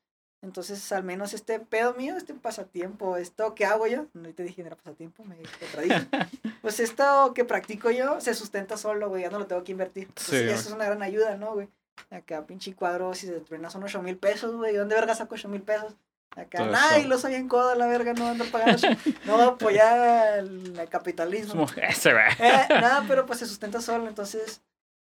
Entonces, 0.41 0.91
al 0.91 1.03
menos 1.03 1.33
este 1.33 1.59
pedo 1.59 1.93
mío, 1.95 2.15
este 2.15 2.33
pasatiempo, 2.33 3.17
esto 3.17 3.55
que 3.55 3.65
hago 3.65 3.88
yo, 3.88 4.05
no 4.13 4.31
te 4.33 4.43
dije 4.43 4.61
que 4.61 4.67
era 4.67 4.75
pasatiempo, 4.75 5.23
me 5.23 5.35
contradije. 5.59 6.07
pues 6.61 6.79
esto 6.79 7.33
que 7.33 7.43
practico 7.43 7.89
yo 7.89 8.21
se 8.21 8.33
sustenta 8.35 8.77
solo, 8.77 9.09
güey, 9.09 9.23
ya 9.23 9.29
no 9.31 9.39
lo 9.39 9.47
tengo 9.47 9.63
que 9.63 9.71
invertir. 9.71 10.03
Entonces, 10.09 10.43
Sí, 10.43 10.49
eso 10.49 10.69
es 10.69 10.75
una 10.75 10.85
gran 10.85 11.01
ayuda, 11.01 11.38
¿no, 11.38 11.53
güey? 11.53 11.69
Acá, 12.11 12.45
pinche 12.45 12.75
cuadro, 12.75 13.13
si 13.15 13.25
se 13.25 13.39
truena 13.39 13.69
son 13.71 13.83
8 13.83 14.01
mil 14.03 14.17
pesos, 14.17 14.55
güey, 14.55 14.75
¿dónde 14.75 14.93
verga 14.95 15.15
saco 15.15 15.33
8 15.35 15.49
mil 15.49 15.61
pesos? 15.63 15.95
Acá, 16.35 16.69
eso. 16.91 16.99
y 16.99 17.07
lo 17.07 17.17
sabía 17.17 17.38
en 17.39 17.47
coda, 17.47 17.73
la 17.73 17.88
verga, 17.88 18.13
no 18.13 18.27
ando 18.27 18.45
pagando. 18.45 18.88
no 19.25 19.41
apoyar 19.41 20.38
el, 20.38 20.77
el 20.79 20.89
capitalismo. 20.89 21.65
Ese, 21.81 22.13
güey. 22.13 22.25
Eh, 22.38 22.67
nada, 22.69 23.03
pero 23.07 23.25
pues 23.25 23.39
se 23.39 23.47
sustenta 23.47 23.81
solo, 23.81 24.07
entonces, 24.07 24.61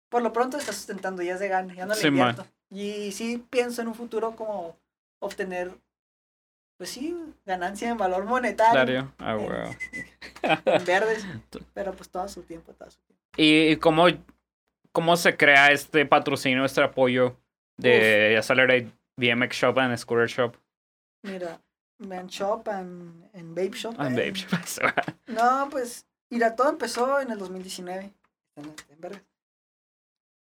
por 0.08 0.22
lo 0.22 0.32
pronto 0.32 0.56
está 0.56 0.72
sustentando, 0.72 1.22
ya 1.22 1.34
es 1.34 1.40
de 1.40 1.48
gana, 1.48 1.74
ya 1.74 1.84
no 1.84 1.94
le 1.94 2.00
Sí, 2.00 2.10
man. 2.12 2.30
invierto. 2.30 2.46
Y 2.70 3.10
sí 3.12 3.44
pienso 3.50 3.82
en 3.82 3.88
un 3.88 3.94
futuro 3.96 4.36
como 4.36 4.76
obtener, 5.20 5.72
pues 6.78 6.90
sí, 6.90 7.16
ganancia 7.44 7.88
en 7.88 7.96
valor 7.96 8.24
monetario, 8.24 8.72
Claro. 8.72 9.12
Ah, 9.18 9.34
güey. 9.34 9.76
en 10.64 10.84
verdes, 10.84 11.26
pero 11.74 11.92
pues 11.92 12.08
todo 12.08 12.28
su 12.28 12.42
tiempo, 12.42 12.72
todo 12.74 12.90
su 12.90 13.00
tiempo. 13.00 13.22
¿Y 13.36 13.76
cómo, 13.76 14.06
cómo 14.92 15.16
se 15.16 15.36
crea 15.36 15.72
este 15.72 16.06
patrocinio, 16.06 16.64
este 16.64 16.82
apoyo 16.82 17.36
de 17.78 18.36
Accelerate 18.36 18.90
BMX 19.18 19.56
Shop 19.56 19.78
and 19.78 19.96
Scooter 19.96 20.28
Shop? 20.28 20.56
Mira, 21.22 21.60
Man 21.98 22.28
Shop 22.28 22.68
and, 22.68 23.28
and 23.34 23.54
Babe 23.54 23.74
Shop. 23.74 23.94
Ah, 23.98 24.08
eh, 24.08 24.14
babe 24.14 24.34
shop. 24.34 25.16
No, 25.26 25.68
pues, 25.70 26.06
mira, 26.30 26.54
todo 26.54 26.68
empezó 26.70 27.20
en 27.20 27.30
el 27.30 27.38
2019, 27.38 28.12
en, 28.56 28.64
en 28.64 29.00
verdes. 29.00 29.22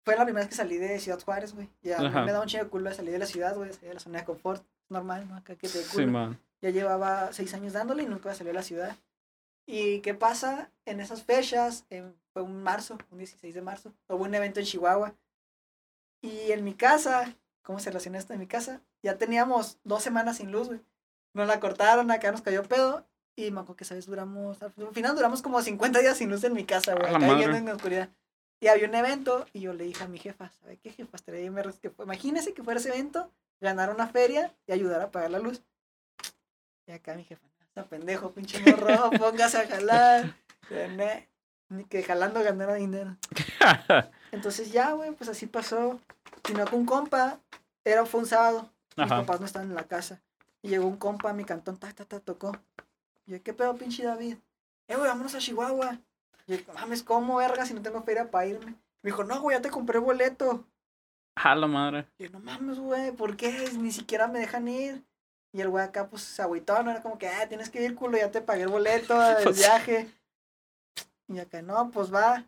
Fue 0.10 0.18
la 0.18 0.24
primera 0.26 0.43
vez 0.45 0.49
que 0.49 0.55
salí 0.55 0.78
de 0.78 0.99
Ciudad 0.99 1.20
Juárez, 1.24 1.53
güey. 1.53 1.70
Ya 1.82 1.97
Ajá. 1.99 2.24
me 2.24 2.32
da 2.32 2.41
un 2.41 2.47
chingo 2.47 2.64
de 2.66 2.70
culo 2.70 2.89
de 2.89 2.95
salir 2.95 3.12
de 3.12 3.20
la 3.20 3.26
ciudad, 3.26 3.55
güey, 3.55 3.72
de 3.72 3.93
la 3.93 3.99
zona 3.99 4.20
de 4.20 4.26
confort. 4.26 4.66
Normal, 4.89 5.28
¿no? 5.30 5.36
Acá 5.36 5.55
que 5.55 5.68
te 5.70 5.78
dé 5.78 5.84
Sí, 5.84 5.91
culo. 5.97 6.07
man. 6.07 6.39
Ya 6.62 6.72
llevaba 6.72 7.32
seis 7.32 7.53
años 7.53 7.74
dándole 7.74 8.03
y 8.03 8.05
nunca 8.07 8.34
salió 8.34 8.51
a 8.51 8.55
la 8.55 8.64
ciudad. 8.64 8.97
¿Y 9.68 9.99
qué 10.01 10.14
pasa? 10.16 10.72
En 10.86 10.99
esas 10.99 11.24
fechas, 11.24 11.86
en- 11.91 12.16
fue 12.34 12.41
un 12.41 12.64
marzo, 12.64 12.97
un 13.12 13.20
16 13.20 13.53
de 13.53 13.62
marzo, 13.62 13.93
hubo 14.07 14.24
un 14.24 14.34
evento 14.34 14.60
en 14.60 14.66
Chihuahua. 14.66 15.14
Y 16.22 16.51
en 16.51 16.64
mi 16.64 16.74
casa, 16.74 17.36
¿cómo 17.62 17.80
se 17.80 17.89
relaciona 17.89 18.18
esto 18.18 18.34
en 18.34 18.39
mi 18.39 18.47
casa? 18.47 18.82
Ya 19.03 19.18
teníamos 19.18 19.78
dos 19.84 20.03
semanas 20.03 20.38
sin 20.38 20.51
luz, 20.51 20.68
güey. 20.68 20.82
Nos 21.34 21.47
la 21.47 21.60
cortaron, 21.60 22.10
acá 22.12 22.32
nos 22.32 22.41
cayó 22.41 22.64
pedo. 22.64 23.05
Y 23.36 23.51
me 23.51 23.60
acuerdo 23.62 23.78
que 23.78 23.84
esa 23.86 23.95
vez 23.95 24.05
duramos, 24.05 24.62
al 24.62 24.72
final 24.91 25.16
duramos 25.16 25.41
como 25.41 25.62
50 25.62 25.99
días 25.99 26.18
sin 26.18 26.30
luz 26.30 26.43
en 26.43 26.53
mi 26.53 26.66
casa, 26.66 26.93
güey. 26.95 27.07
Acá 27.16 27.20
viviendo 27.30 27.55
en 27.57 27.66
la 27.66 27.76
oscuridad. 27.76 28.10
Y 28.60 28.68
había 28.68 28.88
un 28.88 28.95
evento 28.95 29.45
y 29.53 29.62
yo 29.62 29.74
le 29.74 29.86
dije 29.86 30.03
a 30.03 30.07
mi 30.07 30.20
jefa, 30.20 30.51
¿sabe 30.62 30.78
qué 30.78 30.91
jefa? 30.91 31.16
Estaría 31.18 31.51
fue- 31.51 32.05
Imagínese 32.05 32.53
que 32.53 32.64
fuera 32.64 32.80
ese 32.80 32.89
evento, 32.89 33.32
ganar 33.62 33.89
una 33.89 34.07
feria 34.07 34.53
y 34.68 34.74
ayudar 34.74 35.01
a 35.01 35.12
pagar 35.12 35.32
la 35.32 35.39
luz. 35.39 35.62
Y 36.88 36.91
acá 36.91 37.16
mi 37.16 37.24
jefa, 37.24 37.45
está 37.62 37.86
pendejo, 37.86 38.32
pinche 38.32 38.60
morro, 38.60 39.12
póngase 39.20 39.60
a 39.60 39.68
jalar. 39.68 40.36
Ni 41.70 41.86
que 41.86 42.03
jalando 42.03 42.41
ganara 42.43 42.74
dinero. 42.76 43.16
Entonces 44.32 44.72
ya, 44.72 44.91
güey, 44.93 45.12
pues 45.12 45.30
así 45.30 45.45
pasó. 45.45 45.99
Sino 46.45 46.66
que 46.66 46.76
un 46.76 46.86
compa, 46.86 47.39
era, 47.84 48.05
fue 48.05 48.22
un 48.22 48.26
sábado, 48.26 48.70
mis 48.97 49.05
Ajá. 49.05 49.22
papás 49.22 49.39
no 49.39 49.45
estaban 49.45 49.70
en 49.70 49.76
la 49.76 49.84
casa. 49.84 50.20
Y 50.62 50.70
llegó 50.70 50.88
un 50.88 50.97
compa 50.97 51.30
a 51.30 51.34
mi 51.34 51.45
cantón, 51.45 51.78
ta, 51.78 51.91
ta, 51.93 52.05
ta, 52.05 52.20
tocó. 52.20 52.53
Y 53.28 53.34
yo, 53.34 53.43
¿qué 53.43 53.53
pedo, 53.53 53.76
pinche 53.76 54.03
David? 54.03 54.38
Eh, 54.88 54.95
güey, 54.95 55.07
vámonos 55.07 55.36
a 55.36 55.38
Chihuahua. 55.39 55.99
Y 56.50 56.58
yo, 56.58 56.74
mames, 56.74 57.04
¿cómo, 57.04 57.36
verga, 57.38 57.66
si 57.66 57.74
no 57.74 57.82
tengo 57.82 58.02
feria 58.04 58.30
para 58.32 58.47
irme? 58.47 58.72
Me 59.02 59.12
dijo, 59.12 59.24
no, 59.24 59.39
güey, 59.41 59.56
ya 59.58 59.62
te 59.62 59.70
compré 59.70 60.00
boleto. 60.00 60.66
A 61.36 61.56
la 61.56 61.68
madre. 61.68 62.08
Y 62.18 62.24
yo, 62.26 62.32
no 62.32 62.39
mames, 62.39 62.80
güey, 62.80 63.12
¿por 63.12 63.38
qué? 63.38 63.70
Ni 63.78 63.91
siquiera 63.91 64.28
me 64.28 64.39
dejan 64.39 64.68
ir. 64.68 65.04
Y 65.54 65.62
el 65.62 65.70
güey 65.70 65.84
acá, 65.84 66.08
pues, 66.10 66.24
se 66.24 66.41
agüitó, 66.41 66.82
¿no? 66.84 66.91
Era 66.91 67.02
como 67.02 67.18
que, 67.18 67.28
ah, 67.28 67.47
tienes 67.47 67.70
que 67.70 67.82
ir, 67.84 67.95
culo, 67.95 68.18
ya 68.18 68.32
te 68.32 68.41
pagué 68.41 68.64
el 68.64 68.70
boleto, 68.70 69.14
el 69.38 69.43
Pues- 69.43 69.58
viaje. 69.58 70.10
Y 71.28 71.38
acá, 71.39 71.62
no, 71.62 71.91
pues 71.91 72.14
va. 72.14 72.45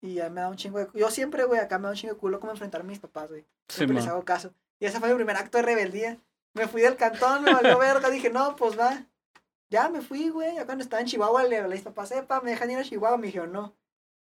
Y 0.00 0.14
ya 0.14 0.28
me 0.30 0.40
da 0.40 0.48
un 0.48 0.56
chingo 0.56 0.78
de... 0.78 0.88
Yo 0.94 1.10
siempre, 1.10 1.44
güey, 1.44 1.58
acá 1.60 1.78
me 1.78 1.84
da 1.84 1.90
un 1.90 1.96
chingo 1.96 2.14
de 2.14 2.20
culo 2.20 2.38
como 2.38 2.52
enfrentar 2.52 2.82
a 2.82 2.84
mis 2.84 2.98
papás, 3.00 3.28
güey. 3.28 3.42
Sí, 3.68 3.78
Siempre 3.78 3.96
les 3.96 4.04
man. 4.04 4.12
hago 4.14 4.24
caso. 4.24 4.52
Y 4.78 4.86
ese 4.86 5.00
fue 5.00 5.08
mi 5.08 5.14
primer 5.16 5.36
acto 5.36 5.58
de 5.58 5.62
rebeldía. 5.62 6.18
Me 6.52 6.68
fui 6.68 6.82
del 6.82 6.96
cantón, 6.96 7.42
me 7.42 7.52
valió 7.52 7.78
verga, 7.78 8.10
dije, 8.10 8.30
no, 8.30 8.54
pues 8.54 8.78
va. 8.78 9.04
Ya 9.70 9.88
me 9.88 10.00
fui, 10.02 10.28
güey. 10.28 10.54
Ya 10.54 10.66
cuando 10.66 10.84
estaba 10.84 11.00
en 11.00 11.06
Chihuahua 11.06 11.44
le 11.44 11.58
hablé 11.58 11.72
a 11.74 11.76
mis 11.76 11.82
papás, 11.84 12.12
epa, 12.12 12.40
me 12.40 12.50
dejan 12.50 12.70
ir 12.70 12.78
a 12.78 12.84
Chihuahua. 12.84 13.16
Me 13.18 13.26
dijeron, 13.26 13.52
no. 13.52 13.74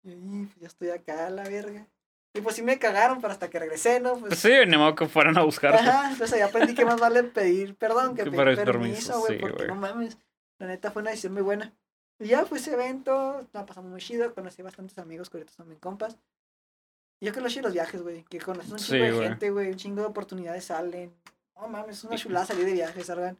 Y 0.02 0.10
yo, 0.10 0.16
"Y, 0.16 0.46
pues 0.46 0.60
ya 0.60 0.66
estoy 0.66 0.90
acá, 0.90 1.30
la 1.30 1.42
verga. 1.44 1.86
Y 2.34 2.40
pues 2.40 2.56
sí 2.56 2.62
me 2.62 2.78
cagaron, 2.78 3.20
pero 3.20 3.32
hasta 3.32 3.48
que 3.48 3.58
regresé, 3.58 4.00
¿no? 4.00 4.12
Pues, 4.12 4.24
Pues 4.28 4.38
sí, 4.40 4.50
ni 4.66 4.76
modo 4.76 4.94
que 4.94 5.08
fueran 5.08 5.36
a 5.38 5.42
buscarte. 5.42 5.78
Ajá, 5.80 6.10
entonces 6.12 6.34
ahí 6.34 6.42
aprendí 6.42 6.74
que 6.74 6.84
más 6.84 7.00
vale 7.00 7.22
pedir 7.24 7.74
perdón 7.74 8.14
que 8.14 8.24
Que 8.24 8.30
pedir 8.30 8.64
permiso, 8.64 9.18
güey, 9.20 9.34
sí, 9.34 9.38
porque 9.40 9.56
güey. 9.64 9.68
no 9.68 9.74
mames, 9.76 10.18
la 10.58 10.66
neta 10.66 10.90
fue 10.90 11.02
una 11.02 11.10
decisión 11.10 11.32
muy 11.32 11.42
buena. 11.42 11.72
Y 12.20 12.26
ya 12.28 12.44
fue 12.44 12.58
ese 12.58 12.74
evento, 12.74 13.46
la 13.52 13.64
pasamos 13.64 13.90
muy 13.90 14.00
chido, 14.00 14.34
conocí 14.34 14.60
bastantes 14.62 14.98
amigos 14.98 15.30
que 15.30 15.38
ahorita 15.38 15.52
son 15.52 15.68
mis 15.68 15.78
compas. 15.78 16.16
Y 17.20 17.26
yo 17.26 17.32
que 17.32 17.40
lo 17.40 17.48
chido 17.48 17.62
los 17.62 17.72
viajes, 17.72 18.02
güey, 18.02 18.22
que 18.24 18.38
conoces 18.40 18.70
un 18.72 18.78
Sí, 18.78 18.92
chingo 18.92 19.20
de 19.20 19.28
gente, 19.28 19.50
güey, 19.50 19.70
un 19.70 19.76
chingo 19.76 20.02
de 20.02 20.08
oportunidades 20.08 20.64
salen. 20.66 21.12
No 21.56 21.66
mames, 21.68 21.96
es 21.98 22.04
una 22.04 22.16
chulada 22.16 22.46
salir 22.46 22.66
de 22.66 22.72
viaje, 22.72 23.02
salgan. 23.02 23.36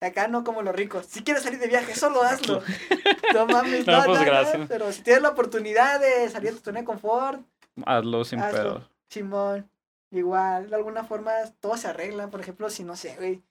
Acá 0.00 0.28
no 0.28 0.44
como 0.44 0.62
los 0.62 0.74
ricos. 0.74 1.06
Si 1.06 1.24
quieres 1.24 1.42
salir 1.42 1.58
de 1.58 1.66
viaje, 1.66 1.94
solo 1.94 2.22
hazlo. 2.22 2.62
No 3.34 3.46
mames, 3.46 3.86
No, 3.86 3.98
no, 3.98 4.04
pues, 4.06 4.68
pero 4.68 4.90
si 4.92 5.02
tienes 5.02 5.22
la 5.22 5.30
oportunidad 5.30 6.00
de 6.00 6.28
salir 6.30 6.52
de 6.52 6.58
tu 6.58 6.64
zona 6.64 6.80
de 6.80 6.86
confort, 6.86 7.42
Hazlo 7.84 8.24
sin 8.24 8.40
Hazlo. 8.40 8.58
pedo. 8.58 8.90
Simón, 9.10 9.70
igual, 10.10 10.70
de 10.70 10.76
alguna 10.76 11.04
forma 11.04 11.32
todo 11.60 11.76
se 11.76 11.88
arregla. 11.88 12.28
Por 12.28 12.40
ejemplo, 12.40 12.70
si 12.70 12.84
no 12.84 12.96
sé, 12.96 13.16
güey, 13.16 13.42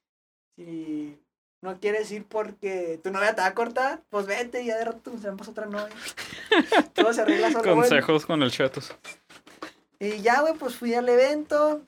si 0.56 1.20
no 1.62 1.80
quieres 1.80 2.12
ir 2.12 2.26
porque 2.26 3.00
tu 3.04 3.12
novia 3.12 3.36
te 3.36 3.42
va 3.42 3.48
a 3.48 3.54
cortar, 3.54 4.04
pues 4.10 4.26
vete 4.26 4.64
y 4.64 4.68
ya 4.68 4.78
de 4.78 4.86
rato 4.86 5.12
otra 5.48 5.66
novia. 5.66 5.94
todo 6.94 7.14
se 7.14 7.22
arregla 7.22 7.52
solo. 7.52 7.76
güey. 7.76 7.90
Consejos 7.90 8.26
con 8.26 8.42
el 8.42 8.52
Chetos. 8.52 8.96
Y 10.00 10.22
ya, 10.22 10.42
güey, 10.42 10.54
pues 10.54 10.76
fui 10.76 10.94
al 10.94 11.10
evento. 11.10 11.82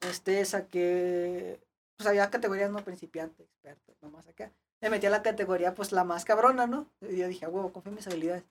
Este, 0.00 0.44
saqué. 0.44 1.60
Pues 2.02 2.10
había 2.10 2.30
categorías 2.30 2.68
no 2.68 2.82
principiante, 2.82 3.44
experto, 3.44 3.94
nomás 4.00 4.26
acá. 4.26 4.50
Me 4.80 4.90
metí 4.90 5.06
a 5.06 5.10
la 5.10 5.22
categoría, 5.22 5.72
pues 5.72 5.92
la 5.92 6.02
más 6.02 6.24
cabrona, 6.24 6.66
¿no? 6.66 6.88
Y 7.00 7.16
yo 7.16 7.28
dije, 7.28 7.44
"A 7.44 7.48
huevo, 7.48 7.72
confío 7.72 7.90
en 7.90 7.94
mis 7.96 8.06
habilidades. 8.08 8.42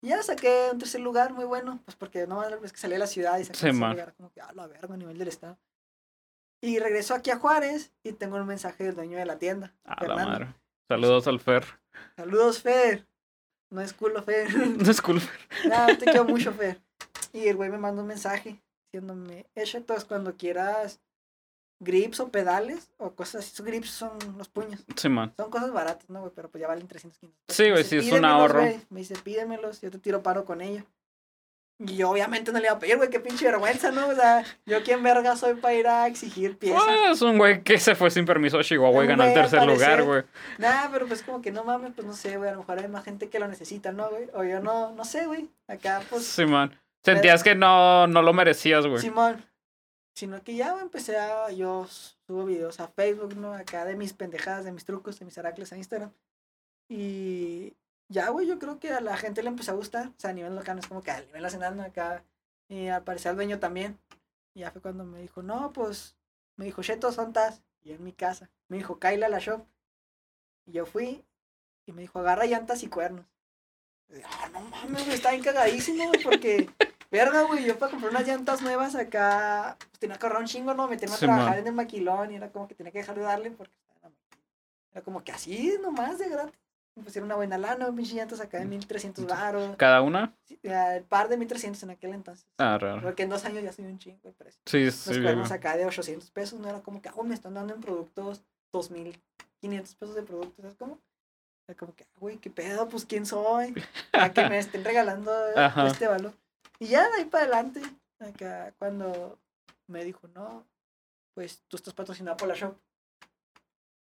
Y 0.00 0.10
ya 0.10 0.22
saqué 0.22 0.68
un 0.70 0.78
tercer 0.78 1.00
lugar 1.00 1.32
muy 1.32 1.44
bueno, 1.44 1.80
pues 1.84 1.96
porque 1.96 2.28
no 2.28 2.44
es 2.44 2.72
que 2.72 2.78
salí 2.78 2.92
de 2.92 3.00
la 3.00 3.08
ciudad 3.08 3.36
y 3.40 3.44
saqué 3.44 3.58
Sí, 3.58 3.66
un 3.70 3.80
lugar, 3.80 4.14
como 4.14 4.30
que, 4.30 4.40
a 4.40 4.52
la 4.52 4.68
verga, 4.68 4.94
a 4.94 4.96
nivel 4.96 5.18
del 5.18 5.26
estado. 5.26 5.58
Y 6.62 6.78
regreso 6.78 7.14
aquí 7.14 7.32
a 7.32 7.36
Juárez 7.38 7.90
y 8.04 8.12
tengo 8.12 8.36
un 8.36 8.46
mensaje 8.46 8.84
del 8.84 8.94
dueño 8.94 9.18
de 9.18 9.26
la 9.26 9.38
tienda. 9.38 9.74
A 9.82 10.04
la 10.04 10.14
madre. 10.14 10.54
Saludos 10.86 11.26
al 11.26 11.40
Fer. 11.40 11.64
Saludos, 12.14 12.62
Fer. 12.62 13.08
No 13.70 13.80
es 13.80 13.92
culo, 13.92 14.22
Fer. 14.22 14.46
Disculpe. 14.78 15.26
Nada, 15.68 15.98
te 15.98 16.04
quiero 16.04 16.24
mucho, 16.26 16.52
Fer. 16.52 16.80
Y 17.32 17.48
el 17.48 17.56
güey 17.56 17.70
me 17.70 17.78
manda 17.78 18.02
un 18.02 18.08
mensaje 18.08 18.62
diciéndome, 18.92 19.46
Echeto, 19.56 19.94
es 19.94 20.04
cuando 20.04 20.36
quieras 20.36 21.00
grips 21.80 22.20
o 22.20 22.28
pedales 22.28 22.90
o 22.98 23.10
cosas 23.12 23.44
así. 23.46 23.62
Grips 23.62 23.90
son 23.90 24.12
los 24.38 24.48
puños. 24.48 24.80
Sí, 24.96 25.08
man. 25.08 25.32
Son 25.36 25.50
cosas 25.50 25.72
baratas, 25.72 26.08
¿no, 26.08 26.20
güey? 26.20 26.32
Pero 26.34 26.48
pues 26.48 26.60
ya 26.60 26.68
valen 26.68 26.86
300, 26.86 27.18
500 27.18 27.42
pesos. 27.46 27.56
Sí, 27.56 27.70
güey, 27.70 27.84
sí, 27.84 27.96
es 27.96 28.04
un 28.04 28.10
"Pídemelos, 28.10 28.30
ahorro". 28.40 28.60
güey". 28.60 28.80
Me 28.90 29.00
dice, 29.00 29.14
pídemelos, 29.16 29.80
yo 29.80 29.90
te 29.90 29.98
tiro 29.98 30.22
paro 30.22 30.44
con 30.44 30.60
ellos. 30.60 30.84
Y 31.82 31.96
yo 31.96 32.10
obviamente 32.10 32.52
no 32.52 32.58
le 32.58 32.66
iba 32.66 32.74
a 32.74 32.78
pedir, 32.78 32.98
güey, 32.98 33.08
qué 33.08 33.20
pinche 33.20 33.46
vergüenza, 33.46 33.90
¿no? 33.90 34.08
O 34.08 34.14
sea, 34.14 34.44
yo 34.66 34.82
quién 34.82 35.02
verga 35.02 35.34
soy 35.34 35.54
para 35.54 35.72
ir 35.72 35.88
a 35.88 36.06
exigir 36.08 36.58
piezas. 36.58 36.82
Ah, 36.86 37.10
es 37.12 37.22
un 37.22 37.38
güey 37.38 37.62
que 37.62 37.78
se 37.78 37.94
fue 37.94 38.10
sin 38.10 38.26
permiso 38.26 38.58
a 38.58 38.62
Chihuahua 38.62 39.02
y 39.02 39.06
ganó 39.06 39.24
el 39.24 39.32
tercer 39.32 39.64
lugar, 39.64 40.02
güey. 40.02 40.24
Nah, 40.58 40.90
pero 40.92 41.06
pues 41.06 41.22
como 41.22 41.40
que 41.40 41.50
no 41.50 41.64
mames, 41.64 41.92
pues 41.94 42.06
no 42.06 42.12
sé, 42.12 42.36
güey, 42.36 42.50
a 42.50 42.52
lo 42.52 42.58
mejor 42.58 42.78
hay 42.80 42.88
más 42.88 43.02
gente 43.02 43.30
que 43.30 43.38
lo 43.38 43.48
necesita, 43.48 43.92
¿no, 43.92 44.10
güey? 44.10 44.28
O 44.34 44.44
yo 44.44 44.60
no, 44.60 44.92
no 44.92 45.06
sé, 45.06 45.24
güey. 45.24 45.48
Acá, 45.68 46.02
pues, 46.10 46.26
Sí, 46.26 46.44
man. 46.44 46.78
Sentías 47.02 47.42
que 47.42 47.54
no, 47.54 48.06
no 48.06 48.20
lo 48.20 48.34
merecías, 48.34 48.86
güey. 48.86 49.00
Simón. 49.00 49.42
Sino 50.14 50.42
que 50.42 50.54
ya 50.54 50.78
empecé 50.80 51.16
a. 51.18 51.50
Yo 51.50 51.86
subo 52.26 52.44
videos 52.44 52.80
a 52.80 52.88
Facebook, 52.88 53.36
¿no? 53.36 53.54
Acá 53.54 53.84
de 53.84 53.96
mis 53.96 54.12
pendejadas, 54.12 54.64
de 54.64 54.72
mis 54.72 54.84
trucos, 54.84 55.18
de 55.18 55.24
mis 55.24 55.38
aracles 55.38 55.72
a 55.72 55.76
Instagram. 55.76 56.12
Y 56.88 57.76
ya, 58.08 58.28
güey, 58.30 58.46
yo 58.46 58.58
creo 58.58 58.78
que 58.80 58.90
a 58.90 59.00
la 59.00 59.16
gente 59.16 59.42
le 59.42 59.48
empezó 59.48 59.72
a 59.72 59.76
gustar. 59.76 60.08
O 60.08 60.14
sea, 60.18 60.30
a 60.30 60.32
nivel 60.32 60.54
local, 60.54 60.78
es 60.78 60.88
como 60.88 61.02
que 61.02 61.10
a 61.10 61.20
nivel 61.20 61.42
nacional, 61.42 61.76
¿no? 61.76 61.82
Acá. 61.84 62.24
Y 62.68 62.88
al 62.88 63.04
parecer 63.04 63.30
al 63.30 63.36
dueño 63.36 63.58
también. 63.58 63.98
Y 64.54 64.60
ya 64.60 64.70
fue 64.70 64.82
cuando 64.82 65.04
me 65.04 65.20
dijo, 65.20 65.42
no, 65.42 65.72
pues. 65.72 66.16
Me 66.56 66.64
dijo, 66.66 66.82
Cheto, 66.82 67.12
son 67.12 67.32
tas. 67.32 67.62
Y 67.82 67.92
en 67.92 68.04
mi 68.04 68.12
casa. 68.12 68.50
Me 68.68 68.76
dijo, 68.76 68.98
Kaila 68.98 69.28
la 69.28 69.38
shop. 69.38 69.64
Y 70.66 70.72
yo 70.72 70.86
fui. 70.86 71.24
Y 71.86 71.92
me 71.92 72.02
dijo, 72.02 72.18
agarra 72.18 72.46
llantas 72.46 72.82
y 72.82 72.88
cuernos. 72.88 73.26
Ah, 74.24 74.48
no 74.52 74.60
mames, 74.60 75.08
está 75.08 75.30
bien 75.30 75.42
porque. 76.22 76.68
Verga, 77.10 77.42
güey, 77.42 77.64
yo 77.64 77.78
para 77.78 77.90
comprar 77.90 78.12
unas 78.12 78.26
llantas 78.26 78.62
nuevas 78.62 78.94
acá, 78.94 79.76
pues 79.78 79.98
tenía 79.98 80.16
que 80.16 80.26
ahorrar 80.26 80.42
un 80.42 80.46
chingo, 80.48 80.74
¿no? 80.74 80.86
Meterme 80.88 81.14
a 81.14 81.18
Sí, 81.18 81.24
trabajar 81.26 81.50
man. 81.50 81.58
en 81.58 81.66
el 81.66 81.72
maquilón 81.74 82.30
y 82.32 82.36
era 82.36 82.50
como 82.50 82.68
que 82.68 82.74
tenía 82.74 82.92
que 82.92 82.98
dejar 82.98 83.16
de 83.16 83.22
darle 83.22 83.50
porque. 83.50 83.72
Era 84.92 85.02
como 85.02 85.22
que 85.22 85.30
así, 85.32 85.76
nomás, 85.80 86.18
de 86.18 86.28
gratis. 86.28 86.58
Me 86.96 87.04
pusieron 87.04 87.26
una 87.28 87.36
buena 87.36 87.56
lana, 87.56 87.86
pinche 87.94 88.14
llantas 88.16 88.40
acá 88.40 88.58
de 88.58 88.64
1300 88.64 89.24
baros. 89.24 89.76
¿Cada 89.76 90.02
una? 90.02 90.34
Sí, 90.44 90.58
ya, 90.62 90.96
El 90.96 91.04
par 91.04 91.28
de 91.28 91.36
1300 91.36 91.80
en 91.84 91.90
aquel 91.90 92.12
entonces. 92.12 92.44
Ah, 92.58 92.76
raro. 92.78 93.00
Porque 93.00 93.22
en 93.22 93.28
dos 93.30 93.44
años 93.44 93.62
ya 93.62 93.72
subió 93.72 93.88
un 93.90 93.98
chingo 94.00 94.18
el 94.24 94.34
precio. 94.34 94.60
Sí, 94.66 94.90
sí, 94.90 95.22
cuernos 95.22 95.48
güey. 95.48 95.58
acá 95.58 95.76
de 95.76 95.86
800 95.86 96.28
pesos, 96.32 96.58
no 96.58 96.68
era 96.68 96.80
como 96.80 97.00
que, 97.00 97.08
güey, 97.10 97.28
me 97.28 97.34
están 97.36 97.54
dando 97.54 97.72
en 97.74 97.80
productos 97.80 98.42
2500 98.72 99.94
pesos 99.94 100.14
de 100.16 100.22
productos, 100.24 100.56
¿sabes 100.60 100.74
cómo? 100.76 100.98
Era 101.68 101.76
como 101.78 101.94
que, 101.94 102.04
ah, 102.04 102.16
güey, 102.18 102.38
qué 102.38 102.50
pedo, 102.50 102.88
pues 102.88 103.04
quién 103.06 103.24
soy, 103.24 103.72
a 104.12 104.32
que 104.32 104.48
me 104.48 104.58
estén 104.58 104.82
regalando 104.84 105.32
este 105.86 106.08
valor. 106.08 106.34
Y 106.80 106.86
ya 106.86 107.08
de 107.10 107.16
ahí 107.16 107.24
para 107.26 107.44
adelante, 107.44 107.82
acá 108.18 108.74
cuando 108.78 109.38
me 109.86 110.02
dijo, 110.02 110.26
no, 110.34 110.64
pues 111.34 111.62
tú 111.68 111.76
estás 111.76 111.94
patrocinado 111.94 112.36
por 112.36 112.48
la 112.48 112.54
shop. 112.54 112.74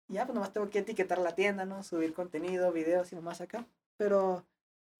Y 0.08 0.14
ya, 0.14 0.24
pues 0.24 0.34
nomás 0.34 0.52
tengo 0.52 0.70
que 0.70 0.78
etiquetar 0.78 1.18
la 1.18 1.34
tienda, 1.34 1.64
¿no? 1.64 1.82
Subir 1.82 2.14
contenido, 2.14 2.72
videos 2.72 3.12
y 3.12 3.16
nomás 3.16 3.40
acá. 3.40 3.66
Pero, 3.96 4.44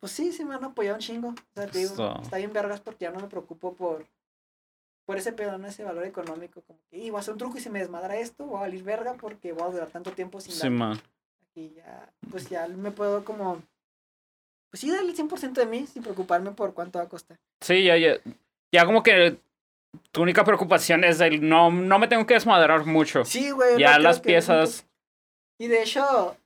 pues 0.01 0.13
sí, 0.13 0.33
sí 0.33 0.45
me 0.45 0.55
han 0.55 0.65
apoyado 0.65 0.97
un 0.97 1.01
chingo. 1.01 1.29
O 1.29 1.55
sea, 1.55 1.67
te 1.69 1.79
digo, 1.79 2.21
está 2.21 2.37
bien 2.37 2.53
vergas 2.53 2.81
porque 2.81 3.05
ya 3.05 3.13
no 3.13 3.21
me 3.21 3.29
preocupo 3.29 3.75
por, 3.75 4.05
por 5.05 5.17
ese 5.17 5.33
pedo, 5.33 5.57
¿no? 5.59 5.69
Ese 5.69 5.85
valor 5.85 6.05
económico. 6.05 6.63
Como 6.63 6.81
que, 6.91 6.99
y 6.99 7.11
voy 7.11 7.19
a 7.19 7.21
hacer 7.21 7.33
un 7.33 7.39
truco 7.39 7.59
y 7.59 7.61
si 7.61 7.71
me 7.71 7.79
desmadra 7.79 8.19
esto, 8.19 8.47
voy 8.47 8.59
a 8.59 8.61
valer 8.63 8.83
verga 8.83 9.15
porque 9.15 9.53
voy 9.53 9.63
a 9.63 9.71
durar 9.73 9.91
tanto 9.91 10.13
tiempo 10.13 10.41
sin 10.41 10.53
Sí, 10.53 10.61
dar 10.61 10.71
man. 10.71 11.01
Aquí 11.51 11.73
ya, 11.77 12.13
pues 12.31 12.49
ya 12.49 12.67
me 12.69 12.91
puedo 12.91 13.25
como, 13.25 13.63
pues 14.71 14.81
sí, 14.81 14.91
darle 14.91 15.11
el 15.11 15.17
100% 15.17 15.53
de 15.53 15.67
mí 15.67 15.87
sin 15.87 16.03
preocuparme 16.03 16.53
por 16.53 16.75
cuánto 16.75 16.99
va 16.99 17.07
a 17.07 17.09
costar. 17.09 17.39
Sí, 17.61 17.85
ya, 17.85 17.97
ya. 17.97 18.19
Ya 18.73 18.87
como 18.87 19.03
que 19.03 19.37
tu 20.13 20.23
única 20.23 20.45
preocupación 20.45 21.03
es 21.05 21.21
el 21.21 21.47
no, 21.49 21.71
no 21.71 21.99
me 21.99 22.09
tengo 22.09 22.27
que 22.27 22.35
desmadrar 22.35 22.87
mucho. 22.87 23.25
Sí, 23.25 23.51
güey. 23.51 23.79
ya 23.79 23.97
no 23.97 24.05
las 24.05 24.21
que 24.21 24.29
piezas. 24.29 24.87
Y 25.59 25.67
de 25.67 25.83
hecho, 25.83 26.37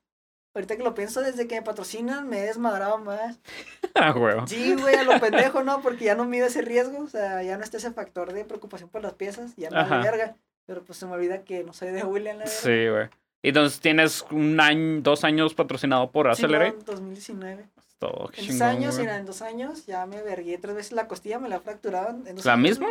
ahorita 0.55 0.77
que 0.77 0.83
lo 0.83 0.95
pienso, 0.95 1.20
desde 1.20 1.47
que 1.47 1.57
me 1.57 1.62
patrocinan 1.62 2.29
me 2.29 2.39
he 2.39 2.47
desmadrado 2.47 2.99
más. 2.99 3.39
Ah, 3.97 4.12
huevo. 4.12 4.45
Sí, 4.49 4.75
güey, 4.75 4.97
a 4.97 5.05
lo 5.05 5.20
pendejo, 5.20 5.62
¿no? 5.62 5.81
Porque 5.81 6.07
ya 6.07 6.16
no 6.16 6.25
mido 6.25 6.49
ese 6.49 6.62
riesgo, 6.62 6.99
o 7.05 7.07
sea, 7.07 7.45
ya 7.45 7.57
no 7.57 7.62
está 7.62 7.77
ese 7.77 7.93
factor 7.93 8.33
de 8.33 8.45
preocupación 8.45 8.91
por 8.91 9.03
las 9.03 9.14
piezas, 9.14 9.55
ya 9.55 9.70
no 9.70 9.77
vale 9.89 10.03
verga. 10.03 10.37
Pero 10.66 10.83
pues 10.83 10.99
se 10.99 11.07
me 11.07 11.12
olvida 11.12 11.45
que 11.45 11.62
no 11.62 11.72
soy 11.72 11.91
de 11.91 12.03
William, 12.03 12.39
la 12.39 12.45
verdad. 12.45 12.59
Sí, 12.61 12.89
güey. 12.89 13.09
Y 13.45 13.49
entonces 13.49 13.78
tienes 13.78 14.24
un 14.30 14.59
año, 14.59 15.03
dos 15.03 15.22
años 15.22 15.53
patrocinado 15.55 16.11
por 16.11 16.28
Accelerate. 16.28 16.70
Simón, 16.70 16.84
2019. 16.86 17.66
Todo 17.99 18.30
En 18.36 18.47
dos 18.49 18.61
años, 18.62 18.99
mira, 18.99 19.16
en 19.18 19.26
dos 19.26 19.42
años 19.42 19.86
ya 19.86 20.07
me 20.07 20.22
vergué 20.22 20.57
tres 20.59 20.74
veces 20.74 20.92
la 20.92 21.07
costilla, 21.07 21.38
me 21.38 21.49
la 21.51 21.61
fracturaron. 21.61 22.26
En 22.26 22.36
dos 22.36 22.45
¿La 22.47 22.55
años, 22.55 22.62
misma? 22.80 22.88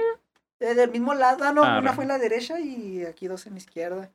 Eh, 0.59 0.75
del 0.75 0.91
mismo 0.91 1.13
lado, 1.15 1.43
ah, 1.43 1.51
no, 1.53 1.63
Ah, 1.63 1.79
una 1.79 1.89
no. 1.89 1.93
fue 1.95 2.03
en 2.03 2.07
la 2.09 2.19
derecha 2.19 2.59
y 2.59 3.03
aquí 3.03 3.27
dos 3.27 3.47
en 3.47 3.53
la 3.53 3.59
izquierda. 3.59 4.11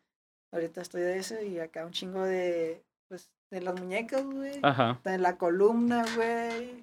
Ahorita 0.52 0.80
estoy 0.80 1.02
de 1.02 1.18
eso 1.18 1.40
y 1.42 1.58
acá 1.58 1.84
un 1.84 1.90
chingo 1.92 2.22
de, 2.24 2.82
pues, 3.08 3.28
de 3.50 3.60
las 3.60 3.74
muñecas, 3.78 4.22
güey. 4.24 4.60
Ajá. 4.62 4.92
Está 4.92 5.14
en 5.14 5.22
la 5.22 5.36
columna, 5.36 6.04
güey. 6.14 6.82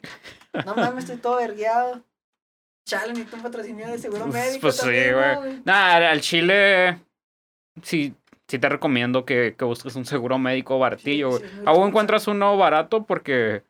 No 0.66 0.76
mames, 0.76 1.06
estoy 1.06 1.18
todo 1.18 1.38
vergueado. 1.38 2.04
Chale, 2.86 3.14
ni 3.14 3.22
un 3.22 3.42
patrocinio 3.42 3.88
de 3.88 3.98
seguro 4.00 4.28
médico. 4.28 4.62
pues 4.62 4.76
sí, 4.76 4.82
también, 4.82 5.12
¿no, 5.14 5.40
güey. 5.42 5.62
Nah, 5.66 6.12
al 6.12 6.22
chile. 6.22 7.00
Sí, 7.82 8.14
sí 8.48 8.60
te 8.60 8.70
recomiendo 8.70 9.26
que, 9.26 9.56
que 9.58 9.66
busques 9.66 9.96
un 9.96 10.06
seguro 10.06 10.38
médico 10.38 10.78
baratillo, 10.80 11.32
Sí, 11.34 11.38
güey. 11.40 11.50
sí, 11.52 11.62
Aún 11.66 11.88
encuentras 11.90 12.28
uno 12.28 12.58
barato 12.58 13.06
porque. 13.06 13.64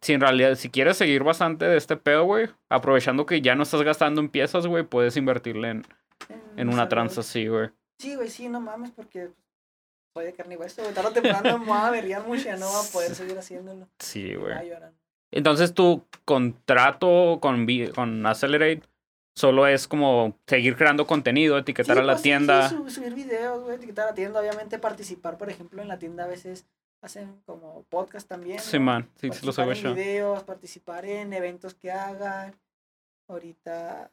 Si 0.00 0.12
en 0.14 0.20
realidad, 0.20 0.56
si 0.56 0.68
quieres 0.68 0.96
seguir 0.96 1.22
bastante 1.22 1.64
de 1.64 1.76
este 1.76 1.96
pedo, 1.96 2.24
güey, 2.24 2.48
aprovechando 2.68 3.24
que 3.24 3.40
ya 3.40 3.54
no 3.54 3.62
estás 3.62 3.82
gastando 3.82 4.20
en 4.20 4.28
piezas, 4.30 4.66
güey, 4.66 4.82
puedes 4.82 5.16
invertirle 5.16 5.68
en, 5.70 5.86
en 6.56 6.68
una 6.70 6.88
tranza 6.88 7.20
así, 7.20 7.46
güey. 7.46 7.70
Sí, 8.00 8.16
güey, 8.16 8.28
sí, 8.28 8.48
no 8.48 8.60
mames, 8.60 8.90
porque 8.90 9.28
soy 10.12 10.24
de 10.24 10.32
carne 10.34 10.54
y 10.54 10.56
hueso, 10.56 10.82
güey. 10.82 10.92
Tarde 10.92 11.10
o 11.10 11.12
temprano 11.12 11.56
me 11.60 11.66
voy 11.66 11.78
a 11.78 11.90
verguiar 11.90 12.26
mucho 12.26 12.40
y 12.42 12.44
ya 12.46 12.56
no 12.56 12.66
voy 12.66 12.84
a 12.84 12.92
poder 12.92 13.14
seguir 13.14 13.38
haciéndolo. 13.38 13.86
Sí, 14.00 14.34
güey. 14.34 14.54
Entonces 15.30 15.72
tu 15.72 16.04
contrato 16.24 17.38
con, 17.40 17.64
con 17.94 18.26
Accelerate 18.26 18.82
solo 19.34 19.66
es 19.66 19.88
como 19.88 20.38
seguir 20.46 20.76
creando 20.76 21.06
contenido, 21.06 21.58
etiquetar 21.58 21.96
Sí, 21.96 22.00
a 22.02 22.04
la 22.04 22.12
pues, 22.14 22.22
tienda. 22.22 22.68
sí, 22.68 22.76
subir 22.88 23.14
videos, 23.14 23.62
güey, 23.62 23.76
etiquetar 23.76 24.06
a 24.06 24.10
la 24.10 24.14
tienda, 24.14 24.40
obviamente 24.40 24.78
participar, 24.78 25.38
por 25.38 25.50
ejemplo, 25.50 25.80
en 25.82 25.88
la 25.88 25.98
tienda 25.98 26.24
a 26.24 26.28
veces 26.28 26.66
hacen 27.00 27.40
como 27.46 27.82
podcast 27.88 28.28
también. 28.28 28.60
Sí, 28.60 28.78
¿no? 28.78 28.84
man. 28.84 29.08
Sí, 29.16 29.30
sí 29.32 29.44
lo 29.46 29.52
en 29.58 29.64
güey. 29.66 29.94
videos, 29.94 30.42
participar 30.44 31.04
en 31.04 31.32
eventos 31.32 31.74
que 31.74 31.90
hagan. 31.90 32.54
Ahorita. 33.28 34.10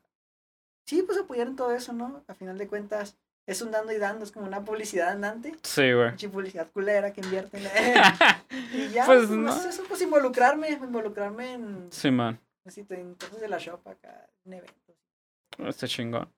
Sí, 0.86 1.04
pues 1.04 1.18
apoyar 1.20 1.48
en 1.48 1.56
todo 1.56 1.72
eso, 1.72 1.94
¿no? 1.94 2.24
A 2.28 2.34
final 2.34 2.58
de 2.58 2.68
cuentas, 2.68 3.18
es 3.46 3.62
un 3.62 3.70
dando 3.72 3.92
y 3.92 3.98
dando, 3.98 4.24
es 4.26 4.32
como 4.32 4.48
una 4.48 4.64
publicidad 4.64 5.10
andante. 5.10 5.56
Sí, 5.64 5.92
güey. 5.94 6.10
Pinche 6.10 6.30
publicidad 6.30 6.72
culera 6.72 7.14
que 7.14 7.22
invierten. 7.22 7.62
y 8.74 8.90
ya, 8.90 9.06
Pues, 9.06 9.28
pues, 9.28 9.30
no. 9.32 9.56
es 9.56 9.66
eso, 9.66 9.84
pues 9.88 10.02
involucrarme, 10.02 10.70
involucrarme 10.72 11.54
en, 11.54 11.88
Sí, 11.92 12.10
man. 12.10 12.40
así, 12.66 12.86
en 12.90 13.14
cosas 13.16 13.40
de 13.40 13.48
la 13.50 13.58
shop 13.60 13.88
acá, 13.88 14.28
en 14.46 14.54
eventos. 14.54 14.89
Está 15.68 15.88
chingón. 15.88 16.32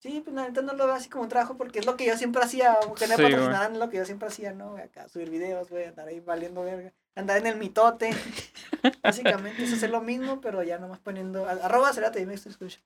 Sí, 0.00 0.20
pues 0.22 0.34
la 0.34 0.44
neta 0.44 0.62
no 0.62 0.74
lo 0.74 0.86
veo 0.86 0.94
así 0.94 1.08
como 1.08 1.24
un 1.24 1.28
trabajo 1.28 1.56
porque 1.56 1.80
es 1.80 1.86
lo 1.86 1.96
que 1.96 2.06
yo 2.06 2.16
siempre 2.16 2.40
hacía, 2.42 2.74
aunque 2.74 3.08
no 3.08 3.16
Sí, 3.16 3.22
me 3.22 3.30
patrocinaran, 3.30 3.72
es 3.72 3.78
lo 3.78 3.90
que 3.90 3.96
yo 3.96 4.04
siempre 4.04 4.28
hacía, 4.28 4.52
¿no? 4.52 4.76
Acá 4.76 5.08
subir 5.08 5.28
videos, 5.28 5.70
güey, 5.70 5.86
andar 5.86 6.06
ahí 6.06 6.20
valiendo 6.20 6.62
verga, 6.62 6.92
andar 7.16 7.38
en 7.38 7.48
el 7.48 7.56
mitote. 7.56 8.10
Básicamente 9.02 9.64
es 9.64 9.72
hacer 9.72 9.90
lo 9.90 10.00
mismo, 10.00 10.40
pero 10.40 10.62
ya 10.62 10.78
nomás 10.78 11.00
poniendo. 11.00 11.48
Arroba 11.48 11.92
Cerate, 11.92 12.22
esto 12.32 12.48
escucha. 12.48 12.78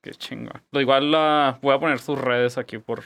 Qué 0.00 0.10
chingón. 0.10 0.60
Lo 0.72 0.80
igual 0.80 1.12
la 1.12 1.60
voy 1.62 1.72
a 1.72 1.78
poner 1.78 2.00
sus 2.00 2.18
redes 2.20 2.58
aquí 2.58 2.78
por, 2.78 3.04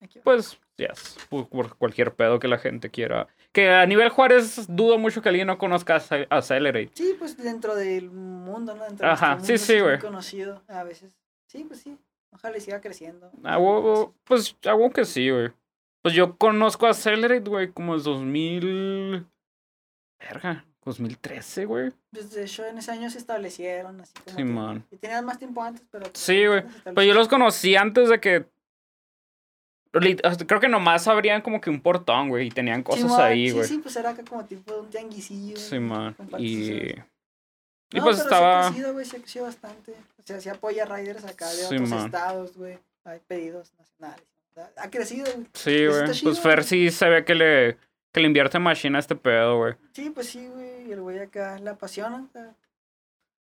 Aquí 0.00 0.20
pues, 0.20 0.58
yes, 0.76 1.16
por, 1.28 1.48
por 1.48 1.76
cualquier 1.76 2.14
pedo 2.14 2.38
que 2.38 2.48
la 2.48 2.58
gente 2.58 2.90
quiera. 2.90 3.26
Que 3.52 3.68
a 3.70 3.84
nivel 3.86 4.08
Juárez 4.10 4.66
dudo 4.68 4.96
mucho 4.98 5.22
que 5.22 5.28
alguien 5.28 5.46
no 5.48 5.58
conozca 5.58 5.96
Acce- 5.96 6.26
Accelerate. 6.30 6.90
Sí, 6.94 7.14
pues 7.18 7.36
dentro 7.36 7.74
del 7.74 8.10
mundo, 8.10 8.74
¿no? 8.76 8.84
Dentro 8.84 9.06
de 9.06 9.12
Ajá, 9.12 9.34
nuestro 9.36 9.46
sí, 9.46 9.52
mundo 9.52 9.66
sí, 9.66 9.72
muy 9.74 9.82
güey. 9.82 9.98
conocido 9.98 10.62
a 10.68 10.84
veces. 10.84 11.16
Sí, 11.46 11.64
pues 11.66 11.80
sí. 11.80 11.96
Ojalá 12.32 12.56
y 12.58 12.60
siga 12.60 12.80
creciendo. 12.80 13.30
Ah, 13.42 13.58
huevo, 13.58 14.14
pues, 14.22 14.56
hago 14.64 14.90
que 14.90 15.04
sí, 15.04 15.30
güey. 15.30 15.48
Pues 16.02 16.14
yo 16.14 16.36
conozco 16.36 16.86
a 16.86 16.90
Accelerate, 16.90 17.50
güey, 17.50 17.72
como 17.72 17.96
es 17.96 18.04
2000... 18.04 19.26
Verga, 20.20 20.64
2013, 20.84 21.64
güey. 21.64 21.92
Pues 22.12 22.30
de 22.32 22.44
hecho 22.44 22.64
en 22.66 22.78
ese 22.78 22.90
año 22.92 23.10
se 23.10 23.18
establecieron, 23.18 24.00
así 24.00 24.12
como. 24.14 24.30
Sí, 24.30 24.36
que- 24.36 24.44
man. 24.44 24.84
Y 24.90 24.96
tenían 24.96 25.24
más 25.24 25.38
tiempo 25.38 25.62
antes, 25.62 25.82
pero. 25.90 26.04
pues, 26.04 26.18
Sí, 26.22 26.46
güey. 26.46 26.62
Pues 26.94 27.06
yo 27.06 27.14
los 27.14 27.26
conocí 27.28 27.74
antes 27.76 28.08
de 28.10 28.20
que... 28.20 28.46
Creo 29.92 30.60
que 30.60 30.68
nomás 30.68 31.08
abrían 31.08 31.42
como 31.42 31.60
que 31.60 31.70
un 31.70 31.80
portón, 31.80 32.28
güey, 32.28 32.46
y 32.46 32.50
tenían 32.50 32.82
cosas 32.82 33.02
Simón, 33.02 33.20
ahí, 33.20 33.48
sí, 33.48 33.54
güey. 33.54 33.66
Sí, 33.68 33.78
pues 33.78 33.96
era 33.96 34.10
acá 34.10 34.22
como 34.28 34.44
tipo 34.44 34.74
un 34.78 34.88
tianguisillo. 34.90 35.56
Sí, 35.56 35.78
man. 35.78 36.14
Y... 36.38 36.90
Y 37.92 37.98
No, 37.98 38.04
pues 38.04 38.18
pero 38.18 38.28
estaba... 38.28 38.62
Sí 38.62 38.68
ha 38.68 38.70
crecido, 38.70 38.92
güey, 38.92 39.04
sí 39.04 39.16
ha 39.16 39.18
crecido 39.20 39.44
bastante. 39.46 39.92
O 39.92 40.22
sea, 40.24 40.40
sí 40.40 40.48
apoya 40.48 40.84
riders 40.84 41.24
acá 41.24 41.48
de 41.48 41.54
Sí, 41.56 41.74
otros 41.74 41.88
man. 41.88 42.06
estados, 42.06 42.56
güey. 42.56 42.78
Hay 43.04 43.18
pedidos 43.26 43.72
nacionales. 43.78 44.24
Ha 44.76 44.90
crecido, 44.90 45.24
güey. 45.34 45.46
Sí, 45.54 45.74
Eso 45.84 45.98
güey. 45.98 46.12
chido, 46.12 46.30
Pues 46.30 46.40
Fer 46.40 46.62
sí 46.62 46.90
se 46.90 47.08
ve 47.08 47.24
que 47.24 47.34
le, 47.34 47.78
que 48.12 48.20
le 48.20 48.26
invierte 48.28 48.60
machine 48.60 48.96
a 48.96 49.00
este 49.00 49.16
pedo, 49.16 49.56
güey. 49.58 49.74
Sí, 49.92 50.10
pues 50.10 50.28
sí, 50.28 50.46
güey. 50.46 50.88
Y 50.88 50.92
el 50.92 51.00
güey 51.00 51.18
acá 51.18 51.58
le 51.58 51.70
apasiona. 51.70 52.18
o 52.28 52.32
sea, 52.32 52.54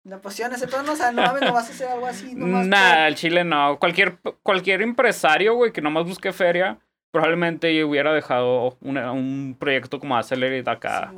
le 0.04 0.16
apasiona 0.16 0.56
ese 0.56 0.68
tono. 0.68 0.91
O 0.91 0.95
sea, 0.95 1.12
no 1.12 1.22
mames, 1.22 1.41
no 1.43 1.54
vas 1.54 1.70
a 1.70 1.74
hacer 1.74 1.88
algo 1.88 2.06
así. 2.08 2.36
Nomás 2.36 2.68
Nah, 2.68 3.06
al 3.06 3.16
chile 3.16 3.43
no. 3.43 3.80
Cualquier, 3.80 4.20
cualquier 4.43 4.82
empresario, 4.82 5.56
güey, 5.56 5.72
que 5.72 5.82
nomás 5.82 6.06
busque 6.06 6.32
feria, 6.34 6.80
probablemente 7.12 7.84
hubiera 7.84 8.12
dejado 8.14 8.78
una- 8.82 9.12
un 9.12 9.56
proyecto 9.60 9.99
como 9.99 10.18
Accelerate 10.18 10.70
acá 10.70 11.10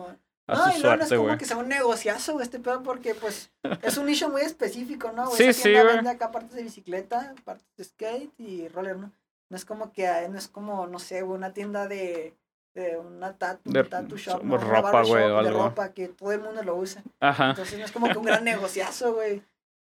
a 0.48 0.54
No, 0.56 0.72
su 0.72 0.78
y 0.78 0.82
luego 0.82 0.98
no 0.98 1.02
es 1.04 1.08
suerte, 1.10 1.16
como 1.26 1.38
que 1.38 1.46
sea 1.46 1.58
un 1.58 1.70
negociazo, 1.70 2.34
güey, 2.34 2.44
este 2.44 2.60
pedo, 2.60 2.84
porque 2.84 3.16
pues 3.16 3.52
es 3.82 3.98
un 3.98 4.06
nicho 4.06 4.30
muy 4.30 4.42
específico, 4.42 5.12
¿no? 5.16 5.26
güey? 5.26 5.38
Sí, 5.38 5.44
Esa 5.46 5.64
sí, 5.64 5.72
güey. 5.72 5.96
vende 5.96 6.10
acá 6.12 6.32
partes 6.32 6.54
de 6.54 6.64
bicicleta, 6.64 7.34
partes 7.44 7.66
de 7.78 7.84
skate 7.86 8.40
y 8.40 8.68
roller, 8.68 8.98
¿no? 8.98 9.12
No 9.50 9.58
es 9.58 9.66
como 9.66 9.92
que, 9.92 10.08
ah, 10.08 10.28
no 10.30 10.38
es 10.38 10.48
como, 10.48 10.86
no 10.86 11.00
sé, 11.00 11.22
güey, 11.24 11.38
una 11.38 11.54
tienda 11.54 11.88
de, 11.88 12.36
de 12.76 12.98
una 12.98 13.34
tatu, 13.38 13.72
De 13.72 13.84
tattoo 13.84 14.18
shop, 14.18 14.44
¿no? 14.44 14.58
Ropa, 14.58 15.02
güey, 15.04 15.24
de 15.28 15.38
algo. 15.38 15.64
ropa 15.64 15.94
que 15.94 16.10
todo 16.10 16.32
el 16.34 16.42
mundo 16.42 16.62
lo 16.62 16.76
usa. 16.76 17.02
Ajá. 17.20 17.50
Entonces 17.52 17.80
no 17.80 17.86
es 17.86 17.92
como 17.92 18.08
que 18.10 18.18
un 18.18 18.26
gran 18.26 18.44
negociazo, 18.44 19.14
güey. 19.16 19.42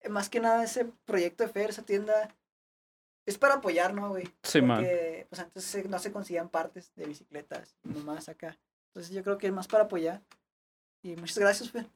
Eh, 0.02 0.08
Más 0.08 0.28
que 0.28 0.38
nada 0.40 0.62
ese 0.62 0.86
proyecto 1.06 1.42
de 1.42 1.48
Fer, 1.50 1.70
esa 1.70 1.82
tienda, 1.82 2.28
es 3.26 3.38
para 3.38 3.54
apoyar, 3.54 3.92
¿no, 3.94 4.10
güey? 4.10 4.28
Sí, 4.44 4.60
man. 4.62 4.76
Porque, 4.78 5.26
pues 5.30 5.40
antes 5.40 5.88
no 5.88 5.98
se 5.98 6.12
conseguían 6.12 6.48
partes 6.50 6.92
de 6.94 7.06
bicicletas, 7.06 7.74
nomás 7.82 8.28
acá. 8.28 8.56
Entonces 8.94 9.12
yo 9.14 9.22
creo 9.24 9.38
que 9.38 9.46
es 9.48 9.52
más 9.52 9.66
para 9.66 9.84
apoyar. 9.84 10.20
Y 11.02 11.16
muchas 11.16 11.38
gracias, 11.38 11.70
Fer. 11.70 11.86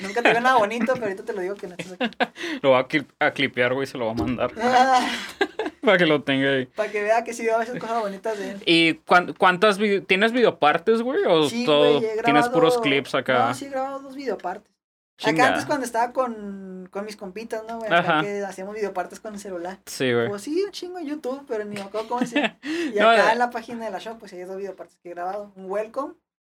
Nunca 0.00 0.22
te 0.22 0.32
veo 0.32 0.40
nada 0.40 0.58
bonito, 0.58 0.92
pero 0.94 1.06
ahorita 1.06 1.24
te 1.24 1.32
lo 1.32 1.40
digo 1.42 1.54
que 1.54 1.66
no 1.68 1.74
estás 1.78 1.96
aquí. 2.00 2.16
Lo 2.62 2.70
va 2.72 2.80
a, 2.80 2.88
cli- 2.88 3.06
a 3.20 3.30
clipear, 3.30 3.72
güey, 3.74 3.86
se 3.86 3.96
lo 3.98 4.06
va 4.06 4.12
a 4.12 4.14
mandar. 4.14 4.50
Ah, 4.60 5.08
para 5.86 5.98
que 5.98 6.06
lo 6.06 6.22
tenga 6.22 6.50
ahí. 6.50 6.66
para 6.66 6.90
que 6.90 7.02
vea 7.02 7.24
que 7.24 7.32
sí 7.32 7.44
veo 7.44 7.56
a 7.56 7.58
veces 7.60 7.78
cosas 7.80 8.00
bonitas 8.00 8.38
de 8.38 8.50
él. 8.52 8.62
¿Y 8.66 8.94
cuán- 9.06 9.32
cuántas 9.34 9.78
vide- 9.78 10.00
tienes 10.00 10.32
videopartes, 10.32 11.02
güey? 11.02 11.24
¿O 11.26 11.48
Sí, 11.48 11.64
todo? 11.64 12.00
güey, 12.00 12.10
he 12.18 12.22
¿Tienes 12.22 12.48
puros 12.48 12.74
grabado- 12.74 12.82
clips 12.82 13.14
acá? 13.14 13.48
No, 13.48 13.54
sí 13.54 13.66
he 13.66 13.70
grabado 13.70 14.00
dos 14.00 14.14
videopartes. 14.14 14.70
Chinga. 15.18 15.44
Acá 15.44 15.48
antes 15.52 15.66
cuando 15.66 15.84
estaba 15.84 16.12
con, 16.14 16.88
con 16.90 17.04
mis 17.04 17.14
compitas, 17.16 17.62
¿no, 17.68 17.78
güey? 17.78 17.92
Acá 17.92 18.22
que 18.22 18.42
hacíamos 18.42 18.74
videopartes 18.74 19.20
con 19.20 19.34
el 19.34 19.40
celular. 19.40 19.78
Sí, 19.84 20.10
güey. 20.14 20.28
Pues 20.30 20.40
sí, 20.42 20.62
un 20.64 20.70
chingo 20.70 20.98
en 20.98 21.06
YouTube, 21.06 21.44
pero 21.46 21.62
ni 21.66 21.74
me 21.76 21.82
acuerdo 21.82 22.08
cómo 22.08 22.24
se 22.26 22.38
Y 22.94 22.98
acá 22.98 23.28
eh. 23.28 23.32
en 23.32 23.38
la 23.38 23.50
página 23.50 23.84
de 23.84 23.90
la 23.90 23.98
shop, 23.98 24.18
pues 24.18 24.32
hay 24.32 24.40
dos 24.44 24.56
videopartes 24.56 24.96
que 25.02 25.10
he 25.10 25.12
grabado. 25.14 25.52
Un 25.56 25.70
Welcome. 25.70 26.14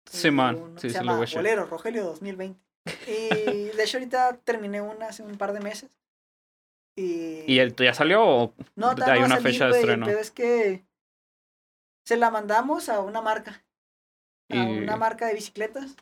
Sí, 0.09 0.31
man. 0.31 0.57
uno 0.57 0.79
Sí, 0.81 0.87
que 0.89 0.93
se 0.93 0.99
sí 1.01 1.05
lo 1.05 1.11
llama 1.13 1.19
voy 1.19 1.27
a. 1.33 1.35
Bolero, 1.37 1.67
Rogelio 1.67 2.05
2020. 2.05 2.61
Y 3.09 3.77
de 3.77 3.83
hecho 3.83 3.99
ahorita 3.99 4.39
terminé 4.45 4.81
una 4.81 5.07
hace 5.07 5.23
un 5.25 5.37
par 5.37 5.53
de 5.53 5.61
meses. 5.61 5.91
Y... 6.97 7.45
¿Y 7.53 7.59
el 7.59 7.75
ya 7.75 7.95
salió 7.95 8.23
o 8.25 8.55
No, 8.77 8.91
hay 8.91 9.21
no 9.21 9.27
una 9.27 9.37
salir, 9.37 9.53
fecha 9.53 9.69
de 9.69 9.79
estreno? 9.81 10.07
Pero 10.07 10.19
es 10.19 10.31
que 10.31 10.85
se 12.05 12.17
la 12.17 12.31
mandamos 12.31 12.89
a 12.89 13.01
una 13.01 13.21
marca. 13.21 13.65
A 14.51 14.57
Y- 14.57 14.79
una 14.81 14.97
marca 14.97 15.27
de 15.27 15.35
bicicletas. 15.35 15.97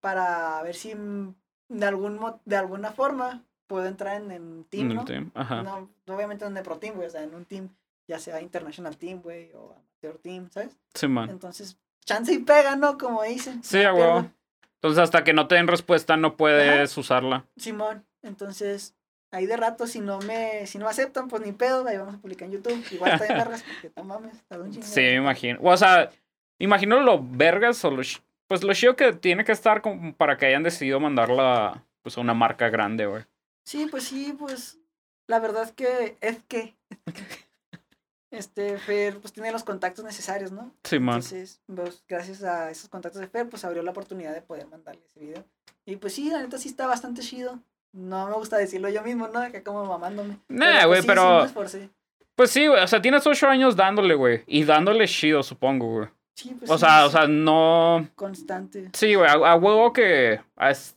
Para 0.00 0.60
ver 0.62 0.74
si 0.74 0.94
mm, 0.94 1.34
de, 1.68 1.86
algún, 1.86 2.20
de 2.44 2.56
alguna 2.56 2.90
forma 2.92 3.44
puedo 3.68 3.86
entrar 3.86 4.20
en, 4.20 4.30
en 4.32 4.64
team, 4.64 4.90
en 4.90 4.96
¿no? 4.96 5.04
team? 5.04 5.30
Ajá. 5.34 5.62
No, 5.62 5.88
obviamente 6.08 6.44
en 6.44 6.56
el 6.56 6.62
Pro 6.64 6.78
Team, 6.78 6.96
güey. 6.96 7.06
O 7.06 7.10
sea, 7.10 7.22
en 7.22 7.34
un 7.34 7.44
team, 7.44 7.68
ya 8.08 8.18
sea 8.18 8.40
International 8.40 8.96
Team, 8.96 9.22
güey, 9.22 9.52
o 9.54 9.76
Your 10.02 10.18
Team, 10.18 10.50
¿sabes? 10.50 10.76
Sí, 10.94 11.06
man. 11.06 11.30
Entonces, 11.30 11.78
chance 12.04 12.32
y 12.32 12.38
pega, 12.38 12.74
¿no? 12.76 12.98
Como 12.98 13.22
dicen. 13.22 13.62
Sí, 13.62 13.82
a. 13.84 14.28
Entonces, 14.74 14.98
hasta 14.98 15.22
que 15.22 15.32
no 15.32 15.46
te 15.46 15.54
den 15.54 15.68
respuesta, 15.68 16.16
no 16.16 16.36
puedes 16.36 16.96
usarla. 16.98 17.46
Simón, 17.56 18.04
entonces, 18.22 18.96
ahí 19.32 19.46
de 19.46 19.56
rato, 19.56 19.86
si 19.86 20.00
no 20.00 20.20
me, 20.20 20.66
si 20.66 20.78
no 20.78 20.88
aceptan, 20.88 21.26
pues 21.26 21.42
ni 21.42 21.52
pedo, 21.52 21.86
ahí 21.88 21.96
vamos 21.96 22.14
a 22.14 22.18
publicar 22.18 22.46
en 22.46 22.52
YouTube. 22.52 22.84
Igual 22.92 23.12
está 23.12 23.26
en 23.26 23.38
vergas, 23.38 23.64
porque 23.64 23.90
no 23.96 24.04
mames, 24.04 24.34
está 24.34 24.58
un 24.58 24.70
chingo. 24.70 24.86
Sí, 24.86 25.00
me 25.00 25.14
imagino. 25.16 25.58
O 25.62 25.76
sea, 25.76 26.10
imagino 26.58 27.00
lo 27.00 27.20
vergas 27.20 27.84
o 27.84 27.90
lo. 27.90 28.02
Pues 28.46 28.62
lo 28.62 28.74
chido 28.74 28.94
que 28.94 29.14
tiene 29.14 29.44
que 29.44 29.52
estar 29.52 29.80
como 29.80 30.14
para 30.14 30.36
que 30.36 30.46
hayan 30.46 30.62
decidido 30.62 31.00
mandarla 31.00 31.84
pues, 32.02 32.18
a 32.18 32.20
una 32.20 32.34
marca 32.34 32.68
grande, 32.68 33.06
güey. 33.06 33.24
Sí, 33.64 33.86
pues 33.90 34.04
sí, 34.04 34.36
pues, 34.38 34.78
la 35.26 35.38
verdad 35.38 35.62
es 35.62 35.72
que, 35.72 36.18
es 36.20 36.42
que, 36.44 36.76
este, 38.30 38.76
Fer, 38.76 39.18
pues 39.18 39.32
tiene 39.32 39.52
los 39.52 39.64
contactos 39.64 40.04
necesarios, 40.04 40.52
¿no? 40.52 40.74
Sí, 40.84 40.98
man. 40.98 41.16
Entonces, 41.16 41.62
pues, 41.74 42.04
gracias 42.06 42.42
a 42.42 42.70
esos 42.70 42.90
contactos 42.90 43.22
de 43.22 43.28
Fer, 43.28 43.48
pues 43.48 43.64
abrió 43.64 43.82
la 43.82 43.92
oportunidad 43.92 44.34
de 44.34 44.42
poder 44.42 44.66
mandarle 44.66 45.02
ese 45.06 45.20
video. 45.20 45.44
Y 45.86 45.96
pues 45.96 46.12
sí, 46.12 46.28
la 46.28 46.40
neta 46.40 46.58
sí 46.58 46.68
está 46.68 46.86
bastante 46.86 47.22
chido. 47.22 47.58
No 47.92 48.26
me 48.26 48.32
gusta 48.34 48.56
decirlo 48.56 48.88
yo 48.88 49.02
mismo, 49.02 49.28
¿no? 49.28 49.40
Acá 49.40 49.62
como 49.62 49.84
mamándome. 49.84 50.38
Nah, 50.48 50.84
pues, 50.84 50.86
güey, 50.86 51.00
sí, 51.02 51.06
pero- 51.06 51.68
Sí. 51.68 51.90
Pues 52.34 52.50
sí, 52.50 52.66
güey. 52.66 52.82
O 52.82 52.86
sea, 52.88 53.02
tienes 53.02 53.26
ocho 53.26 53.46
años 53.48 53.76
dándole, 53.76 54.14
güey. 54.14 54.42
Y 54.46 54.64
dándole 54.64 55.06
chido, 55.06 55.42
supongo, 55.42 55.86
güey. 55.86 56.08
Sí, 56.34 56.56
pues 56.58 56.70
O 56.70 56.78
sí, 56.78 56.80
sea, 56.86 57.04
o 57.06 57.10
sea, 57.10 57.26
no. 57.26 58.08
Constante. 58.14 58.88
Sí, 58.94 59.14
güey, 59.14 59.28
a, 59.28 59.32
a 59.34 59.54
huevo 59.56 59.92
que. 59.92 60.40
es- 60.60 60.96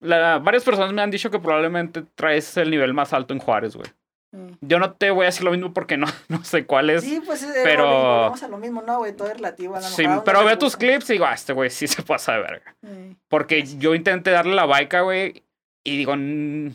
la- 0.00 0.38
varias 0.38 0.64
personas 0.64 0.92
me 0.92 1.02
han 1.02 1.10
dicho 1.10 1.30
que 1.30 1.38
probablemente 1.38 2.02
traes 2.14 2.56
el 2.56 2.70
nivel 2.70 2.94
más 2.94 3.12
alto 3.12 3.34
en 3.34 3.40
Juárez, 3.40 3.76
güey. 3.76 3.88
eh. 4.34 4.56
Yo 4.62 4.78
no 4.78 4.94
te 4.94 5.10
voy 5.10 5.24
a 5.24 5.26
decir 5.26 5.44
lo 5.44 5.50
mismo 5.50 5.74
porque 5.74 5.96
no, 5.98 6.06
no 6.28 6.42
sé 6.44 6.64
cuál 6.64 6.88
es. 6.90 7.04
Sí, 7.04 7.20
pues 7.24 7.42
eh, 7.42 7.52
pero- 7.62 8.32
a 8.34 8.48
lo 8.48 8.56
mismo, 8.58 8.80
¿no, 8.82 8.98
güey? 8.98 9.12
Todo 9.14 9.28
es 9.28 9.34
relativo. 9.34 9.76
A 9.76 9.80
lo 9.80 9.86
Sí, 9.86 10.04
a 10.06 10.24
pero 10.24 10.40
le 10.40 10.46
veo 10.46 10.58
tus 10.58 10.76
clips 10.78 11.10
y 11.10 11.12
digo, 11.14 11.26
ah, 11.26 11.34
este 11.34 11.52
güey 11.52 11.68
sí 11.68 11.86
se 11.86 12.02
pasa 12.02 12.32
de 12.32 12.40
verga. 12.40 12.74
Eh, 12.86 13.14
Porque 13.28 13.62
yo 13.64 13.94
intenté 13.94 14.30
darle 14.30 14.54
la 14.54 14.64
baica, 14.64 15.02
güey, 15.02 15.44
y 15.84 15.96
digo, 15.96 16.14
"Mm, 16.16 16.68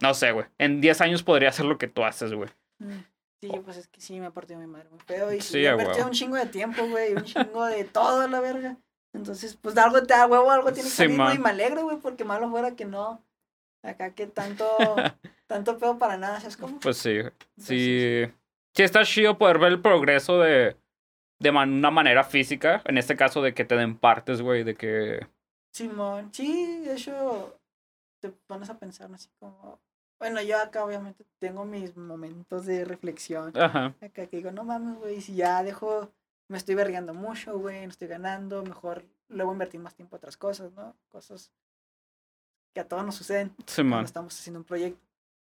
no 0.00 0.14
sé, 0.14 0.32
güey. 0.32 0.46
En 0.58 0.80
10 0.80 1.00
años 1.00 1.22
podría 1.22 1.48
hacer 1.50 1.66
lo 1.66 1.78
que 1.78 1.88
tú 1.88 2.04
haces, 2.04 2.32
güey. 2.32 2.48
eh. 2.80 3.04
Sí, 3.40 3.50
pues 3.62 3.76
es 3.76 3.88
que 3.88 4.00
sí 4.00 4.18
me 4.20 4.30
partió 4.30 4.58
mi 4.58 4.66
madre 4.66 4.88
muy 4.90 5.00
feo. 5.00 5.30
Y 5.32 5.40
Sí, 5.42 5.58
invertido 5.58 5.90
huevo. 5.96 6.06
un 6.06 6.12
chingo 6.12 6.36
de 6.36 6.46
tiempo, 6.46 6.86
güey. 6.88 7.12
Un 7.14 7.24
chingo 7.24 7.66
de 7.66 7.84
todo 7.84 8.26
la 8.26 8.40
verga. 8.40 8.76
Entonces, 9.12 9.58
pues 9.60 9.74
de 9.74 9.82
algo 9.82 10.00
te 10.02 10.14
da 10.14 10.26
huevo, 10.26 10.50
algo 10.50 10.72
tiene 10.72 10.88
que 10.88 10.94
Sí, 10.94 10.96
salir, 11.02 11.16
güey. 11.18 11.36
Y 11.36 11.38
me 11.38 11.50
alegro, 11.50 11.82
güey, 11.84 11.98
porque 11.98 12.24
malo 12.24 12.48
fuera 12.50 12.74
que 12.74 12.86
no. 12.86 13.22
Acá 13.82 14.14
que 14.14 14.26
tanto, 14.26 14.64
tanto 15.46 15.76
pedo 15.78 15.98
para 15.98 16.16
nada, 16.16 16.40
¿sabes 16.40 16.56
cómo? 16.56 16.80
Pues 16.80 16.96
sí, 16.96 17.10
güey. 17.20 17.32
Entonces, 17.58 17.66
Sí. 17.66 18.24
Sí 18.76 18.82
está 18.82 19.04
chido 19.04 19.36
poder 19.36 19.58
ver 19.58 19.72
el 19.72 19.80
progreso 19.82 20.40
de, 20.40 20.74
de 21.38 21.52
man- 21.52 21.70
una 21.74 21.90
manera 21.90 22.24
física. 22.24 22.80
En 22.86 22.96
este 22.96 23.14
caso 23.14 23.42
de 23.42 23.52
que 23.52 23.66
te 23.66 23.76
den 23.76 23.96
partes, 23.98 24.40
güey, 24.40 24.64
de 24.64 24.74
que... 24.74 25.26
Simón, 25.72 26.30
sí, 26.32 26.78
de 26.84 26.94
hecho, 26.94 27.58
te 28.24 28.30
pones 28.46 28.70
a 28.70 28.78
pensar 28.78 29.12
así 29.12 29.28
como. 29.38 29.78
Bueno, 30.18 30.40
yo 30.40 30.58
acá 30.58 30.82
obviamente 30.82 31.26
tengo 31.38 31.66
mis 31.66 31.94
momentos 31.94 32.64
de 32.64 32.86
reflexión. 32.86 33.52
Ajá. 33.54 33.94
Acá 34.00 34.26
que 34.26 34.38
digo, 34.38 34.50
no 34.50 34.64
mames, 34.64 34.96
güey, 34.96 35.20
si 35.20 35.34
ya 35.34 35.62
dejo, 35.62 36.10
me 36.48 36.56
estoy 36.56 36.74
berreando 36.74 37.12
mucho, 37.12 37.58
güey, 37.58 37.82
no 37.82 37.90
estoy 37.90 38.08
ganando, 38.08 38.62
mejor 38.62 39.04
luego 39.28 39.52
invertir 39.52 39.80
más 39.80 39.94
tiempo 39.94 40.16
en 40.16 40.18
otras 40.18 40.38
cosas, 40.38 40.72
¿no? 40.72 40.96
Cosas 41.08 41.50
que 42.72 42.80
a 42.80 42.88
todos 42.88 43.04
nos 43.04 43.14
suceden 43.14 43.54
Sí, 43.66 43.82
cuando 43.82 44.06
estamos 44.06 44.38
haciendo 44.38 44.60
un 44.60 44.64
proyecto. 44.64 45.06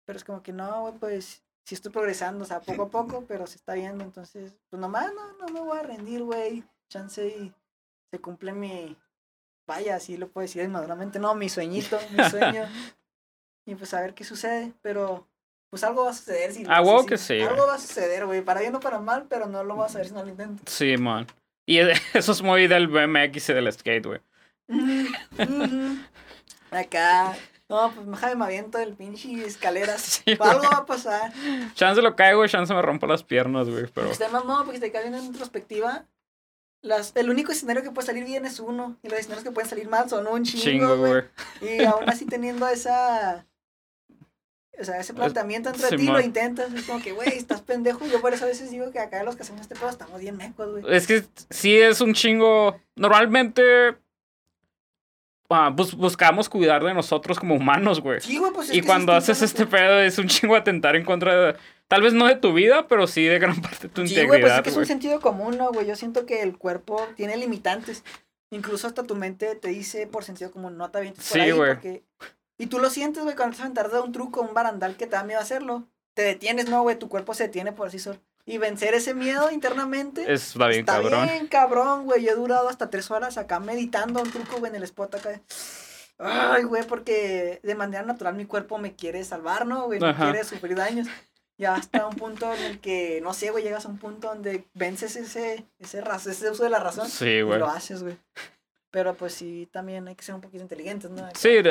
Pero 0.05 0.17
es 0.17 0.23
como 0.23 0.43
que 0.43 0.53
no, 0.53 0.81
güey, 0.81 0.93
pues 0.99 1.43
sí 1.63 1.73
estoy 1.73 1.91
progresando, 1.91 2.43
o 2.43 2.47
sea, 2.47 2.61
poco 2.61 2.83
a 2.83 2.89
poco, 2.91 3.25
pero 3.27 3.47
se 3.47 3.55
está 3.55 3.73
viendo, 3.73 4.03
entonces, 4.03 4.55
pues 4.69 4.79
nomás 4.79 5.11
no, 5.15 5.33
no 5.37 5.47
me 5.47 5.61
voy 5.61 5.79
a 5.79 5.83
rendir, 5.83 6.21
güey. 6.21 6.63
Chance 6.89 7.27
y 7.27 7.53
se 8.11 8.19
cumple 8.19 8.53
mi, 8.53 8.95
vaya, 9.69 9.95
así 9.95 10.17
lo 10.17 10.27
puedo 10.27 10.45
decir 10.45 10.67
maduramente, 10.67 11.17
no, 11.19 11.33
mi 11.35 11.47
sueñito, 11.47 11.97
mi 12.11 12.23
sueño. 12.29 12.67
y 13.65 13.75
pues 13.75 13.93
a 13.93 14.01
ver 14.01 14.13
qué 14.13 14.23
sucede, 14.25 14.73
pero 14.81 15.25
pues 15.69 15.83
algo 15.83 16.03
va 16.05 16.11
a 16.11 16.13
suceder. 16.13 16.51
Si, 16.51 16.65
Ah, 16.67 16.81
huevo 16.81 17.01
si- 17.01 17.05
que 17.07 17.17
sí, 17.17 17.39
Algo 17.39 17.67
va 17.67 17.75
a 17.75 17.79
suceder, 17.79 18.25
güey, 18.25 18.41
para 18.41 18.59
bien 18.61 18.75
o 18.75 18.79
para 18.81 18.99
mal, 18.99 19.27
pero 19.29 19.45
no 19.45 19.63
lo 19.63 19.75
vas 19.77 19.93
a 19.95 19.99
ver 19.99 20.07
si 20.07 20.13
no 20.13 20.23
lo 20.23 20.29
intento. 20.29 20.63
Sí, 20.65 20.97
man. 20.97 21.27
Y 21.65 21.77
e- 21.79 21.93
eso 22.15 22.31
es 22.33 22.41
muy 22.41 22.67
del 22.67 22.87
BMX 22.87 23.49
y 23.49 23.53
del 23.53 23.71
skate, 23.71 24.05
güey. 24.05 24.19
Acá, 26.71 27.35
no, 27.67 27.91
pues 27.93 28.07
déjame 28.07 28.35
me 28.35 28.45
aviento 28.45 28.77
del 28.77 28.93
pinche 28.95 29.45
escaleras. 29.45 30.01
Sí, 30.25 30.37
algo 30.39 30.63
va 30.71 30.77
a 30.77 30.85
pasar. 30.85 31.31
Chance 31.73 32.01
lo 32.01 32.15
caigo, 32.15 32.45
chance 32.47 32.73
me 32.73 32.81
rompo 32.81 33.05
las 33.07 33.23
piernas, 33.23 33.69
güey, 33.69 33.85
pero... 33.93 34.09
Está 34.11 34.27
mamón 34.29 34.65
porque 34.65 34.77
si 34.77 34.81
te 34.81 34.91
cae 34.91 35.07
en 35.07 35.31
retrospectiva. 35.31 36.05
Las, 36.81 37.11
el 37.15 37.29
único 37.29 37.51
escenario 37.51 37.83
que 37.83 37.91
puede 37.91 38.05
salir 38.05 38.23
bien 38.23 38.45
es 38.45 38.59
uno. 38.59 38.97
Y 39.03 39.09
los 39.09 39.19
escenarios 39.19 39.43
que 39.43 39.51
pueden 39.51 39.69
salir 39.69 39.89
mal 39.89 40.09
son 40.09 40.27
un 40.27 40.43
chingo, 40.43 40.63
Chingo, 40.63 40.97
güey. 40.97 41.23
Y 41.61 41.83
aún 41.83 42.09
así 42.09 42.25
teniendo 42.25 42.67
esa. 42.67 43.45
O 44.79 44.83
sea, 44.85 44.97
ese 44.97 45.13
planteamiento 45.13 45.69
entre 45.69 45.97
ti 45.97 46.05
lo 46.05 46.21
intentas. 46.21 46.73
Es 46.73 46.85
como 46.85 47.03
que, 47.03 47.11
güey, 47.11 47.27
estás 47.29 47.61
pendejo. 47.61 48.05
Yo 48.07 48.21
por 48.21 48.33
eso 48.33 48.45
a 48.45 48.47
veces 48.47 48.71
digo 48.71 48.91
que 48.91 48.99
acá 48.99 49.23
los 49.23 49.35
que 49.35 49.43
hacemos 49.43 49.61
este 49.61 49.75
pedo 49.75 49.89
estamos 49.89 50.21
bien 50.21 50.37
mecos, 50.37 50.71
güey. 50.71 50.95
Es 50.95 51.05
que 51.05 51.25
sí 51.49 51.77
es 51.77 51.99
un 51.99 52.13
chingo. 52.13 52.79
Normalmente 52.95 53.97
bus- 55.49 55.95
buscamos 55.95 56.47
cuidar 56.47 56.83
de 56.83 56.93
nosotros 56.93 57.39
como 57.39 57.55
humanos, 57.55 58.01
güey. 58.01 58.21
Sí, 58.21 58.37
güey, 58.37 58.51
pues 58.53 58.69
es 58.69 58.75
y 58.75 58.81
que 58.81 58.87
cuando 58.87 59.13
haces 59.13 59.41
este 59.41 59.65
pedo 59.65 59.99
es 59.99 60.17
un 60.19 60.27
chingo 60.27 60.55
atentar 60.55 60.95
en 60.95 61.03
contra 61.03 61.35
de. 61.35 61.55
Tal 61.87 62.03
vez 62.03 62.13
no 62.13 62.27
de 62.27 62.35
tu 62.35 62.53
vida, 62.53 62.87
pero 62.87 63.07
sí 63.07 63.23
de 63.25 63.39
gran 63.39 63.55
parte 63.61 63.87
de 63.87 63.89
tu 63.89 64.05
Sí, 64.05 64.13
güey, 64.13 64.27
pues 64.27 64.29
es 64.29 64.35
integridad, 64.41 64.63
que 64.63 64.69
es 64.69 64.77
un 64.77 64.85
sentido 64.85 65.19
común, 65.19 65.57
¿no, 65.57 65.71
güey? 65.71 65.87
Yo 65.87 65.95
siento 65.95 66.25
que 66.27 66.41
el 66.43 66.57
cuerpo 66.57 67.01
tiene 67.15 67.35
limitantes. 67.35 68.03
Incluso 68.51 68.87
hasta 68.87 69.03
tu 69.03 69.15
mente 69.15 69.55
te 69.55 69.69
dice 69.69 70.07
por 70.07 70.23
sentido 70.23 70.51
común, 70.51 70.77
no 70.77 70.89
te 70.91 70.97
avientes 70.99 71.23
por 71.27 71.33
Sí, 71.33 71.39
ahí 71.39 71.51
güey. 71.51 71.73
porque... 71.73 72.03
Y 72.59 72.67
tú 72.67 72.79
lo 72.79 72.89
sientes, 72.89 73.23
güey, 73.23 73.35
cuando 73.35 73.55
te 73.55 73.57
vas 73.57 73.61
a 73.61 73.65
aventar 73.65 73.89
de 73.91 73.99
un 74.01 74.11
truco, 74.11 74.41
un 74.41 74.53
barandal 74.53 74.97
que 74.97 75.05
te 75.07 75.15
da 75.15 75.23
miedo 75.23 75.39
hacerlo. 75.39 75.87
Te 76.15 76.23
detienes, 76.23 76.67
¿no, 76.69 76.81
güey? 76.81 76.97
Tu 76.97 77.07
cuerpo 77.09 77.33
se 77.33 77.43
detiene 77.43 77.71
por 77.71 77.89
sí 77.91 77.99
solo. 77.99 78.19
Y 78.49 78.57
vencer 78.57 78.95
ese 78.95 79.13
miedo 79.13 79.51
internamente... 79.51 80.31
Está 80.33 80.67
bien, 80.67 80.79
está 80.79 80.93
cabrón. 80.93 81.23
bien, 81.27 81.47
cabrón, 81.47 82.05
güey. 82.05 82.23
Yo 82.23 82.31
he 82.31 82.35
durado 82.35 82.67
hasta 82.67 82.89
tres 82.89 83.11
horas 83.11 83.37
acá 83.37 83.59
meditando 83.59 84.21
un 84.23 84.31
truco, 84.31 84.57
güey, 84.57 84.71
en 84.71 84.75
el 84.77 84.83
spot 84.83 85.13
acá. 85.15 85.39
Ay, 86.17 86.63
güey, 86.63 86.83
porque 86.83 87.59
de 87.61 87.75
manera 87.75 88.01
natural 88.03 88.33
mi 88.33 88.45
cuerpo 88.45 88.79
me 88.79 88.95
quiere 88.95 89.23
salvar, 89.23 89.67
¿no, 89.67 89.85
güey? 89.85 89.99
No 89.99 90.07
Ajá. 90.07 90.31
quiere 90.31 90.43
sufrir 90.43 90.75
daños. 90.75 91.07
Ya 91.59 91.75
hasta 91.75 92.07
un 92.07 92.15
punto 92.15 92.51
en 92.53 92.63
el 92.63 92.79
que, 92.79 93.19
no 93.21 93.33
sé, 93.33 93.51
güey, 93.51 93.63
llegas 93.63 93.85
a 93.85 93.89
un 93.89 93.99
punto 93.99 94.29
donde 94.29 94.65
vences 94.73 95.15
ese, 95.15 95.65
ese, 95.77 96.01
ese 96.29 96.49
uso 96.49 96.63
de 96.63 96.69
la 96.71 96.79
razón 96.79 97.07
Sí, 97.07 97.25
y 97.27 97.41
güey. 97.43 97.59
lo 97.59 97.67
haces, 97.67 98.01
güey. 98.01 98.17
Pero 98.89 99.13
pues 99.13 99.33
sí, 99.33 99.69
también 99.71 100.07
hay 100.07 100.15
que 100.15 100.23
ser 100.23 100.33
un 100.33 100.41
poquito 100.41 100.63
inteligentes, 100.63 101.11
¿no? 101.11 101.29
Sí, 101.35 101.61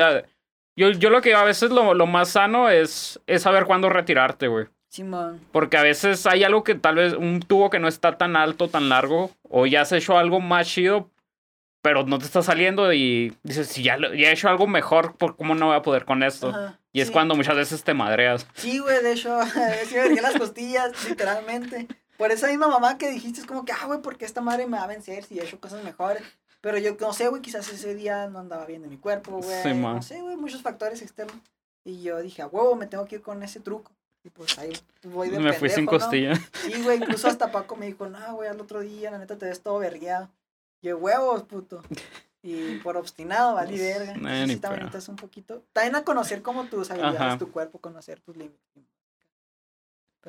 yo, 0.77 0.91
yo 0.91 1.11
lo 1.11 1.21
que 1.23 1.35
a 1.35 1.43
veces 1.43 1.71
lo, 1.71 1.93
lo 1.95 2.07
más 2.07 2.29
sano 2.29 2.69
es, 2.71 3.19
es 3.27 3.43
saber 3.43 3.65
cuándo 3.65 3.89
retirarte, 3.89 4.47
güey. 4.47 4.69
Simón. 4.89 5.41
Porque 5.53 5.77
a 5.77 5.83
veces 5.83 6.27
hay 6.27 6.45
algo 6.45 6.65
que 6.65 6.75
tal 6.75 6.97
vez, 6.97 7.13
un 7.15 7.41
tubo 7.41 7.71
que 7.71 7.79
no 7.79 7.89
está 7.89 8.17
tan 8.19 8.37
alto, 8.37 8.69
tan 8.69 8.89
largo, 8.89 9.31
o 9.49 9.67
ya 9.67 9.83
has 9.83 9.93
hecho 9.93 10.19
algo 10.19 10.41
más 10.41 10.67
chido, 10.69 11.11
pero 11.83 12.05
no 12.05 12.19
te 12.19 12.25
está 12.25 12.43
saliendo 12.43 12.93
y 12.93 13.37
dices, 13.43 13.69
si 13.69 13.83
ya, 13.83 13.97
ya 13.99 14.29
he 14.29 14.33
hecho 14.33 14.49
algo 14.49 14.67
mejor, 14.67 15.17
¿por 15.17 15.37
cómo 15.37 15.55
no 15.55 15.67
voy 15.67 15.77
a 15.77 15.83
poder 15.83 16.05
con 16.05 16.23
esto? 16.23 16.49
Ajá, 16.49 16.79
Y 16.93 17.01
es 17.01 17.09
sí. 17.09 17.13
cuando 17.13 17.37
muchas 17.37 17.57
veces 17.57 17.85
te 17.85 17.95
madreas. 17.95 18.47
Sí, 18.55 18.79
güey, 18.79 19.03
de 19.03 19.13
hecho, 19.13 19.39
sí 19.87 19.95
me 19.95 20.01
vergué 20.03 20.23
las 20.23 20.37
costillas, 20.37 20.93
literalmente. 21.09 21.87
Por 22.17 22.33
esa 22.33 22.49
misma 22.49 22.67
mamá 22.69 22.99
que 22.99 23.11
dijiste, 23.11 23.41
es 23.41 23.47
como 23.47 23.65
que, 23.65 23.73
ah, 23.73 23.87
güey, 23.87 24.01
¿por 24.03 24.17
qué 24.19 24.25
esta 24.25 24.41
madre 24.41 24.67
me 24.67 24.77
va 24.79 24.85
a 24.85 24.89
vencer 24.89 25.23
si 25.25 25.39
he 25.39 25.45
hecho 25.45 25.61
cosas 25.61 25.85
mejores? 25.85 26.23
Pero 26.61 26.79
yo 26.79 26.97
no 27.01 27.13
sé, 27.13 27.29
güey, 27.29 27.41
quizás 27.41 27.73
ese 27.73 27.95
día 27.95 28.27
no 28.27 28.41
andaba 28.41 28.67
bien 28.67 28.83
de 28.83 28.89
mi 28.89 28.97
cuerpo, 28.97 29.41
güey. 29.41 29.63
Sí, 29.63 29.73
no 29.75 30.03
sé, 30.03 30.21
güey, 30.21 30.37
muchos 30.37 30.63
factores 30.63 31.01
externos. 31.03 31.37
Y 31.85 32.03
yo 32.03 32.21
dije, 32.21 32.43
a 32.43 32.49
huevo, 32.49 32.75
me 32.75 32.87
tengo 32.89 33.05
que 33.07 33.17
ir 33.17 33.23
con 33.23 33.43
ese 33.45 33.61
truco. 33.61 33.93
Y 34.29 34.31
pues 34.31 34.59
ahí 34.59 34.75
voy 35.05 35.31
de 35.31 35.39
Me 35.41 35.55
fui 35.55 35.71
sin 35.71 35.87
pendejo, 35.87 35.93
¿no? 35.97 35.99
costilla. 36.05 36.35
Sí, 36.53 36.83
güey, 36.83 36.99
incluso 36.99 37.29
hasta 37.29 37.51
Paco 37.51 37.77
me 37.77 37.87
dijo, 37.87 38.09
no, 38.11 38.35
güey, 38.35 38.47
al 38.51 38.61
otro 38.61 38.81
día, 38.81 39.11
la 39.11 39.17
neta, 39.19 39.39
te 39.39 39.47
ves 39.47 39.63
todo 39.63 39.79
vergueado. 39.79 40.29
Yo, 40.83 40.99
huevos, 40.99 41.45
puto. 41.45 41.83
Y 42.43 42.77
por 42.81 42.99
obstinado, 42.99 43.55
vale 43.55 43.77
verga. 43.79 44.13
Nah, 44.17 44.43
Entonces, 44.43 44.47
ni 44.49 44.55
sí, 44.55 44.61
también 44.61 44.85
necesitas 44.85 45.09
un 45.09 45.17
poquito. 45.17 45.65
También 45.73 45.97
a 45.97 46.05
conocer 46.05 46.43
como 46.43 46.67
tus 46.67 46.91
habilidades, 46.91 47.21
Ajá. 47.21 47.39
tu 47.39 47.51
cuerpo, 47.51 47.79
conocer 47.81 48.21
tus 48.21 48.37
límites. 48.37 48.61
Pero 48.75 48.85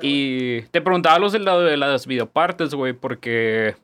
bueno. 0.07 0.09
Y 0.15 0.61
te 0.71 0.81
preguntaba 0.81 1.19
los 1.19 1.33
de, 1.33 1.39
la- 1.39 1.59
de 1.59 1.75
las 1.77 2.07
videopartes, 2.07 2.73
güey, 2.73 2.93
porque 2.93 3.75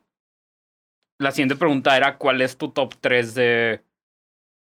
la 1.19 1.31
siguiente 1.31 1.55
pregunta 1.57 1.95
era 1.97 2.17
cuál 2.17 2.41
es 2.41 2.55
tu 2.57 2.69
top 2.69 2.95
3 3.01 3.35
de... 3.35 3.81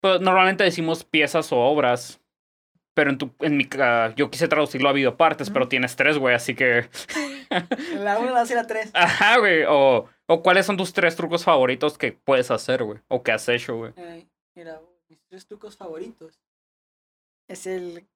Pues, 0.00 0.20
normalmente 0.20 0.64
decimos 0.64 1.02
piezas 1.04 1.50
o 1.52 1.58
obras, 1.58 2.19
pero 2.94 3.10
en, 3.10 3.18
tu, 3.18 3.30
en 3.40 3.56
mi... 3.56 3.66
ca- 3.66 4.14
yo 4.16 4.30
quise 4.30 4.48
traducirlo 4.48 4.88
a 4.88 4.92
videopartes, 4.92 5.48
Ujú. 5.48 5.54
pero 5.54 5.68
tienes 5.68 5.96
tres, 5.96 6.18
güey, 6.18 6.34
así 6.34 6.54
que... 6.54 6.88
La 7.96 8.18
1, 8.18 8.30
la 8.30 8.40
2 8.40 8.50
y 8.50 8.54
la 8.54 8.66
3. 8.66 8.90
Ajá, 8.94 9.38
güey, 9.38 9.64
o, 9.68 10.08
o 10.26 10.42
cuáles 10.42 10.66
son 10.66 10.76
tus 10.76 10.92
tres 10.92 11.16
trucos 11.16 11.42
favoritos 11.44 11.98
que 11.98 12.12
puedes 12.12 12.50
hacer, 12.50 12.84
güey, 12.84 13.00
o 13.08 13.22
que 13.24 13.32
has 13.32 13.48
hecho, 13.48 13.76
güey. 13.76 13.92
mira, 14.54 14.80
mis 15.08 15.20
tres 15.28 15.46
trucos 15.46 15.76
favoritos. 15.76 16.38
Es 17.48 17.66
el. 17.66 18.06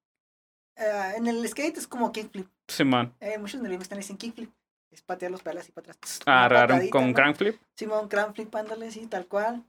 eh, 0.77 1.13
en 1.17 1.27
el 1.27 1.47
skate 1.49 1.77
es 1.79 1.89
como 1.89 2.13
kickflip. 2.13 2.47
Sí, 2.69 2.85
man. 2.85 3.13
Eh, 3.19 3.37
muchos 3.39 3.61
BMX 3.61 3.83
están 3.83 3.99
dicen 3.99 4.17
kickflip. 4.17 4.53
Es 4.93 5.03
patear 5.03 5.33
los 5.33 5.43
pedales 5.43 5.65
así 5.65 5.73
para 5.73 5.91
atrás. 5.91 6.21
Ah, 6.27 6.47
Una 6.47 6.49
raro, 6.49 6.77
con 6.91 7.09
¿no? 7.09 7.15
crank 7.15 7.37
flip. 7.37 7.61
Simón, 7.77 8.07
crank 8.09 8.37
flip, 8.37 8.55
ándale, 8.55 8.93
sí, 8.93 9.09
tal 9.09 9.27
cual. 9.27 9.65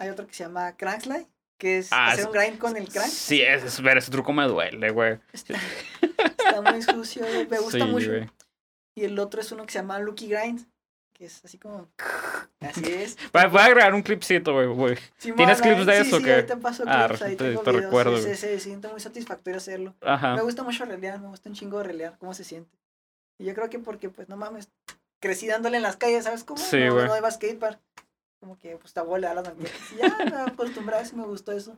Hay 0.00 0.08
otro 0.08 0.26
que 0.26 0.32
se 0.32 0.44
llama 0.44 0.74
crank 0.78 1.02
slide, 1.02 1.26
que 1.58 1.78
es 1.78 1.92
Ah, 1.92 2.12
hacer 2.12 2.26
un 2.26 2.32
grind 2.32 2.58
con 2.58 2.76
el 2.76 2.88
crank. 2.88 3.08
Sí, 3.10 3.42
es, 3.42 3.64
es- 3.64 3.80
ver, 3.82 3.98
ese 3.98 4.10
truco 4.10 4.32
me 4.32 4.46
duele, 4.46 4.90
güey. 4.90 5.18
Está, 5.32 5.54
está 6.00 6.62
muy 6.62 6.82
sucio, 6.82 7.22
güey, 7.26 7.46
me 7.48 7.58
gusta 7.58 7.78
Sí, 7.78 7.84
mucho. 7.84 8.08
güey. 8.10 8.30
Y 8.94 9.04
el 9.04 9.18
otro 9.18 9.40
es 9.40 9.52
uno 9.52 9.66
que 9.66 9.72
se 9.72 9.78
llama 9.80 9.98
Lucky 9.98 10.28
Grind, 10.28 10.66
que 11.12 11.26
es 11.26 11.44
así 11.44 11.58
como... 11.58 11.88
Así 12.60 12.84
es. 12.86 13.16
Voy 13.32 13.42
a- 13.42 13.64
agregar 13.64 13.94
un 13.94 14.02
clipcito, 14.02 14.52
güey, 14.52 14.66
güey. 14.68 14.98
¿Tienes 15.18 15.60
clips 15.60 15.86
de 15.86 16.00
sí, 16.02 16.06
eso 16.08 16.16
o 16.16 16.18
sí, 16.20 16.24
qué? 16.24 16.34
ahí 16.34 16.46
te 16.46 16.56
paso 16.56 16.84
Ah, 16.86 17.06
clips, 17.08 17.22
ahí 17.22 17.36
te- 17.36 17.72
recuerdo, 17.72 18.16
sí, 18.18 18.30
sí, 18.30 18.34
se 18.36 18.60
siente 18.60 18.88
muy 18.88 19.00
satisfactorio 19.00 19.58
hacerlo. 19.58 19.94
Ajá. 20.00 20.34
Me 20.36 20.42
gusta 20.42 20.62
mucho 20.62 20.84
relear, 20.84 21.20
me 21.20 21.28
gusta 21.28 21.48
un 21.48 21.54
chingo 21.54 21.78
de 21.78 21.84
relear, 21.84 22.16
cómo 22.18 22.34
se 22.34 22.44
siente. 22.44 22.76
Y 23.38 23.44
yo 23.44 23.54
creo 23.54 23.68
que 23.70 23.78
porque, 23.78 24.08
pues, 24.10 24.28
no 24.28 24.36
mames, 24.36 24.68
crecí 25.20 25.46
dándole 25.46 25.76
en 25.76 25.82
las 25.84 25.96
calles, 25.96 26.24
¿sabes 26.24 26.42
cómo? 26.44 26.58
Sí, 26.58 26.78
no, 26.84 26.94
güey. 26.94 27.06
no 27.06 27.14
a 27.14 27.30
skatepark. 27.30 27.78
Como 28.40 28.56
que, 28.58 28.76
pues, 28.76 28.92
te 28.92 29.00
abuela 29.00 29.30
a 29.32 29.34
las 29.34 29.44
mangueras. 29.48 29.92
Y 29.92 29.96
ya 29.96 30.16
me 30.24 30.36
acostumbré, 30.52 31.04
sí 31.04 31.16
me 31.16 31.24
gustó 31.24 31.52
eso. 31.52 31.76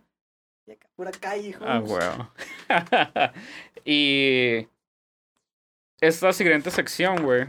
Y 0.67 0.73
acá, 0.73 0.89
pura 0.95 1.11
calle, 1.11 1.57
Ah, 1.61 1.79
homes. 1.79 1.91
güey. 1.91 3.31
y 3.85 4.69
esta 6.01 6.33
siguiente 6.33 6.71
sección, 6.71 7.23
güey. 7.25 7.47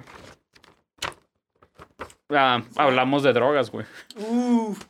ah, 2.29 2.63
hablamos 2.77 3.23
de 3.23 3.33
drogas, 3.33 3.69
güey. 3.69 3.85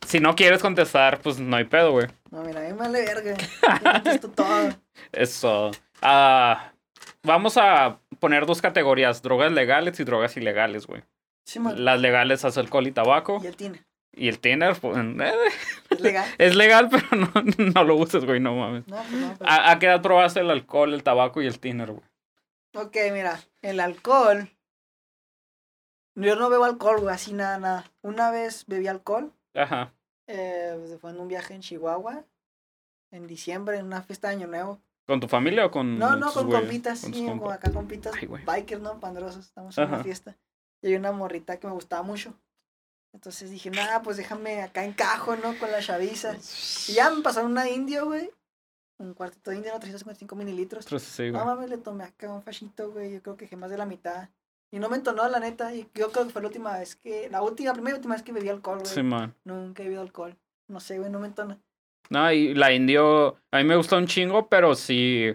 Si 0.06 0.20
no 0.20 0.34
quieres 0.36 0.62
contestar, 0.62 1.20
pues 1.20 1.38
no 1.40 1.56
hay 1.56 1.64
pedo, 1.64 1.92
güey. 1.92 2.06
No, 2.30 2.42
mira, 2.44 2.60
a 2.60 2.62
mí 2.64 2.68
me 2.72 2.74
vale 2.78 3.00
verga. 3.04 3.36
Yo 4.22 4.30
todo. 4.30 4.70
Eso. 5.10 5.70
Ah, 6.00 6.72
vamos 7.24 7.56
a 7.56 7.98
poner 8.20 8.46
dos 8.46 8.62
categorías, 8.62 9.20
drogas 9.22 9.50
legales 9.52 9.98
y 10.00 10.04
drogas 10.04 10.36
ilegales, 10.36 10.86
güey. 10.86 11.02
Sí. 11.44 11.58
Las 11.74 12.00
legales 12.00 12.44
es 12.44 12.56
alcohol 12.56 12.86
y 12.86 12.92
tabaco. 12.92 13.40
Y 13.42 13.48
el 13.48 13.56
tiene. 13.56 13.84
Y 14.14 14.28
el 14.28 14.38
tiner, 14.40 14.78
pues, 14.78 14.96
eh, 14.98 15.32
Es 15.90 16.00
legal. 16.00 16.28
es 16.38 16.54
legal, 16.54 16.88
pero 16.90 17.06
no, 17.16 17.30
no 17.74 17.84
lo 17.84 17.96
uses, 17.96 18.24
güey, 18.24 18.40
no 18.40 18.54
mames. 18.54 18.86
No, 18.86 18.96
pues 18.96 19.10
no. 19.12 19.34
pero- 19.38 19.50
¿A, 19.50 19.70
a 19.70 19.78
qué 19.78 19.86
edad 19.86 20.02
probaste 20.02 20.40
el 20.40 20.50
alcohol, 20.50 20.92
el 20.92 21.02
tabaco 21.02 21.40
y 21.40 21.46
el 21.46 21.58
tiner, 21.58 21.92
güey? 21.92 22.04
Ok, 22.74 22.96
mira, 23.12 23.40
el 23.62 23.80
alcohol. 23.80 24.48
Yo 26.14 26.36
no 26.36 26.50
bebo 26.50 26.64
alcohol, 26.64 27.00
güey, 27.00 27.14
así 27.14 27.32
nada, 27.32 27.58
nada. 27.58 27.90
Una 28.02 28.30
vez 28.30 28.64
bebí 28.66 28.86
alcohol. 28.86 29.32
Ajá. 29.54 29.94
Eh, 30.26 30.74
pues, 30.78 31.00
fue 31.00 31.10
en 31.10 31.20
un 31.20 31.28
viaje 31.28 31.54
en 31.54 31.60
Chihuahua. 31.62 32.24
En 33.10 33.26
diciembre, 33.26 33.78
en 33.78 33.86
una 33.86 34.02
fiesta 34.02 34.28
de 34.28 34.34
Año 34.36 34.46
Nuevo. 34.46 34.80
¿Con 35.06 35.20
tu 35.20 35.28
familia 35.28 35.66
o 35.66 35.70
con 35.70 35.98
No, 35.98 36.16
no, 36.16 36.32
con 36.32 36.46
güeyes? 36.46 36.62
compitas, 36.62 37.00
Con 37.02 37.14
sí, 37.14 37.26
con 37.26 37.52
acá 37.52 37.70
compitas. 37.72 38.14
Ay, 38.18 38.26
güey. 38.26 38.44
Bikers, 38.44 38.80
¿no? 38.80 39.00
Pandrosos. 39.00 39.46
Estamos 39.46 39.76
en 39.78 39.88
una 39.88 40.02
fiesta. 40.02 40.36
Y 40.82 40.88
hay 40.88 40.94
una 40.96 41.12
morrita 41.12 41.58
que 41.58 41.66
me 41.66 41.72
gustaba 41.72 42.02
mucho. 42.02 42.34
Entonces 43.14 43.50
dije, 43.50 43.70
nada, 43.70 44.02
pues 44.02 44.16
déjame 44.16 44.62
acá 44.62 44.84
encajo, 44.84 45.36
¿no? 45.36 45.56
Con 45.58 45.70
la 45.70 45.80
chaviza. 45.80 46.34
Y 46.88 46.94
ya 46.94 47.10
me 47.10 47.22
pasaron 47.22 47.50
una 47.50 47.68
indio, 47.68 48.06
güey. 48.06 48.30
Un 48.98 49.14
cuartito 49.14 49.50
de 49.50 49.58
indio, 49.58 49.72
¿no? 49.72 49.80
355 49.80 50.34
mililitros. 50.34 50.86
Sí. 50.86 51.30
No 51.30 51.44
mames, 51.44 51.68
le 51.68 51.78
tomé 51.78 52.04
acá 52.04 52.32
un 52.32 52.42
fachito, 52.42 52.90
güey. 52.90 53.12
Yo 53.12 53.22
creo 53.22 53.36
que 53.36 53.44
dejé 53.44 53.56
más 53.56 53.70
de 53.70 53.76
la 53.76 53.86
mitad. 53.86 54.28
Y 54.70 54.78
no 54.78 54.88
me 54.88 54.96
entonó, 54.96 55.28
la 55.28 55.40
neta. 55.40 55.74
Y 55.74 55.88
yo 55.94 56.10
creo 56.10 56.26
que 56.26 56.32
fue 56.32 56.40
la 56.40 56.48
última 56.48 56.78
vez 56.78 56.96
que. 56.96 57.28
La 57.30 57.42
última, 57.42 57.74
primera 57.74 57.96
y 57.96 57.98
última 57.98 58.14
vez 58.14 58.22
que 58.22 58.32
bebí 58.32 58.48
alcohol, 58.48 58.78
güey. 58.78 58.94
Sí, 58.94 59.02
man. 59.02 59.34
Nunca 59.44 59.82
he 59.82 59.86
bebido 59.86 60.02
alcohol. 60.02 60.36
No 60.68 60.80
sé, 60.80 60.98
güey, 60.98 61.10
no 61.10 61.18
me 61.18 61.26
entona. 61.26 61.58
No, 62.08 62.32
y 62.32 62.54
la 62.54 62.72
indio, 62.72 63.36
a 63.50 63.58
mí 63.58 63.64
me 63.64 63.76
gusta 63.76 63.96
un 63.96 64.06
chingo, 64.06 64.48
pero 64.48 64.74
sí, 64.74 65.34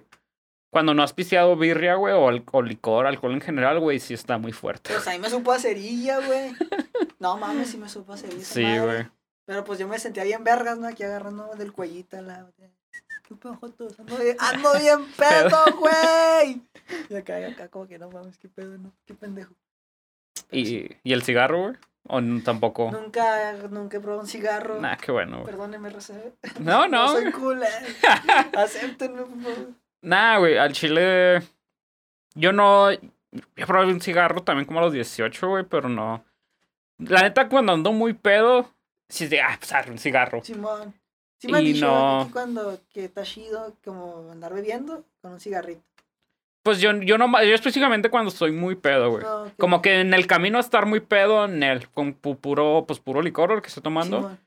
cuando 0.69 0.93
no 0.93 1.03
has 1.03 1.13
pisteado 1.13 1.55
birria, 1.55 1.95
güey, 1.95 2.13
o, 2.13 2.61
licor, 2.61 3.07
alcohol 3.07 3.33
en 3.33 3.41
general, 3.41 3.79
güey, 3.79 3.99
sí 3.99 4.13
está 4.13 4.37
muy 4.37 4.51
fuerte. 4.51 4.91
Pues 4.93 5.07
a 5.07 5.11
mí 5.11 5.19
me 5.19 5.29
supo 5.29 5.51
a 5.51 5.59
cerilla, 5.59 6.19
güey. 6.19 6.51
No 7.19 7.35
mames, 7.35 7.69
sí 7.69 7.77
me 7.77 7.89
supo 7.89 8.13
a 8.13 8.17
cerilla. 8.17 8.43
Sí, 8.43 8.77
güey. 8.77 9.07
Pero 9.45 9.63
pues 9.63 9.79
yo 9.79 9.87
me 9.87 9.97
sentía 9.97 10.23
bien 10.23 10.43
vergas, 10.43 10.77
¿no? 10.77 10.87
Aquí 10.87 11.01
agarrando 11.01 11.49
del 11.55 11.71
cuellito 11.73 12.21
la. 12.21 12.47
¿Qué 13.23 13.35
Jotos? 13.59 13.99
Ando 13.99 14.17
bien, 14.17 14.37
ando 14.39 14.73
bien 14.79 15.05
pedo, 15.17 15.57
güey. 15.79 16.61
Y 17.09 17.15
acá, 17.15 17.39
y 17.39 17.43
acá, 17.45 17.69
como 17.69 17.87
que 17.87 17.97
no 17.97 18.09
mames, 18.11 18.37
qué 18.37 18.49
pedo, 18.49 18.77
no, 18.77 18.93
qué 19.05 19.15
pendejo. 19.15 19.53
Pero 20.49 20.65
sí, 20.65 20.89
¿Y, 21.03 21.09
¿Y 21.09 21.13
el 21.13 21.23
cigarro, 21.23 21.61
güey? 21.63 21.75
¿O 22.09 22.21
tampoco? 22.43 22.91
Nunca, 22.91 23.53
nunca 23.69 23.97
he 23.97 23.99
probado 23.99 24.21
un 24.21 24.27
cigarro. 24.27 24.79
Nah, 24.79 24.95
qué 24.95 25.11
bueno, 25.11 25.39
güey. 25.39 25.45
Perdóneme, 25.45 25.89
Rosé. 25.89 26.33
No, 26.59 26.87
no. 26.87 27.07
soy 27.11 27.31
cool, 27.31 27.63
eh. 27.63 27.67
Acéptenme, 28.55 29.23
por 29.23 29.41
favor. 29.41 29.73
Nah, 30.07 30.37
güey, 30.39 30.57
al 30.57 30.71
chile. 30.73 31.41
Yo 32.33 32.51
no. 32.53 32.91
Yo 32.91 33.67
probé 33.67 33.91
un 33.91 33.99
cigarro 34.01 34.41
también 34.41 34.65
como 34.65 34.79
a 34.79 34.83
los 34.83 34.93
18, 34.93 35.49
güey, 35.49 35.63
pero 35.65 35.89
no. 35.89 36.23
La 36.97 37.21
neta, 37.21 37.49
cuando 37.49 37.73
ando 37.73 37.91
muy 37.91 38.13
pedo, 38.13 38.71
sí 39.09 39.25
es 39.25 39.29
de, 39.29 39.41
ah, 39.41 39.57
pues 39.59 39.87
un 39.89 39.97
cigarro. 39.97 40.41
Simón. 40.43 40.93
Sí 41.39 41.47
me 41.51 41.57
han 41.59 41.65
Y 41.65 41.73
dicho 41.73 41.85
no- 41.85 42.29
cuando 42.33 42.79
que 42.89 43.05
está 43.05 43.21
chido 43.23 43.75
como 43.83 44.31
andar 44.31 44.53
bebiendo 44.53 45.03
con 45.21 45.33
un 45.33 45.39
cigarrito. 45.39 45.81
Pues 46.63 46.79
yo, 46.81 46.91
yo 47.01 47.17
no, 47.17 47.27
yo 47.43 47.53
específicamente 47.53 48.09
cuando 48.09 48.29
estoy 48.29 48.51
muy 48.51 48.75
pedo, 48.75 49.11
güey. 49.11 49.23
No, 49.23 49.43
que- 49.45 49.51
Como 49.57 49.81
que 49.81 49.99
en 50.01 50.13
el 50.13 50.25
camino 50.25 50.57
a 50.57 50.61
estar 50.61 50.85
muy 50.85 50.99
pedo, 51.01 51.45
en 51.45 51.61
el, 51.63 51.89
con 51.89 52.19
pu- 52.19 52.37
puro, 52.37 52.85
pues 52.87 52.99
puro 52.99 53.21
licor 53.21 53.51
el 53.51 53.61
que 53.61 53.67
estoy 53.67 53.83
tomando. 53.83 54.17
Simón. 54.17 54.39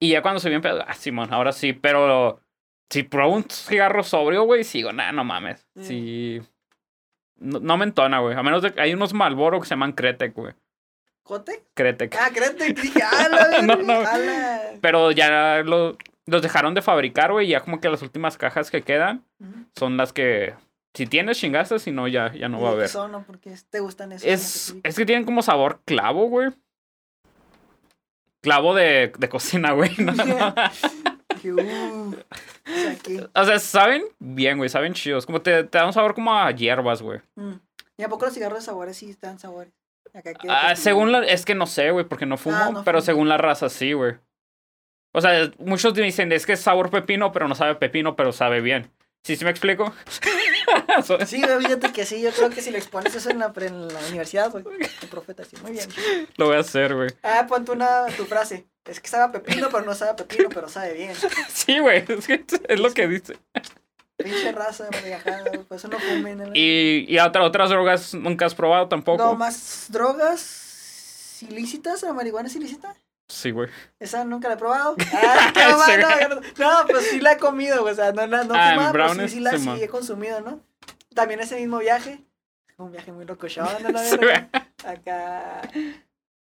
Y 0.00 0.10
ya 0.10 0.22
cuando 0.22 0.38
soy 0.38 0.50
bien 0.50 0.62
pedo, 0.62 0.84
ah, 0.86 0.94
Simón, 0.94 1.32
ahora 1.32 1.50
sí, 1.52 1.72
pero 1.72 2.40
si 2.90 3.02
pruebo 3.02 3.34
un 3.34 3.44
cigarro 3.50 4.02
sobrio, 4.02 4.44
güey, 4.44 4.64
sigo, 4.64 4.92
nah, 4.92 5.12
no 5.12 5.24
mames. 5.24 5.66
Mm. 5.74 5.82
Sí. 5.82 6.40
No, 7.36 7.60
no 7.60 7.76
me 7.76 7.84
entona, 7.84 8.18
güey. 8.20 8.36
A 8.36 8.42
menos 8.42 8.62
de 8.62 8.72
que 8.72 8.80
hay 8.80 8.94
unos 8.94 9.12
Malboro 9.14 9.60
que 9.60 9.66
se 9.66 9.70
llaman 9.70 9.92
Kretek, 9.92 10.34
güey. 10.34 10.54
¿Cote? 11.22 11.62
Kretek. 11.74 12.16
Ah, 12.18 12.30
créete, 12.34 12.74
que 12.74 12.82
dije, 12.82 13.00
ah, 13.02 13.60
No, 13.62 13.76
no. 13.76 13.92
ala. 14.00 14.72
Pero 14.80 15.10
ya 15.12 15.62
lo- 15.62 15.96
los 16.26 16.42
dejaron 16.42 16.74
de 16.74 16.82
fabricar, 16.82 17.32
güey. 17.32 17.46
y 17.46 17.50
Ya 17.50 17.60
como 17.60 17.80
que 17.80 17.88
las 17.90 18.02
últimas 18.02 18.36
cajas 18.38 18.70
que 18.70 18.82
quedan 18.82 19.24
son 19.76 19.96
las 19.96 20.12
que. 20.12 20.54
Si 20.94 21.06
tienes, 21.06 21.38
chingaste. 21.38 21.78
Si 21.78 21.92
no, 21.92 22.08
ya, 22.08 22.32
ya 22.34 22.48
no 22.48 22.60
va 22.60 22.70
a 22.70 22.72
¿Y 22.72 22.74
qué 22.74 22.78
haber. 22.78 22.88
son, 22.88 23.12
no? 23.12 23.22
Porque 23.24 23.54
te 23.70 23.80
gustan 23.80 24.12
esos. 24.12 24.26
Es, 24.26 24.74
es 24.82 24.96
que 24.96 25.04
tienen 25.06 25.24
como 25.26 25.42
sabor 25.42 25.80
clavo, 25.84 26.28
güey. 26.28 26.50
Clavo 28.40 28.74
de, 28.74 29.12
de 29.18 29.28
cocina, 29.28 29.72
güey. 29.72 29.90
No, 29.98 30.12
no. 30.12 30.54
Que, 31.40 31.52
uh, 31.52 32.16
saqué. 32.66 33.26
O 33.34 33.44
sea, 33.44 33.58
saben 33.58 34.04
bien, 34.18 34.58
güey. 34.58 34.68
Saben 34.68 34.92
chidos. 34.94 35.26
Como 35.26 35.40
te, 35.42 35.64
te 35.64 35.78
dan 35.78 35.88
un 35.88 35.92
sabor 35.92 36.14
como 36.14 36.34
a 36.34 36.50
hierbas, 36.50 37.02
güey. 37.02 37.20
Mm. 37.36 37.54
¿Y 37.96 38.02
a 38.02 38.08
poco 38.08 38.24
los 38.26 38.34
cigarros 38.34 38.60
de 38.60 38.64
sabores 38.64 38.96
sí 38.96 39.10
están 39.10 39.38
sabores? 39.38 39.72
Acá 40.14 40.32
Ah, 40.48 40.74
según 40.76 41.12
la. 41.12 41.24
Es 41.24 41.44
que 41.44 41.54
no 41.54 41.66
sé, 41.66 41.90
güey, 41.90 42.04
porque 42.04 42.26
no 42.26 42.36
fumo. 42.36 42.56
Ah, 42.56 42.70
no 42.72 42.84
pero 42.84 42.98
fumo. 42.98 43.06
según 43.06 43.28
la 43.28 43.36
raza, 43.38 43.68
sí, 43.68 43.92
güey. 43.92 44.14
O 45.12 45.20
sea, 45.20 45.50
muchos 45.58 45.94
dicen, 45.94 46.30
es 46.32 46.46
que 46.46 46.52
es 46.52 46.60
sabor 46.60 46.90
pepino, 46.90 47.32
pero 47.32 47.48
no 47.48 47.54
sabe 47.54 47.74
pepino, 47.74 48.14
pero 48.14 48.32
sabe 48.32 48.60
bien. 48.60 48.90
¿Sí, 49.24 49.36
sí 49.36 49.44
me 49.44 49.50
explico? 49.50 49.92
Sí, 51.26 51.40
güey, 51.40 51.60
fíjate 51.60 51.92
que 51.92 52.04
sí, 52.04 52.20
yo 52.20 52.30
creo 52.30 52.50
que 52.50 52.60
si 52.60 52.70
le 52.70 52.78
expones 52.78 53.14
eso 53.14 53.30
en 53.30 53.38
la, 53.38 53.52
en 53.56 53.88
la 53.88 54.00
universidad, 54.08 54.50
güey, 54.50 54.64
el 55.02 55.08
profeta, 55.08 55.44
sí, 55.44 55.56
muy 55.62 55.72
bien. 55.72 55.88
Lo 56.36 56.46
voy 56.46 56.56
a 56.56 56.60
hacer, 56.60 56.94
güey. 56.94 57.08
Ah, 57.22 57.46
ponte 57.48 57.72
una, 57.72 58.06
tu 58.16 58.24
frase, 58.26 58.66
es 58.88 59.00
que 59.00 59.08
sabe 59.08 59.24
a 59.24 59.32
pepino, 59.32 59.68
pero 59.70 59.84
no 59.84 59.94
sabe 59.94 60.12
a 60.12 60.16
pepino, 60.16 60.48
pero 60.48 60.68
sabe 60.68 60.94
bien. 60.94 61.12
Sí, 61.48 61.78
güey. 61.78 62.04
Es, 62.08 62.26
que 62.26 62.44
es 62.68 62.80
lo 62.80 62.92
que 62.92 63.06
dice. 63.06 63.38
Pinche 64.16 64.50
raza, 64.52 64.88
viajada, 65.04 65.44
eso 65.70 65.88
no 65.88 65.98
fumen. 65.98 66.38
¿no? 66.38 66.50
Y, 66.54 67.04
y 67.08 67.18
otra, 67.18 67.44
otras 67.44 67.70
drogas 67.70 68.14
nunca 68.14 68.46
has 68.46 68.54
probado 68.54 68.88
tampoco. 68.88 69.22
No, 69.22 69.34
más 69.36 69.86
drogas 69.90 71.42
ilícitas, 71.42 72.02
la 72.02 72.12
marihuana 72.12 72.48
es 72.48 72.56
ilícita. 72.56 72.96
Sí, 73.28 73.50
güey. 73.50 73.68
Esa 74.00 74.24
nunca 74.24 74.48
la 74.48 74.54
he 74.54 74.56
probado. 74.56 74.96
Ah, 75.12 75.50
qué 75.54 75.60
mamá, 75.66 75.84
Sí, 75.84 75.92
no, 76.00 76.28
no, 76.28 76.40
no, 76.56 76.86
pues 76.88 77.06
sí 77.10 77.20
la 77.20 77.32
he 77.32 77.36
comido, 77.36 77.82
güey, 77.82 77.92
o 77.92 77.96
sea, 77.96 78.12
no, 78.12 78.26
no, 78.26 78.42
no 78.44 78.54
Ah, 78.56 78.70
fumaba, 78.74 78.92
pero 78.92 79.08
sí, 79.08 79.14
brownies, 79.14 79.32
sí 79.32 79.40
la 79.40 79.58
sí 79.58 79.82
he 79.82 79.88
consumido, 79.88 80.40
¿no? 80.40 80.60
También 81.14 81.40
ese 81.40 81.56
mismo 81.56 81.78
viaje, 81.78 82.24
un 82.78 82.90
viaje 82.90 83.12
muy 83.12 83.26
loco, 83.26 83.46
¿no? 83.46 83.48
Sí, 83.48 83.82
verga. 84.18 84.48
güey. 84.52 84.94
acá 84.94 85.62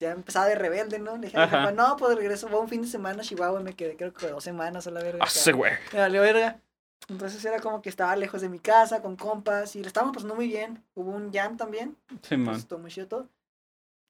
ya 0.01 0.13
empezaba 0.13 0.47
de 0.47 0.55
rebelde, 0.55 0.99
¿no? 0.99 1.17
Le 1.17 1.27
dije, 1.27 1.39
jefa, 1.39 1.73
no, 1.73 1.97
pues 1.97 2.17
regreso, 2.17 2.49
fue 2.49 2.61
un 2.61 2.69
fin 2.69 2.83
de 2.83 2.89
semana 2.89 3.21
a 3.23 3.25
Chihuahua 3.25 3.61
y 3.61 3.65
me 3.65 3.75
quedé 3.75 3.97
creo 3.97 4.13
que 4.13 4.29
dos 4.29 4.45
semanas 4.45 4.87
a 4.87 4.91
la 4.91 5.03
verga. 5.03 5.19
Ah, 5.25 5.29
sí, 5.31 5.51
güey. 5.53 5.73
Me 5.93 6.01
valió 6.01 6.23
verga. 6.23 6.61
Entonces 7.09 7.45
era 7.45 7.61
como 7.61 7.81
que 7.83 7.89
estaba 7.89 8.15
lejos 8.17 8.41
de 8.41 8.49
mi 8.49 8.59
casa, 8.61 9.01
con 9.03 9.17
compas, 9.17 9.75
y 9.77 9.81
le 9.81 9.87
estábamos 9.87 10.15
pasando 10.15 10.35
muy 10.35 10.47
bien. 10.47 10.85
Hubo 10.95 11.11
un 11.11 11.33
jam 11.33 11.57
también, 11.57 11.97
Sí, 12.23 12.37
man. 12.37 12.47
pues 12.47 12.59
estuvo 12.59 12.79
muy 12.81 12.91
chido 12.91 13.07
todo. 13.09 13.29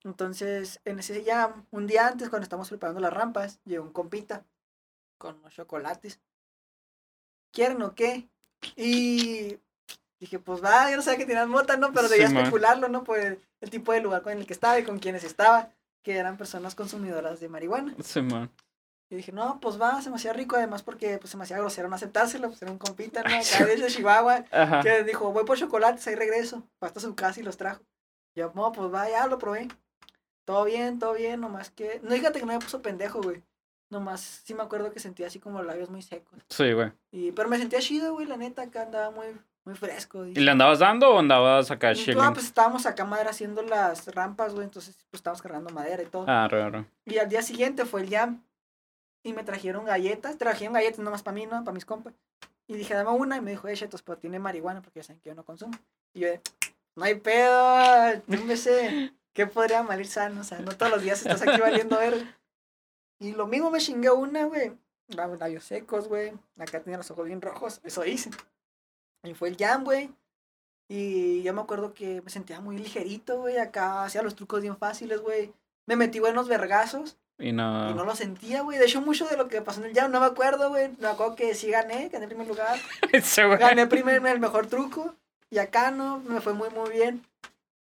Entonces, 0.05 0.81
en 0.85 0.98
ese 0.98 1.24
jam, 1.24 1.65
un 1.70 1.86
día 1.86 2.06
antes, 2.06 2.28
cuando 2.28 2.44
estábamos 2.44 2.69
preparando 2.69 3.01
las 3.01 3.12
rampas, 3.12 3.59
llegó 3.65 3.85
un 3.85 3.93
compita 3.93 4.44
con 5.19 5.36
unos 5.39 5.55
chocolates. 5.55 6.20
¿Quieren 7.52 7.82
o 7.82 7.94
qué? 7.94 8.28
Y 8.77 9.59
dije, 10.20 10.39
pues 10.39 10.62
va, 10.62 10.90
yo 10.90 10.97
no 10.97 11.02
sabía 11.02 11.19
que 11.19 11.27
tenían 11.27 11.48
mota, 11.51 11.77
¿no? 11.77 11.93
Pero 11.93 12.09
Sí, 12.09 12.20
man. 12.23 12.36
especularlo, 12.39 12.89
¿no? 12.89 13.05
Por 13.05 13.19
el, 13.19 13.40
el 13.60 13.70
tipo 13.70 13.93
de 13.93 14.01
lugar 14.01 14.23
con 14.23 14.32
el 14.36 14.47
que 14.47 14.52
estaba 14.52 14.78
y 14.78 14.85
con 14.85 14.98
quienes 14.98 15.24
estaba, 15.24 15.70
que 16.09 16.16
eran 16.16 16.39
personas 16.39 16.74
consumidoras 16.74 17.39
de 17.39 17.51
marihuana. 17.51 17.94
Sí, 18.02 18.22
man. 18.22 18.51
Y 19.10 19.16
dije, 19.16 19.30
no, 19.30 19.60
pues 19.60 19.78
va, 19.78 20.01
se 20.01 20.09
me 20.09 20.16
hacía 20.16 20.32
rico, 20.32 20.56
además 20.56 20.82
porque 20.82 21.18
pues, 21.18 21.30
se 21.30 21.36
me 21.36 21.43
hacía 21.43 21.59
grosero 21.59 21.86
no 21.90 21.97
aceptárselo, 21.97 22.48
pues 22.48 22.62
era 22.62 22.70
un 22.72 22.78
compita, 22.78 23.22
¿no? 23.22 23.28
Acá 23.28 23.66
de 23.66 23.86
Chihuahua, 23.89 24.47
Ajá. 24.51 24.80
que 24.80 25.05
dijo, 25.05 25.30
voy 25.35 25.44
por 25.44 25.59
chocolates, 25.59 26.06
ahí 26.06 26.14
regreso. 26.14 26.66
Fue 26.78 26.89
hasta 26.89 27.01
su 27.01 27.14
casa 27.14 27.40
y 27.40 27.43
los 27.43 27.59
trajo. 27.59 27.82
Yo, 28.35 28.51
no, 28.55 28.72
pues 28.72 28.90
va, 28.90 29.06
ya 29.10 29.26
lo 29.26 29.39
probé. 29.39 29.68
Todo 30.47 30.64
bien, 30.64 30.98
todo 30.98 31.12
bien, 31.12 31.43
nomás 31.43 31.70
que. 31.70 32.01
No, 32.02 32.12
fíjate 32.12 32.40
que 32.40 32.47
no 32.47 32.55
me 32.55 32.59
puso 32.59 32.80
pendejo, 32.80 33.20
güey. 33.20 33.44
Nomás 33.90 34.22
sí 34.22 34.55
me 34.55 34.62
acuerdo 34.62 34.90
que 34.90 35.01
sentía 35.01 35.26
así 35.26 35.39
como 35.39 35.59
los 35.59 35.66
labios 35.66 35.90
muy 35.90 36.01
secos. 36.01 36.40
Sí, 36.48 36.72
güey. 36.72 36.90
Y, 37.10 37.32
pero 37.32 37.51
me 37.51 37.59
sentía 37.59 37.80
chido, 37.80 38.14
güey, 38.14 38.26
la 38.26 38.39
neta, 38.39 38.62
acá 38.62 38.80
andaba 38.80 39.10
muy, 39.10 39.26
muy 39.68 39.76
fresco. 39.76 40.24
¿Y 40.24 40.34
le 40.34 40.50
andabas 40.50 40.78
dando 40.78 41.10
o 41.10 41.18
andabas 41.18 41.70
acá 41.70 41.94
chilling? 41.94 42.32
pues 42.32 42.46
estábamos 42.46 42.86
acá 42.86 43.04
madera 43.04 43.30
haciendo 43.30 43.60
las 43.62 44.06
rampas, 44.14 44.54
güey, 44.54 44.64
entonces 44.64 44.96
pues 45.10 45.20
estábamos 45.20 45.42
cargando 45.42 45.68
madera 45.70 46.02
y 46.02 46.06
todo. 46.06 46.24
Ah, 46.26 46.48
raro. 46.48 46.86
Y 47.04 47.18
al 47.18 47.28
día 47.28 47.42
siguiente 47.42 47.84
fue 47.84 48.00
el 48.00 48.08
jam. 48.08 48.42
Y 49.22 49.34
me 49.34 49.44
trajeron 49.44 49.84
galletas. 49.84 50.38
Trajeron 50.38 50.72
galletas 50.72 51.00
nomás 51.00 51.22
para 51.22 51.34
mí, 51.34 51.44
¿no? 51.44 51.64
Para 51.64 51.72
mis 51.74 51.84
compas. 51.84 52.14
Y 52.66 52.76
dije, 52.76 52.94
dame 52.94 53.10
una. 53.10 53.36
Y 53.36 53.40
me 53.42 53.50
dijo, 53.50 53.68
eh, 53.68 53.74
chetos, 53.74 54.00
pero 54.02 54.16
tiene 54.16 54.38
marihuana 54.38 54.80
porque 54.80 55.00
ya 55.00 55.04
saben 55.04 55.20
que 55.20 55.28
yo 55.28 55.34
no 55.34 55.44
consumo. 55.44 55.76
Y 56.14 56.20
yo, 56.20 56.28
no 56.96 57.04
hay 57.04 57.16
pedo. 57.16 58.22
No 58.26 58.44
me 58.44 58.56
sé. 58.56 59.12
¿Qué 59.34 59.46
podría 59.46 59.82
malir 59.82 60.06
sano? 60.06 60.40
O 60.40 60.44
sea, 60.44 60.60
no 60.60 60.72
todos 60.76 60.92
los 60.92 61.02
días 61.02 61.20
estás 61.20 61.42
aquí 61.46 61.60
valiendo 61.60 61.98
ver. 61.98 62.26
Y 63.18 63.32
lo 63.32 63.46
mismo 63.46 63.70
me 63.70 63.80
chingué 63.80 64.10
una, 64.10 64.44
güey. 64.44 64.72
Labios 65.08 65.64
secos, 65.64 66.08
güey. 66.08 66.32
Acá 66.56 66.80
tenía 66.80 66.96
los 66.96 67.10
ojos 67.10 67.26
bien 67.26 67.42
rojos. 67.42 67.80
Eso 67.84 68.04
hice. 68.06 68.30
Y 69.24 69.34
fue 69.34 69.48
el 69.48 69.56
jam, 69.56 69.84
güey. 69.84 70.10
Y 70.88 71.42
yo 71.42 71.52
me 71.52 71.60
acuerdo 71.60 71.92
que 71.92 72.22
me 72.22 72.30
sentía 72.30 72.60
muy 72.60 72.78
ligerito, 72.78 73.38
güey. 73.40 73.58
Acá 73.58 74.04
hacía 74.04 74.22
los 74.22 74.34
trucos 74.34 74.62
bien 74.62 74.76
fáciles, 74.76 75.20
güey. 75.20 75.52
Me 75.86 75.96
metí 75.96 76.18
buenos 76.18 76.48
vergazos. 76.48 77.16
Y 77.38 77.52
no. 77.52 77.90
Y 77.90 77.94
no 77.94 78.04
lo 78.04 78.16
sentía, 78.16 78.62
güey. 78.62 78.78
De 78.78 78.86
hecho, 78.86 79.00
mucho 79.00 79.26
de 79.26 79.36
lo 79.36 79.48
que 79.48 79.60
pasó 79.60 79.80
en 79.80 79.86
el 79.86 79.94
jam 79.94 80.10
no 80.10 80.20
me 80.20 80.26
acuerdo, 80.26 80.70
güey. 80.70 80.90
Me 80.98 81.08
acuerdo 81.08 81.36
que 81.36 81.54
sí 81.54 81.70
gané, 81.70 82.08
gané 82.08 82.26
primer 82.26 82.46
lugar. 82.46 82.78
Güey. 83.12 83.58
Gané 83.58 83.86
primer, 83.86 84.26
el 84.26 84.40
mejor 84.40 84.66
truco. 84.66 85.14
Y 85.50 85.58
acá 85.58 85.90
no, 85.90 86.18
me 86.20 86.40
fue 86.40 86.52
muy, 86.52 86.68
muy 86.70 86.90
bien. 86.90 87.24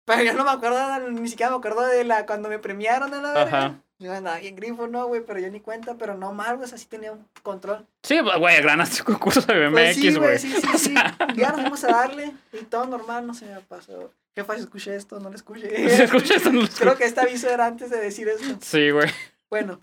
Pero 0.04 0.22
yo 0.22 0.32
no 0.34 0.44
me 0.44 0.50
acuerdo, 0.50 1.10
ni 1.10 1.28
siquiera 1.28 1.50
me 1.50 1.58
acuerdo 1.58 1.82
de 1.82 2.04
la 2.04 2.26
cuando 2.26 2.48
me 2.48 2.58
premiaron 2.58 3.10
de 3.10 3.20
la 3.20 3.32
verga. 3.32 3.80
Yo 4.00 4.12
andaba 4.12 4.38
bien 4.38 4.56
grifo, 4.56 4.86
no, 4.88 5.06
güey, 5.06 5.24
pero 5.24 5.38
yo 5.40 5.48
ni 5.50 5.60
cuenta, 5.60 5.94
pero 5.96 6.14
no 6.16 6.32
mal, 6.32 6.56
güey, 6.56 6.68
así 6.72 6.86
tenía 6.86 7.12
un 7.12 7.26
control. 7.42 7.86
Sí, 8.02 8.18
güey, 8.20 8.60
ganaste 8.62 9.00
un 9.02 9.06
concurso 9.14 9.40
de 9.42 9.68
BMX, 9.68 9.72
Pues 9.72 9.96
sí, 9.96 10.14
güey. 10.16 10.38
sí, 10.38 10.50
sí, 10.60 10.68
O 10.74 10.78
sí. 10.78 10.94
sea, 10.94 11.16
Ya 11.36 11.50
nos 11.52 11.60
fuimos 11.60 11.84
a 11.84 11.88
darle 11.88 12.34
y 12.52 12.64
todo 12.64 12.86
normal, 12.86 13.26
no 13.26 13.34
se 13.34 13.46
me 13.46 13.60
pasó. 13.60 14.12
Jefa, 14.34 14.54
si 14.56 14.60
escuché 14.62 14.96
esto, 14.96 15.20
no 15.20 15.30
lo 15.30 15.36
escuché. 15.36 15.68
¿Se 15.96 16.04
escucha 16.04 16.34
esto? 16.34 16.50
No 16.50 16.62
lo 16.62 16.66
Creo 16.66 16.74
escucho. 16.92 16.96
que 16.98 17.04
este 17.04 17.20
aviso 17.20 17.48
era 17.48 17.66
antes 17.66 17.88
de 17.90 18.00
decir 18.00 18.28
esto. 18.28 18.58
Sí, 18.60 18.90
güey. 18.90 19.08
Bueno, 19.48 19.80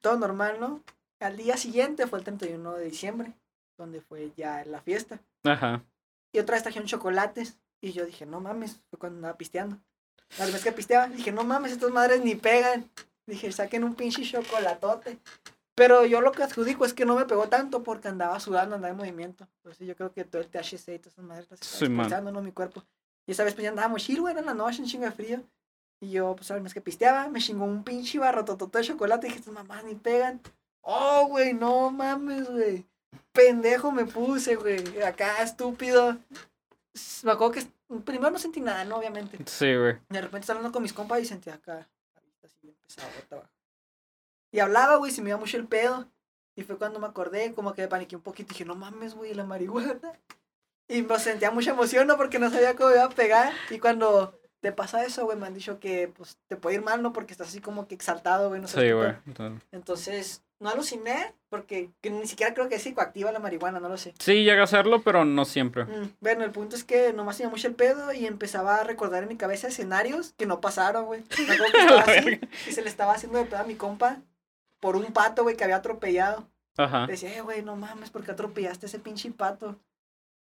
todo 0.00 0.16
normal, 0.18 0.56
¿no? 0.58 0.82
Al 1.20 1.36
día 1.36 1.56
siguiente 1.56 2.06
fue 2.06 2.18
el 2.20 2.24
31 2.24 2.74
de 2.76 2.84
diciembre, 2.86 3.32
donde 3.76 4.00
fue 4.00 4.32
ya 4.36 4.64
la 4.64 4.80
fiesta. 4.80 5.20
Ajá. 5.44 5.82
Y 6.32 6.38
otra 6.38 6.54
vez 6.56 6.62
trajeron 6.62 6.88
chocolates. 6.88 7.58
Y 7.82 7.92
yo 7.92 8.06
dije, 8.06 8.24
no 8.24 8.40
mames, 8.40 8.80
fue 8.88 8.98
cuando 8.98 9.16
andaba 9.18 9.36
pisteando. 9.36 9.78
La 10.38 10.46
vez 10.46 10.62
que 10.62 10.72
pisteaba, 10.72 11.08
dije, 11.08 11.32
no 11.32 11.44
mames, 11.44 11.72
estas 11.72 11.90
madres 11.90 12.22
ni 12.22 12.34
pegan. 12.34 12.90
Dije, 13.26 13.50
saquen 13.52 13.84
un 13.84 13.94
pinche 13.94 14.22
chocolatote. 14.22 15.18
Pero 15.74 16.06
yo 16.06 16.20
lo 16.22 16.32
que 16.32 16.42
adjudico 16.42 16.84
es 16.84 16.94
que 16.94 17.04
no 17.04 17.16
me 17.16 17.26
pegó 17.26 17.48
tanto 17.48 17.82
porque 17.82 18.08
andaba 18.08 18.40
sudando, 18.40 18.76
andaba 18.76 18.92
en 18.92 18.96
movimiento. 18.96 19.46
Entonces 19.58 19.86
yo 19.86 19.94
creo 19.94 20.12
que 20.12 20.24
todo 20.24 20.40
el 20.40 20.48
THC 20.48 20.94
y 20.94 20.98
todas 20.98 21.14
esas 21.14 21.24
madres 21.24 21.50
las 21.50 21.60
expulsando, 21.60 22.32
¿no? 22.32 22.40
Mi 22.40 22.52
cuerpo. 22.52 22.82
Y 23.26 23.32
esa 23.32 23.44
vez 23.44 23.54
pues 23.54 23.64
ya 23.64 23.70
andábamos 23.70 24.02
chill, 24.02 24.20
güey, 24.20 24.32
era 24.32 24.40
en 24.40 24.46
la 24.46 24.54
noche, 24.54 24.78
en 24.78 24.86
chinga 24.86 25.06
de 25.06 25.12
frío. 25.12 25.42
Y 26.00 26.10
yo, 26.10 26.36
pues, 26.36 26.50
al 26.50 26.60
mes 26.60 26.74
que 26.74 26.80
pisteaba, 26.80 27.28
me 27.28 27.40
chingó 27.40 27.64
un 27.64 27.82
pinche 27.82 28.18
barrototote 28.18 28.78
de 28.78 28.84
chocolate. 28.84 29.26
Y 29.26 29.30
dije, 29.30 29.40
estas 29.40 29.54
mamás 29.54 29.84
ni 29.84 29.94
pegan. 29.94 30.40
Oh, 30.82 31.26
güey, 31.28 31.52
no 31.52 31.90
mames, 31.90 32.48
güey. 32.48 32.86
Pendejo 33.32 33.92
me 33.92 34.04
puse, 34.04 34.56
güey. 34.56 35.02
Acá, 35.02 35.42
estúpido. 35.42 36.16
Me 37.24 37.32
acuerdo 37.32 37.52
que 37.52 37.66
primero 38.04 38.30
no 38.30 38.38
sentí 38.38 38.60
nada, 38.60 38.84
¿no? 38.84 38.96
Obviamente. 38.96 39.38
Sí, 39.46 39.74
güey. 39.74 39.98
De 40.08 40.20
repente 40.20 40.40
estaba 40.40 40.58
hablando 40.58 40.72
con 40.72 40.82
mis 40.82 40.92
compas 40.92 41.20
y 41.20 41.24
sentía 41.24 41.54
acá. 41.54 41.88
así 42.42 42.58
bien 42.62 42.76
abajo. 43.32 43.48
Y 44.52 44.60
hablaba, 44.60 44.96
güey, 44.96 45.12
se 45.12 45.22
me 45.22 45.30
iba 45.30 45.38
mucho 45.38 45.56
el 45.56 45.66
pedo. 45.66 46.08
Y 46.54 46.62
fue 46.62 46.78
cuando 46.78 46.98
me 46.98 47.06
acordé, 47.06 47.52
como 47.54 47.74
que 47.74 47.82
me 47.82 47.88
paniqué 47.88 48.16
un 48.16 48.22
poquito. 48.22 48.48
Y 48.48 48.54
dije, 48.54 48.64
no 48.64 48.74
mames, 48.74 49.14
güey, 49.14 49.34
la 49.34 49.44
marihuana. 49.44 50.00
Y 50.88 51.02
me 51.02 51.18
sentía 51.18 51.50
mucha 51.50 51.72
emoción, 51.72 52.06
¿no? 52.06 52.16
Porque 52.16 52.38
no 52.38 52.48
sabía 52.48 52.76
cómo 52.76 52.92
iba 52.92 53.02
a 53.02 53.08
pegar. 53.08 53.52
Y 53.70 53.80
cuando 53.80 54.38
te 54.60 54.70
pasa 54.70 55.04
eso, 55.04 55.24
güey, 55.24 55.36
me 55.36 55.48
han 55.48 55.54
dicho 55.54 55.80
que 55.80 56.12
pues 56.16 56.38
te 56.46 56.54
puede 56.54 56.76
ir 56.76 56.82
mal, 56.82 57.02
¿no? 57.02 57.12
Porque 57.12 57.32
estás 57.32 57.48
así 57.48 57.60
como 57.60 57.88
que 57.88 57.96
exaltado, 57.96 58.50
güey, 58.50 58.60
no 58.60 58.68
sé 58.68 58.80
Sí, 58.80 58.92
güey. 58.92 59.12
Entonces, 59.72 60.44
no 60.58 60.70
aluciné, 60.70 61.34
porque 61.50 61.90
que 62.00 62.10
ni 62.10 62.26
siquiera 62.26 62.54
creo 62.54 62.68
que 62.68 62.76
es 62.76 62.82
psicoactiva 62.82 63.30
la 63.32 63.38
marihuana, 63.40 63.78
no 63.80 63.88
lo 63.88 63.96
sé. 63.98 64.14
Sí, 64.18 64.42
llega 64.44 64.62
a 64.62 64.64
hacerlo, 64.64 65.02
pero 65.02 65.24
no 65.24 65.44
siempre. 65.44 65.84
Mm, 65.84 66.14
Bueno, 66.20 66.44
el 66.44 66.50
punto 66.50 66.76
es 66.76 66.84
que 66.84 67.12
nomás 67.12 67.36
tenía 67.36 67.50
mucho 67.50 67.68
el 67.68 67.74
pedo 67.74 68.12
y 68.12 68.26
empezaba 68.26 68.76
a 68.76 68.84
recordar 68.84 69.22
en 69.22 69.28
mi 69.28 69.36
cabeza 69.36 69.68
escenarios 69.68 70.32
que 70.38 70.46
no 70.46 70.60
pasaron, 70.60 71.04
güey. 71.06 71.24
Y 72.68 72.72
se 72.72 72.82
le 72.82 72.88
estaba 72.88 73.12
haciendo 73.14 73.38
de 73.38 73.44
pedo 73.44 73.60
a 73.60 73.64
mi 73.64 73.74
compa 73.74 74.22
por 74.80 74.96
un 74.96 75.06
pato, 75.12 75.42
güey, 75.42 75.56
que 75.56 75.64
había 75.64 75.76
atropellado. 75.76 76.48
Ajá. 76.78 77.06
Decía, 77.06 77.34
eh, 77.36 77.40
güey, 77.40 77.62
no 77.62 77.76
mames, 77.76 78.10
¿por 78.10 78.22
qué 78.24 78.30
atropellaste 78.32 78.86
ese 78.86 78.98
pinche 78.98 79.30
pato? 79.30 79.78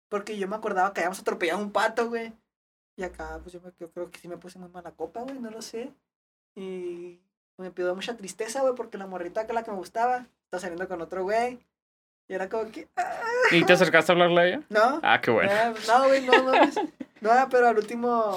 Porque 0.09 0.37
yo 0.37 0.47
me 0.47 0.55
acordaba 0.55 0.93
que 0.93 1.01
habíamos 1.01 1.19
atropellado 1.19 1.59
un 1.61 1.71
pato, 1.71 2.07
güey. 2.09 2.33
Y 2.95 3.03
acá, 3.03 3.39
pues 3.41 3.53
yo, 3.53 3.61
me- 3.61 3.71
yo 3.79 3.89
creo 3.91 4.09
que 4.11 4.19
sí 4.19 4.27
me 4.27 4.37
puse 4.37 4.59
muy 4.59 4.69
mala 4.69 4.91
copa, 4.91 5.21
güey, 5.21 5.39
no 5.39 5.49
lo 5.51 5.61
sé. 5.61 5.91
Y 6.55 7.19
me 7.59 7.71
pidió 7.71 7.93
mucha 7.95 8.15
tristeza, 8.15 8.61
güey, 8.61 8.73
porque 8.75 8.97
la 8.97 9.07
morrita 9.07 9.45
que 9.45 9.53
la 9.53 9.63
que 9.63 9.71
me 9.71 9.77
gustaba 9.77 10.25
está 10.45 10.59
saliendo 10.59 10.87
con 10.87 11.01
otro 11.01 11.23
güey. 11.23 11.59
Y 12.27 12.33
era 12.33 12.47
como 12.47 12.71
que, 12.71 12.87
ah, 12.95 13.19
¿Y 13.51 13.63
te 13.65 13.73
acercaste 13.73 14.11
a 14.11 14.13
hablarle 14.13 14.41
a 14.41 14.45
ella? 14.45 14.61
¿no? 14.69 14.99
Ah, 15.03 15.19
qué 15.21 15.31
bueno. 15.31 15.51
Ah, 15.51 15.73
No, 15.87 16.07
güey, 16.07 16.25
no 16.25 16.43
mames. 16.43 16.75
No, 17.21 17.31
pero 17.49 17.67
al 17.67 17.77
último, 17.77 18.31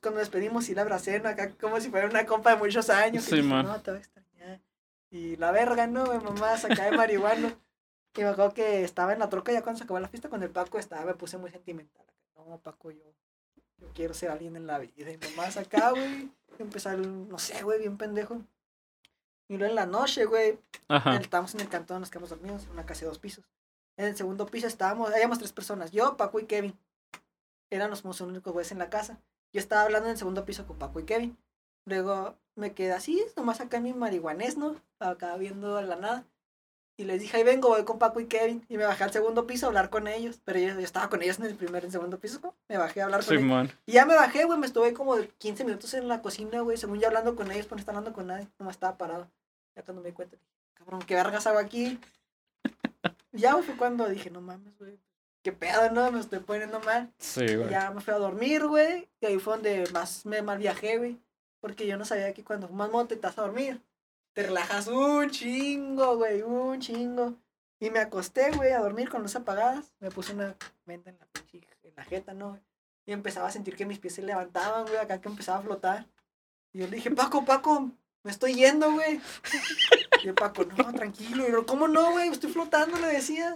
cuando 0.00 0.10
nos 0.10 0.18
despedimos, 0.20 0.66
sí 0.66 0.74
la 0.74 0.82
abracé, 0.82 1.18
¿no? 1.18 1.28
Acá 1.28 1.50
como 1.60 1.80
si 1.80 1.90
fuera 1.90 2.06
una 2.08 2.24
compa 2.24 2.50
de 2.50 2.56
muchos 2.56 2.88
años. 2.90 3.24
Sí, 3.24 3.36
dije, 3.36 3.48
man. 3.48 3.66
no, 3.66 3.80
te 3.80 3.90
voy 3.90 3.98
a 3.98 4.02
extrañar. 4.02 4.60
Y 5.10 5.36
la 5.36 5.50
verga, 5.50 5.86
¿no? 5.86 6.04
Mi 6.04 6.22
mamá 6.22 6.56
sacaba 6.56 6.90
de 6.90 6.96
marihuana. 6.96 7.52
Y 8.14 8.20
me 8.20 8.28
acuerdo 8.28 8.52
que 8.54 8.84
estaba 8.84 9.12
en 9.14 9.18
la 9.18 9.28
troca 9.28 9.50
ya 9.52 9.62
cuando 9.62 9.78
se 9.78 9.84
acabó 9.84 9.98
la 9.98 10.08
fiesta 10.08 10.28
con 10.28 10.42
el 10.42 10.50
Paco, 10.50 10.78
estaba, 10.78 11.04
me 11.04 11.14
puse 11.14 11.38
muy 11.38 11.50
sentimental. 11.50 12.04
No, 12.36 12.58
Paco, 12.58 12.90
yo, 12.90 13.02
yo 13.82 13.88
quiero 13.94 14.14
ser 14.14 14.30
alguien 14.30 14.56
en 14.56 14.66
la 14.66 14.78
vida. 14.78 15.10
Y 15.10 15.18
mamá 15.18 15.48
acá, 15.48 15.90
güey, 15.90 16.30
empezar, 16.58 16.98
no 16.98 17.38
sé, 17.38 17.62
güey, 17.62 17.80
bien 17.80 17.98
pendejo. 17.98 18.40
Y 19.48 19.56
luego 19.56 19.70
en 19.70 19.76
la 19.76 19.86
noche, 19.86 20.24
güey. 20.24 20.58
Estábamos 21.20 21.54
en 21.54 21.60
el 21.60 21.68
cantón, 21.68 22.00
nos 22.00 22.10
quedamos 22.10 22.30
dormidos, 22.30 22.64
en 22.64 22.70
una 22.70 22.86
casa 22.86 23.00
de 23.00 23.06
dos 23.06 23.18
pisos. 23.18 23.44
En 23.96 24.06
el 24.06 24.16
segundo 24.16 24.46
piso 24.46 24.66
estábamos, 24.66 25.12
habíamos 25.12 25.38
tres 25.38 25.52
personas, 25.52 25.90
yo, 25.90 26.16
Paco 26.16 26.40
y 26.40 26.46
Kevin. 26.46 26.78
Éramos 27.70 28.04
los 28.04 28.20
únicos 28.20 28.52
güeyes 28.52 28.72
en 28.72 28.78
la 28.78 28.88
casa. 28.88 29.18
Yo 29.52 29.60
estaba 29.60 29.82
hablando 29.82 30.06
en 30.06 30.12
el 30.12 30.18
segundo 30.18 30.44
piso 30.44 30.66
con 30.66 30.78
Paco 30.78 31.00
y 31.00 31.04
Kevin. 31.04 31.36
Luego 31.84 32.36
me 32.54 32.72
quedé 32.72 32.92
así, 32.92 33.22
nomás 33.36 33.60
acá 33.60 33.78
en 33.78 33.82
mi 33.82 33.92
marihuanés, 33.92 34.56
¿no? 34.56 34.76
Acá 34.98 35.36
viendo 35.36 35.76
a 35.76 35.82
la 35.82 35.96
nada. 35.96 36.24
Y 36.96 37.04
les 37.04 37.20
dije, 37.20 37.38
ahí 37.38 37.42
vengo, 37.42 37.68
voy 37.68 37.84
con 37.84 37.98
Paco 37.98 38.20
y 38.20 38.26
Kevin. 38.26 38.64
Y 38.68 38.76
me 38.76 38.84
bajé 38.84 39.04
al 39.04 39.12
segundo 39.12 39.46
piso 39.46 39.66
a 39.66 39.68
hablar 39.68 39.90
con 39.90 40.06
ellos. 40.06 40.40
Pero 40.44 40.58
yo, 40.58 40.68
yo 40.68 40.80
estaba 40.80 41.08
con 41.08 41.22
ellos 41.22 41.38
en 41.38 41.46
el 41.46 41.54
primer 41.54 41.82
y 41.82 41.86
el 41.86 41.92
segundo 41.92 42.18
piso, 42.18 42.38
¿no? 42.42 42.54
Me 42.68 42.76
bajé 42.76 43.00
a 43.00 43.04
hablar 43.04 43.24
con 43.24 43.36
ellos. 43.36 43.70
Y 43.86 43.92
ya 43.92 44.04
me 44.04 44.14
bajé, 44.14 44.44
güey, 44.44 44.58
me 44.58 44.66
estuve 44.66 44.92
como 44.92 45.16
de 45.16 45.28
15 45.28 45.64
minutos 45.64 45.94
en 45.94 46.06
la 46.06 46.20
cocina, 46.20 46.60
güey, 46.60 46.76
según 46.76 47.00
yo 47.00 47.08
hablando 47.08 47.34
con 47.34 47.50
ellos, 47.50 47.66
pero 47.66 47.76
no 47.76 47.80
estaba 47.80 47.98
hablando 47.98 48.14
con 48.14 48.26
nadie, 48.26 48.48
nomás 48.58 48.76
estaba 48.76 48.98
parado. 48.98 49.30
Ya 49.74 49.82
cuando 49.82 50.02
me 50.02 50.10
di 50.10 50.14
cuenta, 50.14 50.36
cabrón, 50.74 51.00
¿qué 51.06 51.14
vergas 51.14 51.46
hago 51.46 51.58
aquí? 51.58 51.98
Ya, 53.34 53.56
fue 53.62 53.74
cuando 53.78 54.06
dije, 54.10 54.28
no 54.28 54.42
mames, 54.42 54.76
güey, 54.78 54.98
qué 55.42 55.52
pedo, 55.52 55.90
¿no? 55.90 56.12
Me 56.12 56.20
estoy 56.20 56.40
poniendo 56.40 56.80
mal. 56.80 57.10
Sí, 57.16 57.56
güey. 57.56 57.70
ya 57.70 57.90
me 57.90 58.02
fui 58.02 58.12
a 58.12 58.18
dormir, 58.18 58.66
güey, 58.66 59.08
y 59.22 59.26
ahí 59.26 59.38
fue 59.38 59.54
donde 59.54 59.88
más 59.90 60.26
me 60.26 60.42
mal 60.42 60.58
viajé, 60.58 60.98
güey, 60.98 61.18
porque 61.58 61.86
yo 61.86 61.96
no 61.96 62.04
sabía 62.04 62.34
que 62.34 62.44
cuando 62.44 62.68
fumas 62.68 62.90
mote 62.90 63.16
te 63.16 63.26
vas 63.26 63.38
a 63.38 63.42
dormir, 63.42 63.80
te 64.32 64.42
relajas 64.44 64.88
un 64.88 65.30
chingo, 65.30 66.16
güey, 66.16 66.42
un 66.42 66.80
chingo. 66.80 67.34
Y 67.78 67.90
me 67.90 67.98
acosté, 67.98 68.50
güey, 68.52 68.72
a 68.72 68.80
dormir 68.80 69.08
con 69.08 69.22
luces 69.22 69.36
apagadas. 69.36 69.92
Me 69.98 70.10
puse 70.10 70.32
una 70.32 70.56
venda 70.86 71.10
en 71.10 71.18
la 71.18 71.26
en 71.82 71.96
la 71.96 72.04
jeta, 72.04 72.32
¿no? 72.32 72.58
Y 73.04 73.12
empezaba 73.12 73.48
a 73.48 73.50
sentir 73.50 73.74
que 73.74 73.86
mis 73.86 73.98
pies 73.98 74.14
se 74.14 74.22
levantaban, 74.22 74.84
güey, 74.84 74.96
acá 74.96 75.20
que 75.20 75.28
empezaba 75.28 75.58
a 75.58 75.62
flotar. 75.62 76.06
Y 76.72 76.78
yo 76.78 76.86
le 76.86 76.96
dije, 76.96 77.10
Paco, 77.10 77.44
Paco, 77.44 77.90
me 78.22 78.30
estoy 78.30 78.54
yendo, 78.54 78.92
güey. 78.92 79.20
Y 80.22 80.28
el 80.28 80.34
Paco, 80.34 80.64
no, 80.64 80.92
tranquilo. 80.92 81.46
Y 81.48 81.50
yo, 81.50 81.66
¿cómo 81.66 81.88
no, 81.88 82.12
güey? 82.12 82.28
Estoy 82.28 82.52
flotando, 82.52 82.96
le 82.98 83.08
decía. 83.08 83.54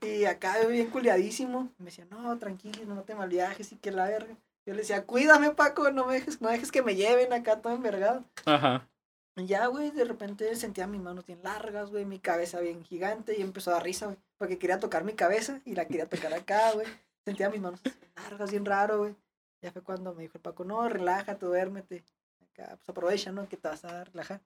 Y 0.00 0.24
acá 0.24 0.64
bien 0.66 0.90
culiadísimo. 0.90 1.72
Me 1.78 1.86
decía, 1.86 2.06
no, 2.08 2.38
tranquilo, 2.38 2.94
no 2.94 3.02
te 3.02 3.14
mal 3.14 3.28
viajes 3.28 3.72
y 3.72 3.76
que 3.76 3.90
la 3.90 4.06
verga. 4.06 4.36
Yo 4.64 4.74
le 4.74 4.80
decía, 4.80 5.04
cuídame, 5.04 5.50
Paco, 5.50 5.90
no 5.90 6.06
me 6.06 6.14
dejes, 6.14 6.40
no 6.40 6.48
dejes 6.48 6.70
que 6.70 6.82
me 6.82 6.94
lleven 6.94 7.32
acá 7.32 7.60
todo 7.60 7.74
envergado. 7.74 8.24
Ajá. 8.46 8.88
Ya, 9.36 9.66
güey, 9.66 9.90
de 9.90 10.04
repente 10.04 10.54
sentía 10.56 10.86
mis 10.86 11.00
manos 11.00 11.24
bien 11.24 11.42
largas, 11.42 11.90
güey, 11.90 12.04
mi 12.04 12.18
cabeza 12.18 12.60
bien 12.60 12.84
gigante 12.84 13.38
y 13.38 13.40
empezó 13.40 13.70
a 13.70 13.74
dar 13.74 13.82
risa, 13.82 14.06
güey, 14.06 14.18
porque 14.36 14.58
quería 14.58 14.78
tocar 14.78 15.04
mi 15.04 15.14
cabeza 15.14 15.62
y 15.64 15.74
la 15.74 15.86
quería 15.86 16.06
tocar 16.06 16.34
acá, 16.34 16.72
güey. 16.72 16.86
Sentía 17.24 17.48
mis 17.48 17.60
manos 17.60 17.80
largas, 18.16 18.50
bien 18.50 18.66
raro, 18.66 18.98
güey. 18.98 19.16
Ya 19.62 19.72
fue 19.72 19.82
cuando 19.82 20.12
me 20.14 20.22
dijo 20.22 20.36
el 20.36 20.42
Paco, 20.42 20.64
no, 20.64 20.86
relájate, 20.88 21.46
duérmete. 21.46 22.04
Acá, 22.42 22.76
pues 22.76 22.88
aprovecha, 22.88 23.32
¿no? 23.32 23.48
Que 23.48 23.56
te 23.56 23.68
vas 23.68 23.84
a 23.84 24.04
relajar. 24.04 24.42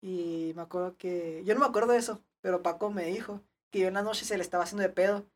Y 0.00 0.52
me 0.56 0.62
acuerdo 0.62 0.96
que, 0.96 1.42
yo 1.44 1.54
no 1.54 1.60
me 1.60 1.66
acuerdo 1.66 1.92
de 1.92 1.98
eso, 1.98 2.22
pero 2.40 2.62
Paco 2.62 2.90
me 2.90 3.04
dijo 3.04 3.42
que 3.70 3.80
yo 3.80 3.88
en 3.88 3.94
la 3.94 4.02
noche 4.02 4.24
se 4.24 4.36
le 4.36 4.42
estaba 4.42 4.64
haciendo 4.64 4.84
de 4.84 4.90
pedo. 4.90 5.26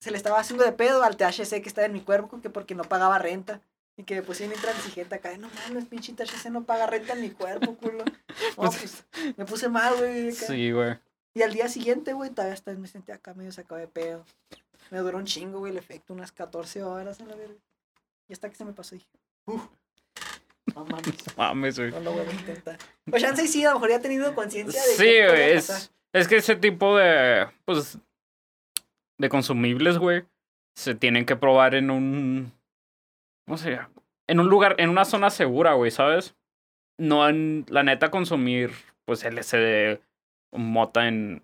Se 0.00 0.10
le 0.10 0.18
estaba 0.18 0.38
haciendo 0.38 0.64
de 0.64 0.72
pedo 0.72 1.02
al 1.02 1.16
THC 1.16 1.62
que 1.62 1.68
estaba 1.68 1.86
en 1.86 1.92
mi 1.94 2.02
cuerpo, 2.02 2.40
que 2.40 2.50
porque 2.50 2.74
no 2.74 2.84
pagaba 2.84 3.18
renta. 3.18 3.60
Y 3.96 4.04
que 4.04 4.22
puse 4.22 4.46
bien 4.46 4.56
intransigente 4.56 5.14
acá, 5.14 5.36
no 5.36 5.50
mames, 5.50 5.84
pinche 5.86 6.12
THC 6.14 6.46
no 6.50 6.64
paga 6.64 6.86
renta 6.86 7.12
en 7.12 7.20
mi 7.20 7.30
cuerpo, 7.30 7.76
culo. 7.76 8.04
No, 8.56 8.70
Pues- 8.70 9.04
pues, 9.12 9.36
me 9.36 9.44
puse 9.44 9.68
mal, 9.68 9.94
güey. 9.96 10.32
Sí, 10.32 10.70
güey. 10.72 10.98
Y 11.34 11.42
al 11.42 11.52
día 11.52 11.68
siguiente, 11.68 12.12
güey, 12.12 12.30
todavía 12.30 12.54
hasta 12.54 12.72
me 12.72 12.88
sentí 12.88 13.12
acá 13.12 13.34
medio 13.34 13.52
sacado 13.52 13.80
de 13.80 13.88
pedo. 13.88 14.24
Me 14.90 14.98
duró 14.98 15.18
un 15.18 15.24
chingo, 15.24 15.58
güey, 15.60 15.72
el 15.72 15.78
efecto, 15.78 16.12
unas 16.14 16.32
14 16.32 16.82
horas 16.82 17.20
en 17.20 17.28
la 17.28 17.36
verga. 17.36 17.54
Y 18.28 18.32
hasta 18.32 18.48
que 18.50 18.56
se 18.56 18.64
me 18.64 18.72
pasó, 18.72 18.94
dije, 18.94 19.06
uff, 19.46 19.62
no 20.74 20.84
mames, 20.84 21.14
Mames, 21.36 21.78
güey. 21.78 21.90
no 21.90 22.00
lo 22.00 22.12
voy 22.12 22.26
a 22.26 22.30
intentar. 22.32 22.78
Pues 23.04 23.22
chance 23.22 23.46
sí, 23.48 23.64
a 23.64 23.70
lo 23.70 23.74
mejor 23.76 23.90
ya 23.90 23.96
he 23.96 24.00
tenido 24.00 24.34
conciencia 24.34 24.80
de 24.82 24.88
Sí, 24.94 25.04
güey. 25.04 25.52
Es, 25.52 25.92
es 26.12 26.28
que 26.28 26.36
ese 26.36 26.56
tipo 26.56 26.96
de. 26.96 27.46
Pues. 27.64 27.98
De 29.18 29.28
consumibles, 29.28 29.98
güey. 29.98 30.24
Se 30.74 30.94
tienen 30.94 31.24
que 31.26 31.36
probar 31.36 31.74
en 31.74 31.90
un. 31.90 32.52
¿Cómo 33.52 33.58
se 33.58 33.72
llama? 33.72 33.90
En 34.28 34.40
un 34.40 34.48
lugar, 34.48 34.76
en 34.78 34.88
una 34.88 35.04
zona 35.04 35.28
segura, 35.28 35.74
güey, 35.74 35.90
¿sabes? 35.90 36.34
No 36.96 37.28
en. 37.28 37.66
La 37.68 37.82
neta, 37.82 38.10
consumir, 38.10 38.70
pues, 39.04 39.24
LSD, 39.24 40.00
mota 40.52 41.06
en. 41.06 41.42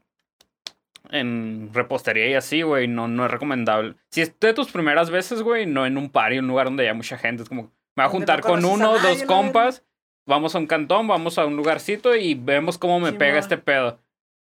En 1.11 1.69
repostería 1.75 2.27
y 2.31 2.33
así, 2.33 2.63
güey, 2.63 2.89
no, 2.89 3.09
no 3.09 3.27
es 3.27 3.31
recomendable. 3.31 3.95
Si 4.11 4.23
es 4.23 4.41
de 4.41 4.55
tus 4.55 4.73
primeras 4.73 5.11
veces, 5.11 5.43
güey, 5.43 5.67
no 5.67 5.85
en 5.85 5.99
un 5.99 6.09
party, 6.09 6.39
un 6.39 6.47
lugar 6.47 6.69
donde 6.69 6.85
haya 6.85 6.95
mucha 6.95 7.19
gente. 7.19 7.43
Es 7.43 7.51
como, 7.51 7.65
me 7.65 7.71
voy 7.97 8.05
a 8.05 8.07
no 8.07 8.11
juntar 8.11 8.41
con 8.41 8.65
uno, 8.65 8.95
nadie, 8.95 9.11
dos 9.11 9.23
compas, 9.25 9.85
vamos 10.27 10.55
a 10.55 10.59
un 10.61 10.67
cantón, 10.67 11.09
vamos 11.09 11.37
a 11.37 11.45
un 11.45 11.57
lugarcito 11.57 12.17
y 12.17 12.33
vemos 12.33 12.79
cómo 12.79 13.01
me 13.01 13.13
pega 13.13 13.33
Simón. 13.33 13.39
este 13.43 13.59
pedo. 13.59 14.01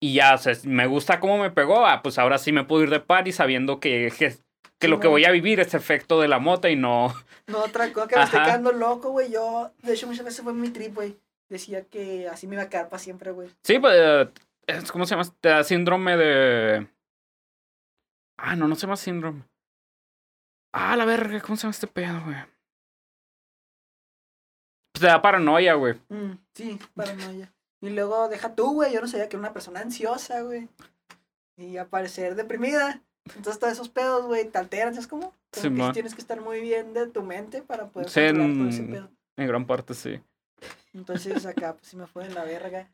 Y 0.00 0.14
ya, 0.14 0.36
o 0.36 0.38
sea, 0.38 0.54
me 0.64 0.86
gusta 0.86 1.20
cómo 1.20 1.36
me 1.36 1.50
pegó, 1.50 1.84
ah, 1.84 2.00
pues 2.02 2.18
ahora 2.18 2.38
sí 2.38 2.50
me 2.50 2.64
puedo 2.64 2.84
ir 2.84 2.88
de 2.88 3.00
party 3.00 3.30
sabiendo 3.30 3.78
que, 3.78 4.10
que, 4.18 4.36
que 4.78 4.88
lo 4.88 5.00
que 5.00 5.08
voy 5.08 5.26
a 5.26 5.30
vivir 5.30 5.60
es 5.60 5.74
efecto 5.74 6.18
de 6.18 6.28
la 6.28 6.38
mota 6.38 6.70
y 6.70 6.76
no... 6.76 7.14
No, 7.48 7.58
otra 7.64 7.92
cosa 7.92 8.08
que 8.08 8.16
me 8.16 8.22
estoy 8.22 8.38
Ajá. 8.40 8.48
quedando 8.48 8.72
loco, 8.72 9.10
güey. 9.10 9.30
Yo, 9.30 9.72
de 9.82 9.92
hecho, 9.94 10.06
muchas 10.06 10.24
veces 10.24 10.42
fue 10.42 10.52
mi 10.54 10.70
trip, 10.70 10.94
güey. 10.94 11.18
Decía 11.48 11.84
que 11.84 12.28
así 12.28 12.46
me 12.46 12.54
iba 12.54 12.62
a 12.64 12.68
quedar 12.68 12.88
para 12.88 13.02
siempre, 13.02 13.30
güey. 13.32 13.50
Sí, 13.62 13.78
pues, 13.78 13.94
eh, 13.96 14.32
es- 14.66 14.90
¿cómo 14.92 15.04
se 15.06 15.14
llama? 15.16 15.28
Te 15.40 15.48
da 15.50 15.64
síndrome 15.64 16.16
de... 16.16 16.88
Ah, 18.38 18.56
no, 18.56 18.68
no 18.68 18.74
se 18.74 18.82
llama 18.82 18.96
síndrome. 18.96 19.44
Ah, 20.72 20.96
la 20.96 21.04
verga, 21.04 21.40
¿cómo 21.40 21.56
se 21.56 21.62
llama 21.62 21.72
este 21.72 21.86
pedo, 21.86 22.22
güey? 22.24 22.36
Pues 24.92 25.00
te 25.00 25.06
da 25.06 25.20
paranoia, 25.22 25.74
güey. 25.74 25.94
Mm, 26.08 26.32
sí, 26.54 26.78
paranoia. 26.94 27.52
Y 27.80 27.90
luego 27.90 28.28
deja 28.28 28.54
tú, 28.54 28.74
güey. 28.74 28.92
Yo 28.92 29.00
no 29.00 29.08
sabía 29.08 29.28
que 29.28 29.36
era 29.36 29.40
una 29.40 29.52
persona 29.52 29.80
ansiosa, 29.80 30.42
güey. 30.42 30.68
Y 31.56 31.76
aparecer 31.76 32.34
deprimida. 32.34 33.02
Entonces 33.36 33.58
todos 33.58 33.72
esos 33.72 33.88
pedos, 33.88 34.26
güey, 34.26 34.48
te 34.48 34.58
alteran, 34.58 34.94
¿sabes 34.94 35.06
cómo? 35.08 35.34
Como 35.52 35.62
Simón. 35.62 35.92
tienes 35.92 36.14
que 36.14 36.20
estar 36.20 36.40
muy 36.40 36.60
bien 36.60 36.94
de 36.94 37.06
tu 37.08 37.22
mente 37.22 37.62
para 37.62 37.86
poder 37.88 38.08
Sí, 38.08 38.20
controlar 38.20 38.56
todo 38.56 38.68
ese 38.68 38.80
en- 38.80 38.90
pedo. 38.90 39.10
En 39.36 39.46
gran 39.48 39.66
parte 39.66 39.94
sí. 39.94 40.20
Entonces 40.94 41.44
acá, 41.46 41.74
pues 41.74 41.88
sí 41.88 41.96
me 41.96 42.06
fue 42.06 42.24
en 42.24 42.34
la 42.34 42.44
verga. 42.44 42.88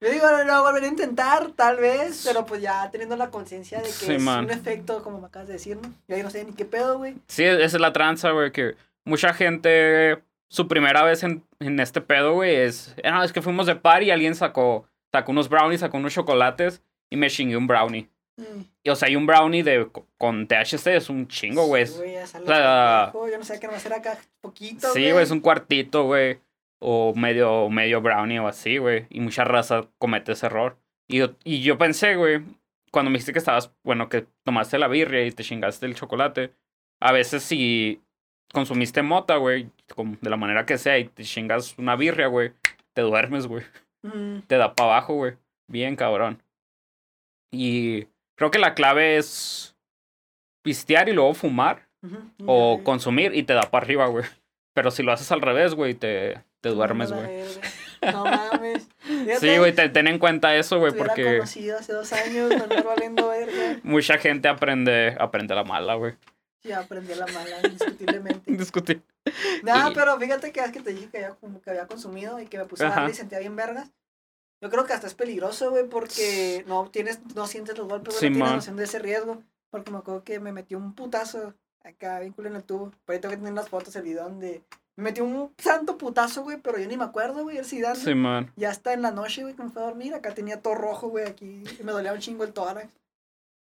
Yo 0.00 0.10
digo, 0.10 0.26
no, 0.30 0.44
no, 0.44 0.62
volveré 0.62 0.86
a 0.86 0.90
intentar, 0.90 1.52
tal 1.52 1.76
vez, 1.76 2.24
pero 2.26 2.44
pues 2.44 2.60
ya 2.60 2.90
teniendo 2.90 3.16
la 3.16 3.30
conciencia 3.30 3.78
de 3.78 3.84
que 3.84 3.90
Sí, 3.92 4.14
es 4.14 4.22
man. 4.22 4.44
un 4.46 4.50
efecto, 4.50 5.02
como 5.02 5.20
me 5.20 5.26
acabas 5.28 5.46
de 5.48 5.54
decir, 5.54 5.76
¿no? 5.76 5.92
Yo 6.08 6.16
ahí 6.16 6.22
no 6.24 6.30
sé 6.30 6.44
ni 6.44 6.52
qué 6.54 6.64
pedo, 6.64 6.98
güey. 6.98 7.14
Sí, 7.28 7.44
esa 7.44 7.62
es 7.76 7.80
la 7.80 7.92
tranza, 7.92 8.32
güey, 8.32 8.50
que 8.50 8.74
mucha 9.04 9.32
gente, 9.32 10.20
su 10.48 10.66
primera 10.66 11.04
vez 11.04 11.22
en, 11.22 11.44
en 11.60 11.78
este 11.78 12.00
pedo, 12.00 12.34
güey, 12.34 12.56
es, 12.56 12.96
no, 13.04 13.22
es 13.22 13.32
que 13.32 13.42
fuimos 13.42 13.66
de 13.66 13.76
par 13.76 14.02
y 14.02 14.10
alguien 14.10 14.34
sacó, 14.34 14.86
sacó 15.12 15.30
unos 15.30 15.48
brownies, 15.48 15.80
sacó 15.80 15.98
unos 15.98 16.12
chocolates 16.12 16.82
y 17.08 17.16
me 17.16 17.30
chingué 17.30 17.56
un 17.56 17.68
brownie. 17.68 18.10
Mm. 18.36 18.62
Y, 18.82 18.90
o 18.90 18.96
sea, 18.96 19.08
y 19.08 19.16
un 19.16 19.26
brownie 19.26 19.62
de, 19.62 19.88
con 20.18 20.46
THC 20.46 20.86
es 20.88 21.10
un 21.10 21.28
chingo, 21.28 21.66
güey. 21.66 21.86
Sí, 21.86 21.98
güey, 21.98 22.16
o 22.16 22.26
sea, 22.26 22.40
pendejo, 22.40 23.28
Yo 23.28 23.38
no 23.38 23.44
sé 23.44 23.60
qué 23.60 23.66
no 23.66 23.74
hacer 23.74 23.92
acá 23.92 24.18
poquito, 24.40 24.92
Sí, 24.92 25.10
güey, 25.10 25.22
es 25.22 25.30
un 25.30 25.40
cuartito, 25.40 26.04
güey. 26.04 26.40
O 26.80 27.14
medio, 27.14 27.68
medio 27.70 28.00
brownie 28.00 28.40
o 28.40 28.48
así, 28.48 28.78
güey. 28.78 29.06
Y 29.10 29.20
mucha 29.20 29.44
raza 29.44 29.88
comete 29.98 30.32
ese 30.32 30.46
error. 30.46 30.76
Y 31.08 31.18
yo, 31.18 31.36
y 31.44 31.62
yo 31.62 31.78
pensé, 31.78 32.16
güey, 32.16 32.42
cuando 32.90 33.10
me 33.10 33.14
dijiste 33.14 33.32
que 33.32 33.38
estabas, 33.38 33.72
bueno, 33.84 34.08
que 34.08 34.26
tomaste 34.44 34.78
la 34.78 34.88
birria 34.88 35.24
y 35.24 35.32
te 35.32 35.44
chingaste 35.44 35.86
el 35.86 35.94
chocolate. 35.94 36.52
A 37.00 37.12
veces 37.12 37.42
si 37.42 38.00
consumiste 38.52 39.02
mota, 39.02 39.36
güey, 39.36 39.70
de 40.20 40.30
la 40.30 40.36
manera 40.36 40.66
que 40.66 40.78
sea, 40.78 40.98
y 40.98 41.04
te 41.04 41.24
chingas 41.24 41.78
una 41.78 41.96
birria, 41.96 42.26
güey, 42.26 42.52
te 42.94 43.02
duermes, 43.02 43.46
güey. 43.46 43.64
Mm, 44.02 44.40
Te 44.46 44.56
da 44.56 44.74
para 44.74 44.90
abajo, 44.90 45.14
güey. 45.14 45.34
Bien 45.68 45.96
cabrón. 45.96 46.42
Y 47.52 48.08
creo 48.36 48.50
que 48.50 48.58
la 48.58 48.74
clave 48.74 49.16
es 49.16 49.76
pistear 50.62 51.08
y 51.08 51.12
luego 51.12 51.34
fumar 51.34 51.88
o 52.46 52.80
consumir 52.82 53.34
y 53.34 53.42
te 53.44 53.52
da 53.54 53.70
para 53.70 53.84
arriba, 53.84 54.06
güey. 54.06 54.24
Pero 54.74 54.90
si 54.90 55.02
lo 55.02 55.12
haces 55.12 55.30
al 55.32 55.40
revés, 55.42 55.74
güey, 55.74 55.94
te, 55.94 56.42
te 56.60 56.70
duermes, 56.70 57.12
güey. 57.12 57.44
No 58.12 58.24
mames. 58.24 58.88
Sí, 59.38 59.56
güey, 59.58 59.72
te- 59.74 59.88
ten 59.88 60.06
en 60.08 60.18
cuenta 60.18 60.56
eso, 60.56 60.78
güey, 60.78 60.92
porque 60.92 61.38
conocido 61.38 61.78
hace 61.78 61.92
dos 61.92 62.12
años, 62.12 62.50
valiendo 62.84 63.28
verga. 63.28 63.78
mucha 63.84 64.18
gente 64.18 64.48
aprende, 64.48 65.14
aprende 65.20 65.54
la 65.54 65.62
mala, 65.64 65.94
güey. 65.94 66.14
Ya 66.64 66.78
aprendí 66.80 67.14
la 67.14 67.26
mala, 67.26 67.58
indiscutiblemente. 67.64 68.52
Discutir. 68.52 69.02
No, 69.62 69.90
Y- 69.90 69.94
pero 69.94 70.18
fíjate 70.18 70.52
que 70.52 70.60
es 70.60 70.72
que 70.72 70.80
te 70.80 70.92
dije 70.94 71.08
que 71.10 71.18
había, 71.18 71.34
como 71.34 71.60
que 71.60 71.70
había 71.70 71.86
consumido 71.86 72.40
y 72.40 72.46
que 72.46 72.58
me 72.58 72.64
puse 72.64 72.84
a 72.84 72.90
darle 72.90 73.10
y 73.10 73.14
sentía 73.14 73.38
bien 73.40 73.54
vergas. 73.56 73.90
Yo 74.62 74.70
creo 74.70 74.86
que 74.86 74.92
hasta 74.92 75.08
es 75.08 75.14
peligroso, 75.14 75.70
güey, 75.70 75.88
porque 75.88 76.64
no 76.68 76.88
tienes, 76.88 77.20
no 77.34 77.46
sientes 77.46 77.76
los 77.76 77.88
golpes, 77.88 78.14
güey, 78.14 78.30
no 78.30 78.34
Simón. 78.34 78.48
tienes 78.48 78.56
noción 78.56 78.76
de 78.76 78.84
ese 78.84 78.98
riesgo. 79.00 79.42
Porque 79.70 79.90
me 79.90 79.98
acuerdo 79.98 80.22
que 80.22 80.38
me 80.38 80.52
metió 80.52 80.78
un 80.78 80.94
putazo 80.94 81.54
acá, 81.82 82.20
bien 82.20 82.32
culo 82.32 82.48
en 82.48 82.56
el 82.56 82.62
tubo. 82.62 82.92
Por 83.04 83.14
ahí 83.14 83.20
tengo 83.20 83.32
que 83.32 83.38
tener 83.38 83.54
las 83.54 83.68
fotos, 83.68 83.96
el 83.96 84.02
video 84.02 84.24
donde 84.24 84.62
me 84.96 85.04
metió 85.04 85.24
un 85.24 85.52
santo 85.58 85.98
putazo, 85.98 86.42
güey, 86.44 86.58
pero 86.60 86.78
yo 86.78 86.86
ni 86.86 86.96
me 86.96 87.04
acuerdo, 87.04 87.42
güey, 87.42 87.56
el 87.56 87.64
Zidane. 87.64 87.96
Sí, 87.96 88.14
man. 88.14 88.52
Ya 88.56 88.70
está 88.70 88.92
en 88.92 89.02
la 89.02 89.10
noche, 89.10 89.42
güey, 89.42 89.54
que 89.54 89.62
me 89.62 89.70
fue 89.70 89.82
a 89.82 89.86
dormir. 89.86 90.14
Acá 90.14 90.32
tenía 90.32 90.60
todo 90.60 90.74
rojo, 90.74 91.08
güey, 91.08 91.26
aquí. 91.26 91.64
Y 91.80 91.82
me 91.82 91.90
dolía 91.92 92.12
un 92.12 92.20
chingo 92.20 92.44
el 92.44 92.52
tórax. 92.52 92.88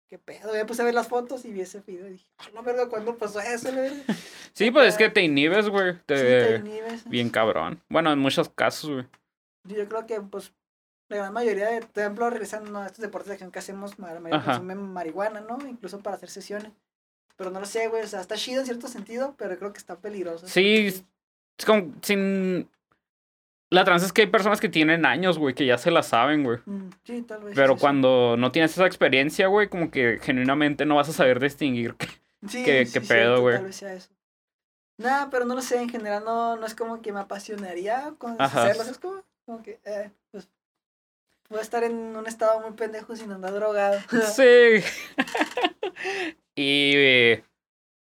Qué 0.09 0.19
pedo, 0.19 0.49
güey. 0.49 0.59
Me 0.59 0.65
puse 0.65 0.81
a 0.81 0.85
ver 0.85 0.93
las 0.93 1.07
fotos 1.07 1.45
y 1.45 1.53
vi 1.53 1.61
ese 1.61 1.79
video 1.79 2.07
y 2.07 2.11
dije, 2.11 2.25
ah, 2.39 2.47
no, 2.53 2.61
verga, 2.61 2.89
¿cuándo 2.89 3.17
pasó 3.17 3.39
eso, 3.39 3.73
verga? 3.73 3.95
Sí, 4.53 4.69
pues 4.69 4.89
es 4.89 4.97
que 4.97 5.09
te 5.09 5.21
inhibes, 5.23 5.69
güey. 5.69 5.93
Sí, 5.93 5.99
Te... 6.07 6.15
te 6.17 6.55
inhibes. 6.57 7.09
Bien 7.09 7.29
cabrón. 7.29 7.81
Bueno, 7.87 8.11
en 8.11 8.19
muchos 8.19 8.49
casos, 8.49 8.89
güey. 8.91 9.05
Yo 9.63 9.87
creo 9.87 10.05
que, 10.05 10.19
pues, 10.19 10.51
la 11.11 11.17
gran 11.17 11.33
mayoría 11.33 11.67
de, 11.69 11.81
por 11.81 11.99
ejemplo, 12.01 12.29
regresando 12.29 12.79
a 12.79 12.85
estos 12.87 13.01
deportes 13.01 13.27
de 13.27 13.33
acción 13.33 13.51
que 13.51 13.59
hacemos, 13.59 13.97
la 13.99 14.19
mayoría 14.19 14.37
Ajá. 14.37 14.51
consumen 14.53 14.81
marihuana, 14.91 15.41
¿no? 15.41 15.57
Incluso 15.67 15.99
para 15.99 16.15
hacer 16.15 16.29
sesiones. 16.29 16.71
Pero 17.37 17.51
no 17.51 17.59
lo 17.59 17.65
sé, 17.65 17.87
güey, 17.87 18.03
o 18.03 18.07
sea, 18.07 18.21
está 18.21 18.35
chido 18.35 18.59
en 18.61 18.65
cierto 18.65 18.87
sentido, 18.87 19.35
pero 19.37 19.57
creo 19.57 19.71
que 19.73 19.79
está 19.79 19.97
peligroso. 19.99 20.47
Sí, 20.47 20.87
Es 21.57 21.65
como 21.65 21.93
sin... 22.01 22.69
La 23.69 23.85
tranza 23.85 24.05
es 24.05 24.11
que 24.11 24.23
hay 24.23 24.27
personas 24.27 24.59
que 24.59 24.67
tienen 24.67 25.05
años, 25.05 25.37
güey, 25.39 25.55
que 25.55 25.65
ya 25.65 25.77
se 25.77 25.91
la 25.91 26.03
saben, 26.03 26.43
güey. 26.43 26.59
Mm, 26.65 26.89
sí, 27.05 27.21
tal 27.21 27.43
vez. 27.43 27.55
Pero 27.55 27.73
sí, 27.73 27.77
sí. 27.77 27.81
cuando 27.81 28.35
no 28.37 28.51
tienes 28.51 28.71
esa 28.71 28.85
experiencia, 28.85 29.47
güey, 29.47 29.69
como 29.69 29.89
que 29.91 30.19
genuinamente 30.21 30.85
no 30.85 30.95
vas 30.95 31.07
a 31.07 31.13
saber 31.13 31.39
distinguir. 31.39 31.95
Qué- 31.95 32.07
sí, 32.49 32.63
qué 32.65 32.85
cierto, 32.85 33.07
pedo, 33.07 33.41
güey. 33.41 33.55
Tal 33.55 33.65
vez 33.65 33.75
sea 33.77 33.93
eso. 33.93 34.09
Nada, 34.97 35.29
pero 35.29 35.45
no 35.45 35.55
lo 35.55 35.61
sé, 35.61 35.81
en 35.81 35.89
general 35.89 36.23
no, 36.25 36.57
no 36.57 36.65
es 36.65 36.75
como 36.75 37.01
que 37.01 37.13
me 37.13 37.21
apasionaría 37.21 38.13
con 38.17 38.35
hacerlo, 38.41 38.83
es 38.83 38.99
como, 38.99 39.23
como 39.45 39.63
que, 39.63 39.79
eh, 39.85 40.11
voy 41.51 41.59
a 41.59 41.63
estar 41.63 41.83
en 41.83 42.15
un 42.15 42.27
estado 42.27 42.61
muy 42.61 42.71
pendejo 42.71 43.15
sin 43.15 43.31
andar 43.31 43.53
drogado. 43.53 43.99
Sí. 44.33 44.83
y 46.55 46.93
eh, 46.95 47.43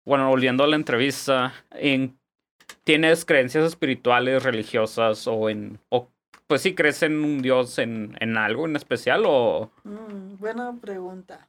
bueno, 0.05 0.27
volviendo 0.29 0.63
a 0.63 0.67
la 0.67 0.75
entrevista, 0.75 1.53
en, 1.71 2.19
¿tienes 2.83 3.25
creencias 3.25 3.65
espirituales, 3.65 4.43
religiosas 4.43 5.25
o 5.27 5.49
en... 5.49 5.79
O, 5.89 6.09
pues 6.47 6.61
sí, 6.61 6.75
crees 6.75 7.01
en 7.03 7.23
un 7.23 7.41
dios, 7.41 7.77
en, 7.77 8.17
en 8.19 8.35
algo 8.35 8.65
en 8.65 8.75
especial 8.75 9.23
o... 9.25 9.71
Mm, 9.83 10.37
buena 10.37 10.75
pregunta. 10.79 11.45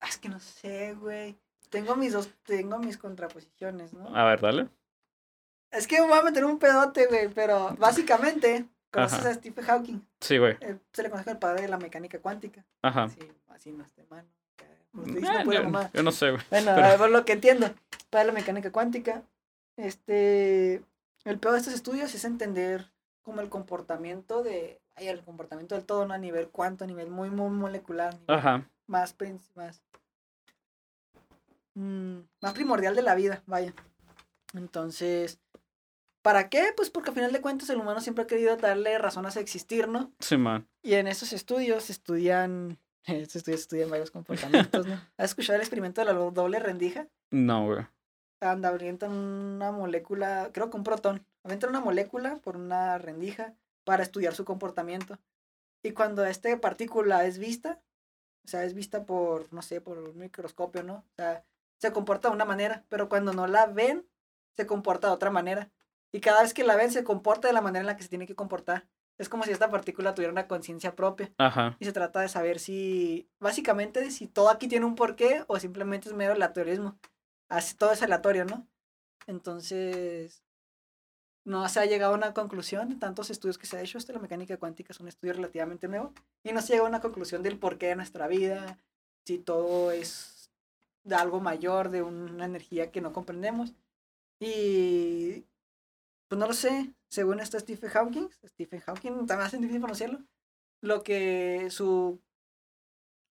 Ah, 0.00 0.06
Es 0.08 0.18
que 0.18 0.28
no 0.28 0.38
sé, 0.38 0.94
güey. 0.94 1.36
Tengo 1.68 1.96
mis 1.96 2.12
dos, 2.12 2.30
tengo 2.44 2.78
mis 2.78 2.96
contraposiciones, 2.96 3.92
¿no? 3.92 4.14
A 4.14 4.24
ver, 4.24 4.40
dale. 4.40 4.68
Es 5.70 5.86
que 5.86 6.00
me 6.00 6.08
voy 6.08 6.18
a 6.18 6.22
meter 6.22 6.44
un 6.44 6.58
pedote, 6.58 7.06
güey, 7.06 7.28
pero 7.28 7.74
básicamente, 7.78 8.68
conoces 8.90 9.20
Ajá. 9.20 9.28
a 9.30 9.34
Stephen 9.34 9.64
Hawking. 9.64 10.00
Sí, 10.20 10.38
güey. 10.38 10.56
Se 10.92 11.02
le 11.02 11.10
conoce 11.10 11.30
el 11.30 11.38
padre 11.38 11.62
de 11.62 11.68
la 11.68 11.78
mecánica 11.78 12.18
cuántica. 12.20 12.64
Ajá. 12.82 13.08
Sí, 13.08 13.20
así 13.48 13.72
no 13.72 13.84
esté 13.84 14.04
mal. 14.10 14.24
¿no? 14.92 15.02
Estoy 15.02 15.16
Eh, 15.16 15.20
diciendo 15.20 15.44
pura 15.44 15.90
yo, 15.92 16.02
no 16.02 16.12
sé, 16.12 16.30
güey. 16.32 16.42
Bueno, 16.50 16.72
pero- 16.74 16.98
ver 16.98 17.10
lo 17.10 17.24
que 17.24 17.32
entiendo. 17.32 17.72
Para 18.10 18.24
la 18.24 18.32
mecánica 18.32 18.72
cuántica, 18.72 19.22
este, 19.76 20.82
el 21.24 21.38
peor 21.38 21.52
de 21.54 21.58
estos 21.60 21.74
estudios 21.74 22.14
es 22.14 22.24
entender 22.24 22.90
como 23.22 23.40
el 23.40 23.48
comportamiento 23.48 24.42
de, 24.42 24.80
ay, 24.96 25.08
el 25.08 25.22
comportamiento 25.22 25.74
del 25.76 25.84
todo, 25.84 26.06
¿no? 26.06 26.14
A 26.14 26.18
nivel 26.18 26.48
cuánto, 26.48 26.84
a 26.84 26.86
nivel 26.88 27.08
muy, 27.10 27.30
muy 27.30 27.50
molecular, 27.50 28.14
nivel 28.14 28.36
Ajá. 28.36 28.68
más, 28.88 29.14
más, 29.54 29.80
mm, 31.74 32.18
más 32.40 32.52
primordial 32.54 32.94
de 32.96 33.02
la 33.02 33.14
vida, 33.14 33.42
vaya. 33.46 33.72
Entonces, 34.54 35.38
¿para 36.22 36.48
qué? 36.48 36.72
Pues 36.76 36.90
porque 36.90 37.10
al 37.10 37.14
final 37.16 37.32
de 37.32 37.40
cuentas 37.40 37.68
el 37.70 37.78
humano 37.78 38.00
siempre 38.00 38.24
ha 38.24 38.26
querido 38.26 38.56
darle 38.56 38.98
razones 38.98 39.36
a 39.36 39.40
existir, 39.40 39.88
¿no? 39.88 40.12
Sí, 40.20 40.36
man. 40.36 40.68
Y 40.82 40.94
en 40.94 41.06
esos 41.08 41.32
estudios 41.32 41.90
estudian, 41.90 42.78
estos 43.04 43.36
estudios 43.36 43.60
estudian 43.62 43.90
varios 43.90 44.10
comportamientos, 44.10 44.86
¿no? 44.86 44.94
¿Has 45.16 45.30
escuchado 45.30 45.56
el 45.56 45.62
experimento 45.62 46.00
de 46.00 46.06
la 46.06 46.12
do- 46.12 46.30
doble 46.30 46.58
rendija? 46.58 47.08
No, 47.30 47.66
güey. 47.66 47.86
anda, 48.40 48.68
avientan 48.70 49.12
una 49.12 49.70
molécula, 49.72 50.50
creo 50.52 50.70
que 50.70 50.76
un 50.76 50.84
protón, 50.84 51.24
avientan 51.44 51.70
una 51.70 51.80
molécula 51.80 52.36
por 52.36 52.56
una 52.56 52.96
rendija 52.98 53.54
para 53.84 54.02
estudiar 54.02 54.34
su 54.34 54.44
comportamiento. 54.44 55.18
Y 55.82 55.92
cuando 55.92 56.24
esta 56.26 56.60
partícula 56.60 57.24
es 57.24 57.38
vista, 57.38 57.80
o 58.44 58.48
sea, 58.48 58.64
es 58.64 58.74
vista 58.74 59.04
por, 59.04 59.52
no 59.52 59.62
sé, 59.62 59.80
por 59.80 59.98
un 59.98 60.18
microscopio, 60.18 60.82
¿no? 60.82 60.94
O 60.96 61.14
sea, 61.16 61.44
se 61.78 61.92
comporta 61.92 62.28
de 62.28 62.34
una 62.34 62.44
manera, 62.44 62.84
pero 62.88 63.08
cuando 63.08 63.32
no 63.32 63.46
la 63.46 63.66
ven, 63.66 64.06
se 64.56 64.66
comporta 64.66 65.08
de 65.08 65.14
otra 65.14 65.30
manera. 65.30 65.70
Y 66.12 66.20
cada 66.20 66.42
vez 66.42 66.54
que 66.54 66.64
la 66.64 66.76
ven, 66.76 66.90
se 66.90 67.04
comporta 67.04 67.48
de 67.48 67.54
la 67.54 67.60
manera 67.60 67.80
en 67.80 67.86
la 67.86 67.96
que 67.96 68.02
se 68.02 68.08
tiene 68.08 68.26
que 68.26 68.34
comportar. 68.34 68.86
Es 69.18 69.28
como 69.28 69.44
si 69.44 69.50
esta 69.50 69.70
partícula 69.70 70.14
tuviera 70.14 70.32
una 70.32 70.48
conciencia 70.48 70.96
propia. 70.96 71.30
Ajá. 71.36 71.76
Y 71.78 71.84
se 71.84 71.92
trata 71.92 72.20
de 72.20 72.28
saber 72.28 72.58
si, 72.58 73.28
básicamente, 73.38 74.10
si 74.10 74.26
todo 74.26 74.48
aquí 74.48 74.66
tiene 74.66 74.86
un 74.86 74.94
porqué 74.94 75.44
o 75.46 75.58
simplemente 75.58 76.08
es 76.08 76.14
mero 76.14 76.32
aleatorismo. 76.32 76.98
Así, 77.48 77.76
todo 77.76 77.92
es 77.92 78.02
aleatorio, 78.02 78.46
¿no? 78.46 78.66
Entonces, 79.26 80.42
no 81.44 81.68
se 81.68 81.80
ha 81.80 81.86
llegado 81.86 82.14
a 82.14 82.16
una 82.16 82.32
conclusión 82.32 82.88
de 82.88 82.96
tantos 82.96 83.28
estudios 83.28 83.58
que 83.58 83.66
se 83.66 83.76
ha 83.76 83.82
hecho. 83.82 83.98
Esto, 83.98 84.12
la 84.12 84.20
mecánica 84.20 84.56
cuántica 84.56 84.92
es 84.92 85.00
un 85.00 85.08
estudio 85.08 85.34
relativamente 85.34 85.86
nuevo. 85.86 86.14
Y 86.42 86.52
no 86.52 86.62
se 86.62 86.72
llega 86.72 86.84
a 86.84 86.88
una 86.88 87.00
conclusión 87.00 87.42
del 87.42 87.58
porqué 87.58 87.88
de 87.88 87.96
nuestra 87.96 88.26
vida, 88.26 88.78
si 89.26 89.38
todo 89.38 89.90
es 89.90 90.50
de 91.04 91.14
algo 91.14 91.40
mayor, 91.40 91.90
de 91.90 92.02
una 92.02 92.44
energía 92.44 92.90
que 92.90 93.00
no 93.00 93.12
comprendemos. 93.12 93.74
Y 94.38 95.44
pues 96.30 96.38
no 96.38 96.46
lo 96.46 96.54
sé. 96.54 96.94
Según 97.10 97.40
esto 97.40 97.58
Stephen 97.58 97.90
Hawking, 97.90 98.28
Stephen 98.46 98.80
Hawking, 98.80 99.26
también 99.26 99.40
hace 99.40 99.58
difícil 99.58 99.80
pronunciarlo, 99.80 100.20
lo 100.80 101.02
que 101.02 101.68
su 101.70 102.22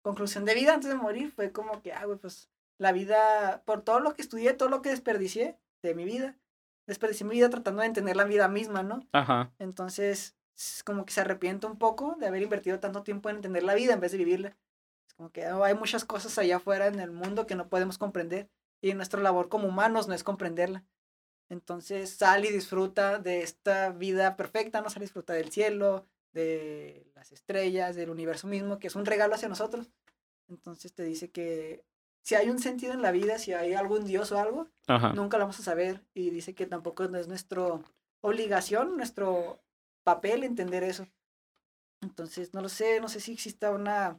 conclusión 0.01 0.45
de 0.45 0.55
vida 0.55 0.75
antes 0.75 0.89
de 0.89 0.95
morir 0.95 1.33
fue 1.33 1.51
como 1.51 1.83
que, 1.83 1.93
ah, 1.93 2.05
güey, 2.05 2.19
pues 2.19 2.49
la 2.79 2.93
vida, 2.93 3.63
por 3.65 3.83
todo 3.83 3.99
lo 3.99 4.15
que 4.15 4.23
estudié, 4.23 4.53
todo 4.53 4.69
lo 4.69 4.81
que 4.81 4.91
desperdicié 4.91 5.59
de 5.83 5.95
mi 5.97 6.05
vida, 6.05 6.39
desperdicié 6.87 7.27
mi 7.27 7.35
vida 7.35 7.51
tratando 7.51 7.81
de 7.81 7.89
entender 7.89 8.15
la 8.15 8.25
vida 8.25 8.47
misma, 8.47 8.85
¿no? 8.85 9.01
Ajá. 9.11 9.53
Entonces, 9.59 10.37
es 10.57 10.85
como 10.85 11.05
que 11.05 11.13
se 11.13 11.23
arrepiente 11.23 11.67
un 11.67 11.79
poco 11.79 12.15
de 12.21 12.29
haber 12.29 12.43
invertido 12.43 12.79
tanto 12.79 13.03
tiempo 13.03 13.29
en 13.29 13.37
entender 13.37 13.65
la 13.65 13.75
vida 13.75 13.95
en 13.95 14.01
vez 14.01 14.13
de 14.13 14.19
vivirla. 14.19 14.57
Es 15.09 15.15
como 15.15 15.31
que 15.31 15.51
oh, 15.51 15.65
hay 15.65 15.75
muchas 15.75 16.05
cosas 16.05 16.39
allá 16.39 16.57
afuera 16.57 16.87
en 16.87 17.01
el 17.01 17.11
mundo 17.11 17.49
que 17.49 17.57
no 17.57 17.69
podemos 17.69 17.99
comprender 17.99 18.49
y 18.81 18.95
nuestra 18.95 19.21
labor 19.21 19.49
como 19.49 19.67
humanos 19.67 20.07
no 20.07 20.15
es 20.15 20.23
comprenderla. 20.23 20.85
Entonces 21.49 22.11
sal 22.11 22.45
y 22.45 22.51
disfruta 22.51 23.19
de 23.19 23.43
esta 23.43 23.91
vida 23.91 24.37
perfecta, 24.37 24.81
no 24.81 24.91
sal 24.91 25.03
y 25.03 25.07
disfruta 25.07 25.33
del 25.33 25.51
cielo, 25.51 26.07
de 26.33 27.07
las 27.15 27.33
estrellas, 27.33 27.97
del 27.97 28.11
universo 28.11 28.47
mismo, 28.47 28.79
que 28.79 28.89
es 28.89 28.97
un 28.97 29.07
regalo 29.07 29.35
hacia 29.35 29.49
nosotros. 29.49 29.91
Entonces 30.49 30.93
te 30.93 31.05
dice 31.05 31.31
que 31.31 31.85
si 32.23 32.35
hay 32.35 32.49
un 32.49 32.59
sentido 32.59 32.95
en 32.95 33.03
la 33.03 33.13
vida, 33.13 33.39
si 33.39 33.53
hay 33.53 33.75
algún 33.75 34.05
Dios 34.05 34.33
o 34.33 34.39
algo, 34.39 34.69
Ajá. 34.87 35.13
nunca 35.13 35.37
lo 35.37 35.45
vamos 35.45 35.61
a 35.61 35.63
saber. 35.63 36.03
Y 36.15 36.31
dice 36.31 36.55
que 36.55 36.67
tampoco 36.67 37.05
es 37.05 37.29
nuestra 37.29 37.81
obligación, 38.23 38.97
nuestro 38.97 39.63
papel 40.03 40.43
entender 40.43 40.83
eso. 40.85 41.07
Entonces, 42.01 42.55
no 42.55 42.63
lo 42.63 42.69
sé, 42.69 43.01
no 43.01 43.09
sé 43.09 43.21
si 43.21 43.33
exista 43.33 43.71
una... 43.71 44.19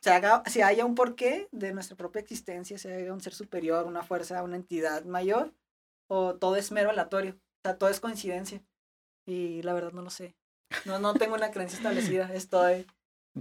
Si, 0.00 0.10
haga, 0.10 0.42
si 0.46 0.62
haya 0.62 0.84
un 0.84 0.94
porqué 0.94 1.48
de 1.52 1.72
nuestra 1.72 1.96
propia 1.96 2.20
existencia, 2.20 2.78
si 2.78 2.88
haya 2.88 3.12
un 3.12 3.20
ser 3.20 3.34
superior, 3.34 3.86
una 3.86 4.02
fuerza, 4.02 4.42
una 4.42 4.56
entidad 4.56 5.04
mayor, 5.04 5.52
o 6.08 6.34
todo 6.36 6.56
es 6.56 6.70
mero 6.72 6.90
aleatorio, 6.90 7.32
o 7.32 7.60
sea, 7.64 7.78
todo 7.78 7.90
es 7.90 8.00
coincidencia. 8.00 8.62
Y 9.26 9.62
la 9.62 9.74
verdad 9.74 9.92
no 9.92 10.02
lo 10.02 10.10
sé. 10.10 10.34
No, 10.84 10.98
no 10.98 11.14
tengo 11.14 11.34
una 11.34 11.50
creencia 11.50 11.76
establecida, 11.76 12.32
estoy 12.34 12.86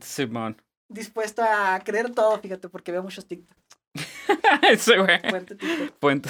Simón. 0.01 0.61
dispuesto 0.89 1.43
a 1.43 1.79
creer 1.83 2.11
todo, 2.11 2.39
fíjate, 2.39 2.69
porque 2.69 2.91
veo 2.91 3.03
muchos 3.03 3.27
TikTok. 3.27 3.57
Ese 4.69 4.97
güey. 4.97 5.19
Fuente 5.29 5.55
TikTok. 5.57 5.91
Puente. 5.99 6.29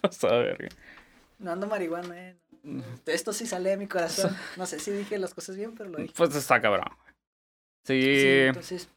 Pasada 0.00 0.38
verga. 0.38 0.68
No 1.38 1.52
ando 1.52 1.66
marihuana, 1.66 2.28
eh. 2.28 2.36
Esto 3.06 3.32
sí 3.32 3.46
sale 3.46 3.70
de 3.70 3.76
mi 3.76 3.86
corazón. 3.86 4.36
No 4.56 4.66
sé 4.66 4.80
si 4.80 4.90
dije 4.90 5.18
las 5.18 5.34
cosas 5.34 5.56
bien, 5.56 5.74
pero 5.74 5.90
lo 5.90 5.98
dije. 5.98 6.12
Pues 6.16 6.34
está 6.34 6.60
cabrón. 6.60 6.88
Sí, 7.84 8.02
Sí, 8.02 8.26
entonces, 8.48 8.88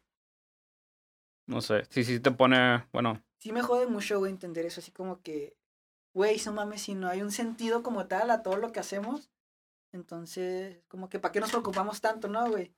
no 1.48 1.62
sé. 1.62 1.84
Sí, 1.90 2.04
sí 2.04 2.20
te 2.20 2.32
pone. 2.32 2.86
Bueno, 2.92 3.22
sí 3.40 3.52
me 3.52 3.62
jode 3.62 3.86
mucho, 3.88 4.18
güey, 4.20 4.32
entender 4.32 4.66
eso. 4.66 4.82
Así 4.82 4.92
como 4.92 5.22
que, 5.22 5.56
güey, 6.14 6.41
no 6.45 6.53
mames, 6.53 6.81
si 6.81 6.95
no 6.95 7.07
hay 7.07 7.22
un 7.22 7.31
sentido 7.31 7.84
como 7.84 8.07
tal 8.07 8.31
a 8.31 8.44
todo 8.44 8.57
lo 8.57 8.72
que 8.72 8.80
hacemos, 8.80 9.30
entonces, 9.91 10.84
como 10.88 11.10
que, 11.10 11.19
¿para 11.19 11.31
qué 11.31 11.40
nos 11.40 11.49
preocupamos 11.52 12.02
tanto, 12.02 12.27
no, 12.27 12.49
güey? 12.49 12.73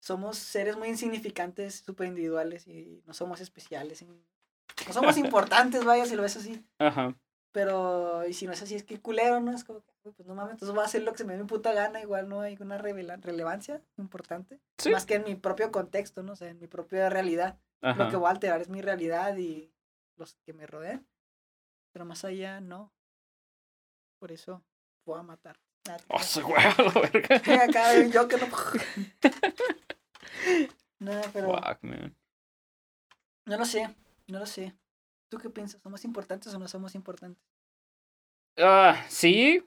Somos 0.00 0.38
seres 0.38 0.76
muy 0.76 0.88
insignificantes, 0.88 1.82
súper 1.84 2.08
individuales 2.08 2.66
y 2.66 3.02
no 3.06 3.14
somos 3.14 3.40
especiales. 3.40 4.02
No 4.02 4.92
somos 4.92 5.16
importantes, 5.18 5.84
vaya, 5.84 6.06
si 6.06 6.16
lo 6.16 6.22
ves 6.22 6.36
así. 6.36 6.64
ajá. 6.78 7.14
Pero, 7.52 8.24
y 8.28 8.32
si 8.32 8.46
no 8.46 8.52
es 8.52 8.62
así, 8.62 8.76
es 8.76 8.84
que 8.84 9.00
culero, 9.00 9.40
¿no? 9.40 9.52
Es 9.52 9.64
como, 9.64 9.80
que, 9.80 9.90
güey, 10.04 10.14
pues 10.14 10.28
no 10.28 10.36
mames, 10.36 10.52
entonces 10.52 10.72
voy 10.72 10.84
a 10.84 10.86
hacer 10.86 11.02
lo 11.02 11.10
que 11.10 11.18
se 11.18 11.24
me 11.24 11.32
dé 11.32 11.40
mi 11.40 11.48
puta 11.48 11.72
gana, 11.72 12.00
igual 12.00 12.28
no 12.28 12.42
hay 12.42 12.56
una 12.60 12.78
relevancia 12.78 13.82
importante. 13.98 14.60
Sí. 14.78 14.90
Más 14.90 15.04
que 15.04 15.16
en 15.16 15.24
mi 15.24 15.34
propio 15.34 15.72
contexto, 15.72 16.22
¿no? 16.22 16.34
O 16.34 16.36
sea, 16.36 16.48
en 16.48 16.60
mi 16.60 16.68
propia 16.68 17.10
realidad. 17.10 17.58
Lo 17.82 18.08
que 18.08 18.16
voy 18.16 18.28
a 18.28 18.30
alterar 18.30 18.60
es 18.60 18.68
mi 18.68 18.82
realidad 18.82 19.36
y 19.36 19.72
los 20.16 20.34
que 20.44 20.52
me 20.52 20.66
rodean. 20.66 21.06
Pero 21.92 22.04
más 22.04 22.24
allá, 22.24 22.60
no. 22.60 22.92
Por 24.20 24.32
eso 24.32 24.62
voy 25.06 25.18
a 25.18 25.22
matar. 25.22 25.58
Ah, 25.88 25.96
Oh, 26.08 26.20
güey, 26.42 26.62
a 26.62 26.82
la 26.82 27.00
verga. 27.00 27.36
Acá 27.64 28.06
yo 28.06 28.28
que 28.28 28.36
no. 28.36 28.46
no, 31.00 31.20
pero 31.32 31.54
Fuck, 31.54 31.82
man. 31.82 32.14
no 33.46 33.56
lo 33.56 33.64
sé, 33.64 33.94
no 34.28 34.38
lo 34.38 34.46
sé. 34.46 34.74
¿Tú 35.30 35.38
qué 35.38 35.48
piensas? 35.50 35.80
¿Somos 35.80 36.04
importantes 36.04 36.52
o 36.54 36.58
no 36.58 36.68
somos 36.68 36.94
importantes? 36.94 37.42
Ah, 38.58 39.04
sí, 39.08 39.64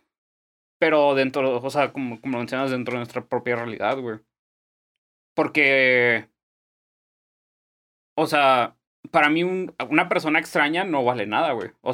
pero 0.79 1.15
dentro, 1.15 1.61
o 1.61 1.69
sea, 1.69 1.91
como, 1.93 2.19
como 2.21 2.37
mencionas, 2.37 2.71
dentro 2.71 2.93
de 2.93 2.99
nuestra 2.99 3.25
propia 3.25 3.55
realidad, 3.55 3.97
güey. 3.99 4.19
Porque, 5.35 6.29
o 8.15 8.27
sea, 8.27 8.77
para 9.11 9.29
mí 9.29 9.43
un- 9.43 9.73
una 9.89 10.09
persona 10.09 10.39
extraña 10.39 10.83
no 10.83 11.03
vale 11.03 11.25
nada, 11.25 11.53
güey. 11.53 11.71
O, 11.81 11.93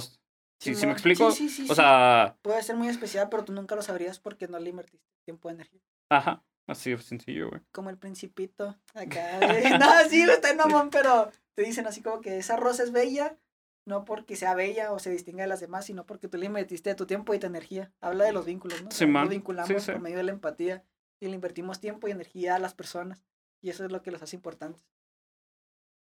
s- 0.59 0.69
¿sí, 0.73 0.75
sí 0.75 0.85
me 0.85 0.93
explico? 0.93 1.31
Sí, 1.31 1.49
sí, 1.49 1.55
sí, 1.55 1.63
o 1.63 1.67
sí. 1.67 1.75
sea, 1.75 2.37
Puede 2.41 2.61
ser 2.63 2.75
muy 2.75 2.87
especial, 2.87 3.29
pero 3.29 3.43
tú 3.45 3.53
nunca 3.53 3.75
lo 3.75 3.81
sabrías 3.81 4.19
porque 4.19 4.47
no 4.47 4.59
le 4.59 4.69
invertiste 4.69 5.07
tiempo 5.25 5.49
y 5.49 5.53
energía. 5.53 5.81
ajá, 6.09 6.43
así 6.67 6.91
de 6.91 6.97
sencillo, 7.01 7.49
güey. 7.49 7.61
Como 7.71 7.89
el 7.89 7.97
principito. 7.97 8.77
Acá. 8.93 9.39
de- 9.39 9.69
no, 9.79 10.09
sí, 10.09 10.21
está 10.21 10.49
en 10.51 10.57
mamón, 10.57 10.89
pero 10.89 11.31
te 11.55 11.63
dicen 11.63 11.87
así 11.87 12.01
como 12.01 12.21
que 12.21 12.37
esa 12.37 12.55
rosa 12.57 12.83
es 12.83 12.91
bella, 12.91 13.37
no 13.85 14.05
porque 14.05 14.35
sea 14.35 14.53
bella 14.55 14.91
o 14.91 14.99
se 14.99 15.09
distinga 15.09 15.43
de 15.43 15.47
las 15.49 15.59
demás, 15.61 15.85
sino 15.85 16.05
porque 16.05 16.27
tú 16.27 16.37
le 16.37 16.45
invertiste 16.45 16.93
tu 16.95 17.05
tiempo 17.07 17.33
y 17.33 17.39
tu 17.39 17.47
energía. 17.47 17.91
Habla 18.01 18.25
de 18.25 18.33
los 18.33 18.45
vínculos, 18.45 18.81
¿no? 18.83 18.91
Sea, 18.91 19.07
Simón, 19.07 19.23
Nos 19.23 19.29
sí, 19.29 19.35
vinculamos 19.35 19.83
sí. 19.83 19.91
por 19.91 20.01
medio 20.01 20.17
de 20.17 20.23
la 20.23 20.31
empatía 20.31 20.83
y 21.19 21.27
le 21.27 21.33
invertimos 21.35 21.79
tiempo 21.79 22.07
y 22.07 22.11
energía 22.11 22.55
a 22.55 22.59
las 22.59 22.73
personas. 22.73 23.23
Y 23.61 23.69
eso 23.71 23.83
es 23.83 23.91
lo 23.91 24.01
que 24.01 24.11
los 24.11 24.21
hace 24.21 24.35
importantes. 24.35 24.85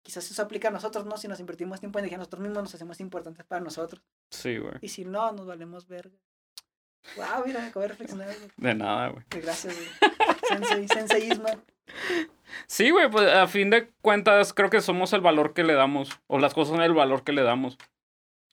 Quizás 0.07 0.31
eso 0.31 0.41
aplica 0.41 0.69
a 0.69 0.71
nosotros, 0.71 1.05
¿no? 1.05 1.17
Si 1.17 1.27
nos 1.27 1.41
invertimos 1.41 1.81
tiempo 1.81 1.99
y 1.99 1.99
energía 1.99 2.17
nosotros 2.17 2.41
mismos, 2.41 2.63
nos 2.63 2.73
hacemos 2.73 3.01
importantes 3.01 3.45
para 3.45 3.59
nosotros. 3.59 4.01
Sí, 4.31 4.57
güey. 4.57 4.75
Y 4.79 4.88
si 4.88 5.03
no, 5.03 5.34
nos 5.34 5.45
valemos 5.45 5.85
verga. 5.85 6.15
Wow, 7.17 7.45
mira, 7.45 7.67
acabo 7.67 7.81
de 7.81 7.89
reflexionar. 7.89 8.34
güey. 8.34 8.49
De 8.55 8.73
nada, 8.73 9.09
güey. 9.09 9.25
Gracias, 9.31 9.75
güey. 9.75 9.89
Sensei, 10.47 10.88
senseísmo. 10.88 11.49
Sí, 12.67 12.89
güey, 12.89 13.11
pues 13.11 13.27
a 13.27 13.47
fin 13.47 13.69
de 13.69 13.89
cuentas 14.01 14.53
creo 14.53 14.69
que 14.69 14.79
somos 14.79 15.11
el 15.11 15.19
valor 15.19 15.53
que 15.53 15.65
le 15.65 15.73
damos. 15.73 16.17
O 16.27 16.39
las 16.39 16.53
cosas 16.53 16.73
son 16.73 16.81
el 16.81 16.93
valor 16.93 17.25
que 17.25 17.34
le 17.34 17.43
damos. 17.43 17.77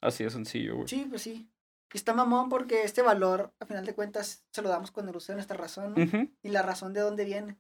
Así 0.00 0.24
de 0.24 0.30
sencillo, 0.30 0.74
güey. 0.74 0.88
Sí, 0.88 1.06
pues 1.08 1.22
sí. 1.22 1.48
Y 1.92 1.96
está 1.96 2.14
mamón 2.14 2.48
porque 2.48 2.82
este 2.82 3.00
valor, 3.00 3.52
a 3.60 3.66
final 3.66 3.86
de 3.86 3.94
cuentas, 3.94 4.42
se 4.50 4.60
lo 4.60 4.70
damos 4.70 4.90
con 4.90 5.08
el 5.08 5.14
uso 5.14 5.30
de 5.30 5.36
nuestra 5.36 5.56
razón, 5.56 5.94
Y 6.42 6.48
la 6.48 6.62
razón 6.62 6.94
de 6.94 7.00
dónde 7.00 7.24
viene. 7.24 7.56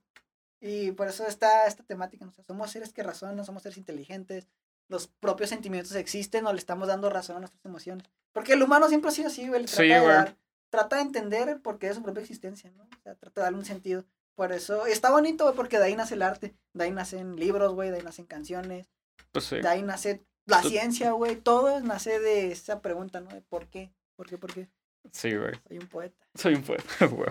Y 0.66 0.92
por 0.92 1.08
eso 1.08 1.26
está 1.26 1.66
esta 1.66 1.82
temática. 1.82 2.24
¿no? 2.24 2.30
O 2.30 2.34
sea, 2.34 2.44
somos 2.44 2.70
seres 2.70 2.92
que 2.92 3.02
razonan, 3.02 3.44
somos 3.44 3.62
seres 3.62 3.76
inteligentes. 3.76 4.48
Los 4.88 5.08
propios 5.08 5.50
sentimientos 5.50 5.94
existen 5.94 6.46
o 6.46 6.52
le 6.52 6.58
estamos 6.58 6.88
dando 6.88 7.10
razón 7.10 7.36
a 7.36 7.40
nuestras 7.40 7.64
emociones. 7.64 8.06
Porque 8.32 8.54
el 8.54 8.62
humano 8.62 8.88
siempre 8.88 9.08
ha 9.10 9.12
sido 9.12 9.28
así, 9.28 9.46
güey. 9.48 9.66
Sí, 9.68 9.76
Trata, 9.88 10.00
de 10.00 10.06
dar- 10.06 10.36
trata 10.70 10.96
de 10.96 11.02
entender 11.02 11.48
el 11.48 11.60
porqué 11.60 11.88
de 11.88 11.94
su 11.94 12.02
propia 12.02 12.22
existencia, 12.22 12.70
¿no? 12.72 12.84
O 12.84 13.02
sea, 13.02 13.14
trata 13.14 13.40
de 13.40 13.44
darle 13.44 13.58
un 13.58 13.64
sentido. 13.64 14.04
Por 14.34 14.52
eso, 14.52 14.86
está 14.86 15.10
bonito, 15.10 15.44
güey, 15.44 15.54
porque 15.56 15.78
de 15.78 15.84
ahí 15.84 15.96
nace 15.96 16.14
el 16.14 16.22
arte. 16.22 16.54
De 16.72 16.84
ahí 16.84 16.90
nacen 16.90 17.36
libros, 17.36 17.72
güey, 17.74 17.90
de 17.90 17.96
ahí 17.98 18.02
nacen 18.02 18.24
canciones. 18.26 18.88
Pues 19.32 19.44
sí. 19.44 19.56
De 19.60 19.68
ahí 19.68 19.82
nace 19.82 20.24
la 20.46 20.60
Tú- 20.60 20.68
ciencia, 20.70 21.12
güey. 21.12 21.36
Todo 21.36 21.78
nace 21.80 22.18
de 22.20 22.50
esa 22.52 22.80
pregunta, 22.80 23.20
¿no? 23.20 23.30
De 23.30 23.40
por 23.42 23.68
qué. 23.68 23.92
¿Por 24.16 24.28
qué? 24.28 24.38
¿Por 24.38 24.52
qué? 24.52 24.68
Sí, 25.12 25.34
güey. 25.36 25.52
Soy 25.68 25.78
un 25.78 25.86
poeta. 25.88 26.26
Soy 26.34 26.54
un 26.54 26.62
poeta, 26.62 27.06
güey. 27.06 27.28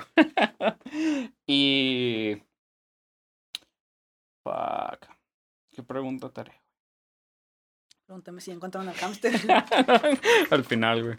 y. 1.48 2.42
Fuck. 4.44 5.08
¿Qué 5.72 5.84
pregunta 5.84 6.30
te 6.30 6.42
haré? 6.42 6.62
Pregúntame 8.06 8.42
si 8.42 8.52
encontraron 8.52 8.90
al 8.90 8.96
hámster. 8.96 9.34
Al 10.52 10.66
final, 10.66 11.04
güey. 11.04 11.18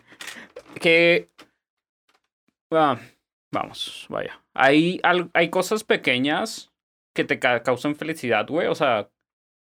Que. 0.80 1.30
ah, 2.70 2.98
vamos, 3.52 4.06
vaya. 4.10 4.40
Hay, 4.54 5.00
al- 5.02 5.30
hay 5.34 5.48
cosas 5.50 5.82
pequeñas 5.82 6.70
que 7.16 7.24
te 7.24 7.38
ca- 7.38 7.62
causan 7.62 7.96
felicidad, 7.96 8.46
güey. 8.48 8.66
O 8.68 8.74
sea, 8.74 9.10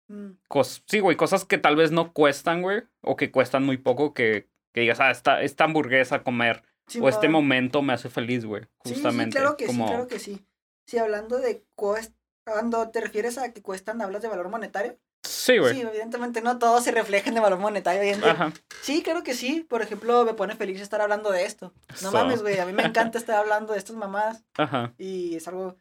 Mm, 0.06 0.32
cos 0.48 0.82
sí, 0.86 1.00
güey, 1.00 1.16
cosas 1.16 1.46
que 1.46 1.56
tal 1.56 1.76
vez 1.76 1.90
no 1.90 2.12
cuestan, 2.12 2.60
güey. 2.60 2.82
O 3.02 3.16
que 3.16 3.30
cuestan 3.30 3.64
muy 3.64 3.78
poco 3.78 4.12
que 4.12 4.48
Que 4.74 4.82
digas, 4.82 5.00
ah, 5.00 5.10
esta, 5.10 5.40
esta 5.42 5.64
hamburguesa 5.64 6.22
comer 6.22 6.62
Sí, 6.88 7.00
o 7.00 7.08
este 7.08 7.28
mo- 7.28 7.40
momento 7.40 7.80
me 7.80 7.92
hace 7.94 8.10
feliz, 8.10 8.44
güey. 8.44 8.64
Sí, 8.84 8.92
Justamente. 8.94 9.38
Sí, 9.38 9.42
claro 9.42 9.56
que 9.56 9.64
como... 9.66 9.86
sí, 9.86 9.92
claro 9.92 10.08
que 10.08 10.18
sí. 10.18 10.44
Sí, 10.86 10.98
hablando 10.98 11.38
de 11.38 11.64
cuest... 11.74 12.12
cuando 12.44 12.90
te 12.90 13.00
refieres 13.00 13.38
a 13.38 13.52
que 13.52 13.62
cuestan, 13.62 14.00
hablas 14.02 14.22
de 14.22 14.28
valor 14.28 14.48
monetario. 14.48 14.98
Sí, 15.22 15.58
güey. 15.58 15.74
Sí, 15.74 15.80
evidentemente 15.80 16.42
no 16.42 16.58
todos 16.58 16.84
se 16.84 16.90
reflejan 16.90 17.34
de 17.34 17.40
valor 17.40 17.58
monetario. 17.58 18.14
Ajá. 18.26 18.52
Sí, 18.82 19.02
claro 19.02 19.22
que 19.22 19.34
sí. 19.34 19.66
Por 19.68 19.82
ejemplo, 19.82 20.24
me 20.24 20.34
pone 20.34 20.54
feliz 20.54 20.80
estar 20.80 21.00
hablando 21.00 21.30
de 21.30 21.44
esto. 21.44 21.72
No 22.02 22.12
mames, 22.12 22.42
güey. 22.42 22.58
A 22.58 22.66
mí 22.66 22.72
me 22.72 22.82
encanta 22.82 23.18
estar 23.18 23.36
hablando 23.36 23.72
de 23.72 23.78
estas 23.78 23.96
mamadas. 23.96 24.44
Ajá. 24.56 24.94
Y 24.98 25.36
es 25.36 25.48
algo 25.48 25.76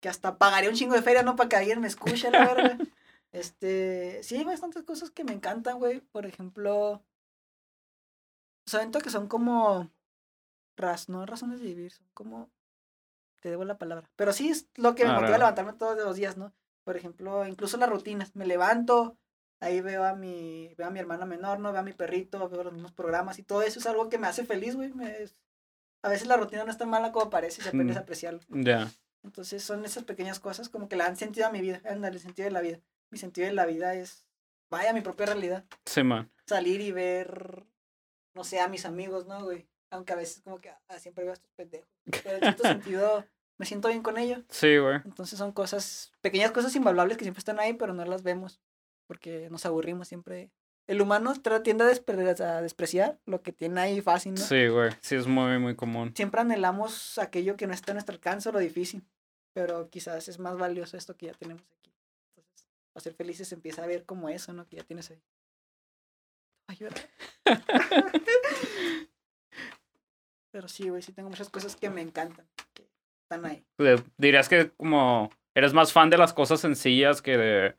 que 0.00 0.08
hasta 0.08 0.38
pagaría 0.38 0.70
un 0.70 0.76
chingo 0.76 0.94
de 0.94 1.02
feria, 1.02 1.22
¿no? 1.22 1.36
Para 1.36 1.48
que 1.48 1.56
alguien 1.56 1.80
me 1.80 1.88
escuche, 1.88 2.30
la 2.30 2.46
verdad. 2.46 2.78
Este, 3.32 4.22
sí, 4.22 4.36
hay 4.36 4.44
bastantes 4.44 4.82
cosas 4.82 5.10
que 5.10 5.24
me 5.24 5.32
encantan, 5.32 5.78
güey. 5.78 6.00
Por 6.00 6.26
ejemplo, 6.26 7.02
siento 8.66 8.98
que 9.00 9.08
son 9.08 9.26
como, 9.26 9.90
raz, 10.76 11.08
no 11.08 11.24
razones 11.24 11.60
de 11.60 11.68
vivir, 11.68 11.92
son 11.92 12.06
como, 12.12 12.50
te 13.42 13.50
debo 13.50 13.64
la 13.64 13.76
palabra. 13.76 14.08
Pero 14.16 14.32
sí 14.32 14.48
es 14.48 14.68
lo 14.76 14.94
que 14.94 15.04
me 15.04 15.10
Ah, 15.10 15.14
motiva 15.14 15.34
a 15.34 15.38
levantarme 15.38 15.72
todos 15.74 15.96
los 15.96 16.16
días, 16.16 16.36
¿no? 16.36 16.54
Por 16.84 16.96
ejemplo, 16.96 17.46
incluso 17.46 17.76
las 17.76 17.90
rutinas. 17.90 18.34
Me 18.36 18.46
levanto, 18.46 19.18
ahí 19.60 19.80
veo 19.80 20.04
a 20.04 20.14
mi, 20.14 20.72
veo 20.78 20.86
a 20.86 20.90
mi 20.90 21.00
hermana 21.00 21.26
menor, 21.26 21.58
¿no? 21.58 21.72
Veo 21.72 21.80
a 21.80 21.84
mi 21.84 21.92
perrito, 21.92 22.48
veo 22.48 22.62
los 22.64 22.72
mismos 22.72 22.92
programas 22.92 23.38
y 23.38 23.42
todo 23.42 23.62
eso 23.62 23.78
es 23.80 23.86
algo 23.86 24.08
que 24.08 24.18
me 24.18 24.26
hace 24.28 24.44
feliz, 24.46 24.76
güey. 24.76 24.92
Me- 24.94 25.26
A 26.04 26.08
veces 26.08 26.26
la 26.26 26.36
rutina 26.36 26.64
no 26.64 26.70
es 26.70 26.78
tan 26.78 26.88
mala 26.90 27.12
como 27.12 27.30
parece 27.30 27.62
si 27.62 27.68
aprendes 27.68 27.96
Mm. 27.96 27.98
a 27.98 28.02
apreciarlo. 28.02 28.40
Ya. 28.48 28.90
Entonces 29.22 29.62
son 29.62 29.84
esas 29.84 30.02
pequeñas 30.04 30.40
cosas 30.40 30.68
como 30.68 30.88
que 30.88 30.96
le 30.96 31.04
dan 31.04 31.16
sentido 31.16 31.46
a 31.46 31.52
mi 31.52 31.60
vida, 31.60 31.80
ándale, 31.84 32.16
el 32.16 32.22
sentido 32.22 32.46
de 32.46 32.50
la 32.52 32.60
vida. 32.60 32.80
Mi 33.10 33.18
sentido 33.18 33.46
de 33.46 33.52
la 33.54 33.66
vida 33.66 33.94
es, 33.94 34.26
vaya, 34.70 34.92
mi 34.92 35.00
propia 35.00 35.26
realidad. 35.26 35.64
Sí, 35.86 36.02
man. 36.02 36.28
Salir 36.46 36.80
y 36.80 36.90
ver, 36.90 37.64
no 38.34 38.42
sé, 38.42 38.58
a 38.60 38.66
mis 38.68 38.84
amigos, 38.84 39.26
¿no, 39.26 39.44
güey? 39.44 39.68
Aunque 39.92 40.12
a 40.12 40.16
veces 40.16 40.42
como 40.42 40.58
que 40.60 40.70
ah, 40.70 40.98
siempre 40.98 41.22
veo 41.22 41.32
a 41.32 41.34
estos 41.34 41.50
pendejos. 41.52 41.88
Pero 42.24 42.36
en 42.36 42.40
cierto 42.40 42.62
sentido 42.64 43.24
me 43.58 43.66
siento 43.66 43.88
bien 43.88 44.02
con 44.02 44.18
ellos. 44.18 44.42
Sí, 44.48 44.78
güey. 44.78 44.96
Entonces 45.04 45.38
son 45.38 45.52
cosas, 45.52 46.10
pequeñas 46.20 46.50
cosas 46.50 46.74
invaluables 46.74 47.16
que 47.16 47.24
siempre 47.24 47.38
están 47.40 47.60
ahí, 47.60 47.74
pero 47.74 47.92
no 47.94 48.04
las 48.04 48.22
vemos. 48.22 48.60
Porque 49.06 49.48
nos 49.50 49.66
aburrimos 49.66 50.08
siempre. 50.08 50.50
El 50.88 51.00
humano 51.00 51.32
tiende 51.62 51.84
a, 51.84 51.88
despre- 51.92 52.40
a 52.40 52.60
despreciar 52.62 53.20
lo 53.26 53.42
que 53.42 53.52
tiene 53.52 53.80
ahí 53.80 54.00
fácil, 54.00 54.32
¿no? 54.34 54.40
Sí, 54.40 54.66
güey. 54.66 54.90
Sí, 55.00 55.14
es 55.14 55.26
muy, 55.28 55.58
muy 55.60 55.76
común. 55.76 56.12
siempre 56.16 56.40
anhelamos 56.40 57.18
aquello 57.18 57.56
que 57.56 57.66
no 57.68 57.74
está 57.74 57.92
a 57.92 57.94
nuestro 57.94 58.14
alcance 58.14 58.48
o 58.48 58.52
lo 58.52 58.58
difícil, 58.58 59.04
pero 59.52 59.88
quizás 59.90 60.26
es 60.28 60.38
más 60.40 60.56
valioso 60.58 60.96
esto 60.96 61.16
que 61.16 61.26
ya 61.26 61.34
tenemos 61.34 61.62
aquí. 61.78 61.92
Entonces, 62.36 62.66
para 62.92 63.04
ser 63.04 63.14
felices 63.14 63.52
empieza 63.52 63.84
a 63.84 63.86
ver 63.86 64.04
como 64.04 64.28
eso, 64.28 64.52
¿no? 64.54 64.66
Que 64.66 64.76
ya 64.78 64.82
tienes 64.84 65.10
ahí. 65.10 65.22
Ayuda. 66.66 66.94
pero 70.52 70.68
sí, 70.68 70.88
güey, 70.88 71.02
sí 71.02 71.12
tengo 71.12 71.28
muchas 71.30 71.50
cosas 71.50 71.74
que 71.74 71.90
me 71.90 72.02
encantan, 72.02 72.46
que 72.74 72.88
están 73.22 73.44
ahí. 73.46 73.64
Dirías 74.18 74.48
que 74.48 74.70
como 74.70 75.30
eres 75.54 75.72
más 75.72 75.92
fan 75.92 76.10
de 76.10 76.18
las 76.18 76.32
cosas 76.32 76.60
sencillas 76.60 77.22
que 77.22 77.36
de, 77.36 77.76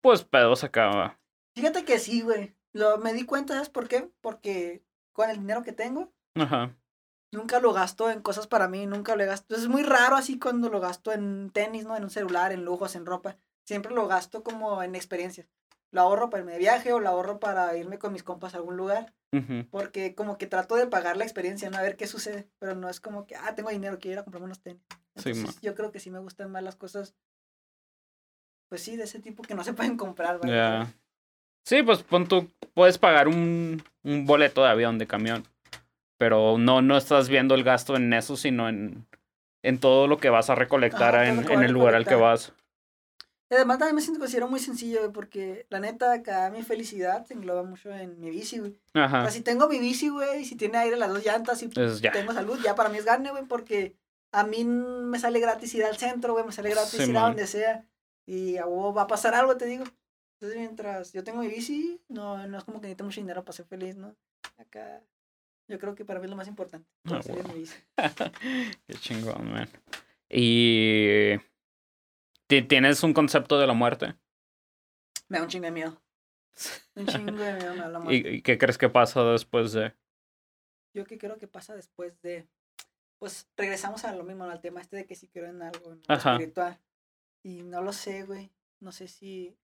pues, 0.00 0.24
pedos 0.24 0.64
acá. 0.64 0.86
va. 0.86 1.20
Fíjate 1.54 1.84
que 1.84 1.98
sí, 1.98 2.22
güey. 2.22 2.56
Lo, 2.72 2.98
me 2.98 3.12
di 3.12 3.24
cuenta, 3.26 3.54
¿sabes 3.54 3.68
por 3.68 3.88
qué? 3.88 4.10
Porque 4.20 4.82
con 5.12 5.30
el 5.30 5.38
dinero 5.38 5.62
que 5.62 5.72
tengo, 5.72 6.12
Ajá. 6.34 6.74
nunca 7.32 7.60
lo 7.60 7.72
gasto 7.72 8.10
en 8.10 8.20
cosas 8.20 8.46
para 8.46 8.66
mí, 8.68 8.86
nunca 8.86 9.14
lo 9.14 9.24
gasto. 9.26 9.54
Es 9.54 9.68
muy 9.68 9.82
raro 9.82 10.16
así 10.16 10.38
cuando 10.38 10.68
lo 10.70 10.80
gasto 10.80 11.12
en 11.12 11.50
tenis, 11.50 11.84
¿no? 11.84 11.96
En 11.96 12.04
un 12.04 12.10
celular, 12.10 12.52
en 12.52 12.64
lujos, 12.64 12.96
en 12.96 13.06
ropa. 13.06 13.36
Siempre 13.64 13.94
lo 13.94 14.08
gasto 14.08 14.42
como 14.42 14.82
en 14.82 14.94
experiencias. 14.94 15.48
Lo 15.92 16.00
ahorro 16.00 16.28
para 16.30 16.40
irme 16.40 16.52
de 16.52 16.58
viaje 16.58 16.92
o 16.92 16.98
lo 16.98 17.08
ahorro 17.08 17.38
para 17.38 17.76
irme 17.76 18.00
con 18.00 18.12
mis 18.12 18.24
compas 18.24 18.54
a 18.54 18.56
algún 18.56 18.76
lugar. 18.76 19.14
Porque 19.70 20.14
como 20.14 20.38
que 20.38 20.46
trato 20.46 20.76
de 20.76 20.86
pagar 20.86 21.16
la 21.16 21.24
experiencia, 21.24 21.70
¿no? 21.70 21.78
A 21.78 21.82
ver 21.82 21.96
qué 21.96 22.06
sucede. 22.06 22.46
Pero 22.58 22.74
no 22.74 22.88
es 22.88 23.00
como 23.00 23.26
que, 23.26 23.36
ah, 23.36 23.54
tengo 23.54 23.70
dinero, 23.70 23.98
quiero 23.98 24.12
ir 24.12 24.18
a 24.18 24.24
comprarme 24.24 24.46
unos 24.46 24.60
tenis. 24.60 24.82
Entonces, 25.14 25.60
yo 25.60 25.74
creo 25.74 25.90
que 25.92 26.00
sí 26.00 26.10
me 26.10 26.18
gustan 26.18 26.50
más 26.50 26.62
las 26.62 26.76
cosas, 26.76 27.14
pues 28.68 28.82
sí, 28.82 28.96
de 28.96 29.04
ese 29.04 29.20
tipo 29.20 29.42
que 29.42 29.54
no 29.54 29.64
se 29.64 29.72
pueden 29.74 29.96
comprar, 29.96 30.38
¿vale? 30.38 30.86
Sí, 31.64 31.82
pues 31.82 32.02
pon 32.02 32.26
tú, 32.26 32.50
puedes 32.74 32.98
pagar 32.98 33.26
un, 33.28 33.82
un 34.02 34.26
boleto 34.26 34.62
de 34.62 34.68
avión, 34.68 34.98
de 34.98 35.06
camión. 35.06 35.44
Pero 36.18 36.58
no, 36.58 36.82
no 36.82 36.96
estás 36.96 37.28
viendo 37.28 37.54
el 37.54 37.64
gasto 37.64 37.96
en 37.96 38.12
eso, 38.12 38.36
sino 38.36 38.68
en, 38.68 39.06
en 39.62 39.78
todo 39.78 40.06
lo 40.06 40.18
que 40.18 40.30
vas 40.30 40.50
a 40.50 40.54
recolectar 40.54 41.14
Ajá, 41.16 41.26
en, 41.26 41.62
el 41.62 41.72
lugar 41.72 41.94
al 41.94 42.06
que 42.06 42.14
vas. 42.14 42.52
Y 43.54 43.56
además 43.56 43.78
también 43.78 43.94
me 43.94 44.00
siento 44.02 44.18
considero 44.18 44.48
muy 44.48 44.58
sencillo, 44.58 44.98
güey, 44.98 45.12
porque 45.12 45.64
la 45.70 45.78
neta, 45.78 46.12
acá 46.12 46.50
mi 46.50 46.64
felicidad 46.64 47.24
se 47.24 47.34
engloba 47.34 47.62
mucho 47.62 47.88
en 47.92 48.18
mi 48.18 48.28
bici, 48.30 48.58
güey. 48.58 48.80
O 48.96 48.98
Ajá. 48.98 49.22
sea, 49.22 49.30
si 49.30 49.42
tengo 49.42 49.68
mi 49.68 49.78
bici, 49.78 50.08
güey, 50.08 50.42
y 50.42 50.44
si 50.44 50.56
tiene 50.56 50.76
aire 50.78 50.96
las 50.96 51.08
dos 51.10 51.24
llantas 51.24 51.62
y 51.62 51.68
tengo 51.68 52.32
salud, 52.32 52.58
ya 52.64 52.74
para 52.74 52.88
mí 52.88 52.98
es 52.98 53.04
gane, 53.04 53.30
güey, 53.30 53.44
porque 53.44 53.94
a 54.32 54.42
mí 54.42 54.64
me 54.64 55.20
sale 55.20 55.38
gratis 55.38 55.72
ir 55.76 55.84
al 55.84 55.96
centro, 55.96 56.32
güey, 56.32 56.44
me 56.44 56.50
sale 56.50 56.70
gratis 56.70 57.00
Sí, 57.00 57.08
ir 57.10 57.16
a 57.16 57.20
donde 57.20 57.46
sea. 57.46 57.86
Y 58.26 58.56
a 58.56 58.66
va 58.66 59.02
a 59.02 59.06
pasar 59.06 59.36
algo, 59.36 59.56
te 59.56 59.66
digo. 59.66 59.84
Entonces, 60.40 60.58
mientras 60.58 61.12
yo 61.12 61.22
tengo 61.22 61.38
mi 61.38 61.46
bici, 61.46 62.00
no, 62.08 62.44
no 62.48 62.58
es 62.58 62.64
como 62.64 62.80
que 62.80 62.88
necesito 62.88 63.04
mucho 63.04 63.20
dinero 63.20 63.44
para 63.44 63.56
ser 63.56 63.66
feliz, 63.66 63.94
¿no? 63.94 64.16
Acá, 64.58 65.00
yo 65.68 65.78
creo 65.78 65.94
que 65.94 66.04
para 66.04 66.18
mí 66.18 66.24
es 66.24 66.30
lo 66.30 66.36
más 66.36 66.48
importante. 66.48 66.88
Ah, 67.04 67.22
salir 67.22 67.38
en 67.42 67.46
huevo. 67.46 67.52
mi 67.52 67.60
bici. 67.60 67.76
Qué 68.88 68.94
chingón, 68.94 69.52
man. 69.52 69.68
Y. 70.28 71.34
ti- 72.62 72.68
¿Tienes 72.68 73.02
un 73.02 73.12
concepto 73.12 73.58
de 73.58 73.66
la 73.66 73.72
muerte? 73.74 74.14
Me 75.28 75.38
da 75.38 75.44
un 75.44 75.48
chingo 75.50 75.64
de 75.66 75.70
miedo. 75.72 76.00
Un 76.94 77.06
chingo 77.06 77.32
de 77.32 77.54
miedo 77.54 77.72
me 77.74 77.80
da 77.80 77.88
la 77.88 77.98
muerte. 77.98 78.30
¿Y, 78.30 78.34
y 78.36 78.42
qué 78.42 78.58
crees 78.58 78.78
que 78.78 78.88
pasa 78.88 79.24
después 79.24 79.72
de.? 79.72 79.94
Yo 80.94 81.04
que 81.04 81.18
creo 81.18 81.38
que 81.38 81.48
pasa 81.48 81.74
después 81.74 82.20
de. 82.22 82.46
Pues 83.18 83.48
regresamos 83.56 84.04
a 84.04 84.14
lo 84.14 84.22
mismo, 84.24 84.44
al 84.44 84.60
tema 84.60 84.80
este 84.80 84.96
de 84.96 85.06
que 85.06 85.14
si 85.16 85.26
creo 85.28 85.46
en 85.46 85.62
algo 85.62 85.92
en 85.92 86.02
Ajá. 86.08 86.32
espiritual. 86.34 86.78
Y 87.42 87.62
no 87.62 87.82
lo 87.82 87.92
sé, 87.92 88.22
güey. 88.24 88.52
No 88.80 88.92
sé 88.92 89.08
si. 89.08 89.56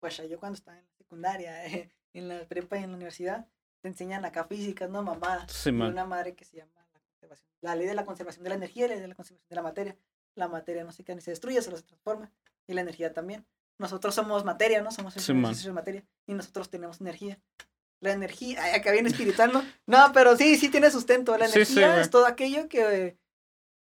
Pues 0.00 0.16
ya 0.16 0.24
yo 0.24 0.38
cuando 0.38 0.56
estaba 0.56 0.78
en 0.78 0.84
la 0.84 0.92
secundaria, 0.96 1.64
en 2.14 2.28
la 2.28 2.44
prepa 2.46 2.78
y 2.78 2.84
en 2.84 2.90
la 2.90 2.96
universidad, 2.96 3.48
te 3.82 3.88
enseñan 3.88 4.24
acá 4.24 4.44
físicas, 4.44 4.88
¿no? 4.90 5.02
Mamá. 5.02 5.46
Sí, 5.48 5.70
Y 5.70 5.72
una 5.72 6.04
madre 6.04 6.34
que 6.34 6.44
se 6.44 6.58
llama 6.58 6.72
la 6.92 7.00
conservación. 7.00 7.50
La 7.62 7.74
ley 7.74 7.86
de 7.86 7.94
la 7.94 8.06
conservación 8.06 8.44
de 8.44 8.50
la 8.50 8.56
energía 8.56 8.84
y 8.86 8.88
la 8.88 8.94
ley 8.94 9.02
de 9.02 9.08
la 9.08 9.14
conservación 9.14 9.48
de 9.48 9.56
la 9.56 9.62
materia. 9.62 9.96
La 10.40 10.48
materia 10.48 10.82
no 10.84 10.90
se 10.90 11.04
queda 11.04 11.16
ni 11.16 11.20
se 11.20 11.32
destruye, 11.32 11.60
solo 11.60 11.76
se 11.76 11.82
transforma. 11.82 12.32
Y 12.66 12.72
la 12.72 12.80
energía 12.80 13.12
también. 13.12 13.46
Nosotros 13.78 14.14
somos 14.14 14.42
materia, 14.42 14.80
¿no? 14.80 14.90
Somos 14.90 15.12
Sí, 15.12 15.34
de 15.34 15.72
materia. 15.72 16.02
Y 16.26 16.32
nosotros 16.32 16.70
tenemos 16.70 17.00
energía. 17.02 17.38
La 18.00 18.12
energía, 18.12 18.62
ay, 18.62 18.72
acá 18.72 18.90
viene 18.90 19.10
espiritual, 19.10 19.52
¿no? 19.52 19.62
No, 19.86 20.12
pero 20.14 20.34
sí, 20.34 20.56
sí 20.56 20.70
tiene 20.70 20.90
sustento. 20.90 21.36
La 21.36 21.44
energía 21.44 21.94
sí, 21.94 22.00
es 22.00 22.08
todo 22.08 22.24
aquello 22.24 22.68
que 22.70 22.80
eh, 22.80 23.18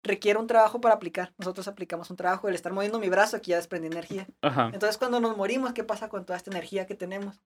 requiere 0.05 0.39
un 0.39 0.47
trabajo 0.47 0.81
para 0.81 0.95
aplicar. 0.95 1.35
Nosotros 1.39 1.67
aplicamos 1.67 2.09
un 2.11 2.17
trabajo. 2.17 2.49
El 2.49 2.55
estar 2.55 2.73
moviendo 2.73 3.01
mi 3.01 3.09
brazo, 3.09 3.37
aquí 3.37 3.51
ya 3.51 3.57
desprendí 3.57 3.89
energía. 3.89 4.29
Ajá. 4.43 4.71
Entonces, 4.73 4.97
cuando 4.97 5.19
nos 5.19 5.37
morimos, 5.37 5.73
¿qué 5.73 5.83
pasa 5.83 6.09
con 6.09 6.25
toda 6.25 6.37
esta 6.37 6.53
energía 6.53 6.87
que 6.87 6.95
tenemos? 6.95 7.41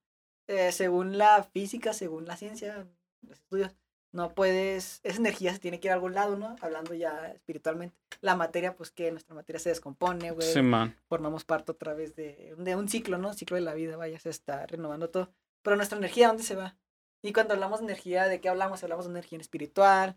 Eh, 0.48 0.72
según 0.72 1.16
la 1.16 1.44
física, 1.44 1.94
según 1.94 2.26
la 2.26 2.36
ciencia, 2.36 2.86
los 3.22 3.38
estudios, 3.38 3.74
no 4.12 4.34
puedes, 4.34 5.00
esa 5.02 5.18
energía 5.18 5.52
se 5.52 5.58
tiene 5.58 5.80
que 5.80 5.88
ir 5.88 5.92
a 5.92 5.94
algún 5.94 6.14
lado, 6.14 6.36
¿no? 6.36 6.56
Hablando 6.60 6.94
ya 6.94 7.28
espiritualmente. 7.32 7.96
La 8.20 8.36
materia, 8.36 8.74
pues 8.74 8.90
que 8.90 9.10
nuestra 9.10 9.34
materia 9.34 9.60
se 9.60 9.68
descompone, 9.68 10.30
güey. 10.30 10.50
Sí, 10.50 10.62
man. 10.62 10.96
Formamos 11.08 11.44
parte 11.44 11.72
otra 11.72 11.94
vez 11.94 12.16
de, 12.16 12.54
de 12.56 12.76
un 12.76 12.88
ciclo, 12.88 13.18
¿no? 13.18 13.34
Ciclo 13.34 13.56
de 13.56 13.62
la 13.62 13.74
vida, 13.74 13.96
vaya, 13.96 14.18
se 14.18 14.30
está 14.30 14.66
renovando 14.66 15.10
todo. 15.10 15.30
Pero 15.62 15.76
nuestra 15.76 15.98
energía, 15.98 16.28
¿dónde 16.28 16.42
se 16.42 16.56
va? 16.56 16.76
Y 17.22 17.32
cuando 17.32 17.54
hablamos 17.54 17.80
de 17.80 17.86
energía, 17.86 18.26
¿de 18.26 18.40
qué 18.40 18.48
hablamos? 18.48 18.82
Hablamos 18.82 19.04
de 19.06 19.10
energía 19.10 19.38
espiritual, 19.38 20.16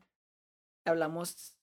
hablamos... 0.86 1.58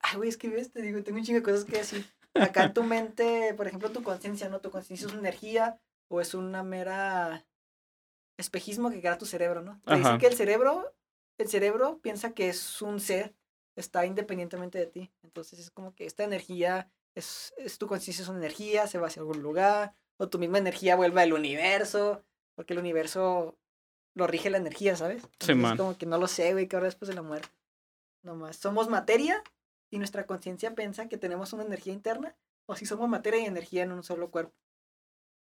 Ay, 0.00 0.16
güey, 0.16 0.28
es 0.28 0.36
que 0.36 0.48
ves, 0.48 0.70
te 0.70 0.82
digo, 0.82 1.02
tengo 1.02 1.18
un 1.18 1.24
chingo 1.24 1.40
de 1.40 1.42
cosas 1.42 1.64
que 1.64 1.78
decir. 1.78 2.06
Acá 2.34 2.64
en 2.64 2.74
tu 2.74 2.82
mente, 2.84 3.52
por 3.54 3.66
ejemplo, 3.66 3.90
tu 3.90 4.02
conciencia, 4.02 4.48
¿no? 4.48 4.60
Tu 4.60 4.70
conciencia 4.70 5.06
es 5.06 5.12
una 5.12 5.20
energía 5.20 5.80
o 6.08 6.20
es 6.20 6.34
una 6.34 6.62
mera 6.62 7.44
espejismo 8.36 8.90
que 8.90 9.00
crea 9.00 9.18
tu 9.18 9.26
cerebro, 9.26 9.62
¿no? 9.62 9.80
Te 9.84 9.96
dice 9.96 10.18
que 10.18 10.26
el 10.26 10.34
cerebro, 10.34 10.94
el 11.38 11.48
cerebro 11.48 11.98
piensa 12.02 12.32
que 12.32 12.48
es 12.48 12.82
un 12.82 13.00
ser, 13.00 13.34
está 13.76 14.06
independientemente 14.06 14.78
de 14.78 14.86
ti. 14.86 15.12
Entonces 15.22 15.58
es 15.58 15.70
como 15.70 15.94
que 15.94 16.06
esta 16.06 16.24
energía, 16.24 16.90
es, 17.14 17.54
es 17.56 17.78
tu 17.78 17.86
conciencia 17.86 18.22
es 18.22 18.28
una 18.28 18.38
energía, 18.38 18.86
se 18.86 18.98
va 18.98 19.06
hacia 19.06 19.20
algún 19.20 19.42
lugar, 19.42 19.94
o 20.16 20.28
tu 20.28 20.38
misma 20.38 20.58
energía 20.58 20.96
vuelve 20.96 21.22
al 21.22 21.32
universo, 21.32 22.24
porque 22.54 22.72
el 22.72 22.78
universo 22.78 23.56
lo 24.14 24.26
rige 24.26 24.50
la 24.50 24.58
energía, 24.58 24.96
¿sabes? 24.96 25.24
Entonces, 25.24 25.56
man. 25.56 25.76
como 25.76 25.98
que 25.98 26.06
no 26.06 26.18
lo 26.18 26.28
sé, 26.28 26.52
güey, 26.52 26.68
que 26.68 26.76
ahora 26.76 26.86
después 26.86 27.08
de 27.08 27.14
la 27.14 27.22
muerte. 27.22 27.48
Nomás, 28.22 28.56
somos 28.56 28.88
materia 28.88 29.42
y 29.90 29.98
nuestra 29.98 30.26
conciencia 30.26 30.74
piensa 30.74 31.08
que 31.08 31.18
tenemos 31.18 31.52
una 31.52 31.64
energía 31.64 31.92
interna, 31.92 32.36
o 32.66 32.76
si 32.76 32.86
somos 32.86 33.08
materia 33.08 33.40
y 33.40 33.46
energía 33.46 33.82
en 33.82 33.92
un 33.92 34.02
solo 34.02 34.30
cuerpo. 34.30 34.54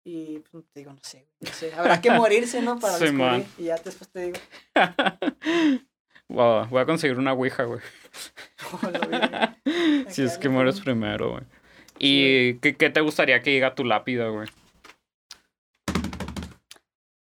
Y 0.07 0.41
pues, 0.51 0.65
te 0.71 0.81
digo, 0.81 0.93
no 0.93 1.01
sé, 1.03 1.27
no 1.41 1.51
sé. 1.51 1.73
Habrá 1.75 2.01
que 2.01 2.11
morirse, 2.11 2.61
¿no? 2.61 2.79
Para 2.79 2.95
Sí, 2.95 3.05
descubrir. 3.05 3.27
man. 3.27 3.45
Y 3.57 3.65
ya 3.65 3.77
después 3.77 4.11
te 4.11 4.21
digo, 4.27 4.39
Wow, 6.29 6.67
voy 6.69 6.81
a 6.83 6.87
conseguir 6.87 7.19
una 7.19 7.33
ouija, 7.33 7.65
güey. 7.65 7.81
Si 10.09 10.23
es 10.23 10.39
que 10.39 10.49
mueres 10.49 10.81
primero, 10.81 11.31
güey. 11.33 11.43
¿Y 11.99 12.55
qué, 12.61 12.77
qué 12.77 12.91
te 12.91 13.01
gustaría 13.01 13.41
que 13.43 13.51
diga 13.51 13.75
tu 13.75 13.85
lápida, 13.85 14.29
güey? 14.29 14.49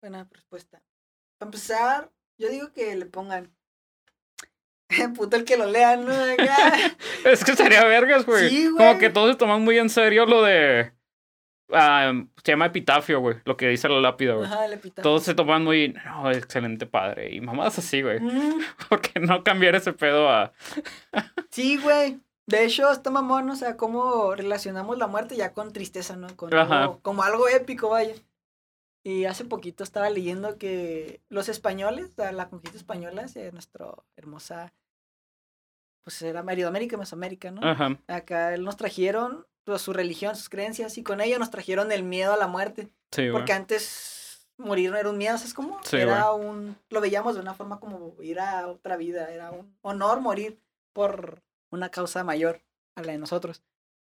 Buena 0.01 0.27
respuesta. 0.29 0.81
para 1.37 1.47
empezar, 1.47 2.11
yo 2.37 2.49
digo 2.49 2.71
que 2.73 2.95
le 2.95 3.05
pongan. 3.05 3.51
Puto 5.15 5.37
el 5.37 5.45
que 5.45 5.57
lo 5.57 5.65
lea, 5.65 5.95
¿no? 5.97 6.11
Es 7.25 7.43
que 7.45 7.51
estaría 7.51 7.83
vergas, 7.85 8.25
güey. 8.25 8.49
Sí, 8.49 8.65
Como 8.71 8.85
güey. 8.89 8.99
que 8.99 9.09
todos 9.09 9.31
se 9.31 9.37
toman 9.37 9.61
muy 9.61 9.77
en 9.79 9.89
serio 9.89 10.25
lo 10.25 10.43
de. 10.43 10.91
Ah, 11.73 12.13
se 12.43 12.51
llama 12.51 12.65
epitafio, 12.67 13.19
güey. 13.19 13.37
Lo 13.45 13.57
que 13.57 13.67
dice 13.67 13.89
la 13.89 13.99
lápida, 13.99 14.33
güey. 14.33 14.45
Ajá, 14.45 14.65
el 14.65 14.73
epitafio. 14.73 15.03
Todos 15.03 15.23
se 15.23 15.33
toman 15.35 15.63
muy. 15.63 15.89
No, 16.05 16.31
excelente 16.31 16.85
padre. 16.85 17.33
Y 17.33 17.41
mamadas 17.41 17.79
así, 17.79 18.01
güey. 18.01 18.19
Mm, 18.19 18.59
¿Por 18.89 19.01
qué 19.01 19.19
no 19.19 19.43
cambiar 19.43 19.75
ese 19.75 19.93
pedo 19.93 20.29
a. 20.29 20.53
sí, 21.51 21.77
güey. 21.77 22.19
De 22.45 22.65
hecho, 22.65 22.91
está 22.91 23.09
mamón, 23.09 23.49
o 23.49 23.55
sea, 23.55 23.77
cómo 23.77 24.35
relacionamos 24.35 24.97
la 24.97 25.07
muerte 25.07 25.35
ya 25.37 25.53
con 25.53 25.71
tristeza, 25.71 26.17
¿no? 26.17 26.27
Con 26.35 26.53
algo- 26.53 26.99
como 27.01 27.23
algo 27.23 27.47
épico, 27.47 27.89
vaya. 27.89 28.15
Y 29.05 29.25
hace 29.25 29.45
poquito 29.45 29.83
estaba 29.83 30.09
leyendo 30.09 30.57
que 30.57 31.21
los 31.29 31.47
españoles, 31.49 32.11
la 32.17 32.49
conquista 32.49 32.77
española, 32.77 33.23
de 33.33 33.51
nuestra 33.51 33.87
hermosa, 34.17 34.73
pues 36.03 36.21
era 36.21 36.43
Meridamérica, 36.43 36.97
Mesoamérica, 36.97 37.51
¿no? 37.51 37.61
Ajá. 37.65 37.97
Acá 38.07 38.53
él 38.53 38.63
nos 38.63 38.75
trajeron 38.77 39.45
pues, 39.63 39.81
su 39.81 39.93
religión, 39.93 40.35
sus 40.35 40.49
creencias, 40.49 40.97
y 40.97 41.03
con 41.03 41.21
ello 41.21 41.39
nos 41.39 41.51
trajeron 41.51 41.91
el 41.91 42.03
miedo 42.03 42.33
a 42.33 42.37
la 42.37 42.47
muerte. 42.47 42.89
Sí. 43.11 43.29
Porque 43.31 43.53
antes 43.53 44.47
morir 44.57 44.91
no 44.91 44.97
era 44.97 45.09
un 45.09 45.17
miedo, 45.17 45.37
¿sabes 45.37 45.53
cómo? 45.53 45.79
Sí, 45.83 45.97
era 45.97 46.31
un. 46.31 46.77
Lo 46.89 47.01
veíamos 47.01 47.35
de 47.35 47.41
una 47.41 47.53
forma 47.53 47.79
como 47.79 48.15
ir 48.21 48.39
a 48.39 48.67
otra 48.67 48.97
vida, 48.97 49.31
era 49.31 49.51
un 49.51 49.75
honor 49.81 50.21
morir 50.21 50.59
por 50.93 51.41
una 51.69 51.89
causa 51.89 52.23
mayor 52.23 52.61
a 52.95 53.01
la 53.01 53.11
de 53.13 53.17
nosotros. 53.17 53.63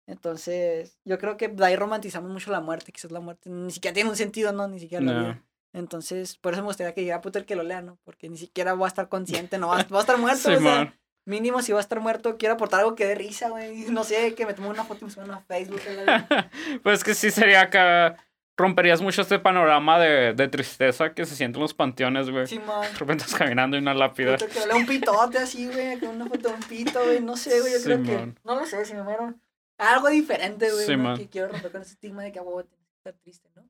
Entonces, 0.07 0.99
yo 1.05 1.19
creo 1.19 1.37
que 1.37 1.49
de 1.49 1.67
ahí 1.67 1.77
romantizamos 1.77 2.31
mucho 2.31 2.51
la 2.51 2.61
muerte, 2.61 2.93
quizás 2.93 3.11
la 3.11 3.21
muerte 3.21 3.51
ni 3.51 3.71
siquiera 3.71 3.95
tiene 3.95 4.09
un 4.09 4.17
sentido, 4.17 4.53
¿no? 4.53 4.67
Ni 4.67 4.81
siquiera 4.81 5.05
la 5.05 5.21
vida. 5.21 5.45
Entonces, 5.75 6.37
por 6.37 6.55
eso 6.55 6.63
me 6.63 6.69
gustaría 6.69 6.95
que 6.95 7.03
llegara 7.03 7.21
puto 7.21 7.39
el 7.39 7.45
que 7.45 7.57
lo 7.57 7.63
lea, 7.63 7.83
¿no? 7.83 7.99
Porque 8.05 8.29
ni 8.31 8.39
siquiera 8.39 8.73
voy 8.73 8.87
a 8.87 8.89
estar 8.89 9.11
consciente, 9.11 9.59
no 9.59 9.69
va, 9.69 9.85
voy 9.89 9.99
a 9.99 10.01
estar 10.01 10.19
muerto, 10.19 10.51
o 10.51 10.59
sea. 10.61 10.95
Mínimo 11.29 11.63
si 11.63 11.73
voy 11.73 11.79
a 11.79 11.83
estar 11.83 12.01
muerto, 12.01 12.37
quiero 12.39 12.55
aportar 12.55 12.81
algo 12.81 12.95
que 12.95 13.07
dé 13.07 13.15
risa, 13.15 13.51
güey. 13.51 13.85
No 13.91 14.05
sé, 14.05 14.35
que 14.35 14.47
me 14.47 14.55
tome 14.55 14.69
una 14.69 14.85
foto 14.85 15.01
y 15.03 15.05
me 15.05 15.11
suba 15.11 15.35
a 15.35 15.41
Facebook. 15.41 15.81
pues 16.83 17.05
que 17.05 17.15
sí 17.15 17.31
sería 17.31 17.63
acá. 17.63 18.17
Romperías 18.57 19.01
mucho 19.01 19.23
este 19.23 19.39
panorama 19.39 20.01
de, 20.01 20.35
de 20.35 20.49
tristeza 20.49 21.15
que 21.15 21.25
se 21.27 21.37
siente 21.37 21.59
en 21.59 21.63
los 21.63 21.75
panteones, 21.75 22.29
güey. 22.29 22.49
Simón. 22.49 22.83
De 22.83 22.99
repente 22.99 23.23
estás 23.23 23.39
caminando 23.39 23.77
en 23.77 23.85
una 23.85 23.95
lápida. 23.95 24.37
Puta, 24.37 24.69
que 24.69 24.75
un 24.75 24.85
pitote 24.85 25.39
así, 25.39 25.69
güey, 25.69 26.01
con 26.01 26.09
una 26.09 26.27
foto 26.27 26.49
de 26.49 26.55
un 26.55 26.63
pito, 26.63 27.05
güey, 27.05 27.21
no 27.21 27.37
sé, 27.37 27.61
güey, 27.61 27.75
yo 27.75 27.85
creo 27.85 28.03
que, 28.03 28.35
no 28.43 28.57
lo 28.57 28.67
sé, 28.67 28.85
si 28.85 28.95
me 28.95 29.05
muero, 29.05 29.33
algo 29.79 30.09
diferente, 30.09 30.73
güey, 30.73 30.81
¿no? 30.81 30.93
Simón. 30.93 31.17
que 31.19 31.29
quiero 31.29 31.53
romper 31.53 31.71
con 31.71 31.83
ese 31.83 31.93
estigma 31.93 32.25
de 32.25 32.33
que, 32.33 32.41
a 32.41 32.43
huevo, 32.43 32.65
que 32.65 32.75
estar 32.97 33.15
triste, 33.23 33.49
¿no? 33.55 33.63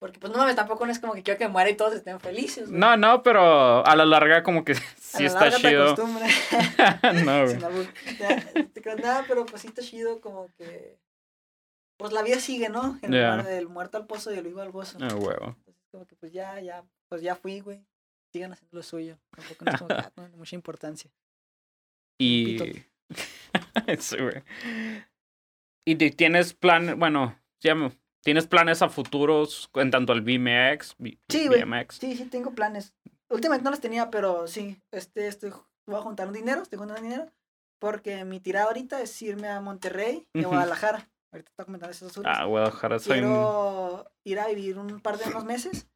Porque, 0.00 0.18
pues, 0.18 0.32
no 0.32 0.38
mames, 0.38 0.56
tampoco 0.56 0.86
no 0.86 0.92
es 0.92 0.98
como 0.98 1.12
que 1.12 1.22
quiero 1.22 1.36
que 1.38 1.46
muera 1.46 1.68
y 1.70 1.76
todos 1.76 1.92
estén 1.94 2.18
felices, 2.20 2.68
güey. 2.70 2.80
No, 2.80 2.96
no, 2.96 3.22
pero 3.22 3.86
a 3.86 3.94
la 3.94 4.06
larga 4.06 4.42
como 4.42 4.64
que 4.64 4.72
A 4.72 4.76
sí 4.98 5.22
la 5.22 5.26
está 5.28 5.40
larga 5.50 5.58
te 5.58 5.68
chido. 5.68 5.84
acostumbras. 5.92 6.32
no, 7.26 7.44
güey. 7.74 8.66
Te 8.72 8.80
creo, 8.82 8.96
nada, 8.96 9.24
pero 9.28 9.44
pues 9.46 9.60
sí 9.62 9.68
está 9.68 9.82
chido 9.82 10.20
como 10.22 10.48
que, 10.56 10.98
pues, 11.98 12.12
la 12.12 12.22
vida 12.22 12.40
sigue, 12.40 12.70
¿no? 12.70 12.98
En 13.02 13.12
Ya. 13.12 13.36
lugar 13.36 13.44
del 13.44 13.68
muerto 13.68 13.98
al 13.98 14.06
pozo 14.06 14.32
y 14.34 14.38
el 14.38 14.44
vivo 14.46 14.62
al 14.62 14.70
gozo. 14.72 14.96
Ah, 15.02 15.14
huevo. 15.14 15.54
Entonces, 15.66 15.86
como 15.90 16.06
que, 16.06 16.16
pues, 16.16 16.32
ya, 16.32 16.58
ya, 16.60 16.82
pues, 17.10 17.20
ya 17.20 17.34
fui, 17.36 17.60
güey, 17.60 17.84
sigan 18.32 18.52
haciendo 18.54 18.78
lo 18.78 18.82
suyo, 18.82 19.18
tampoco 19.36 19.64
no 19.66 19.70
es 19.70 19.76
como 19.78 19.88
que, 19.88 19.94
ah, 19.94 20.12
no, 20.16 20.28
mucha 20.38 20.56
importancia. 20.56 21.10
Y. 22.18 22.58
Sí, 23.98 24.16
güey. 24.18 24.42
Y 25.86 25.96
ti- 25.96 26.10
tienes 26.12 26.54
plan, 26.54 26.98
bueno, 26.98 27.38
ya 27.60 27.74
me- 27.74 27.92
tienes 28.22 28.46
planes 28.46 28.82
a 28.82 28.88
futuros 28.88 29.70
en 29.74 29.90
tanto 29.90 30.12
el 30.12 30.20
BMX, 30.22 30.94
B- 30.98 31.18
Sí. 31.28 31.48
BMX. 31.48 31.96
Sí, 31.98 32.16
sí, 32.16 32.24
tengo 32.26 32.52
planes. 32.52 32.94
Últimamente 33.28 33.64
no 33.64 33.70
los 33.70 33.80
tenía, 33.80 34.10
pero 34.10 34.46
sí, 34.46 34.80
este, 34.90 35.26
estoy, 35.28 35.52
voy 35.86 35.96
a 35.96 36.02
juntar 36.02 36.26
un 36.28 36.34
dinero, 36.34 36.62
estoy 36.62 36.78
juntando 36.78 37.02
dinero, 37.02 37.26
porque 37.78 38.24
mi 38.24 38.40
tirada 38.40 38.66
ahorita 38.66 39.00
es 39.00 39.20
irme 39.22 39.48
a 39.48 39.60
Monterrey 39.60 40.26
y 40.34 40.44
a. 40.44 40.48
Guadalajara. 40.48 41.08
Ahorita 41.32 41.50
está 41.50 41.64
comentando 41.64 41.92
esos 41.92 42.12
dos 42.12 42.24
Ah, 42.26 42.44
Guadalajara 42.44 42.98
soy 42.98 43.12
Quiero 43.20 44.10
ir 44.24 44.40
a 44.40 44.48
vivir 44.48 44.78
un 44.78 45.00
par 45.00 45.16
de 45.16 45.26
unos 45.30 45.44
meses 45.44 45.86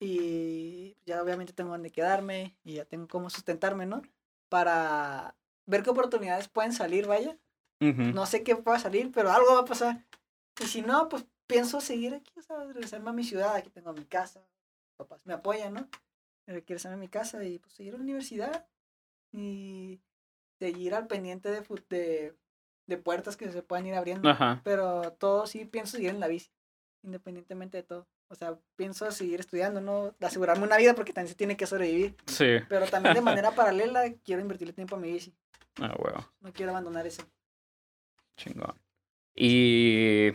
y 0.00 0.96
ya 1.06 1.22
obviamente 1.22 1.52
tengo 1.52 1.70
donde 1.70 1.90
quedarme 1.90 2.56
y 2.64 2.74
ya 2.74 2.84
tengo 2.84 3.08
cómo 3.08 3.30
sustentarme, 3.30 3.86
¿no? 3.86 4.02
Para 4.48 5.36
ver 5.66 5.82
qué 5.82 5.90
oportunidades 5.90 6.48
pueden 6.48 6.72
salir, 6.72 7.06
vaya. 7.06 7.36
Ujú. 7.80 8.02
No 8.14 8.26
sé 8.26 8.42
qué 8.42 8.56
pueda 8.56 8.78
salir, 8.78 9.10
pero 9.12 9.30
algo 9.30 9.54
va 9.54 9.60
a 9.60 9.64
pasar. 9.64 10.04
Y 10.60 10.66
si 10.66 10.82
no, 10.82 11.08
pues 11.08 11.24
pienso 11.48 11.80
seguir 11.80 12.14
aquí, 12.14 12.32
o 12.38 12.42
sea, 12.42 12.62
regresarme 12.64 13.10
a 13.10 13.14
mi 13.14 13.24
ciudad. 13.24 13.56
Aquí 13.56 13.70
tengo 13.70 13.92
mi 13.92 14.04
casa. 14.04 14.40
Papás 14.96 15.26
me 15.26 15.34
apoyan, 15.34 15.74
¿no? 15.74 15.88
Regresarme 16.46 16.94
a 16.94 17.00
mi 17.00 17.08
casa 17.08 17.42
y 17.42 17.58
pues 17.58 17.72
seguir 17.72 17.94
a 17.94 17.96
la 17.96 18.04
universidad. 18.04 18.66
Y 19.32 20.00
seguir 20.58 20.94
al 20.94 21.06
pendiente 21.06 21.50
de, 21.50 21.60
de, 21.88 22.34
de 22.86 22.96
puertas 22.96 23.36
que 23.36 23.50
se 23.50 23.62
puedan 23.62 23.86
ir 23.86 23.94
abriendo. 23.94 24.28
Ajá. 24.28 24.60
Pero 24.62 25.12
todo 25.14 25.46
sí 25.46 25.64
pienso 25.64 25.96
seguir 25.96 26.10
en 26.10 26.20
la 26.20 26.28
bici, 26.28 26.50
independientemente 27.02 27.78
de 27.78 27.82
todo. 27.82 28.06
O 28.30 28.34
sea, 28.34 28.58
pienso 28.76 29.10
seguir 29.10 29.40
estudiando, 29.40 29.80
¿no? 29.80 30.14
Asegurarme 30.20 30.64
una 30.64 30.76
vida 30.76 30.94
porque 30.94 31.12
también 31.12 31.30
se 31.30 31.34
tiene 31.34 31.56
que 31.56 31.66
sobrevivir. 31.66 32.14
Sí. 32.26 32.58
Pero 32.68 32.86
también 32.86 33.14
de 33.14 33.20
manera 33.22 33.52
paralela 33.52 34.12
quiero 34.22 34.42
invertirle 34.42 34.74
tiempo 34.74 34.96
a 34.96 34.98
mi 34.98 35.10
bici. 35.12 35.34
Ah, 35.80 35.94
huevo. 35.98 36.30
No 36.40 36.52
quiero 36.52 36.72
abandonar 36.72 37.06
eso. 37.06 37.22
Chingón. 38.36 38.74
Y. 39.34 40.32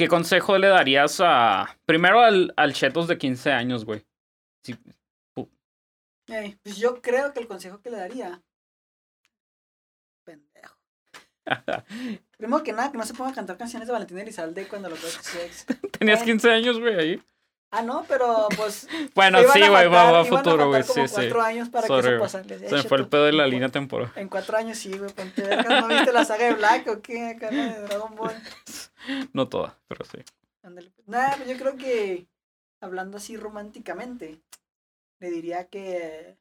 ¿Qué 0.00 0.08
consejo 0.08 0.56
le 0.56 0.68
darías 0.68 1.20
a. 1.22 1.76
Primero 1.84 2.20
al, 2.20 2.54
al 2.56 2.72
Chetos 2.72 3.06
de 3.06 3.18
15 3.18 3.52
años, 3.52 3.84
güey? 3.84 4.02
Sí. 4.64 4.74
Pues 6.62 6.78
yo 6.78 7.02
creo 7.02 7.34
que 7.34 7.40
el 7.40 7.46
consejo 7.46 7.82
que 7.82 7.90
le 7.90 7.98
daría. 7.98 8.40
Pendejo. 10.24 10.78
Primero 12.38 12.62
que 12.62 12.72
nada, 12.72 12.90
que 12.90 12.96
no 12.96 13.04
se 13.04 13.12
ponga 13.12 13.32
a 13.32 13.34
cantar 13.34 13.58
canciones 13.58 13.88
de 13.88 13.92
Valentín 13.92 14.18
Elizalde 14.18 14.66
cuando 14.68 14.88
lo 14.88 14.96
ex. 14.96 15.66
Tenías 15.98 16.22
Eh. 16.22 16.24
15 16.24 16.50
años, 16.50 16.80
güey, 16.80 16.94
ahí. 16.98 17.22
Ah, 17.72 17.82
no, 17.82 18.04
pero 18.08 18.48
pues. 18.56 18.88
Bueno, 19.14 19.38
sí, 19.52 19.60
güey, 19.60 19.88
va, 19.88 20.20
a 20.20 20.24
futuro, 20.24 20.68
güey. 20.68 20.82
Sí, 20.82 21.06
sí. 21.06 21.14
cuatro 21.14 21.40
años 21.40 21.68
para 21.68 21.86
Sorry, 21.86 22.18
que 22.18 22.54
eso. 22.54 22.68
Se 22.68 22.74
me 22.74 22.82
fue 22.82 22.98
el 22.98 23.08
pedo 23.08 23.26
de 23.26 23.32
la 23.32 23.46
línea 23.46 23.68
temporal. 23.68 24.12
En 24.16 24.28
cuatro 24.28 24.56
años 24.56 24.78
sí, 24.78 24.90
güey. 24.90 25.10
¿No 25.68 25.88
viste 25.88 26.12
la 26.12 26.24
saga 26.24 26.46
de 26.46 26.54
Black 26.54 26.88
o 26.88 27.00
qué? 27.00 27.30
Acá 27.30 27.50
de 27.50 27.80
Dragon 27.82 28.14
Ball. 28.16 28.34
No 29.32 29.48
toda, 29.48 29.78
pero 29.88 30.04
sí. 30.04 30.18
Ándale. 30.62 30.90
pues. 30.90 31.08
Nada, 31.08 31.34
pues 31.36 31.48
yo 31.48 31.56
creo 31.56 31.76
que 31.76 32.26
hablando 32.82 33.16
así 33.16 33.36
románticamente, 33.36 34.42
le 35.20 35.30
diría 35.30 35.68
que 35.68 36.36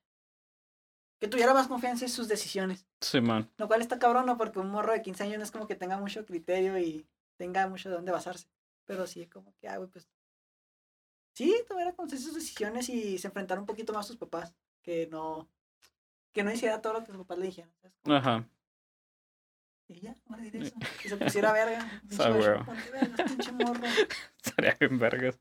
que 1.20 1.28
tuviera 1.28 1.54
más 1.54 1.68
confianza 1.68 2.06
en 2.06 2.12
sus 2.12 2.28
decisiones. 2.28 2.86
Sí, 3.02 3.20
man. 3.20 3.50
Lo 3.58 3.68
cual 3.68 3.82
está 3.82 4.00
cabrón, 4.00 4.26
¿no? 4.26 4.38
Porque 4.38 4.60
un 4.60 4.72
morro 4.72 4.94
de 4.94 5.02
15 5.02 5.24
años 5.24 5.38
no 5.38 5.44
es 5.44 5.52
como 5.52 5.68
que 5.68 5.76
tenga 5.76 5.98
mucho 5.98 6.26
criterio 6.26 6.78
y 6.80 7.06
tenga 7.38 7.68
mucho 7.68 7.90
de 7.90 7.96
dónde 7.96 8.12
basarse. 8.12 8.48
Pero 8.86 9.06
sí, 9.06 9.28
como 9.28 9.54
que, 9.60 9.68
ah, 9.68 9.78
güey, 9.78 9.90
pues. 9.90 10.08
Sí, 11.40 11.56
tuviera 11.70 11.94
conciencia 11.94 12.28
en 12.28 12.34
sus 12.34 12.44
decisiones 12.44 12.90
y 12.90 13.18
se 13.18 13.28
enfrentara 13.28 13.62
un 13.62 13.66
poquito 13.66 13.94
más 13.94 14.06
a 14.06 14.08
sus 14.10 14.18
papás. 14.18 14.54
Que 14.82 15.08
no. 15.08 15.50
Que 16.34 16.44
no 16.44 16.52
hiciera 16.52 16.82
todo 16.82 16.92
lo 16.92 17.00
que 17.00 17.14
sus 17.14 17.16
papás 17.16 17.38
le 17.38 17.46
dijeron. 17.46 17.72
Ajá. 18.04 18.46
Y 19.88 20.02
ya, 20.02 20.18
no 20.28 20.36
le 20.36 20.44
diré 20.44 20.68
eso. 20.68 20.76
Que 21.02 21.08
se 21.08 21.16
pusiera 21.16 21.54
verga. 21.54 21.90
Pinche 22.10 23.54
morro. 23.54 23.86
Estaría 24.44 24.76
bien 24.82 25.00
vergas. 25.00 25.40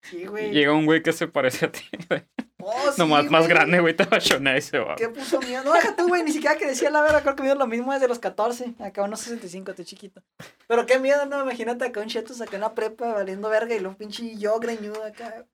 Sí, 0.00 0.26
güey. 0.26 0.50
Llega 0.50 0.72
un 0.72 0.86
güey 0.86 1.04
que 1.04 1.12
se 1.12 1.28
parece 1.28 1.66
a 1.66 1.70
ti, 1.70 1.84
güey. 2.08 2.24
Oh, 2.64 2.92
sí, 2.92 2.98
Nomás 2.98 3.24
más 3.30 3.42
güey. 3.42 3.54
grande, 3.54 3.80
güey, 3.80 3.94
te 3.96 4.04
bachonea 4.04 4.56
y 4.56 4.60
se 4.60 4.78
va. 4.78 4.94
Qué 4.96 5.08
puso 5.08 5.40
miedo. 5.40 5.64
No, 5.64 5.72
deja 5.72 5.96
tú, 5.96 6.06
güey. 6.06 6.22
Ni 6.22 6.30
siquiera 6.32 6.56
que 6.56 6.66
decía 6.66 6.90
la 6.90 7.02
verdad. 7.02 7.22
Creo 7.22 7.34
que 7.34 7.42
mido 7.42 7.56
lo 7.56 7.66
mismo 7.66 7.92
desde 7.92 8.06
los 8.08 8.18
14. 8.20 8.74
Acá 8.78 9.02
unos 9.02 9.20
65, 9.20 9.70
estoy 9.72 9.84
chiquito. 9.84 10.22
Pero 10.68 10.86
qué 10.86 10.98
miedo, 11.00 11.26
no. 11.26 11.42
Imagínate 11.42 11.84
acá 11.86 12.00
un 12.00 12.06
cheto 12.08 12.32
en 12.52 12.60
la 12.60 12.74
prepa 12.74 13.12
valiendo 13.14 13.48
verga 13.48 13.74
y 13.74 13.80
luego 13.80 13.96
pinche 13.96 14.36
yo 14.36 14.58
greñudo 14.60 15.04
acá. 15.04 15.44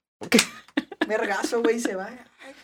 Vergazo, 1.07 1.63
güey, 1.63 1.81
se 1.81 1.95
va. 1.95 2.11
Ay. 2.45 2.55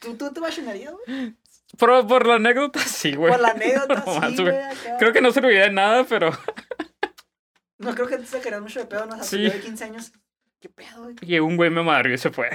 ¿Tú, 0.00 0.16
tú 0.16 0.32
te 0.32 0.40
vacionarías, 0.40 0.92
güey? 1.06 1.34
Pero 1.76 2.06
por 2.06 2.26
la 2.26 2.36
anécdota, 2.36 2.78
sí, 2.78 3.14
güey. 3.16 3.32
Por 3.32 3.40
la 3.40 3.48
anécdota, 3.48 3.94
No 4.06 4.30
sí, 4.30 4.36
güey. 4.42 4.54
güey. 4.54 4.98
Creo 5.00 5.12
que 5.12 5.20
no 5.20 5.32
serviría 5.32 5.62
de 5.62 5.70
nada, 5.70 6.04
pero. 6.04 6.30
No 7.76 7.92
creo 7.94 8.06
que 8.06 8.16
te 8.18 8.24
sacarías 8.26 8.62
mucho 8.62 8.78
de 8.78 8.86
pedo, 8.86 9.04
¿no? 9.04 9.14
O 9.14 9.16
sea, 9.18 9.24
Sí. 9.24 9.42
de 9.42 9.60
15 9.60 9.84
años. 9.84 10.12
¿Qué 10.60 10.68
pedo, 10.68 11.02
güey? 11.02 11.16
Llegó 11.16 11.44
un 11.46 11.56
güey 11.56 11.70
me 11.70 11.82
madrió 11.82 12.14
y 12.14 12.18
se 12.18 12.30
fue. 12.30 12.48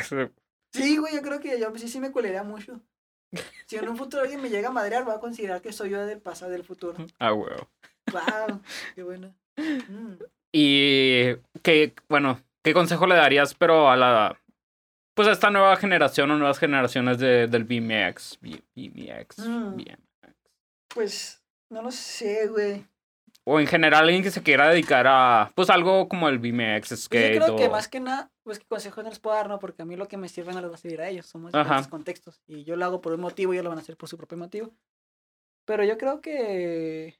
Sí, 0.74 0.98
güey, 0.98 1.16
yo 1.16 1.22
creo 1.22 1.40
que 1.40 1.60
yo 1.60 1.76
sí, 1.78 1.88
sí 1.88 2.00
me 2.00 2.12
culería 2.12 2.44
mucho. 2.44 2.80
Si 3.68 3.76
en 3.78 3.88
un 3.90 3.98
futuro 3.98 4.24
alguien 4.24 4.42
me 4.42 4.50
llega 4.50 4.70
a 4.70 4.72
madrear, 4.72 5.04
voy 5.06 5.14
a 5.16 5.20
considerar 5.20 5.62
que 5.62 5.72
soy 5.72 5.90
yo 5.92 6.06
del 6.06 6.20
pasado, 6.22 6.52
del 6.52 6.64
futuro. 6.64 6.98
Ah, 7.20 7.32
güey. 7.32 7.52
Wow, 8.12 8.62
qué 8.96 9.04
bueno. 9.04 9.34
Mm. 9.58 10.14
Y 10.52 11.36
que, 11.62 11.94
bueno, 12.08 12.42
¿qué 12.64 12.74
consejo 12.74 13.06
le 13.08 13.16
darías, 13.16 13.54
pero 13.54 13.90
a 13.90 13.96
la. 13.98 14.40
Pues 15.16 15.28
a 15.28 15.32
esta 15.32 15.52
nueva 15.52 15.76
generación 15.76 16.32
o 16.32 16.38
nuevas 16.38 16.60
generaciones 16.60 17.20
de, 17.20 17.48
del 17.48 17.66
BMX? 17.66 18.40
B- 18.42 18.64
BMX. 18.76 19.40
Mm. 19.40 19.76
BMX. 19.76 20.00
Pues, 20.94 21.44
no 21.70 21.82
lo 21.84 21.92
sé, 21.92 22.48
güey. 22.48 22.86
O 23.52 23.60
en 23.60 23.66
general 23.66 24.04
alguien 24.04 24.22
que 24.22 24.30
se 24.30 24.44
quiera 24.44 24.70
dedicar 24.70 25.08
a, 25.08 25.52
pues 25.56 25.72
algo 25.72 26.08
como 26.08 26.30
el 26.30 26.38
BMX, 26.38 26.90
Pues 26.90 27.04
skate 27.06 27.34
yo 27.34 27.46
creo 27.46 27.56
que 27.56 27.68
más 27.70 27.88
que 27.88 28.00
nada, 28.00 28.32
pues 28.44 28.60
que 28.60 28.68
consejos 28.68 29.04
no 29.04 29.10
les 29.10 29.18
puedo 29.18 29.36
dar, 29.36 29.50
¿no? 29.50 29.58
Porque 29.58 29.82
a 29.82 29.86
mí 29.86 29.96
lo 29.96 30.08
que 30.08 30.18
me 30.18 30.30
sirve 30.30 30.54
no 30.54 30.62
les 30.62 30.70
va 30.70 30.76
a 30.76 30.78
servir 30.78 31.02
a 31.02 31.10
ellos. 31.10 31.26
Somos 31.26 31.52
diferentes 31.52 31.88
contextos. 31.88 32.40
Y 32.46 32.64
yo 32.64 32.76
lo 32.76 32.86
hago 32.86 33.02
por 33.02 33.12
un 33.14 33.22
motivo 33.22 33.52
y 33.52 33.56
ellos 33.56 33.64
lo 33.64 33.72
van 33.72 33.80
a 33.80 33.82
hacer 33.82 33.98
por 33.98 34.08
su 34.08 34.18
propio 34.18 34.38
motivo. 34.38 34.72
Pero 35.66 35.84
yo 35.84 35.98
creo 35.98 36.22
que 36.22 37.20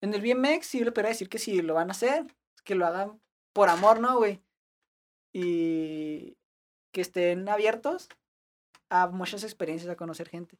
en 0.00 0.12
el 0.12 0.20
BMX 0.20 0.66
sí 0.66 0.82
le 0.82 0.90
podría 0.90 1.10
decir 1.10 1.28
que 1.28 1.38
si 1.38 1.62
lo 1.62 1.74
van 1.74 1.90
a 1.90 1.92
hacer, 1.92 2.26
que 2.64 2.74
lo 2.74 2.84
hagan 2.84 3.20
por 3.52 3.68
amor, 3.68 4.00
¿no, 4.00 4.16
güey? 4.16 4.42
Y 5.32 6.36
que 6.92 7.00
estén 7.00 7.48
abiertos 7.48 8.08
a 8.90 9.06
muchas 9.06 9.44
experiencias, 9.44 9.88
a 9.88 9.96
conocer 9.96 10.28
gente. 10.28 10.58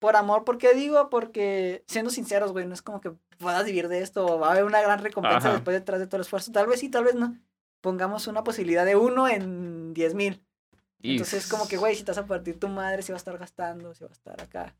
Por 0.00 0.16
amor, 0.16 0.44
¿por 0.44 0.58
qué 0.58 0.74
digo? 0.74 1.10
Porque, 1.10 1.84
siendo 1.86 2.10
sinceros, 2.10 2.52
güey, 2.52 2.66
no 2.66 2.74
es 2.74 2.82
como 2.82 3.00
que 3.00 3.12
puedas 3.38 3.64
vivir 3.64 3.86
de 3.88 4.00
esto, 4.00 4.26
o 4.26 4.38
va 4.38 4.48
a 4.48 4.52
haber 4.52 4.64
una 4.64 4.80
gran 4.80 4.98
recompensa 5.00 5.48
Ajá. 5.48 5.52
después 5.52 5.76
detrás 5.76 6.00
de 6.00 6.06
todo 6.06 6.16
el 6.16 6.22
esfuerzo. 6.22 6.50
Tal 6.50 6.66
vez 6.66 6.80
sí, 6.80 6.88
tal 6.88 7.04
vez 7.04 7.14
no. 7.14 7.38
Pongamos 7.80 8.26
una 8.26 8.42
posibilidad 8.42 8.84
de 8.84 8.96
uno 8.96 9.28
en 9.28 9.94
diez 9.94 10.14
mil. 10.14 10.42
Entonces, 11.02 11.46
como 11.46 11.68
que, 11.68 11.76
güey, 11.76 11.94
si 11.94 12.02
te 12.02 12.10
vas 12.10 12.18
a 12.18 12.26
partir 12.26 12.58
tu 12.58 12.68
madre, 12.68 13.02
si 13.02 13.12
va 13.12 13.16
a 13.16 13.18
estar 13.18 13.38
gastando, 13.38 13.94
si 13.94 14.04
va 14.04 14.10
a 14.10 14.12
estar 14.12 14.42
acá 14.42 14.74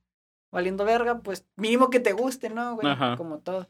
valiendo 0.51 0.85
verga, 0.85 1.21
pues 1.21 1.47
mínimo 1.57 1.91
que 1.91 2.01
te 2.01 2.13
guste, 2.13 2.51
¿no, 2.51 2.75
güey? 2.75 2.89
Ajá. 2.89 3.17
Como 3.17 3.39
todo. 3.39 3.69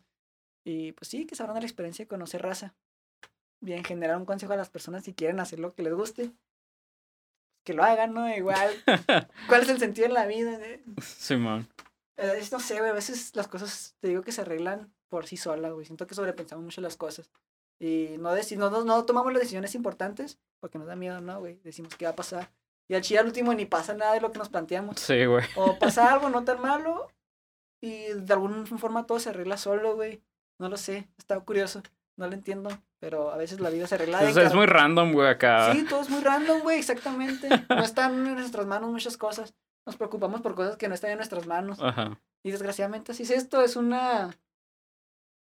Y 0.64 0.92
pues 0.92 1.08
sí, 1.08 1.26
que 1.26 1.34
sabrán 1.34 1.54
de 1.54 1.60
la 1.60 1.66
experiencia 1.66 2.04
de 2.04 2.08
conocer 2.08 2.42
raza. 2.42 2.74
Bien, 3.60 3.84
generar 3.84 4.16
un 4.16 4.24
consejo 4.24 4.52
a 4.52 4.56
las 4.56 4.70
personas 4.70 5.04
si 5.04 5.14
quieren 5.14 5.40
hacer 5.40 5.58
lo 5.58 5.74
que 5.74 5.82
les 5.82 5.94
guste. 5.94 6.32
Que 7.70 7.76
lo 7.76 7.84
hagan, 7.84 8.12
¿no? 8.14 8.28
Igual. 8.34 8.68
¿Cuál 9.46 9.62
es 9.62 9.68
el 9.68 9.78
sentido 9.78 10.08
en 10.08 10.14
la 10.14 10.26
vida? 10.26 10.58
eh? 10.60 10.82
Simón. 11.00 11.68
Eh, 12.16 12.34
es- 12.38 12.50
no 12.50 12.58
sé, 12.58 12.78
güey, 12.78 12.90
a 12.90 12.92
veces 12.94 13.30
las 13.36 13.46
cosas, 13.46 13.94
te 14.00 14.08
digo 14.08 14.22
que 14.22 14.32
se 14.32 14.40
arreglan 14.40 14.92
por 15.08 15.24
sí 15.28 15.36
solas, 15.36 15.72
güey. 15.72 15.86
Siento 15.86 16.04
que 16.08 16.16
sobrepensamos 16.16 16.64
mucho 16.64 16.80
las 16.80 16.96
cosas. 16.96 17.30
Y 17.78 18.16
no, 18.18 18.34
no, 18.34 18.70
no, 18.70 18.84
no 18.84 19.04
tomamos 19.04 19.32
las 19.32 19.42
decisiones 19.42 19.76
importantes 19.76 20.40
porque 20.58 20.78
nos 20.78 20.88
da 20.88 20.96
miedo, 20.96 21.20
¿no, 21.20 21.38
güey? 21.38 21.60
Decimos 21.62 21.94
qué 21.94 22.06
va 22.06 22.10
a 22.10 22.16
pasar. 22.16 22.50
Y 22.88 22.94
al 22.96 23.02
chile 23.02 23.20
al 23.20 23.26
último 23.26 23.54
ni 23.54 23.66
pasa 23.66 23.94
nada 23.94 24.14
de 24.14 24.20
lo 24.20 24.32
que 24.32 24.40
nos 24.40 24.48
planteamos. 24.48 24.98
Sí, 24.98 25.24
güey. 25.26 25.44
O 25.54 25.78
pasa 25.78 26.08
algo 26.12 26.28
no 26.28 26.42
tan 26.42 26.60
malo 26.60 27.08
y 27.80 28.06
de 28.14 28.32
alguna 28.32 28.66
forma 28.66 29.06
todo 29.06 29.20
se 29.20 29.28
arregla 29.30 29.56
solo, 29.56 29.94
güey. 29.94 30.20
No 30.58 30.68
lo 30.68 30.76
sé, 30.76 31.08
está 31.18 31.38
curioso. 31.38 31.84
No 32.20 32.28
lo 32.28 32.34
entiendo, 32.34 32.68
pero 32.98 33.32
a 33.32 33.38
veces 33.38 33.60
la 33.60 33.70
vida 33.70 33.86
se 33.86 33.94
arregla. 33.94 34.22
Es, 34.28 34.54
muy 34.54 34.66
random, 34.66 35.14
güey, 35.14 35.26
acá. 35.26 35.72
Sí, 35.72 35.86
todo 35.88 36.02
es 36.02 36.10
muy 36.10 36.20
random, 36.20 36.60
güey, 36.60 36.78
exactamente. 36.78 37.48
No 37.66 37.78
están 37.82 38.26
en 38.26 38.34
nuestras 38.34 38.66
manos 38.66 38.90
muchas 38.90 39.16
cosas. 39.16 39.54
Nos 39.86 39.96
preocupamos 39.96 40.42
por 40.42 40.54
cosas 40.54 40.76
que 40.76 40.86
no 40.86 40.92
están 40.92 41.12
en 41.12 41.16
nuestras 41.16 41.46
manos. 41.46 41.78
Ajá. 41.80 42.20
Y 42.42 42.50
desgraciadamente 42.50 43.12
así 43.12 43.22
es 43.22 43.30
esto, 43.30 43.62
es 43.62 43.74
una... 43.74 44.36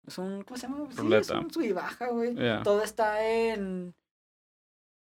Es 0.06 0.18
un... 0.18 0.44
¿Cómo 0.44 0.58
se 0.58 0.66
llama? 0.66 0.84
Sí, 0.88 0.90
es 0.90 0.96
Ruleta. 0.98 1.38
un 1.38 1.50
sub 1.50 1.62
y 1.62 1.72
baja, 1.72 2.08
güey. 2.08 2.34
Ya. 2.34 2.62
Todo 2.62 2.82
está 2.82 3.26
en... 3.26 3.94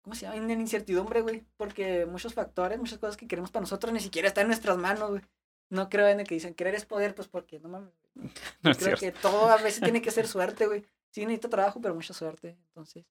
¿Cómo 0.02 0.14
se 0.14 0.26
llama? 0.26 0.36
En, 0.36 0.60
incertidumbre, 0.60 1.22
güey. 1.22 1.46
Porque 1.56 2.04
muchos 2.04 2.34
factores, 2.34 2.78
muchas 2.78 2.98
cosas 2.98 3.16
que 3.16 3.26
queremos 3.26 3.50
para 3.50 3.62
nosotros 3.62 3.90
ni 3.90 4.00
siquiera 4.00 4.28
están 4.28 4.42
en 4.42 4.48
nuestras 4.48 4.76
manos, 4.76 5.12
güey. 5.12 5.22
No 5.70 5.88
creo 5.88 6.08
en 6.08 6.20
el 6.20 6.26
que 6.26 6.34
dicen 6.34 6.52
querer 6.52 6.74
es 6.74 6.84
poder, 6.84 7.14
pues 7.14 7.26
porque 7.26 7.58
no 7.58 7.70
mames. 7.70 7.94
No 8.62 8.74
Creo 8.74 8.96
cierto. 8.96 9.00
que 9.00 9.12
todo 9.12 9.48
a 9.48 9.56
veces 9.56 9.80
tiene 9.80 10.02
que 10.02 10.10
ser 10.10 10.26
suerte, 10.26 10.66
güey. 10.66 10.84
Sí, 11.10 11.22
necesito 11.22 11.48
trabajo, 11.48 11.80
pero 11.80 11.94
mucha 11.94 12.14
suerte. 12.14 12.56
Entonces, 12.68 13.06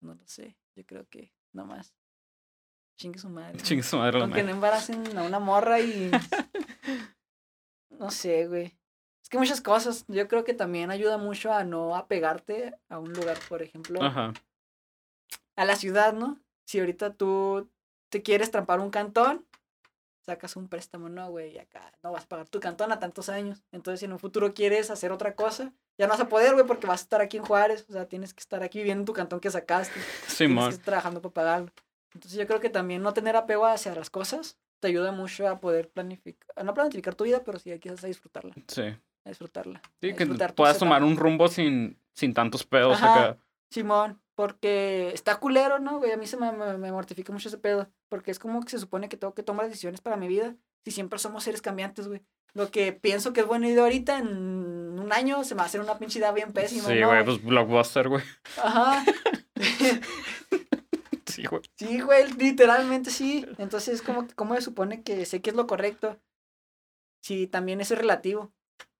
no 0.00 0.14
lo 0.14 0.26
sé. 0.26 0.56
Yo 0.74 0.84
creo 0.86 1.06
que 1.08 1.32
no 1.52 1.66
más. 1.66 1.94
Chingue 2.98 3.18
su 3.18 3.28
madre. 3.30 3.58
Chingue 3.62 3.82
su 3.82 3.96
madre 3.98 4.20
Aunque 4.20 4.42
no 4.42 4.50
embaracen 4.50 5.16
a 5.16 5.22
una 5.22 5.38
morra 5.38 5.80
y. 5.80 6.10
No 7.90 8.10
sé, 8.10 8.46
güey. 8.46 8.78
Es 9.22 9.28
que 9.30 9.38
muchas 9.38 9.60
cosas. 9.60 10.04
Yo 10.08 10.28
creo 10.28 10.44
que 10.44 10.54
también 10.54 10.90
ayuda 10.90 11.18
mucho 11.18 11.52
a 11.52 11.64
no 11.64 11.96
apegarte 11.96 12.78
a 12.88 12.98
un 12.98 13.12
lugar, 13.12 13.38
por 13.48 13.62
ejemplo, 13.62 14.02
Ajá. 14.02 14.34
a 15.56 15.64
la 15.64 15.76
ciudad, 15.76 16.12
¿no? 16.12 16.38
Si 16.66 16.78
ahorita 16.78 17.14
tú 17.14 17.70
te 18.10 18.22
quieres 18.22 18.50
trampar 18.50 18.80
un 18.80 18.90
cantón, 18.90 19.46
sacas 20.20 20.56
un 20.56 20.68
préstamo, 20.68 21.08
no, 21.08 21.30
güey, 21.30 21.54
y 21.54 21.58
acá 21.58 21.92
no 22.02 22.12
vas 22.12 22.24
a 22.24 22.28
pagar 22.28 22.48
tu 22.48 22.60
cantón 22.60 22.92
a 22.92 22.98
tantos 22.98 23.28
años. 23.28 23.64
Entonces, 23.72 24.00
si 24.00 24.06
en 24.06 24.12
un 24.12 24.18
futuro 24.18 24.52
quieres 24.52 24.90
hacer 24.90 25.10
otra 25.10 25.34
cosa, 25.34 25.72
ya 25.98 26.06
no 26.06 26.12
vas 26.12 26.20
a 26.20 26.28
poder, 26.28 26.54
güey, 26.54 26.66
porque 26.66 26.86
vas 26.86 27.00
a 27.00 27.04
estar 27.04 27.20
aquí 27.20 27.36
en 27.38 27.44
Juárez. 27.44 27.86
O 27.88 27.92
sea, 27.92 28.06
tienes 28.06 28.34
que 28.34 28.40
estar 28.40 28.62
aquí 28.62 28.78
viviendo 28.78 29.02
en 29.02 29.06
tu 29.06 29.12
cantón 29.12 29.40
que 29.40 29.50
sacaste. 29.50 29.94
Tienes 30.36 30.64
que 30.64 30.70
estar 30.70 30.84
trabajando 30.84 31.20
para 31.22 31.32
pagarlo. 31.34 31.72
Entonces 32.14 32.38
yo 32.38 32.46
creo 32.46 32.60
que 32.60 32.70
también 32.70 33.02
no 33.02 33.12
tener 33.12 33.36
apego 33.36 33.66
hacia 33.66 33.94
las 33.94 34.10
cosas 34.10 34.58
te 34.80 34.88
ayuda 34.88 35.10
mucho 35.12 35.48
a 35.48 35.58
poder 35.58 35.88
planificar, 35.90 36.64
no 36.64 36.74
planificar 36.74 37.14
tu 37.14 37.24
vida, 37.24 37.42
pero 37.44 37.58
sí 37.58 37.76
quizás 37.78 38.04
a 38.04 38.06
disfrutarla, 38.08 38.54
Sí. 38.68 38.82
a 38.82 39.28
disfrutarla. 39.28 39.80
Sí, 40.00 40.10
a 40.10 40.12
que 40.14 40.24
disfrutar 40.24 40.54
puedas 40.54 40.78
tomar 40.78 41.02
un 41.02 41.16
rumbo 41.16 41.48
sin, 41.48 41.98
sin 42.14 42.34
tantos 42.34 42.64
pedos 42.64 42.94
Ajá. 43.02 43.24
acá. 43.30 43.38
Simón, 43.70 44.20
porque 44.34 45.10
está 45.14 45.36
culero, 45.40 45.78
¿no, 45.78 45.98
güey? 45.98 46.12
A 46.12 46.16
mí 46.18 46.26
se 46.26 46.36
me, 46.36 46.52
me, 46.52 46.76
me 46.78 46.92
mortifica 46.92 47.32
mucho 47.32 47.48
ese 47.48 47.58
pedo, 47.58 47.88
porque 48.08 48.30
es 48.30 48.38
como 48.38 48.62
que 48.62 48.70
se 48.70 48.78
supone 48.78 49.08
que 49.08 49.16
tengo 49.16 49.34
que 49.34 49.42
tomar 49.42 49.66
decisiones 49.66 50.00
para 50.02 50.16
mi 50.16 50.28
vida, 50.28 50.54
si 50.86 50.92
siempre 50.92 51.18
somos 51.18 51.42
seres 51.42 51.60
cambiantes, 51.60 52.06
güey. 52.06 52.22
Lo 52.54 52.70
que 52.70 52.92
pienso 52.92 53.32
que 53.32 53.40
es 53.40 53.46
buena 53.46 53.68
idea 53.68 53.82
ahorita, 53.82 54.18
en 54.18 54.28
un 54.28 55.12
año 55.12 55.42
se 55.42 55.56
me 55.56 55.58
va 55.58 55.64
a 55.64 55.66
hacer 55.66 55.80
una 55.80 55.98
pinche 55.98 56.20
idea 56.20 56.30
bien 56.30 56.52
pésima, 56.52 56.88
Sí, 56.88 57.00
¿no, 57.00 57.08
güey, 57.08 57.24
pues 57.24 57.42
blockbuster, 57.42 58.08
güey. 58.08 58.22
Ajá. 58.62 59.04
Sí, 61.26 61.44
güey. 61.44 61.60
Sí, 61.74 62.00
güey, 62.00 62.32
literalmente 62.34 63.10
sí. 63.10 63.44
Entonces, 63.58 64.00
como 64.00 64.26
¿cómo 64.36 64.54
se 64.54 64.62
supone 64.62 65.02
que 65.02 65.26
sé 65.26 65.42
que 65.42 65.50
es 65.50 65.56
lo 65.56 65.66
correcto? 65.66 66.18
Sí, 67.20 67.46
también 67.46 67.82
eso 67.82 67.92
es 67.92 68.00
relativo. 68.00 68.54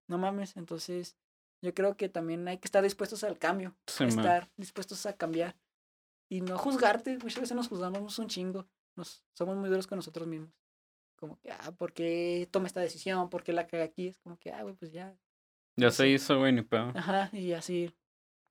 No 0.06 0.18
mames. 0.18 0.54
Entonces, 0.56 1.16
yo 1.62 1.72
creo 1.72 1.96
que 1.96 2.10
también 2.10 2.46
hay 2.46 2.58
que 2.58 2.66
estar 2.66 2.82
dispuestos 2.82 3.24
al 3.24 3.38
cambio. 3.38 3.74
Sí, 3.86 4.04
man. 4.04 4.18
estar 4.18 4.50
dispuestos 4.58 5.06
a 5.06 5.14
cambiar. 5.14 5.56
Y 6.28 6.42
no 6.42 6.58
juzgarte. 6.58 7.16
Muchas 7.22 7.40
veces 7.40 7.56
nos 7.56 7.68
juzgamos 7.68 8.18
un 8.18 8.28
chingo. 8.28 8.66
Nos, 8.96 9.24
somos 9.32 9.56
muy 9.56 9.70
duros 9.70 9.86
con 9.86 9.96
nosotros 9.96 10.26
mismos. 10.28 10.50
Como 11.16 11.38
que, 11.40 11.50
ah, 11.50 11.72
¿por 11.76 11.92
qué 11.92 12.48
tomé 12.50 12.66
esta 12.66 12.80
decisión? 12.80 13.30
¿Por 13.30 13.42
qué 13.42 13.52
la 13.52 13.66
cagué 13.66 13.82
aquí? 13.82 14.08
Es 14.08 14.18
como 14.18 14.38
que, 14.38 14.52
ah, 14.52 14.62
güey, 14.62 14.74
pues 14.74 14.92
ya. 14.92 15.16
Ya 15.76 15.90
se 15.90 16.08
hizo, 16.08 16.38
güey, 16.38 16.52
ni 16.52 16.62
pedo. 16.62 16.92
Ajá, 16.94 17.30
y 17.32 17.52
así, 17.52 17.94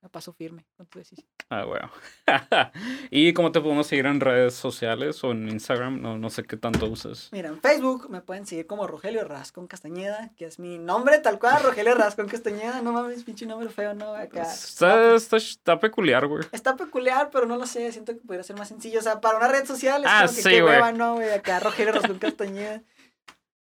a 0.06 0.10
paso 0.10 0.34
firme 0.34 0.66
con 0.78 0.86
tu 0.86 1.00
decisión. 1.00 1.28
Ah, 1.50 1.64
güey. 1.64 1.82
¿Y 3.10 3.34
cómo 3.34 3.52
te 3.52 3.60
podemos 3.60 3.88
seguir 3.88 4.06
en 4.06 4.20
redes 4.20 4.54
sociales 4.54 5.24
o 5.24 5.32
en 5.32 5.50
Instagram? 5.50 6.02
No, 6.02 6.18
no 6.18 6.30
sé 6.30 6.44
qué 6.44 6.58
tanto 6.58 6.86
usas. 6.86 7.30
Mira, 7.32 7.50
en 7.50 7.60
Facebook 7.60 8.10
me 8.10 8.22
pueden 8.22 8.46
seguir 8.46 8.68
como 8.68 8.88
Rogelio 8.88 9.24
Rascón 9.24 9.68
Castañeda, 9.68 10.32
que 10.38 10.46
es 10.46 10.60
mi 10.60 10.78
nombre 10.78 11.20
tal 11.20 11.40
cual, 11.40 11.64
Rogelio 11.64 11.96
Rascón 11.96 12.28
Castañeda. 12.28 12.82
No 12.82 12.92
mames, 12.94 13.24
pinche 13.24 13.46
nombre 13.46 13.70
feo, 13.70 13.94
¿no? 13.94 14.16
Acá. 14.16 14.44
Está, 14.44 15.16
está, 15.16 15.38
está 15.38 15.80
peculiar, 15.80 16.28
güey. 16.28 16.44
Está 16.52 16.76
peculiar, 16.76 17.30
pero 17.32 17.46
no 17.46 17.58
lo 17.58 17.66
sé, 17.66 17.92
siento 17.92 18.14
que 18.14 18.20
podría 18.20 18.44
ser 18.44 18.58
más 18.58 18.68
sencillo. 18.68 19.00
O 19.00 19.04
sea, 19.04 19.20
para 19.22 19.38
una 19.38 19.48
red 19.48 19.66
social 19.66 20.04
es 20.04 20.10
Ah, 20.10 20.24
como 20.26 20.36
que 20.36 20.42
sí, 20.44 20.50
qué 20.50 20.64
hueva, 20.64 20.92
¿no, 20.92 21.16
güey? 21.16 21.32
Acá 21.32 21.60
Rogelio 21.60 21.94
Rascón 21.94 22.20
Castañeda. 22.20 22.82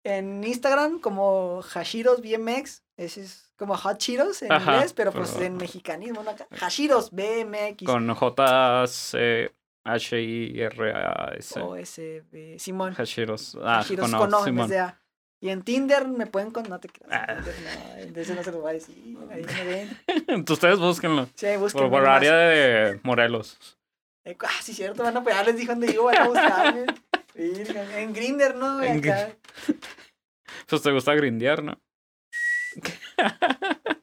En 0.06 0.42
Instagram 0.44 1.00
como 1.00 1.62
Hashiros 1.62 2.22
BMX, 2.22 2.84
ese 2.96 3.22
es 3.22 3.52
como 3.56 3.76
Hot 3.76 3.98
Cheetos 3.98 4.40
en 4.42 4.52
Ajá, 4.52 4.74
inglés, 4.74 4.92
pero 4.92 5.10
pues 5.10 5.34
en 5.40 5.56
mexicanismo, 5.56 6.22
¿no? 6.22 6.30
Acá, 6.30 6.46
Hashiros 6.60 7.10
BMX. 7.10 7.82
Con 7.84 8.14
J-C-H-I-R-A-S. 8.14 9.50
O 11.60 11.74
ese, 11.74 12.22
eh, 12.32 12.54
Simón. 12.58 12.94
Hashiros. 12.96 13.58
Ah, 13.60 13.80
Hashiros 13.80 14.08
con 14.12 14.30
con 14.30 14.34
O, 14.34 14.62
O 14.62 14.68
de 14.68 14.78
A. 14.78 15.00
Y 15.40 15.48
en 15.50 15.62
Tinder 15.62 16.06
me 16.06 16.26
pueden 16.26 16.52
con... 16.52 16.68
No 16.68 16.78
te 16.78 16.88
creas. 16.88 17.10
Ah. 17.12 17.26
Tinder 17.26 17.54
no, 17.64 17.96
entonces 17.98 18.36
no 18.36 18.44
se 18.44 18.52
lo 18.52 18.60
voy 18.60 18.70
a 18.70 18.74
decir. 18.74 19.18
Ahí 19.30 19.42
me 19.44 19.64
ven. 19.64 19.98
Entonces, 20.28 20.50
Ustedes 20.52 20.78
búsquenlo. 20.78 21.26
Sí, 21.34 21.46
Por, 21.46 21.58
búsquenme 21.58 21.90
por 21.90 22.02
nomás. 22.02 22.16
área 22.16 22.36
de 22.36 23.00
Morelos. 23.02 23.58
Eh, 24.24 24.36
ah, 24.40 24.48
sí, 24.62 24.72
cierto. 24.72 25.02
Bueno, 25.02 25.22
pues 25.22 25.34
ya 25.34 25.42
les 25.44 25.56
dije 25.56 25.68
dónde 25.68 25.92
iba, 25.92 26.04
van 26.04 26.16
a 26.16 26.28
buscarme. 26.28 26.86
En 27.36 28.12
Grinder, 28.12 28.54
¿no? 28.54 28.82
En 28.82 28.98
Acá. 28.98 29.36
Pues 30.66 30.82
te 30.82 30.92
gusta 30.92 31.14
grindear, 31.14 31.62
¿no? 31.62 31.80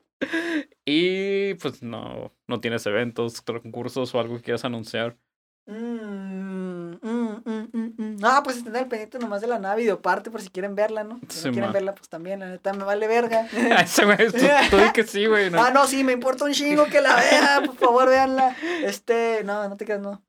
y 0.86 1.54
pues 1.56 1.82
no, 1.84 2.34
no 2.48 2.60
tienes 2.60 2.86
eventos, 2.86 3.42
concursos 3.42 4.14
o 4.14 4.20
algo 4.20 4.38
que 4.38 4.44
quieras 4.44 4.66
anunciar. 4.66 5.18
Mm, 5.66 6.96
mm, 7.02 7.42
mm, 7.46 7.94
mm. 7.98 8.18
No, 8.20 8.44
pues 8.44 8.58
estén 8.58 8.76
al 8.76 8.88
pendiente 8.88 9.18
nomás 9.18 9.42
de 9.42 9.48
la 9.48 9.60
nueva 9.60 9.76
videoparte 9.76 10.30
por 10.30 10.42
si 10.42 10.50
quieren 10.50 10.76
verla, 10.76 11.04
¿no? 11.04 11.20
Si 11.30 11.40
Sí, 11.40 11.48
no 11.48 11.54
quieren 11.54 11.72
verla, 11.72 11.96
pues 11.96 12.10
también, 12.10 12.42
la 12.42 12.48
neta 12.48 12.74
me 12.74 12.84
vale 12.84 13.08
verga. 13.08 13.48
Ese 13.82 14.04
güey, 14.06 14.30
tú, 14.30 14.38
tú 14.70 14.78
di 14.78 14.92
que 14.94 15.04
sí, 15.06 15.26
güey. 15.26 15.50
¿no? 15.50 15.64
Ah, 15.64 15.72
no, 15.72 15.88
sí, 15.88 16.04
me 16.04 16.12
importa 16.12 16.46
un 16.46 16.52
chingo 16.52 16.86
que 16.86 17.00
la 17.02 17.16
vean, 17.16 17.66
por 17.66 17.78
favor, 17.78 18.10
véanla. 18.10 18.56
Este, 18.84 19.44
no, 19.46 19.68
no 19.70 19.78
te 19.78 19.86
quedas, 19.86 20.02
no. 20.02 20.22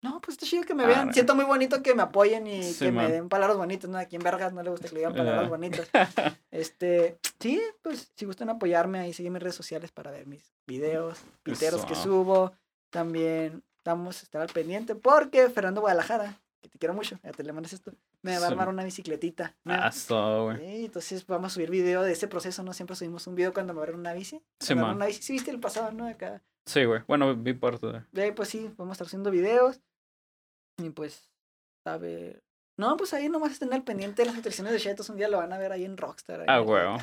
No, 0.00 0.20
pues 0.20 0.34
está 0.36 0.46
chido 0.46 0.62
que 0.62 0.74
me 0.74 0.84
Ah, 0.84 0.86
vean. 0.86 1.12
Siento 1.14 1.34
muy 1.34 1.44
bonito 1.44 1.82
que 1.82 1.94
me 1.94 2.02
apoyen 2.02 2.46
y 2.46 2.62
Sí, 2.62 2.86
que 2.86 2.92
me 2.92 3.10
den 3.10 3.28
palabras 3.28 3.56
bonitas, 3.56 3.90
¿no? 3.90 3.98
Aquí 3.98 4.16
en 4.16 4.22
Vergas 4.22 4.52
no 4.52 4.62
le 4.62 4.70
gusta 4.70 4.88
que 4.88 4.94
le 4.94 5.00
digan 5.00 5.14
palabras 5.14 5.48
bonitas. 5.48 5.88
Este, 6.50 7.18
sí, 7.40 7.60
pues 7.82 8.10
si 8.16 8.24
gustan 8.24 8.48
apoyarme, 8.50 8.98
ahí 9.00 9.12
siguen 9.12 9.32
mis 9.32 9.42
redes 9.42 9.54
sociales 9.54 9.92
para 9.92 10.10
ver 10.10 10.26
mis 10.26 10.52
videos, 10.66 11.18
piteros 11.42 11.84
que 11.84 11.92
Eso. 11.92 12.02
subo. 12.04 12.52
También 12.90 13.62
vamos 13.84 14.20
a 14.20 14.22
estar 14.24 14.40
al 14.40 14.48
pendiente 14.48 14.94
porque 14.94 15.48
Fernando 15.50 15.80
Guadalajara 15.80 16.40
que 16.60 16.68
te 16.68 16.78
quiero 16.78 16.94
mucho, 16.94 17.18
ya 17.22 17.30
te 17.32 17.44
le 17.44 17.52
mandas 17.52 17.72
esto, 17.72 17.92
me 18.22 18.36
va 18.38 18.46
a 18.46 18.48
armar 18.48 18.68
una 18.68 18.82
bicicletita. 18.84 19.54
Ah, 19.64 19.92
güey. 20.42 20.56
Sí, 20.56 20.84
entonces 20.86 21.26
vamos 21.26 21.52
a 21.52 21.54
subir 21.54 21.70
video 21.70 22.02
de 22.02 22.12
ese 22.12 22.26
proceso, 22.26 22.62
¿no? 22.62 22.72
Siempre 22.72 22.96
subimos 22.96 23.26
un 23.26 23.34
video 23.34 23.52
cuando 23.52 23.74
me 23.74 23.80
agarran 23.80 24.00
una 24.00 24.12
bici. 24.12 24.42
Sí, 24.60 24.74
man. 24.74 24.96
una 24.96 25.06
bici, 25.06 25.22
sí 25.22 25.32
viste 25.34 25.50
el 25.50 25.60
pasado, 25.60 25.92
¿no? 25.92 26.08
Acá. 26.08 26.42
Sí, 26.66 26.84
güey. 26.84 27.02
Bueno, 27.06 27.34
vi 27.36 27.54
parte 27.54 27.86
de. 27.86 28.22
Ahí, 28.22 28.32
pues 28.32 28.48
sí, 28.48 28.70
vamos 28.76 28.92
a 28.92 28.94
estar 28.94 29.06
haciendo 29.06 29.30
videos. 29.30 29.80
Y 30.78 30.90
pues, 30.90 31.28
sabe. 31.84 32.40
No, 32.76 32.96
pues 32.96 33.12
ahí 33.12 33.28
nomás 33.28 33.52
estén 33.52 33.72
al 33.72 33.82
pendiente 33.82 34.22
de 34.22 34.26
las 34.26 34.36
actualizaciones 34.36 34.72
de 34.72 34.78
Chetos. 34.78 35.08
Un 35.10 35.16
día 35.16 35.28
lo 35.28 35.38
van 35.38 35.52
a 35.52 35.58
ver 35.58 35.72
ahí 35.72 35.84
en 35.84 35.96
Rockstar. 35.96 36.40
ahí 36.40 36.46
Ah, 36.48 36.60
huevo. 36.60 36.96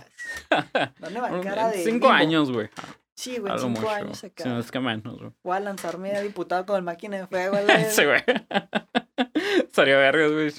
Van 1.00 1.18
a 1.18 1.22
bancar 1.22 1.72
de. 1.74 1.84
Cinco 1.84 2.08
años, 2.10 2.50
güey. 2.52 2.70
Sí, 3.18 3.38
güey, 3.40 3.54
cinco 3.58 3.82
mucho. 3.82 3.90
años 3.90 4.24
acá. 4.24 4.44
Si 4.44 4.50
no 4.50 4.60
es 4.60 4.72
que 4.72 4.80
menos, 4.80 5.18
güey. 5.20 5.32
Voy 5.44 5.58
a 5.58 5.60
lanzarme 5.60 6.12
a 6.16 6.22
diputado 6.22 6.66
con 6.66 6.78
el 6.78 6.84
máquina 6.84 7.18
de 7.18 7.28
fuego. 7.28 7.58
la 7.60 7.84
Sí, 7.90 8.04
güey. 8.06 8.24
Sería 9.74 9.98
vergas, 9.98 10.32
güey. 10.32 10.54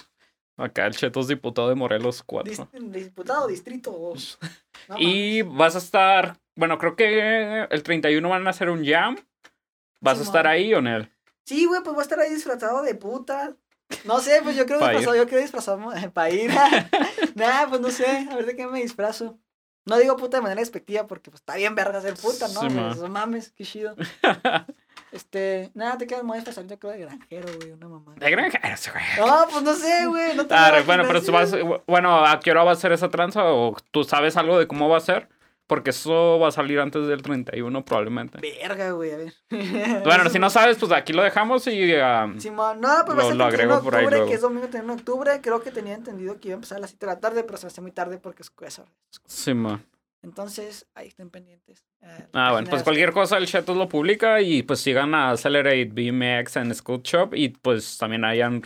Acá 0.58 0.86
el 0.86 0.94
Chetos 0.96 1.28
diputado 1.28 1.68
de 1.68 1.74
Morelos 1.74 2.22
4. 2.22 2.52
Dis- 2.72 2.90
diputado, 2.90 3.46
distrito. 3.46 3.92
o- 3.92 4.14
No 4.88 4.96
Y 4.98 5.42
vas 5.42 5.74
a 5.74 5.78
estar. 5.78 6.38
Bueno, 6.56 6.76
creo 6.78 6.96
que 6.96 7.66
el 7.70 7.82
31 7.82 8.26
van 8.28 8.46
a 8.46 8.50
hacer 8.50 8.68
un 8.70 8.84
jam. 8.84 9.16
¿Vas 10.00 10.18
a 10.18 10.22
estar 10.22 10.46
ahí 10.46 10.72
o 10.74 10.78
en 10.78 10.86
él? 10.88 11.12
Sí, 11.46 11.64
güey, 11.64 11.80
pues 11.82 11.94
voy 11.94 12.00
a 12.00 12.02
estar 12.02 12.18
ahí 12.18 12.30
disfrazado 12.34 12.82
de 12.82 12.94
puta. 12.96 13.54
No 14.04 14.18
sé, 14.18 14.40
pues 14.42 14.56
yo 14.56 14.66
creo 14.66 14.78
ir. 14.80 14.88
disfrazado, 14.88 15.16
yo 15.16 15.28
creo 15.28 15.40
disfrazado 15.40 15.80
para 16.12 16.30
ir. 16.30 16.50
nah, 17.34 17.66
pues 17.68 17.80
no 17.80 17.90
sé, 17.90 18.28
a 18.30 18.34
ver 18.34 18.46
de 18.46 18.56
qué 18.56 18.66
me 18.66 18.82
disfrazo. 18.82 19.38
No 19.84 19.96
digo 19.98 20.16
puta 20.16 20.38
de 20.38 20.42
manera 20.42 20.60
despectiva 20.60 21.06
porque 21.06 21.30
pues 21.30 21.40
está 21.40 21.54
bien 21.54 21.76
verga 21.76 22.00
ser 22.00 22.14
puta, 22.14 22.48
¿no? 22.48 22.62
Sí, 22.62 22.66
Pues, 22.68 22.96
no 22.98 23.08
mames, 23.08 23.52
qué 23.52 23.64
chido. 23.64 23.94
Este, 25.12 25.70
nada, 25.74 25.96
te 25.96 26.08
quedas 26.08 26.24
muy 26.24 26.36
disfrazado, 26.38 26.66
yo 26.66 26.76
creo 26.80 26.92
de 26.92 26.98
granjero, 26.98 27.46
güey, 27.56 27.70
una 27.70 27.86
mamá. 27.86 28.14
De 28.16 28.28
granjeros, 28.28 28.90
güey. 28.92 29.04
No, 29.28 29.46
pues 29.48 29.62
no 29.62 29.74
sé, 29.76 30.06
güey, 30.06 30.34
no 30.34 30.44
te 30.44 30.54
Ah, 30.54 30.82
bueno, 30.84 31.04
pero 31.06 31.22
tú 31.22 31.30
vas, 31.30 31.54
bueno, 31.86 32.26
¿a 32.26 32.40
qué 32.40 32.50
hora 32.50 32.64
va 32.64 32.72
a 32.72 32.76
ser 32.76 32.90
esa 32.90 33.08
tranza? 33.08 33.44
¿O 33.44 33.76
tú 33.92 34.02
sabes 34.02 34.36
algo 34.36 34.58
de 34.58 34.66
cómo 34.66 34.88
va 34.88 34.96
a 34.96 35.00
ser? 35.00 35.28
Porque 35.68 35.90
eso 35.90 36.38
va 36.38 36.48
a 36.48 36.52
salir 36.52 36.78
antes 36.78 37.06
del 37.08 37.22
31 37.22 37.84
probablemente. 37.84 38.38
Verga, 38.40 38.92
güey, 38.92 39.10
a 39.10 39.16
ver. 39.16 39.34
Bueno, 40.04 40.30
si 40.30 40.38
no 40.38 40.48
sabes, 40.48 40.76
pues 40.78 40.92
aquí 40.92 41.12
lo 41.12 41.22
dejamos 41.22 41.66
y... 41.66 41.92
ah, 41.96 42.32
Simón, 42.38 42.80
no, 42.80 42.88
pues 43.04 43.16
Lo- 43.18 43.22
va 43.22 43.22
a 43.22 43.26
ser 43.28 43.36
lo 43.36 43.44
el 43.46 43.50
31 43.50 43.50
de 43.50 43.54
agrego 43.74 43.82
por 43.82 43.94
ahí 43.96 44.04
octubre, 44.04 44.28
que 44.28 44.34
es 44.34 44.40
domingo 44.42 44.68
31 44.68 44.94
de 44.94 45.00
octubre. 45.00 45.40
Creo 45.42 45.60
que 45.62 45.70
tenía 45.72 45.94
entendido 45.94 46.38
que 46.38 46.48
iba 46.48 46.54
a 46.54 46.58
empezar 46.58 46.78
a 46.78 46.80
las 46.82 46.90
7 46.90 47.06
de 47.06 47.12
la 47.12 47.18
tarde, 47.20 47.42
pero 47.42 47.58
se 47.58 47.66
hace 47.66 47.80
muy 47.80 47.90
tarde 47.90 48.18
porque 48.18 48.42
es 48.42 48.52
eso. 48.64 48.84
ma. 49.56 49.82
Entonces, 50.22 50.86
ahí 50.94 51.08
estén 51.08 51.30
pendientes. 51.30 51.84
eh, 52.00 52.26
Ah, 52.32 52.52
bueno, 52.52 52.68
pues 52.70 52.82
cualquier 52.82 53.12
cosa 53.12 53.36
el 53.36 53.46
Chetos 53.46 53.76
lo 53.76 53.88
publica 53.88 54.40
y 54.40 54.62
pues 54.62 54.80
sigan 54.80 55.14
a 55.14 55.30
Accelerate 55.30 55.84
BMX 55.86 56.56
en 56.56 56.74
Scoot 56.74 57.04
Shop 57.06 57.34
y 57.34 57.48
pues 57.50 57.96
también 57.98 58.24
hayan 58.24 58.62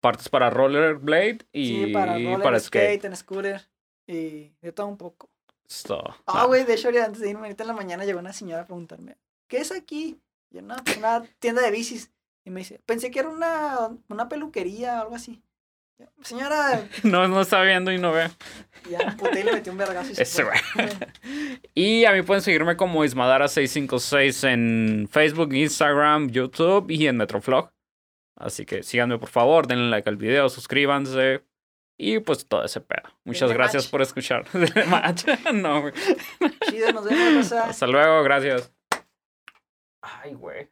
partes 0.00 0.28
para 0.28 0.50
Rollerblade 0.50 1.38
y 1.52 1.66
Sí, 1.86 1.86
para 1.92 2.12
roller, 2.14 2.40
para 2.42 2.60
skate, 2.60 3.00
skate. 3.00 3.04
en 3.04 3.16
scooter 3.16 3.60
y 4.06 4.52
de 4.60 4.72
todo 4.72 4.86
un 4.86 4.96
poco. 4.96 5.30
Ah, 6.26 6.46
güey, 6.46 6.64
de 6.64 6.74
hecho, 6.74 6.88
antes 6.88 7.20
de 7.20 7.30
irme, 7.30 7.42
ahorita 7.42 7.62
en 7.64 7.68
la 7.68 7.74
mañana 7.74 8.04
llegó 8.04 8.18
una 8.18 8.32
señora 8.32 8.62
a 8.62 8.66
preguntarme, 8.66 9.16
¿qué 9.48 9.58
es 9.58 9.70
aquí? 9.72 10.18
Y 10.50 10.56
yo, 10.56 10.62
no, 10.62 10.76
pues 10.84 10.96
una 10.96 11.22
tienda 11.38 11.62
de 11.62 11.70
bicis. 11.70 12.10
Y 12.44 12.50
me 12.50 12.60
dice, 12.60 12.80
pensé 12.86 13.10
que 13.10 13.18
era 13.20 13.28
una, 13.28 13.90
una 14.08 14.28
peluquería 14.28 14.98
o 14.98 15.02
algo 15.02 15.14
así. 15.14 15.42
Yo, 15.98 16.06
Señora, 16.22 16.88
No, 17.02 17.26
no 17.28 17.40
está 17.40 17.60
viendo 17.62 17.92
y 17.92 17.98
no 17.98 18.12
ve. 18.12 18.30
y 18.86 18.90
ya 18.90 19.16
y 19.32 19.42
le 19.42 19.52
metí 19.52 19.68
un 19.68 19.76
vergazo. 19.76 20.12
y 20.12 20.24
fue. 20.24 20.52
Y 21.74 22.04
a 22.04 22.12
mí 22.12 22.22
pueden 22.22 22.42
seguirme 22.42 22.76
como 22.76 23.04
Ismadara656 23.04 24.48
en 24.48 25.08
Facebook, 25.10 25.52
Instagram, 25.52 26.30
YouTube 26.30 26.90
y 26.90 27.06
en 27.08 27.16
Metroflog. 27.16 27.70
Así 28.36 28.64
que 28.64 28.84
síganme 28.84 29.18
por 29.18 29.28
favor, 29.28 29.66
denle 29.66 29.90
like 29.90 30.08
al 30.08 30.16
video, 30.16 30.48
suscríbanse. 30.48 31.42
Y 32.00 32.20
pues 32.20 32.46
todo 32.46 32.64
ese 32.64 32.80
pedo. 32.80 33.02
Muchas 33.24 33.52
gracias 33.52 33.84
match. 33.84 33.90
por 33.90 34.02
escuchar. 34.02 34.46
Match. 34.88 35.24
no, 35.52 35.80
güey. 35.80 35.92
Chido, 36.70 36.92
nos 36.92 37.04
vemos. 37.04 37.50
Hasta 37.50 37.86
luego, 37.88 38.22
gracias. 38.22 38.72
Ay, 40.00 40.34
güey. 40.34 40.70